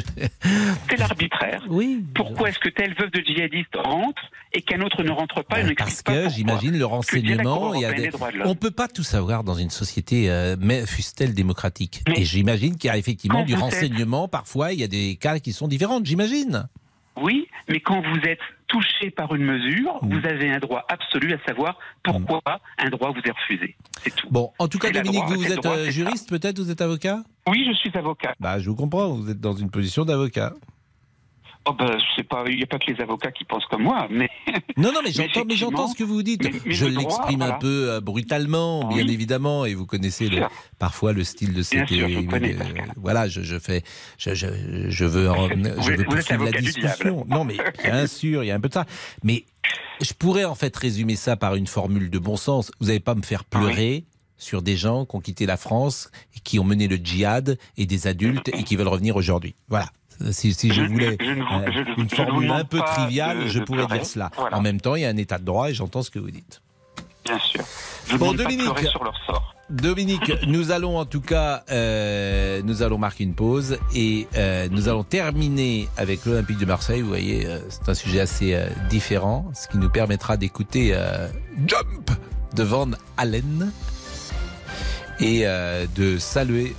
C'est 0.88 0.96
l'arbitraire. 0.96 1.64
Oui. 1.68 2.04
Pourquoi 2.14 2.48
est-ce 2.50 2.58
que 2.58 2.68
telle 2.68 2.94
veuve 2.94 3.10
de 3.10 3.20
djihadiste 3.20 3.74
rentre 3.76 4.22
et 4.52 4.62
qu'un 4.62 4.80
autre 4.80 5.02
ne 5.02 5.10
rentre 5.10 5.42
pas 5.44 5.62
Ben, 5.62 5.74
parce 5.76 6.02
que 6.02 6.28
j'imagine 6.30 6.78
le 6.78 6.84
renseignement, 6.86 7.74
il 7.74 7.80
y 7.82 7.84
a 7.84 7.92
des... 7.92 8.08
de 8.08 8.16
on 8.44 8.54
peut 8.54 8.70
pas 8.70 8.88
tout 8.88 9.02
savoir 9.02 9.44
dans 9.44 9.54
une 9.54 9.70
société, 9.70 10.30
euh, 10.30 10.56
mais 10.58 10.86
fût-elle 10.86 11.34
démocratique. 11.34 12.02
Et 12.16 12.24
j'imagine 12.24 12.76
qu'il 12.76 12.88
y 12.88 12.90
a 12.92 12.96
effectivement 12.96 13.40
quand 13.40 13.44
du 13.44 13.54
renseignement. 13.54 14.28
Parfois, 14.28 14.72
il 14.72 14.80
y 14.80 14.84
a 14.84 14.88
des 14.88 15.16
cas 15.16 15.38
qui 15.40 15.52
sont 15.52 15.68
différents. 15.68 16.00
J'imagine. 16.02 16.68
Oui, 17.20 17.48
mais 17.68 17.80
quand 17.80 18.00
vous 18.00 18.20
êtes 18.28 18.38
touché 18.68 19.10
par 19.10 19.34
une 19.34 19.44
mesure, 19.44 19.98
vous 20.02 20.24
avez 20.24 20.50
un 20.50 20.58
droit 20.58 20.84
absolu 20.88 21.32
à 21.32 21.38
savoir 21.46 21.78
pourquoi 22.04 22.42
un 22.78 22.90
droit 22.90 23.10
vous 23.10 23.20
est 23.24 23.30
refusé. 23.30 23.76
C'est 24.02 24.14
tout. 24.14 24.28
Bon, 24.30 24.52
en 24.58 24.68
tout 24.68 24.78
cas, 24.78 24.90
Dominique, 24.90 25.24
droit, 25.24 25.36
vous, 25.36 25.52
êtes 25.52 25.62
droit, 25.62 25.76
euh, 25.76 25.90
juriste, 25.90 26.28
peut-être, 26.28 26.58
vous 26.58 26.70
êtes 26.70 26.80
avocat? 26.80 27.22
Oui, 27.48 27.66
je 27.66 27.74
suis 27.74 27.90
avocat. 27.96 28.34
Bah, 28.38 28.58
je 28.58 28.68
vous 28.68 28.76
comprends. 28.76 29.08
Vous 29.08 29.30
êtes 29.30 29.40
dans 29.40 29.54
une 29.54 29.70
position 29.70 30.04
d'avocat. 30.04 30.52
Oh 31.70 31.74
ben, 31.78 31.98
c'est 32.16 32.22
pas, 32.26 32.44
il 32.48 32.56
n'y 32.56 32.62
a 32.62 32.66
pas 32.66 32.78
que 32.78 32.90
les 32.90 33.00
avocats 33.00 33.30
qui 33.30 33.44
pensent 33.44 33.66
comme 33.66 33.82
moi, 33.82 34.06
mais. 34.10 34.28
Non, 34.76 34.92
non, 34.92 35.00
mais 35.04 35.12
j'entends, 35.12 35.44
mais 35.46 35.56
j'entends 35.56 35.88
ce 35.88 35.96
que 35.96 36.04
vous 36.04 36.22
dites. 36.22 36.42
mais- 36.44 36.52
mais 36.64 36.72
je 36.72 36.86
l'exprime 36.86 37.38
voilà. 37.40 37.56
un 37.56 37.58
peu 37.58 37.90
euh, 37.90 38.00
brutalement, 38.00 38.86
bien 38.88 39.04
Oui. 39.04 39.12
évidemment, 39.12 39.64
et 39.66 39.74
vous 39.74 39.84
connaissez 39.86 40.28
le- 40.28 40.42
parfois 40.78 41.12
le 41.12 41.24
style 41.24 41.48
de 41.50 41.54
Bien 41.54 41.62
cette. 41.64 41.88
sûr, 41.88 42.08
je 42.08 42.20
connais, 42.20 42.54
euh, 42.54 42.64
voilà, 42.96 43.28
je, 43.28 43.42
je 43.42 43.58
fais, 43.58 43.82
je, 44.18 44.34
je, 44.34 44.46
je 44.88 45.04
veux, 45.04 45.30
en- 45.30 45.48
je 45.48 45.92
veux 45.92 46.04
poursuivre 46.04 46.44
la 46.44 46.52
discussion. 46.52 47.26
Non, 47.28 47.44
mais 47.44 47.56
bien 47.82 48.06
sûr, 48.06 48.44
il 48.44 48.46
y 48.46 48.50
a 48.50 48.54
un 48.54 48.60
peu 48.60 48.68
de 48.68 48.74
ça. 48.74 48.86
Mais 49.22 49.44
je 50.00 50.12
pourrais 50.14 50.44
en 50.44 50.54
fait 50.54 50.74
résumer 50.76 51.16
ça 51.16 51.36
par 51.36 51.54
une 51.56 51.66
formule 51.66 52.08
de 52.08 52.18
bon 52.18 52.36
sens. 52.36 52.70
Vous 52.80 52.86
n'allez 52.86 53.00
pas 53.00 53.14
me 53.14 53.22
faire 53.22 53.42
Ah 53.52 53.58
pleurer. 53.58 54.04
Sur 54.40 54.62
des 54.62 54.76
gens 54.76 55.04
qui 55.04 55.16
ont 55.16 55.20
quitté 55.20 55.46
la 55.46 55.56
France, 55.56 56.12
et 56.36 56.38
qui 56.38 56.60
ont 56.60 56.64
mené 56.64 56.86
le 56.86 56.94
djihad, 56.94 57.58
et 57.76 57.86
des 57.86 58.06
adultes, 58.06 58.48
et 58.54 58.62
qui 58.62 58.76
veulent 58.76 58.86
revenir 58.86 59.16
aujourd'hui. 59.16 59.56
Voilà. 59.68 59.86
Si, 60.32 60.52
si 60.52 60.68
je 60.72 60.82
Je- 60.82 60.88
voulais 60.88 61.16
je 61.20 61.30
euh, 61.30 61.72
je- 61.96 62.00
une 62.00 62.10
formule 62.10 62.50
un 62.50 62.64
peu 62.64 62.80
triviale, 62.80 63.44
de- 63.44 63.46
je 63.46 63.60
pourrais 63.60 63.84
pleurer. 63.86 63.98
dire 63.98 64.06
cela. 64.06 64.30
Voilà. 64.36 64.56
En 64.56 64.60
même 64.60 64.80
temps, 64.80 64.94
il 64.96 65.02
y 65.02 65.04
a 65.04 65.08
un 65.08 65.16
état 65.16 65.38
de 65.38 65.44
droit 65.44 65.70
et 65.70 65.74
j'entends 65.74 66.02
ce 66.02 66.10
que 66.10 66.18
vous 66.18 66.30
dites. 66.32 66.60
Bien 67.24 67.38
sûr. 67.38 67.62
Je 68.10 68.16
Bon, 68.16 68.32
Dominique. 68.32 68.64
pleurer 68.64 68.86
sur 68.86 69.04
leur 69.04 69.14
sort. 69.26 69.54
Dominique, 69.70 70.32
nous 70.46 70.70
allons 70.70 70.96
en 70.98 71.04
tout 71.04 71.20
cas, 71.20 71.62
euh, 71.70 72.62
nous 72.64 72.82
allons 72.82 72.96
marquer 72.98 73.24
une 73.24 73.34
pause 73.34 73.78
et 73.94 74.26
euh, 74.36 74.66
nous 74.70 74.88
allons 74.88 75.04
terminer 75.04 75.88
avec 75.98 76.24
l'Olympique 76.24 76.58
de 76.58 76.64
Marseille. 76.64 77.02
Vous 77.02 77.08
voyez, 77.08 77.44
euh, 77.46 77.58
c'est 77.68 77.86
un 77.88 77.94
sujet 77.94 78.20
assez 78.20 78.58
différent, 78.88 79.50
ce 79.54 79.68
qui 79.68 79.76
nous 79.78 79.90
permettra 79.90 80.36
d'écouter 80.38 80.96
Jump 81.66 82.10
de 82.56 82.62
Van 82.62 82.88
Allen 83.18 83.70
et 85.20 85.44
de 85.96 86.18
saluer. 86.18 86.74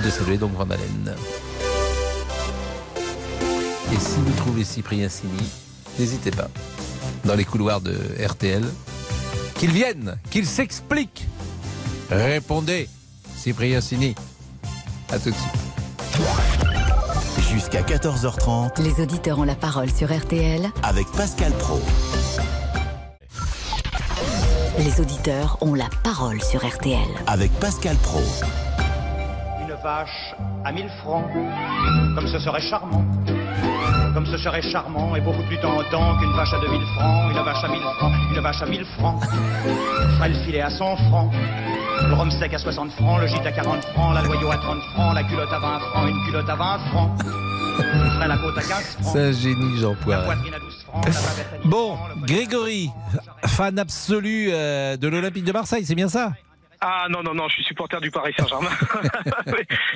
Et 0.00 0.02
de 0.02 0.10
saluer 0.10 0.38
donc 0.38 0.52
Van 0.52 0.70
Allen. 0.70 1.14
Et 3.92 3.98
si 3.98 4.16
vous 4.16 4.32
trouvez 4.36 4.64
Cyprien 4.64 5.08
Sini, 5.08 5.42
n'hésitez 5.98 6.30
pas, 6.30 6.48
dans 7.24 7.34
les 7.34 7.44
couloirs 7.44 7.80
de 7.80 7.96
RTL, 8.24 8.64
qu'il 9.56 9.72
vienne, 9.72 10.16
qu'il 10.30 10.46
s'explique. 10.46 11.26
Répondez, 12.10 12.88
Cyprien 13.36 13.80
Sini. 13.80 14.14
À 15.10 15.18
tout 15.18 15.30
de 15.30 15.34
suite. 15.34 16.22
Jusqu'à 17.52 17.82
14h30 17.82 18.80
Les 18.82 19.02
auditeurs 19.02 19.38
ont 19.38 19.44
la 19.44 19.56
parole 19.56 19.90
sur 19.90 20.16
RTL 20.16 20.70
avec 20.82 21.06
Pascal 21.08 21.52
Pro. 21.52 21.80
Les 24.78 25.00
auditeurs 25.00 25.58
ont 25.60 25.74
la 25.74 25.88
parole 26.02 26.40
sur 26.42 26.66
RTL. 26.66 27.08
Avec 27.26 27.52
Pascal 27.58 27.96
Pro. 27.96 28.22
Vache 29.82 30.34
à 30.64 30.72
1000 30.72 30.88
francs, 31.02 31.24
comme 32.14 32.26
ce 32.26 32.38
serait 32.38 32.60
charmant. 32.60 33.02
Comme 34.12 34.26
ce 34.26 34.36
serait 34.36 34.60
charmant 34.60 35.16
et 35.16 35.20
beaucoup 35.22 35.42
plus 35.44 35.58
tentant 35.58 36.18
qu'une 36.18 36.32
vache 36.32 36.52
à 36.52 36.60
2000 36.60 36.80
francs, 36.96 37.32
une 37.32 37.42
vache 37.42 37.64
à 37.64 37.68
1000 37.68 37.80
francs, 37.80 38.12
une 38.30 38.40
vache 38.40 38.62
à 38.62 38.66
1000 38.66 38.84
francs. 38.98 39.22
Ferait 40.16 40.28
le 40.28 40.34
filet 40.44 40.60
à 40.60 40.70
100 40.70 40.96
francs, 41.08 41.32
le 42.08 42.12
rhum 42.12 42.30
sec 42.30 42.52
à 42.52 42.58
60 42.58 42.90
francs, 42.92 43.20
le 43.20 43.26
gîte 43.26 43.46
à 43.46 43.52
40 43.52 43.84
francs, 43.86 44.14
la 44.14 44.22
loyau 44.22 44.50
à 44.50 44.56
30 44.56 44.82
francs, 44.92 45.14
la 45.14 45.22
culotte 45.24 45.52
à 45.52 45.58
20 45.58 45.78
francs, 45.78 46.08
une 46.10 46.26
culotte 46.26 46.48
à 46.50 46.56
20 46.56 46.78
francs. 46.90 47.10
Ferait 47.78 48.28
la 48.28 48.36
côte 48.36 48.58
à 48.58 48.62
15 48.62 48.68
francs. 48.68 49.12
C'est 49.12 49.20
un 49.28 49.32
génie, 49.32 49.78
Jean 49.78 49.94
Poire. 49.94 50.24
poitrine 50.24 50.54
à 50.54 50.58
12 50.58 50.82
francs, 50.84 51.04
la 51.06 51.12
bavette 51.12 51.46
à 51.54 51.56
10 51.62 51.68
Bon, 51.68 51.96
Grégory, 52.24 52.90
fan 53.46 53.78
absolu 53.78 54.48
euh, 54.52 54.98
de 54.98 55.08
l'Olympique 55.08 55.44
de 55.44 55.52
Marseille, 55.52 55.86
c'est 55.86 55.94
bien 55.94 56.08
ça? 56.08 56.32
Ah 56.82 57.06
non, 57.10 57.22
non, 57.22 57.34
non, 57.34 57.46
je 57.48 57.54
suis 57.54 57.64
supporter 57.64 58.00
du 58.00 58.10
Paris 58.10 58.32
Saint-Germain. 58.38 58.70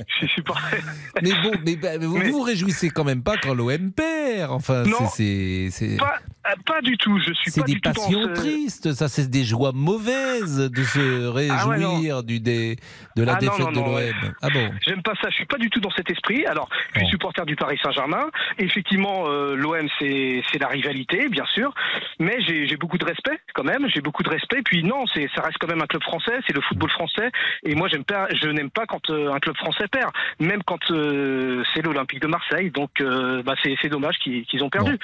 Je 0.06 0.14
suis 0.18 0.28
supporter. 0.28 0.76
Mais 1.22 1.30
bon, 1.42 1.52
mais, 1.64 1.76
bah, 1.76 1.96
vous 1.98 2.14
vous 2.20 2.42
réjouissez 2.42 2.90
quand 2.90 3.04
même 3.04 3.22
pas 3.22 3.36
quand 3.38 3.54
l'OM 3.54 3.90
perd. 3.92 4.50
Enfin, 4.52 4.84
c'est- 5.14 5.96
Pas, 5.96 6.18
pas 6.66 6.80
du 6.82 6.96
tout, 6.96 7.18
je 7.18 7.32
suis 7.32 7.50
C'est 7.50 7.60
pas 7.60 7.66
des 7.66 7.74
du 7.74 7.80
tout 7.80 7.88
dans 7.90 7.94
passions 7.94 8.22
ce- 8.24 8.32
tristes, 8.40 8.92
ça 8.92 9.08
c'est 9.08 9.28
des 9.30 9.44
joies 9.44 9.72
mauvaises 9.74 10.70
de 10.70 10.82
se 10.82 11.28
Ah 11.28 11.32
ouais, 11.68 11.76
réjouir 11.76 12.22
du 12.22 12.40
dé, 12.40 12.76
de 13.16 13.22
la 13.22 13.32
Ah 13.32 13.34
non, 13.34 13.40
défaite 13.40 13.66
non, 13.66 13.70
de 13.72 13.76
l'OM. 13.86 13.94
ouais. 13.94 14.12
Ah 14.42 14.48
bon 14.52 14.70
J'aime 14.86 15.02
pas 15.02 15.14
ça, 15.22 15.28
je 15.30 15.34
suis 15.36 15.46
pas 15.46 15.58
du 15.58 15.70
tout 15.70 15.80
dans 15.80 15.90
cet 15.90 16.10
esprit. 16.10 16.44
Alors, 16.46 16.68
je 16.94 17.00
suis 17.00 17.08
supporter 17.08 17.44
du 17.46 17.56
Paris 17.56 17.78
Saint-Germain. 17.82 18.26
Effectivement, 18.58 19.24
euh, 19.28 19.54
l'OM, 19.56 19.88
c'est 19.98 20.42
c'est 20.52 20.58
la 20.58 20.68
rivalité, 20.68 21.28
bien 21.28 21.46
sûr. 21.54 21.72
Mais 22.18 22.36
j'ai 22.40 22.76
beaucoup 22.76 22.98
de 22.98 23.04
respect, 23.04 23.38
quand 23.54 23.64
même. 23.64 23.86
J'ai 23.94 24.00
beaucoup 24.00 24.22
de 24.22 24.30
respect. 24.30 24.62
Puis 24.64 24.82
non, 24.82 25.06
c'est 25.14 25.28
ça 25.34 25.42
reste 25.42 25.56
quand 25.60 25.68
même 25.68 25.82
un 25.82 25.86
club 25.86 26.02
français, 26.02 26.38
c'est 26.46 26.54
le 26.54 26.60
football 26.62 26.90
français. 26.90 27.30
Et 27.64 27.74
moi, 27.74 27.88
j'aime 27.88 28.04
pas, 28.04 28.26
je 28.34 28.48
n'aime 28.48 28.70
pas 28.70 28.86
quand 28.86 29.10
euh, 29.10 29.32
un 29.32 29.38
club 29.40 29.56
français 29.56 29.86
perd, 29.90 30.10
même 30.40 30.62
quand 30.64 30.90
euh, 30.90 31.62
c'est 31.72 31.82
l'Olympique 31.82 32.20
de 32.20 32.26
Marseille. 32.26 32.70
Donc, 32.70 32.90
euh, 33.00 33.42
bah, 33.42 33.54
c'est 33.62 33.74
c'est 33.80 33.88
dommage 33.88 34.16
qu'ils 34.18 34.44
qu'ils 34.46 34.62
ont 34.62 34.70
perdu. 34.70 34.98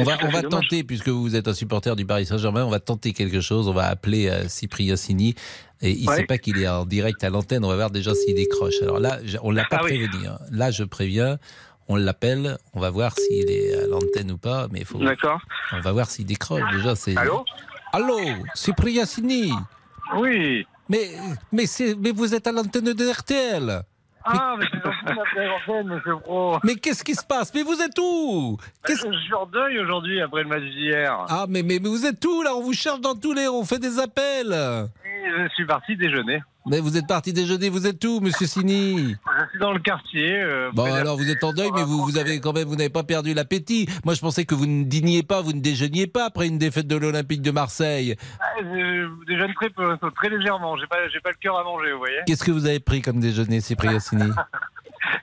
On 0.00 0.04
va, 0.04 0.16
on 0.22 0.48
tenter, 0.48 0.84
puisque 0.84 1.08
vous 1.08 1.36
êtes 1.36 1.48
un 1.48 1.54
supporter 1.54 1.96
du 1.96 2.06
Paris 2.06 2.26
Saint-Germain, 2.26 2.64
on 2.64 2.70
va 2.70 2.80
tenter 2.80 3.12
quelque 3.12 3.40
chose. 3.40 3.68
On 3.68 3.72
va 3.72 3.86
appeler 3.86 4.28
euh, 4.28 4.48
Cyprien 4.48 4.96
Sini. 4.96 5.34
Et 5.80 5.90
il 5.92 6.04
ne 6.04 6.08
Ouais. 6.10 6.16
sait 6.16 6.24
pas 6.24 6.38
qu'il 6.38 6.58
est 6.58 6.68
en 6.68 6.84
direct 6.84 7.22
à 7.24 7.30
l'antenne. 7.30 7.64
On 7.64 7.68
va 7.68 7.76
voir 7.76 7.90
déjà 7.90 8.14
s'il 8.14 8.34
décroche. 8.34 8.74
Alors 8.82 8.98
là, 8.98 9.18
on 9.42 9.50
ne 9.52 9.56
l'a 9.56 9.64
pas 9.64 9.78
Ah 9.80 9.84
oui. 9.84 9.98
prévenu. 9.98 10.26
hein. 10.26 10.38
Là, 10.50 10.70
je 10.70 10.84
préviens. 10.84 11.38
On 11.88 11.96
l'appelle. 11.96 12.58
On 12.74 12.80
va 12.80 12.90
voir 12.90 13.14
s'il 13.18 13.50
est 13.50 13.74
à 13.74 13.86
l'antenne 13.86 14.30
ou 14.32 14.38
pas. 14.38 14.66
Mais 14.72 14.80
il 14.80 14.84
faut. 14.84 14.98
D'accord. 14.98 15.40
On 15.72 15.80
va 15.80 15.92
voir 15.92 16.10
s'il 16.10 16.26
décroche. 16.26 16.62
Déjà, 16.72 16.94
c'est. 16.96 17.16
Allô 17.16 17.44
Allô, 17.92 18.18
Cyprien 18.54 19.06
Sini. 19.06 19.50
Oui. 20.16 20.66
Mais, 20.90 21.10
mais, 21.52 21.66
c'est- 21.66 21.94
mais 21.98 22.10
vous 22.12 22.34
êtes 22.34 22.46
à 22.46 22.52
l'antenne 22.52 22.92
de 22.92 23.10
RTL. 23.10 23.82
Ah, 24.30 24.56
mais 24.58 24.66
c'est 24.70 25.84
monsieur 25.84 26.16
Pro. 26.18 26.58
Mais 26.64 26.74
qu'est-ce 26.74 27.02
qui 27.02 27.14
se 27.14 27.24
passe? 27.24 27.52
Mais 27.54 27.62
vous 27.62 27.80
êtes 27.80 27.98
où? 27.98 28.58
Je 28.86 28.94
suis 28.94 29.34
en 29.34 29.46
deuil 29.46 29.78
aujourd'hui 29.78 30.20
après 30.20 30.42
le 30.42 30.48
match 30.48 30.62
d'hier. 30.62 31.24
Ah, 31.28 31.46
mais, 31.48 31.62
mais, 31.62 31.78
mais 31.82 31.88
vous 31.88 32.04
êtes 32.04 32.24
où 32.24 32.42
là? 32.42 32.54
On 32.54 32.62
vous 32.62 32.74
cherche 32.74 33.00
dans 33.00 33.14
tous 33.14 33.32
les. 33.32 33.48
On 33.48 33.64
fait 33.64 33.78
des 33.78 33.98
appels. 33.98 34.52
Et 34.52 35.30
je 35.30 35.48
suis 35.54 35.66
parti 35.66 35.96
déjeuner. 35.96 36.42
Mais 36.70 36.80
vous 36.80 36.96
êtes 36.96 37.06
parti 37.06 37.32
déjeuner, 37.32 37.68
vous 37.68 37.86
êtes 37.86 38.04
où, 38.04 38.20
monsieur 38.20 38.46
Sini 38.46 39.14
Je 39.16 39.50
suis 39.50 39.58
dans 39.58 39.72
le 39.72 39.78
quartier. 39.80 40.40
euh, 40.42 40.70
Bon, 40.74 40.84
alors 40.92 41.16
vous 41.16 41.30
êtes 41.30 41.42
en 41.44 41.52
deuil, 41.52 41.70
mais 41.74 41.82
vous, 41.82 42.02
vous 42.04 42.18
avez 42.18 42.40
quand 42.40 42.52
même, 42.52 42.68
vous 42.68 42.76
n'avez 42.76 42.90
pas 42.90 43.02
perdu 43.04 43.34
l'appétit. 43.34 43.88
Moi, 44.04 44.14
je 44.14 44.20
pensais 44.20 44.44
que 44.44 44.54
vous 44.54 44.66
ne 44.66 44.84
dîniez 44.84 45.22
pas, 45.22 45.40
vous 45.40 45.52
ne 45.52 45.60
déjeuniez 45.60 46.06
pas 46.06 46.26
après 46.26 46.46
une 46.46 46.58
défaite 46.58 46.86
de 46.86 46.96
l'Olympique 46.96 47.42
de 47.42 47.50
Marseille. 47.50 48.16
Ah, 48.40 48.44
Je 48.60 49.24
déjeune 49.26 49.54
très 49.54 49.70
peu, 49.70 49.96
très 50.16 50.28
légèrement. 50.28 50.76
J'ai 50.76 50.86
pas, 50.86 51.08
j'ai 51.12 51.20
pas 51.20 51.30
le 51.30 51.36
cœur 51.40 51.58
à 51.58 51.64
manger, 51.64 51.92
vous 51.92 51.98
voyez. 51.98 52.18
Qu'est-ce 52.26 52.44
que 52.44 52.50
vous 52.52 52.66
avez 52.66 52.80
pris 52.80 53.00
comme 53.02 53.20
déjeuner, 53.20 53.60
Cyprien 53.60 53.98
Sini? 54.00 54.30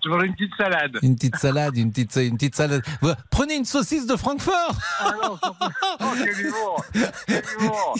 Je 0.06 0.10
mange 0.10 0.24
une 0.24 0.36
petite 0.36 0.56
salade. 0.58 0.98
Une 1.02 1.16
petite 1.16 1.36
salade, 1.38 1.76
une 1.78 1.92
petite, 1.92 2.16
une 2.18 2.38
petite 2.38 2.56
salade. 2.56 2.84
Prenez 3.32 3.56
une 3.56 3.66
saucisse 3.66 4.06
de 4.06 4.16
Francfort 4.16 4.76
Ah 5.00 5.12
non, 5.24 5.38
surtout. 5.44 5.66
Oh, 6.02 6.06
quel 6.24 6.40
humour 6.46 6.86
Quel 7.28 7.44
humour 7.60 7.96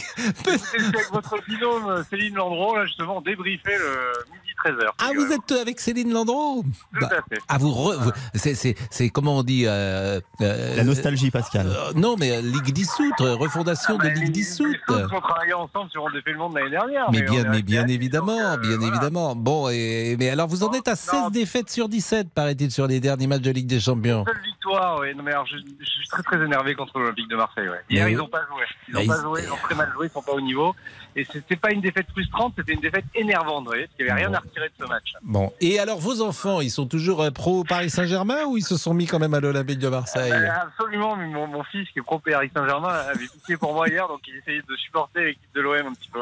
avec 0.48 1.12
votre 1.12 1.36
binôme 1.48 2.04
Céline 2.10 2.36
Landreau, 2.36 2.76
là, 2.76 2.86
justement, 2.86 3.22
débriefer 3.22 3.78
le 3.78 4.32
midi 4.32 4.46
13h. 4.64 4.90
Ah, 5.00 5.10
vous 5.16 5.32
êtes 5.32 5.52
avec 5.62 5.80
Céline 5.80 6.12
Landreau? 6.14 6.64
Tout 6.98 7.06
à 7.06 7.10
fait. 7.10 7.40
Ah, 7.48 7.58
vous, 7.58 7.70
re- 7.70 7.96
vous- 7.98 8.12
c'est, 8.36 8.56
c'est, 8.56 8.76
c'est 8.90 9.10
comment 9.10 9.38
on 9.38 9.44
dit 9.44 9.64
euh, 9.66 10.20
euh, 10.42 10.76
La 10.76 10.84
nostalgie, 10.84 11.32
Pascal. 11.32 11.68
euh, 11.68 11.94
Non, 11.96 12.16
mais 12.20 12.42
Ligue 12.42 12.72
dissoute, 12.72 13.20
refondation 13.20 13.98
de 13.98 14.08
Ligue 14.08 14.32
dissoute. 14.32 14.76
Ils 14.90 14.94
ont 14.94 15.22
travaillé 15.22 15.54
ensemble 15.54 15.90
sur 15.92 16.04
On 16.04 16.10
défait 16.12 16.32
le 16.32 16.38
monde 16.38 16.56
l'année 16.56 16.70
dernière. 16.72 17.12
Mais 17.12 17.28
on 17.28 17.32
bien, 17.34 17.44
mais 17.50 17.62
bien 17.62 17.88
évidemment, 17.88 18.36
donc, 18.38 18.44
euh, 18.44 18.58
bien 18.58 18.78
voilà. 18.78 18.94
évidemment. 18.96 19.36
Bon, 19.36 19.70
et, 19.70 20.16
mais 20.20 20.30
alors 20.30 20.48
vous 20.48 20.64
en 20.64 20.72
êtes 20.74 20.88
à 20.88 20.96
16 20.96 21.32
défaites 21.32 21.70
sur 21.70 21.90
17, 21.96 22.30
paraît-il, 22.34 22.72
sur 22.72 22.88
les 22.88 23.00
derniers 23.00 23.28
matchs 23.28 23.42
de 23.42 23.52
Ligue 23.52 23.68
des 23.68 23.80
Champions. 23.80 24.26
Seule 24.26 24.42
victoire, 24.44 25.00
oui. 25.00 25.16
Non, 25.16 25.24
mais 25.24 25.32
alors, 25.32 25.46
je, 25.46 25.56
je 25.58 25.86
suis 25.86 26.08
très 26.10 26.24
très 26.24 26.44
énervé 26.44 26.76
contre 26.76 27.00
l'Olympique 27.00 27.30
de 27.30 27.36
Marseille. 27.38 27.70
Ouais. 27.70 27.80
Hier, 27.90 28.10
ils 28.10 28.18
n'ont 28.18 28.28
pas 28.28 28.42
joué. 28.52 28.64
Ils 28.90 28.94
n'ont 28.96 29.06
pas 29.08 29.16
ils- 29.18 29.22
joué, 29.22 29.42
ils 29.46 29.52
ont 29.52 29.56
très 29.64 29.76
mal 29.76 29.90
joué, 29.94 30.08
ils 30.08 30.12
sont 30.12 30.22
pas 30.22 30.34
au 30.34 30.42
niveau. 30.42 30.76
Et 31.16 31.26
c'était 31.32 31.56
pas 31.56 31.72
une 31.72 31.80
défaite 31.80 32.08
frustrante, 32.12 32.54
c'était 32.58 32.74
une 32.74 32.82
défaite 32.82 33.06
énervante, 33.16 33.64
vous 33.64 33.70
voyez, 33.70 33.84
parce 33.86 33.96
qu'il 33.96 34.06
n'y 34.06 34.12
avait 34.12 34.26
rien 34.26 34.34
à 34.34 34.40
retirer 34.40 34.68
de 34.68 34.74
ce 34.84 34.90
match. 34.90 35.14
Bon, 35.24 35.54
et 35.62 35.80
alors 35.80 35.98
vos 36.00 36.22
enfants, 36.22 36.60
ils 36.60 36.70
sont 36.70 36.88
toujours 36.88 37.22
euh, 37.24 37.32
pro 37.32 37.64
Paris 37.64 37.90
Saint-Germain 37.90 38.44
ou 38.48 38.58
ils 38.58 38.66
se 38.66 38.76
sont 38.76 38.94
mis 38.94 39.06
quand 39.06 39.20
même 39.20 39.34
à 39.34 39.40
l'Olympique 39.40 39.80
de 39.80 39.88
Marseille? 39.88 40.34
Euh, 40.34 40.50
absolument, 40.62 41.16
mais 41.16 41.28
mon, 41.28 41.48
mon 41.48 41.64
fils 41.64 41.88
qui 41.92 42.00
est 42.00 42.02
pro 42.02 42.20
Paris 42.20 42.52
Saint-Germain 42.54 42.90
avait 42.90 43.28
piqué 43.28 43.56
pour 43.56 43.74
moi 43.74 43.88
hier, 43.88 44.10
donc 44.10 44.20
il 44.28 44.36
essayait 44.36 44.62
de 44.68 44.76
supporter 44.76 45.24
l'équipe 45.24 45.56
de 45.56 45.62
l'OM 45.62 45.88
un 45.88 45.94
petit 45.94 46.10
peu. 46.12 46.22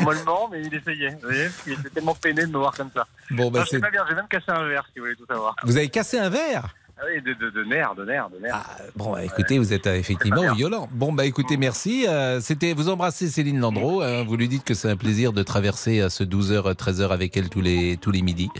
Mollement, 0.00 0.48
mais 0.50 0.62
il 0.62 0.74
essayait, 0.74 1.10
vous 1.10 1.20
voyez, 1.28 1.46
qu'il 1.62 1.74
était 1.74 1.90
tellement 1.90 2.16
peiné 2.16 2.44
de 2.44 2.50
me 2.50 2.58
voir 2.58 2.74
comme 2.74 2.90
ça. 2.92 3.06
Bon, 3.30 3.48
bah, 3.48 3.60
Non, 3.60 3.64
c'est- 3.64 3.76
c'est 3.76 3.80
pas 3.80 3.90
bien, 3.90 4.04
j'ai 4.08 4.16
même 4.16 4.26
cassé 4.28 4.46
un 4.48 4.64
verre, 4.66 4.84
si 4.92 4.98
vous 4.98 5.04
voulez 5.04 5.11
tout 5.16 5.26
savoir. 5.26 5.54
Vous 5.64 5.76
avez 5.76 5.88
cassé 5.88 6.18
un 6.18 6.28
verre 6.28 6.74
Ah 6.98 7.02
oui, 7.06 7.20
de, 7.22 7.32
de, 7.34 7.50
de 7.50 7.64
nerfs, 7.64 7.94
de 7.96 8.04
nerfs, 8.04 8.28
de 8.30 8.38
nerfs. 8.38 8.60
Bon, 8.96 9.12
bah, 9.12 9.24
écoutez, 9.24 9.58
vous 9.58 9.72
êtes 9.72 9.86
euh, 9.86 9.94
effectivement 9.96 10.52
violent. 10.54 10.88
Bon, 10.92 11.12
bah 11.12 11.24
écoutez, 11.26 11.56
merci. 11.56 12.06
Euh, 12.08 12.40
C'était 12.40 12.72
vous 12.74 12.88
embrassez 12.88 13.28
Céline 13.28 13.60
Landreau. 13.60 14.02
hein, 14.02 14.24
vous 14.24 14.36
lui 14.36 14.48
dites 14.48 14.64
que 14.64 14.74
c'est 14.74 14.88
un 14.90 14.96
plaisir 14.96 15.32
de 15.32 15.42
traverser 15.42 16.00
euh, 16.00 16.08
ce 16.08 16.22
12h, 16.24 16.74
13h 16.74 17.08
avec 17.10 17.36
elle 17.36 17.48
tous 17.48 17.60
les, 17.60 17.96
tous 17.96 18.10
les 18.10 18.22
midis, 18.22 18.50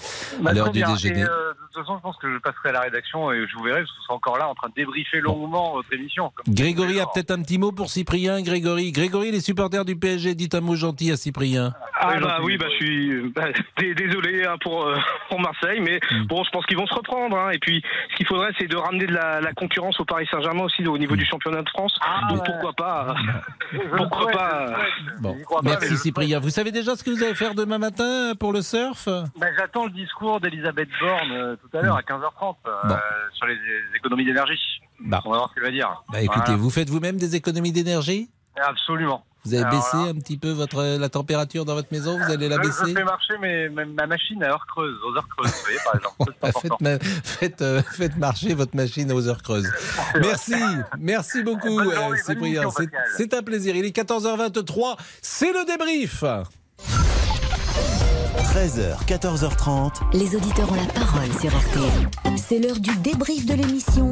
Bah, 0.40 0.50
à 0.50 0.54
l'heure 0.54 0.70
du 0.72 0.82
déjeuner. 0.82 1.20
Et, 1.20 1.24
euh, 1.24 1.52
toute 1.72 1.82
façon, 1.82 1.96
je 1.96 2.02
pense 2.02 2.16
que 2.18 2.32
je 2.32 2.38
passerai 2.38 2.68
à 2.70 2.72
la 2.72 2.80
rédaction 2.80 3.32
et 3.32 3.46
je 3.46 3.56
vous 3.56 3.62
verrai, 3.64 3.80
parce 3.80 3.90
que 3.90 3.96
vous 3.96 4.02
serez 4.04 4.14
encore 4.14 4.38
là 4.38 4.48
en 4.48 4.54
train 4.54 4.68
de 4.68 4.74
débriefer 4.74 5.20
longuement 5.20 5.72
votre 5.72 5.92
émission. 5.92 6.32
Grégory 6.48 7.00
a 7.00 7.06
peut-être 7.06 7.30
un 7.30 7.42
petit 7.42 7.58
mot 7.58 7.72
pour 7.72 7.90
Cyprien. 7.90 8.40
Grégory, 8.42 8.92
Grégory, 8.92 9.30
les 9.30 9.40
supporters 9.40 9.84
du 9.84 9.96
PSG, 9.96 10.34
dites 10.34 10.54
un 10.54 10.60
mot 10.60 10.74
gentil 10.76 11.10
à 11.12 11.16
Cyprien. 11.16 11.74
Ah 12.00 12.18
bah 12.20 12.38
oui, 12.42 12.56
bah 12.58 12.66
je 12.70 12.84
suis 12.84 13.28
bah, 13.30 13.44
dé- 13.78 13.94
désolé 13.94 14.44
hein, 14.44 14.56
pour 14.60 14.86
euh, 14.86 14.96
pour 15.28 15.40
Marseille, 15.40 15.80
mais 15.80 16.00
Mm. 16.10 16.26
bon, 16.26 16.42
je 16.44 16.50
pense 16.50 16.66
qu'ils 16.66 16.76
vont 16.76 16.86
se 16.86 16.94
reprendre. 16.94 17.36
hein. 17.36 17.50
Et 17.52 17.58
puis, 17.58 17.82
ce 18.10 18.16
qu'il 18.16 18.26
faudrait, 18.26 18.50
c'est 18.58 18.66
de 18.66 18.76
ramener 18.76 19.06
de 19.06 19.14
la, 19.14 19.40
la 19.40 19.52
concurrence 19.52 19.98
au 20.00 20.04
Paris 20.04 20.26
Saint-Germain 20.30 20.64
aussi 20.64 20.86
au 20.86 20.96
Mm. 20.96 20.98
niveau 20.98 21.16
du 21.16 21.24
championnat 21.24 21.62
de 21.62 21.68
France. 21.68 21.94
Donc 22.28 22.44
pourquoi 22.44 22.72
pas 22.72 23.14
euh, 23.74 23.78
Pourquoi 23.96 24.30
pas 24.32 24.66
euh, 24.70 24.76
Bon, 25.20 25.36
crois 25.44 25.60
pas, 25.62 25.64
mais 25.64 25.70
merci 25.80 25.90
je- 25.94 25.96
Cyprien. 25.96 26.40
Vous 26.40 26.50
savez 26.50 26.72
déjà 26.72 26.96
ce 26.96 27.04
que 27.04 27.10
vous 27.10 27.22
allez 27.22 27.34
faire 27.34 27.54
demain 27.54 27.78
matin 27.78 28.32
pour 28.38 28.52
le 28.52 28.62
surf? 28.62 29.06
Bah, 29.38 29.46
J'attends 29.58 29.84
le 29.86 29.90
discours 29.92 30.40
d'Elisabeth 30.40 30.88
Borne 31.00 31.30
euh, 31.32 31.56
tout 31.70 31.76
à 31.76 31.82
l'heure 31.82 31.96
à 31.96 32.02
15h30 32.02 32.56
euh, 32.66 32.70
Bon. 32.88 32.96
sur 33.34 33.46
les, 33.46 33.54
les 33.54 33.96
économies 33.96 34.24
d'énergie. 34.24 34.58
Bah. 35.00 35.20
On 35.24 35.30
va 35.30 35.38
voir 35.38 35.48
ce 35.50 35.54
qu'elle 35.54 35.64
va 35.64 35.70
dire. 35.70 36.02
Bah 36.12 36.20
écoutez, 36.20 36.40
Voilà. 36.46 36.56
vous 36.60 36.70
faites 36.70 36.90
vous-même 36.90 37.16
des 37.16 37.34
économies 37.36 37.72
d'énergie? 37.72 38.30
Absolument. 38.56 39.24
Vous 39.44 39.54
avez 39.54 39.64
Alors 39.64 39.74
baissé 39.74 39.96
là, 39.96 40.02
un 40.10 40.14
petit 40.14 40.38
peu 40.38 40.50
votre, 40.50 40.80
la 40.98 41.08
température 41.08 41.64
dans 41.64 41.74
votre 41.74 41.88
maison? 41.90 42.16
Vous 42.16 42.30
allez 42.30 42.48
la 42.48 42.56
je, 42.56 42.60
baisser? 42.60 42.84
je 42.90 42.94
fais 42.94 43.02
marcher 43.02 43.38
mes- 43.38 43.68
ma, 43.70 43.84
ma 43.84 44.06
machine 44.06 44.40
à 44.44 44.50
heure 44.50 44.64
creuse, 44.68 44.96
aux 45.04 45.16
heures 45.16 45.26
creuses, 45.36 45.50
vous 45.50 45.62
voyez, 45.64 45.78
par 45.84 45.96
exemple. 45.96 46.32
Bah, 46.40 46.52
faites, 46.60 46.80
ma- 46.80 46.98
faites, 47.24 47.62
euh, 47.62 47.82
faites 47.82 48.16
marcher 48.18 48.54
votre 48.54 48.76
machine 48.76 49.10
aux 49.10 49.26
heures 49.26 49.42
creuses. 49.42 49.68
Merci, 50.20 50.54
merci 50.98 51.42
beaucoup 51.42 51.80
euh, 51.80 52.16
Cyprien. 52.24 52.68
C'est 53.16 53.34
un 53.34 53.42
plaisir. 53.42 53.74
Il 53.74 53.84
est 53.84 53.96
14h23, 53.96 54.96
c'est 55.20 55.52
le 55.52 55.64
débrief. 55.66 56.22
13h, 58.52 59.02
14h30. 59.06 59.92
Les 60.12 60.36
auditeurs 60.36 60.70
ont 60.70 60.74
la 60.74 60.84
parole 60.92 61.32
sur 61.40 61.50
RTL. 61.56 62.36
C'est 62.36 62.58
l'heure 62.58 62.78
du 62.78 62.94
débrief 62.96 63.46
de 63.46 63.54
l'émission 63.54 64.10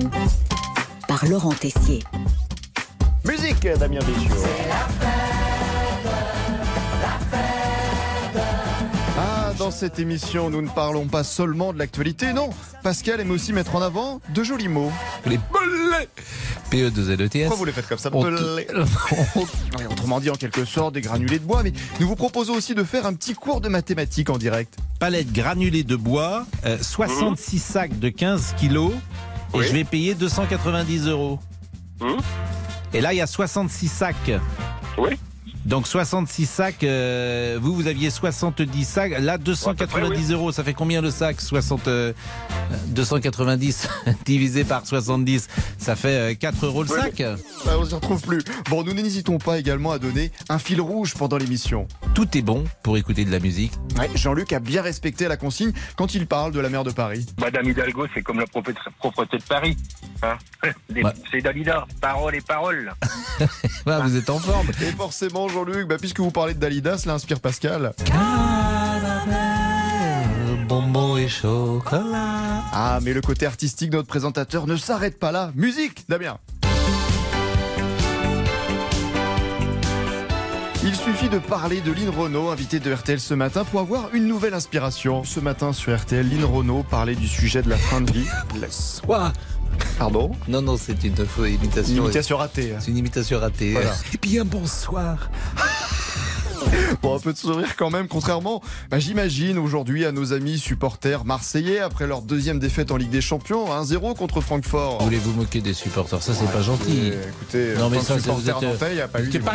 par 1.06 1.26
Laurent 1.26 1.52
Tessier. 1.52 2.02
Musique, 3.26 3.68
Damien 3.78 3.98
Béchiot. 3.98 5.09
Dans 9.70 9.76
cette 9.76 10.00
émission, 10.00 10.50
nous 10.50 10.62
ne 10.62 10.68
parlons 10.68 11.06
pas 11.06 11.22
seulement 11.22 11.72
de 11.72 11.78
l'actualité, 11.78 12.32
non. 12.32 12.50
Pascal 12.82 13.20
aime 13.20 13.30
aussi 13.30 13.52
mettre 13.52 13.76
en 13.76 13.82
avant 13.82 14.20
de 14.34 14.42
jolis 14.42 14.66
mots. 14.66 14.90
Les 15.26 15.38
belets 15.38 16.08
PE2LETS. 16.72 17.42
Pourquoi 17.42 17.56
vous 17.56 17.64
les 17.66 17.72
faites 17.72 17.86
comme 17.86 17.98
ça 17.98 18.10
On 18.12 18.24
Autrement 19.90 20.18
dit, 20.18 20.28
en 20.28 20.34
quelque 20.34 20.64
sorte, 20.64 20.94
des 20.94 21.00
granulés 21.00 21.38
de 21.38 21.44
bois, 21.44 21.62
mais 21.62 21.72
nous 22.00 22.08
vous 22.08 22.16
proposons 22.16 22.54
aussi 22.54 22.74
de 22.74 22.82
faire 22.82 23.06
un 23.06 23.14
petit 23.14 23.34
cours 23.34 23.60
de 23.60 23.68
mathématiques 23.68 24.28
en 24.28 24.38
direct. 24.38 24.76
Palette 24.98 25.32
granulée 25.32 25.84
de 25.84 25.94
bois, 25.94 26.46
euh, 26.66 26.76
66 26.80 27.60
sacs 27.60 27.96
de 27.96 28.08
15 28.08 28.54
kilos, 28.58 28.92
et 29.54 29.62
je 29.62 29.72
vais 29.72 29.84
payer 29.84 30.14
290 30.14 31.06
euros. 31.06 31.38
Et 32.92 33.00
là, 33.00 33.12
il 33.12 33.18
y 33.18 33.22
a 33.22 33.28
66 33.28 33.86
sacs. 33.86 34.32
Oui. 34.98 35.10
Donc 35.66 35.86
66 35.86 36.46
sacs, 36.46 36.84
euh, 36.84 37.58
vous, 37.60 37.74
vous 37.74 37.86
aviez 37.86 38.10
70 38.10 38.84
sacs. 38.84 39.12
Là, 39.20 39.36
290 39.36 40.32
euros, 40.32 40.52
ça 40.52 40.64
fait 40.64 40.72
combien 40.72 41.02
le 41.02 41.10
sac 41.10 41.40
60, 41.40 41.86
euh, 41.88 42.12
290 42.88 43.88
divisé 44.24 44.64
par 44.64 44.86
70, 44.86 45.48
ça 45.78 45.96
fait 45.96 46.32
euh, 46.32 46.34
4 46.34 46.66
euros 46.66 46.82
le 46.82 46.88
sac? 46.88 47.22
Bah, 47.66 47.72
on 47.78 47.84
s'y 47.84 47.94
retrouve 47.94 48.22
plus. 48.22 48.42
Bon, 48.70 48.82
nous 48.82 48.94
n'hésitons 48.94 49.38
pas 49.38 49.58
également 49.58 49.92
à 49.92 49.98
donner 49.98 50.32
un 50.48 50.58
fil 50.58 50.80
rouge 50.80 51.14
pendant 51.14 51.36
l'émission. 51.36 51.86
Tout 52.14 52.36
est 52.36 52.42
bon 52.42 52.64
pour 52.82 52.96
écouter 52.96 53.24
de 53.24 53.30
la 53.30 53.38
musique. 53.38 53.72
Ouais, 53.98 54.08
Jean-Luc 54.14 54.52
a 54.52 54.60
bien 54.60 54.82
respecté 54.82 55.28
la 55.28 55.36
consigne 55.36 55.72
quand 55.96 56.14
il 56.14 56.26
parle 56.26 56.52
de 56.52 56.60
la 56.60 56.70
mer 56.70 56.84
de 56.84 56.90
Paris. 56.90 57.26
Madame 57.38 57.68
Hidalgo, 57.68 58.06
c'est 58.14 58.22
comme 58.22 58.40
la 58.40 58.46
propreté 58.46 59.36
de 59.36 59.42
Paris. 59.42 59.76
Hein 60.22 60.36
C'est 61.30 61.40
Dalida, 61.40 61.86
parole 62.00 62.34
et 62.34 62.40
parole. 62.40 62.92
Ah, 63.86 64.00
vous 64.04 64.16
êtes 64.16 64.28
en 64.28 64.38
forme. 64.38 64.68
Et 64.82 64.92
forcément, 64.92 65.48
Jean-Luc, 65.52 65.88
bah, 65.88 65.96
puisque 65.98 66.20
vous 66.20 66.30
parlez 66.30 66.54
de 66.54 66.58
Dalida, 66.60 66.98
cela 66.98 67.14
inspire 67.14 67.40
Pascal. 67.40 67.92
Bonbon 70.68 71.16
et 71.16 71.28
chocolat. 71.28 72.62
Ah, 72.72 73.00
mais 73.02 73.12
le 73.12 73.20
côté 73.20 73.46
artistique 73.46 73.90
de 73.90 73.96
notre 73.96 74.08
présentateur 74.08 74.66
ne 74.66 74.76
s'arrête 74.76 75.18
pas 75.18 75.32
là. 75.32 75.52
Musique, 75.54 76.04
Damien. 76.08 76.38
Il 80.82 80.96
suffit 80.96 81.28
de 81.28 81.38
parler 81.38 81.82
de 81.82 81.92
Lynn 81.92 82.08
Renault, 82.08 82.48
invité 82.48 82.80
de 82.80 82.90
RTL 82.90 83.20
ce 83.20 83.34
matin, 83.34 83.64
pour 83.64 83.80
avoir 83.80 84.14
une 84.14 84.26
nouvelle 84.26 84.54
inspiration. 84.54 85.24
Ce 85.24 85.38
matin 85.38 85.74
sur 85.74 85.94
RTL, 85.94 86.26
Lynn 86.26 86.44
Renault 86.44 86.84
parlait 86.88 87.14
du 87.14 87.28
sujet 87.28 87.60
de 87.60 87.68
la 87.68 87.76
fin 87.76 88.00
de 88.00 88.10
vie. 88.10 88.26
Pardon 89.98 90.30
Non, 90.48 90.62
non, 90.62 90.76
c'est 90.76 91.02
une 91.04 91.14
fausse 91.26 91.48
imitation. 91.50 91.94
Une 91.96 92.02
imitation 92.04 92.36
ratée. 92.36 92.72
hein. 92.74 92.78
C'est 92.80 92.90
une 92.90 92.96
imitation 92.98 93.38
ratée. 93.38 93.72
Voilà. 93.72 93.94
Et 94.14 94.18
bien 94.18 94.44
bonsoir. 94.44 95.30
Bon, 97.02 97.16
un 97.16 97.18
peu 97.18 97.32
de 97.32 97.38
sourire 97.38 97.76
quand 97.76 97.90
même, 97.90 98.08
contrairement, 98.08 98.62
bah, 98.90 98.98
j'imagine, 98.98 99.58
aujourd'hui 99.58 100.04
à 100.04 100.12
nos 100.12 100.32
amis 100.32 100.58
supporters 100.58 101.24
marseillais, 101.24 101.78
après 101.80 102.06
leur 102.06 102.22
deuxième 102.22 102.58
défaite 102.58 102.90
en 102.90 102.96
Ligue 102.96 103.10
des 103.10 103.20
Champions, 103.20 103.66
1-0 103.72 104.14
contre 104.16 104.40
Francfort. 104.40 105.02
Voulez 105.02 105.18
vous 105.18 105.32
moquer 105.32 105.60
des 105.60 105.74
supporters? 105.74 106.22
Ça, 106.22 106.34
c'est 106.34 106.44
Ouais, 106.44 106.52
pas 106.52 106.62
gentil. 106.62 107.12
écoutez, 107.28 107.74
non, 107.78 107.88
mais 107.90 108.00
ça, 108.00 108.16
vous 108.16 108.48
êtes, 108.50 108.62
nantais, 108.62 108.92
il 108.92 108.96
y 108.96 109.00
a 109.00 109.08
pas 109.08 109.20
vous 109.20 109.26
eu 109.26 109.30
des 109.30 109.38
toujours. 109.38 109.54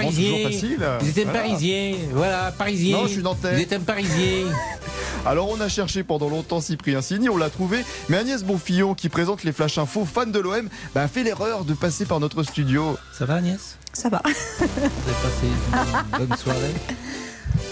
Vous 1.02 1.10
êtes 1.10 1.18
un 1.20 1.24
Voilà. 1.24 1.40
parisien. 1.42 1.96
Voilà, 2.14 2.52
parisien. 2.58 2.98
Non, 2.98 3.04
je 3.08 3.12
suis 3.14 3.24
nantais. 3.24 3.56
Vous 3.56 3.62
êtes 3.62 3.74
un 3.74 3.80
parisien. 3.80 4.46
Alors 5.26 5.50
on 5.50 5.60
a 5.60 5.68
cherché 5.68 6.04
pendant 6.04 6.30
longtemps 6.30 6.62
Cyprien 6.62 7.02
Signy, 7.02 7.30
on 7.30 7.38
l'a 7.38 7.50
trouvé, 7.50 7.84
mais 8.10 8.18
Agnès 8.18 8.44
Bonfillon 8.44 8.94
qui 8.94 9.10
présente 9.10 9.44
les 9.44 9.52
Flash 9.54 9.80
Info, 9.80 10.06
fan 10.06 10.32
de 10.32 10.38
l'OM, 10.40 10.70
bah, 10.94 11.02
a 11.02 11.08
fait 11.08 11.24
l'erreur 11.24 11.66
de 11.66 11.74
passer 11.74 12.06
par 12.06 12.20
notre 12.20 12.44
studio. 12.44 12.96
Ça 13.12 13.26
va 13.26 13.36
Agnès? 13.36 13.78
Ça 13.96 14.10
va. 14.10 14.22
Vous 14.26 14.64
avez 14.66 14.90
passé 15.24 15.48
une 15.48 16.18
bonne 16.28 16.38
soirée 16.38 16.74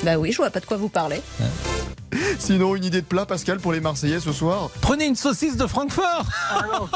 Bah 0.04 0.16
oui, 0.18 0.32
je 0.32 0.38
vois 0.38 0.50
pas 0.50 0.60
de 0.62 0.66
quoi 0.66 0.78
vous 0.78 0.88
parlez. 0.90 1.22
Sinon, 2.40 2.76
une 2.76 2.86
idée 2.86 3.02
de 3.02 3.06
plat, 3.06 3.26
Pascal, 3.26 3.60
pour 3.60 3.74
les 3.74 3.80
Marseillais 3.82 4.20
ce 4.20 4.32
soir 4.32 4.70
Prenez 4.82 5.06
une 5.06 5.16
saucisse 5.16 5.58
de 5.58 5.66
Francfort 5.68 6.26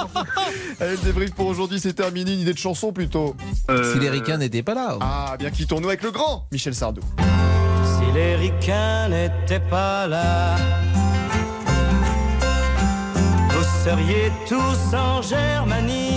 Allez, 0.79 0.91
le 0.91 0.97
débrief 0.97 1.33
pour 1.33 1.47
aujourd'hui, 1.47 1.79
c'est 1.79 1.93
terminé. 1.93 2.33
Une 2.33 2.39
idée 2.39 2.53
de 2.53 2.57
chanson 2.57 2.91
plutôt. 2.93 3.35
Si 3.67 3.99
les 3.99 4.09
ricains 4.09 4.37
n'étaient 4.37 4.63
pas 4.63 4.75
là. 4.75 4.97
Ah, 5.01 5.35
bien 5.37 5.49
quittons-nous 5.49 5.87
avec 5.89 6.03
le 6.03 6.11
grand 6.11 6.47
Michel 6.51 6.73
Sardou. 6.75 7.01
Si 7.83 8.11
les 8.13 8.35
ricains 8.35 9.09
n'étaient 9.09 9.59
pas 9.59 10.07
là, 10.07 10.55
vous 13.49 13.65
seriez 13.83 14.31
tous 14.47 14.95
en 14.95 15.21
Germanie. 15.21 16.16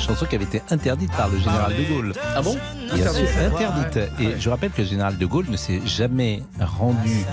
Chanson 0.00 0.26
qui 0.26 0.34
avait 0.34 0.44
été 0.44 0.62
interdite 0.70 1.12
par 1.12 1.28
le 1.28 1.38
général 1.38 1.72
de 1.76 1.84
Gaulle. 1.92 2.12
Ah 2.34 2.42
bon 2.42 2.56
Bien 2.94 3.12
sûr, 3.12 3.26
interdite. 3.44 4.10
Et 4.18 4.40
je 4.40 4.50
rappelle 4.50 4.70
que 4.70 4.82
le 4.82 4.88
général 4.88 5.16
de 5.18 5.26
Gaulle 5.26 5.46
ne 5.48 5.56
s'est 5.56 5.80
jamais 5.84 6.42
rendu 6.58 7.24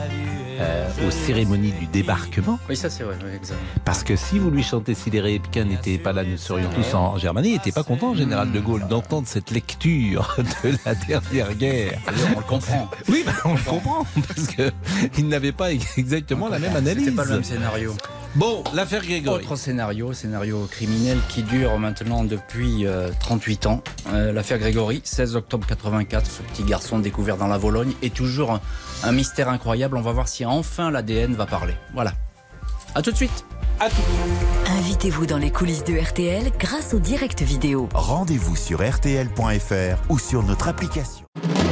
euh, 0.59 0.87
aux 1.07 1.11
cérémonies 1.11 1.71
du 1.71 1.85
débarquement. 1.87 2.59
Oui, 2.69 2.75
ça 2.75 2.89
c'est 2.89 3.03
vrai, 3.03 3.15
oui, 3.23 3.31
exact. 3.35 3.59
Parce 3.85 4.03
que 4.03 4.15
si 4.15 4.39
vous 4.39 4.49
lui 4.49 4.63
chantez 4.63 4.93
Si 4.93 5.09
les 5.09 5.21
Républicains 5.21 5.65
n'étaient 5.65 5.97
pas 5.97 6.13
là, 6.13 6.23
nous 6.23 6.37
serions 6.37 6.69
tous 6.69 6.93
en 6.95 7.17
Germanie, 7.17 7.49
il 7.49 7.53
n'était 7.53 7.71
pas 7.71 7.83
content, 7.83 8.11
le 8.11 8.17
général 8.17 8.51
de 8.51 8.59
Gaulle, 8.59 8.87
d'entendre 8.87 9.27
cette 9.27 9.51
lecture 9.51 10.35
de 10.63 10.73
la 10.85 10.95
dernière 10.95 11.53
guerre. 11.55 11.99
On 12.35 12.39
le 12.39 12.45
comprend. 12.45 12.89
Oui, 13.09 13.23
bah, 13.25 13.33
on 13.45 13.53
le 13.53 13.69
comprend, 13.69 14.05
parce 14.27 14.47
qu'il 14.47 15.27
n'avait 15.27 15.51
pas 15.51 15.71
exactement 15.71 16.47
la 16.47 16.59
même 16.59 16.75
analyse. 16.75 17.05
C'était 17.05 17.15
pas 17.15 17.25
le 17.25 17.31
même 17.31 17.43
scénario. 17.43 17.93
Bon, 18.35 18.63
l'affaire 18.73 19.03
Grégory. 19.03 19.43
Autre 19.43 19.55
scénario, 19.55 20.13
scénario 20.13 20.67
criminel 20.69 21.17
qui 21.27 21.41
dure 21.41 21.79
maintenant 21.79 22.23
depuis 22.23 22.85
euh, 22.85 23.09
38 23.19 23.65
ans. 23.65 23.81
Euh, 24.13 24.31
L'affaire 24.31 24.59
Grégory, 24.59 25.01
16 25.03 25.35
octobre 25.35 25.65
84, 25.65 26.29
ce 26.29 26.41
petit 26.43 26.63
garçon 26.63 26.99
découvert 26.99 27.37
dans 27.37 27.47
la 27.47 27.57
Vologne 27.57 27.93
est 28.03 28.13
toujours 28.13 28.51
un, 28.51 28.61
un 29.03 29.11
mystère 29.11 29.49
incroyable. 29.49 29.97
On 29.97 30.01
va 30.01 30.11
voir 30.11 30.27
si 30.27 30.45
enfin 30.45 30.91
l'ADN 30.91 31.33
va 31.33 31.45
parler. 31.45 31.75
Voilà. 31.93 32.13
À 32.95 33.01
tout 33.01 33.11
de 33.11 33.15
suite. 33.15 33.45
Invitez-vous 34.65 35.27
dans 35.27 35.37
les 35.37 35.51
coulisses 35.51 35.83
de 35.83 35.97
RTL 35.97 36.51
grâce 36.57 36.93
au 36.93 36.99
direct 36.99 37.41
vidéo. 37.43 37.89
Rendez-vous 37.93 38.55
sur 38.55 38.87
RTL.fr 38.87 40.09
ou 40.09 40.17
sur 40.17 40.43
notre 40.43 40.67
application. 40.67 41.25